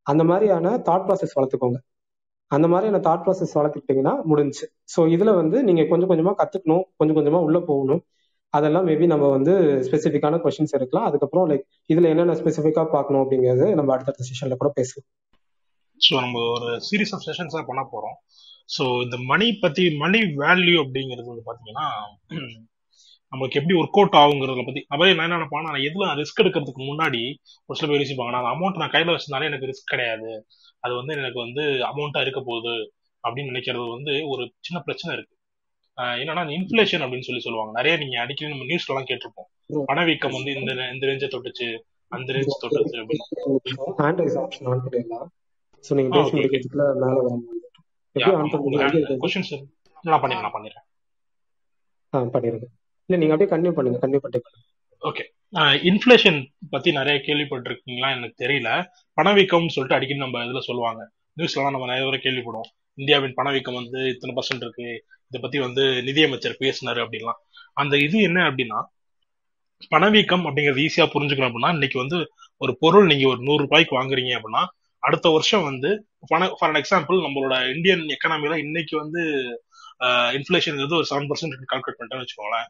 அந்த 0.08 0.24
மாதிரியான 0.24 0.78
தாட் 0.88 1.06
ப்ராசஸ் 1.08 1.36
வளர்த்துக்கோங்க. 1.38 1.80
அந்த 2.52 2.68
மாதிரியான 2.68 3.02
தாட் 3.08 3.24
ப்ராசஸ் 3.26 3.56
வளர்த்துக்கிட்டீங்கன்னா 3.58 4.14
முடிஞ்சு. 4.24 4.66
ஸோ 4.96 5.00
இதுல 5.08 5.34
வந்து 5.36 5.64
நீங்க 5.64 5.84
கொஞ்சம் 5.88 6.10
கொஞ்சமா 6.10 6.34
கத்துக்கணும். 6.42 6.84
கொஞ்சம் 6.98 7.18
கொஞ்சமா 7.18 7.40
உள்ள 7.40 7.60
போகணும். 7.60 8.02
அதெல்லாம் 8.54 8.88
மேபி 8.88 9.08
நம்ம 9.08 9.26
வந்து 9.30 9.54
ஸ்பெசிஃபிக்கான 9.88 10.40
கொஸ்டின்ஸ் 10.44 10.76
எடுக்கலாம். 10.78 11.06
அதுக்கப்புறம் 11.06 11.48
லைக் 11.50 11.66
இதுல 11.90 12.10
என்னென்ன 12.10 12.34
ஸ்பெசிஃபிக்கா 12.34 12.84
பார்க்கணும் 12.92 13.24
அப்படிங்கிறது 13.24 13.76
நம்ம 13.76 13.94
அடுத்தடுத்த 13.94 14.26
செஷன்ல 14.30 14.58
கூட 14.58 14.72
பேசலாம். 14.72 15.08
ஸோ 16.00 16.14
நம்ம 16.22 16.40
ஒரு 16.52 16.70
சீரீஸ் 16.80 17.14
ஆஃப் 17.14 17.26
செஷன்ஸாக 17.28 17.64
பண்ண 17.66 17.82
போகிறோம் 17.84 18.18
ஸோ 18.70 18.84
இந்த 19.04 19.18
மணி 19.30 19.48
பற்றி 19.62 19.84
மணி 20.02 20.20
வேல்யூ 20.42 20.76
அப்படிங்கிறது 20.84 21.32
வந்து 21.32 21.46
பார்த்தீங்கன்னா 21.46 21.88
நமக்கு 23.34 23.58
எப்படி 23.60 23.76
ஒர்க் 23.80 23.98
அவுட் 24.00 24.18
ஆகுங்கிறத 24.20 24.62
பற்றி 24.64 24.82
அப்படியே 24.90 25.16
நான் 25.16 25.28
என்ன 25.28 25.38
நினைப்பேன் 25.38 25.68
நான் 25.68 25.84
எதுல 25.88 26.14
ரிஸ்க் 26.20 26.42
எடுக்கிறதுக்கு 26.44 26.84
முன்னாடி 26.84 27.22
ஒரு 27.70 27.78
சில 27.80 27.90
பேர் 27.90 28.02
யோசிப்பாங்க 28.02 28.34
நான் 28.36 28.52
அமௌண்ட் 28.52 28.80
நான் 28.82 28.94
கையில் 28.94 29.14
வச்சிருந்தாலே 29.14 29.50
எனக்கு 29.50 29.70
ரிஸ்க் 29.72 29.92
கிடையாது 29.92 30.32
அது 30.84 30.94
வந்து 30.96 31.14
எனக்கு 31.16 31.40
வந்து 31.40 31.64
அமௌண்ட்டாக 31.90 32.26
இருக்க 32.26 32.42
போகுது 32.42 32.76
அப்படின்னு 33.24 33.52
நினைக்கிறது 33.54 33.86
வந்து 33.90 34.14
ஒரு 34.30 34.44
சின்ன 34.68 34.80
பிரச்சனை 34.80 35.12
இருக்கு 35.16 35.36
என்னன்னா 36.20 36.44
இன்ஃபிளேஷன் 36.58 37.04
அப்படின்னு 37.06 37.28
சொல்லி 37.28 37.46
சொல்லுவாங்க 37.46 37.74
நிறைய 37.80 37.96
நீங்க 37.98 38.18
அடிக்கடி 38.22 38.52
நம்ம 38.52 38.68
நியூஸ்ல 38.70 38.94
எல்லாம் 38.94 39.10
கேட்டிருப்போம் 39.10 39.50
பணவீக்கம் 39.90 40.38
வந்து 40.38 40.52
இந்த 40.56 40.72
இந்த 40.94 41.06
ரேஞ்ச 41.10 41.28
தொட்டுச்சு 41.34 41.68
அந்த 42.12 42.30
ரேஞ்ச் 42.34 42.62
தொட்டுச்சு 42.64 43.00
அப்படின்னு 43.02 43.26
நான் 48.16 48.62
பண்ணிடுறேன் 50.22 50.44
நான் 50.44 50.56
பண்ணிடுறேன். 50.56 50.86
ஆ 52.14 52.20
இல்ல 53.10 53.20
நீங்க 53.22 53.34
அப்படியே 53.36 53.52
கன்டினியூ 53.52 53.76
பண்ணுங்க 53.78 54.00
கன்டினியூ 54.04 54.24
பண்ணிட்டு 54.24 54.68
ஓகே 55.02 55.24
இன்ஃபிளேஷன் 55.90 56.48
பத்தி 56.70 56.92
நிறைய 56.92 57.22
கேள்விப்பட்டிருக்கீங்களா? 57.28 58.16
எனக்கு 58.16 58.46
தெரியல. 58.46 58.86
பணவீக்கம்னு 59.18 59.76
சொல்லிட்டு 59.76 59.98
அடிக்கடி 59.98 60.20
நம்ம 60.20 60.46
இதுல 60.46 60.60
சொல்லுவாங்க. 60.60 61.12
நியூஸ்லாம் 61.38 61.76
நம்ம 61.76 61.92
நிறைய 61.92 62.02
தடவை 62.02 62.20
கேள்விப்படுவோம். 62.26 62.70
இந்தியாவின் 62.94 63.34
பணவீக்கம் 63.34 63.74
வந்து 63.74 64.14
இத்தனை 64.14 64.36
பர்சன்ட் 64.36 64.66
இருக்கு. 64.66 65.06
இதை 65.28 65.42
பத்தி 65.42 65.60
வந்து 65.60 66.04
நிதியமைச்சர் 66.04 66.56
பேசினாரு 66.60 67.06
அப்படின்லாம். 67.06 67.40
அந்த 67.74 67.98
இது 67.98 68.22
என்ன 68.22 68.50
அப்படின்னா 68.50 68.84
பணவீக்கம் 69.90 70.46
அப்படிங்கிறது 70.46 70.86
ஈஸியா 70.86 71.08
புரிஞ்சுக்கணும் 71.14 71.50
அப்படின்னா 71.50 71.78
இன்னைக்கு 71.78 72.00
வந்து 72.00 72.32
ஒரு 72.58 72.78
பொருள் 72.80 73.06
நீங்க 73.06 73.28
ஒரு 73.28 73.42
நூறு 73.42 73.64
ரூபாய்க்கு 73.64 74.00
வாங்குறீங்க 74.00 74.38
அப்படின்னா 74.38 74.68
அடுத்த 75.04 75.28
வருஷம் 75.36 75.66
வந்து 75.70 75.90
ஃபார் 76.28 76.70
அன் 76.70 76.80
எக்ஸாம்பிள் 76.82 77.18
நம்மளோட 77.26 77.56
இந்தியன் 77.76 78.04
எக்கனாமில 78.16 78.58
இன்னைக்கு 78.66 78.96
வந்து 79.04 79.22
இன்ஃபிளேஷன் 80.38 80.78
ஒரு 81.00 81.08
செவன் 81.12 81.30
பர்சன்ட் 81.32 81.72
கால்குலேட் 81.72 82.00
பண்ணிட்டேன்னு 82.00 82.26
வச்சுக்கோங்களேன். 82.26 82.68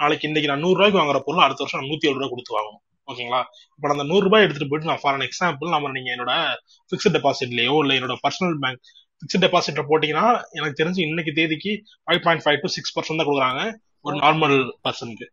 நாளைக்கு 0.00 0.26
இன்னைக்கு 0.28 0.50
நான் 0.50 0.64
நூறு 0.64 0.76
ரூபாய்க்கு 0.78 1.00
வாங்குற 1.00 1.18
பொருள் 1.26 1.44
அடுத்த 1.46 1.62
வருஷம் 1.64 1.88
நூத்தி 1.90 2.08
ஏழு 2.08 2.18
ரூபாய் 2.18 2.32
கொடுத்து 2.32 2.56
வாங்கணும். 2.56 2.82
ஓகேங்களா? 3.08 3.40
இப்போ 3.78 3.94
அந்த 3.94 4.04
நூறு 4.10 4.24
ரூபாய் 4.26 4.44
எடுத்துட்டு 4.46 4.70
போயிட்டு 4.70 4.90
நான் 4.90 5.02
ஃபார் 5.02 5.16
அன் 5.18 5.26
எக்ஸாம்பிள் 5.28 5.74
நம்ம 5.74 5.92
நீங்க 5.96 6.10
என்னோட 6.16 6.34
பிக்ஸ்ட் 6.92 7.14
டெபாசிட்லயோ 7.16 7.76
இல்ல 7.84 7.94
என்னோட 7.98 8.16
பர்சனல் 8.24 8.56
பேங்க் 8.64 8.80
பிக்ஸ்ட் 9.22 9.44
டெபாசிட்ல 9.46 9.82
போட்டீங்கன்னா 9.90 10.26
எனக்கு 10.58 10.78
தெரிஞ்சு 10.80 11.00
இன்னைக்கு 11.08 11.32
தேதிக்கு 11.38 11.72
five 12.06 12.22
point 12.26 12.44
five 12.46 12.60
to 12.64 12.70
six 12.76 12.94
percent 12.96 13.20
தான் 13.20 13.28
கொடுக்குறாங்க 13.30 13.62
ஒரு 14.04 14.16
நார்மல் 14.24 14.56
பர்சனுக்கு 14.86 15.26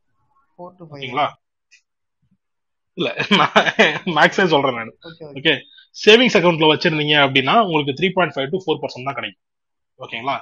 ஓகேங்களா? 0.60 1.28
இல்ல 2.97 3.10
மேக்ஸே 4.18 4.45
சொல்றேன் 4.54 4.78
நான். 4.80 4.91
ஓகே 5.39 5.54
சேவிங்ஸ் 5.97 6.37
அக்கௌண்ட்ல 6.37 6.67
வச்சிருந்தீங்க 6.71 7.15
அப்படின்னா 7.25 7.55
உங்களுக்கு 7.67 7.95
three 7.99 8.07
point 8.15 8.33
five 8.35 8.51
to 8.53 8.59
four 8.63 8.81
percent 8.83 9.07
தான் 9.09 9.17
கிடைக்கும். 9.19 9.43
ஓகேங்களா? 10.03 10.35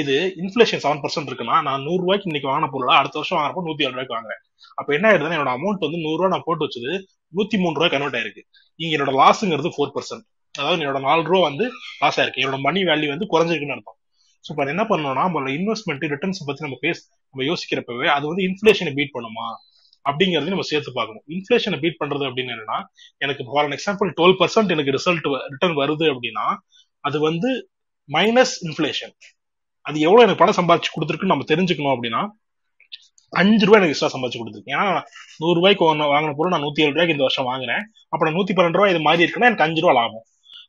இது 0.00 0.16
இன்ஃபிளேஷன் 0.42 0.82
செவன் 0.82 1.00
பர்சன்ட் 1.04 1.28
இருக்குன்னா 1.30 1.56
நான் 1.68 1.84
நூறு 1.86 2.00
ரூபாய்க்கு 2.02 2.28
இன்னைக்கு 2.30 2.48
வாங்கின 2.50 2.68
பொருளா 2.74 2.96
அடுத்த 3.00 3.16
வருஷம் 3.20 3.38
வாங்குறப்போ 3.38 3.62
நூத்தி 3.68 3.84
ஏழு 3.86 3.94
ரூபாய்க்கு 3.94 4.16
வாங்குறேன். 4.16 4.40
அப்ப 4.80 4.88
என்ன 4.96 5.06
ஆயிடுதுன்னா 5.08 5.36
என்னோட 5.36 5.52
அமௌண்ட் 5.58 5.86
வந்து 5.86 6.00
நூறு 6.04 6.18
ரூபா 6.20 6.30
நான் 6.34 6.44
போட்டு 6.48 6.66
வச்சது 6.66 6.92
நூத்தி 7.38 7.56
மூணு 7.62 7.74
ரூபாய் 7.78 7.92
கன்வெர்ட் 7.94 8.18
ஆயிருக்கு. 8.18 8.42
இங்க 8.80 8.92
என்னோட 8.96 9.14
லாஸ்ங்கிறது 9.22 9.72
ஃபோர் 9.76 9.94
பர்சன்ட் 9.96 10.24
அதாவது 10.54 10.82
என்னோட 10.84 11.00
நாலு 11.08 11.22
ரூபா 11.30 11.40
வந்து 11.48 11.64
லாஸ் 12.02 12.18
ஆயிருக்கு. 12.20 12.42
என்னோட 12.44 12.60
மணி 12.68 12.80
வேல்யூ 12.90 13.08
வந்து 13.14 13.28
குறைஞ்சிருக்குன்னு 13.32 13.76
அர்த்தம். 13.76 13.98
ஸோ 14.44 14.48
இப்போ 14.52 14.64
என்ன 14.74 14.84
பண்ணணும்னா 14.90 15.24
நம்மளோட 15.26 15.50
இன்வெஸ்ட்மெண்ட் 15.58 16.06
ரிட்டர்ன்ஸ் 16.14 16.46
பத்தி 16.48 16.64
நம்ம 16.66 16.78
பேச 16.86 16.98
நம்ம 17.32 17.44
யோசிக்கிறப்பவே 17.50 18.08
அது 18.16 18.24
வந்து 18.30 18.44
இன்ஃபிளேஷனை 18.48 18.92
பீட் 18.98 19.14
பண்ணுமா? 19.16 19.46
அப்படிங்கறதையும் 20.06 20.56
நம்ம 20.56 20.68
சேர்த்து 20.72 20.90
பார்க்கணும். 20.98 21.24
இன்ஃபிளேஷனை 21.36 21.78
பீட் 21.82 22.00
பண்றது 22.02 22.24
அப்படின்னு 22.28 22.54
என்னன்னா 22.54 22.78
எனக்கு 23.24 23.42
for 23.48 23.66
an 23.66 23.76
example 23.76 24.10
twelve 24.18 24.38
percent 24.40 24.74
எனக்கு 24.76 24.94
ரிசல்ட் 24.98 25.26
ரிட்டர்ன் 25.52 25.76
வருது 25.82 26.06
அப்படின்னா 26.14 26.46
அது 27.04 27.18
வந்து 27.28 27.50
மைனஸ் 28.08 28.54
இன்ஃபிளேஷன் 28.68 29.14
அது 29.86 29.98
எவ்வளவு 30.06 30.24
எனக்கு 30.26 30.42
பணம் 30.42 30.58
சம்பாதிச்சு 30.60 30.94
கொடுத்துருக்குன்னு 30.94 31.34
நம்ம 31.34 31.46
தெரிஞ்சுக்கணும் 31.52 31.94
அப்படின்னா 31.96 32.22
அஞ்சு 33.32 33.64
ரூபாய் 33.66 33.78
எனக்கு 33.80 33.94
எக்ஸ்ட்ரா 33.94 34.12
சம்பாதிச்சு 34.14 34.40
கொடுத்துருக்கு. 34.40 34.72
ஏன்னா 34.76 34.86
நூறு 35.42 35.56
ரூபாய்க்கு 35.58 35.84
வாங்கின 36.14 36.34
பொருள் 36.38 36.52
நான் 36.54 36.64
நூத்தி 36.66 36.82
ஏழு 36.84 36.92
ரூபாய்க்கு 36.94 37.14
இந்த 37.16 37.26
வருஷம் 37.26 37.48
வாங்குறேன். 37.50 37.82
அப்புறம் 38.12 38.34
நூத்தி 38.36 38.52
பன்னெண்டு 38.56 38.78
ரூபாய் 38.78 38.92
இது 38.94 39.02
மாதிரி 39.06 39.24
இருக்குன்னா 39.24 39.50
எனக்கு 39.50 39.66
அஞ்சு 39.66 39.82
ரூபா 39.84 39.92
லாபம். 39.98 40.24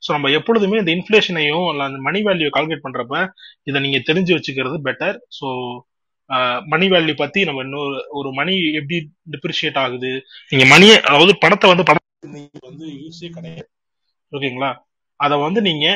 ஸோ 0.05 0.09
நம்ம 0.15 0.29
எப்பொழுதுமே 0.37 0.77
இந்த 0.81 0.91
இன்ஃபிளேஷனையும் 0.97 1.65
இல்லை 1.71 1.85
அந்த 1.89 1.99
மணி 2.07 2.19
வேல்யூ 2.27 2.49
கால்குலேட் 2.55 2.85
பண்றப்ப 2.85 3.15
இதை 3.69 3.81
நீங்க 3.85 3.99
தெரிஞ்சு 4.09 4.31
வச்சுக்கிறது 4.37 4.77
பெட்டர் 4.87 5.17
ஸோ 5.39 5.47
மணி 6.71 6.85
வேல்யூ 6.93 7.15
பத்தி 7.21 7.39
நம்ம 7.47 7.63
இன்னொரு 7.65 7.97
ஒரு 8.19 8.29
மணி 8.39 8.53
எப்படி 8.79 8.97
டிப்ரிஷியேட் 9.33 9.79
ஆகுது? 9.83 10.11
நீங்க 10.51 10.65
மணியை 10.73 10.95
அதாவது 11.07 11.33
பணத்தை 11.43 11.69
வந்து 11.71 11.87
பணம் 11.89 11.99
வந்து 12.69 12.87
யூஸே 13.01 13.29
கிடையாது. 13.37 13.67
ஓகேங்களா? 14.31 14.71
அதை 15.19 15.37
வந்து 15.45 15.61
நீங்க 15.69 15.87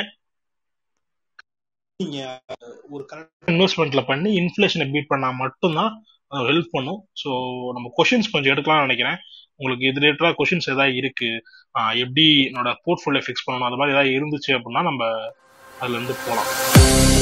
நீங்க 1.99 2.19
ஒரு 2.93 3.03
கரெக்ட் 3.11 3.51
இன்வெஸ்ட்மெண்ட்ல 3.53 4.01
பண்ணி 4.09 4.29
இன்ஃபிளேஷனை 4.41 4.88
பீட் 4.93 5.11
பண்ணா 5.13 5.29
மட்டும்தான் 5.43 5.93
ஹெல்ப் 6.49 6.75
பண்ணும். 6.75 6.99
ஸோ 7.21 7.29
நம்ம 7.75 7.91
கொஷின்ஸ் 7.99 8.31
கொஞ்சம் 8.33 8.53
எடுக்கலாம்னு 8.53 8.88
நினைக்கிறேன். 8.88 9.19
உங்களுக்கு 9.59 9.88
இது 9.89 10.01
ரிலேட்டடா 10.03 10.31
கொஷின்ஸ் 10.39 10.71
ஏதாவது 10.73 10.99
இருக்கு? 11.01 11.29
எப்படி 12.03 12.25
என்னோட 12.49 12.71
போர்ட்ஃபோலியோ 12.86 13.25
ஃபிக்ஸ் 13.27 13.45
பண்ணணும்? 13.47 13.69
அது 13.69 13.79
மாதிரி 13.81 13.95
ஏதாவது 13.95 14.15
இருந்துச்சு 14.17 14.51
அப்படின்னா 14.57 14.83
நம்ம 14.89 15.11
அதுல 15.81 15.95
இருந்து 15.97 16.15
போகலாம் 16.25 17.14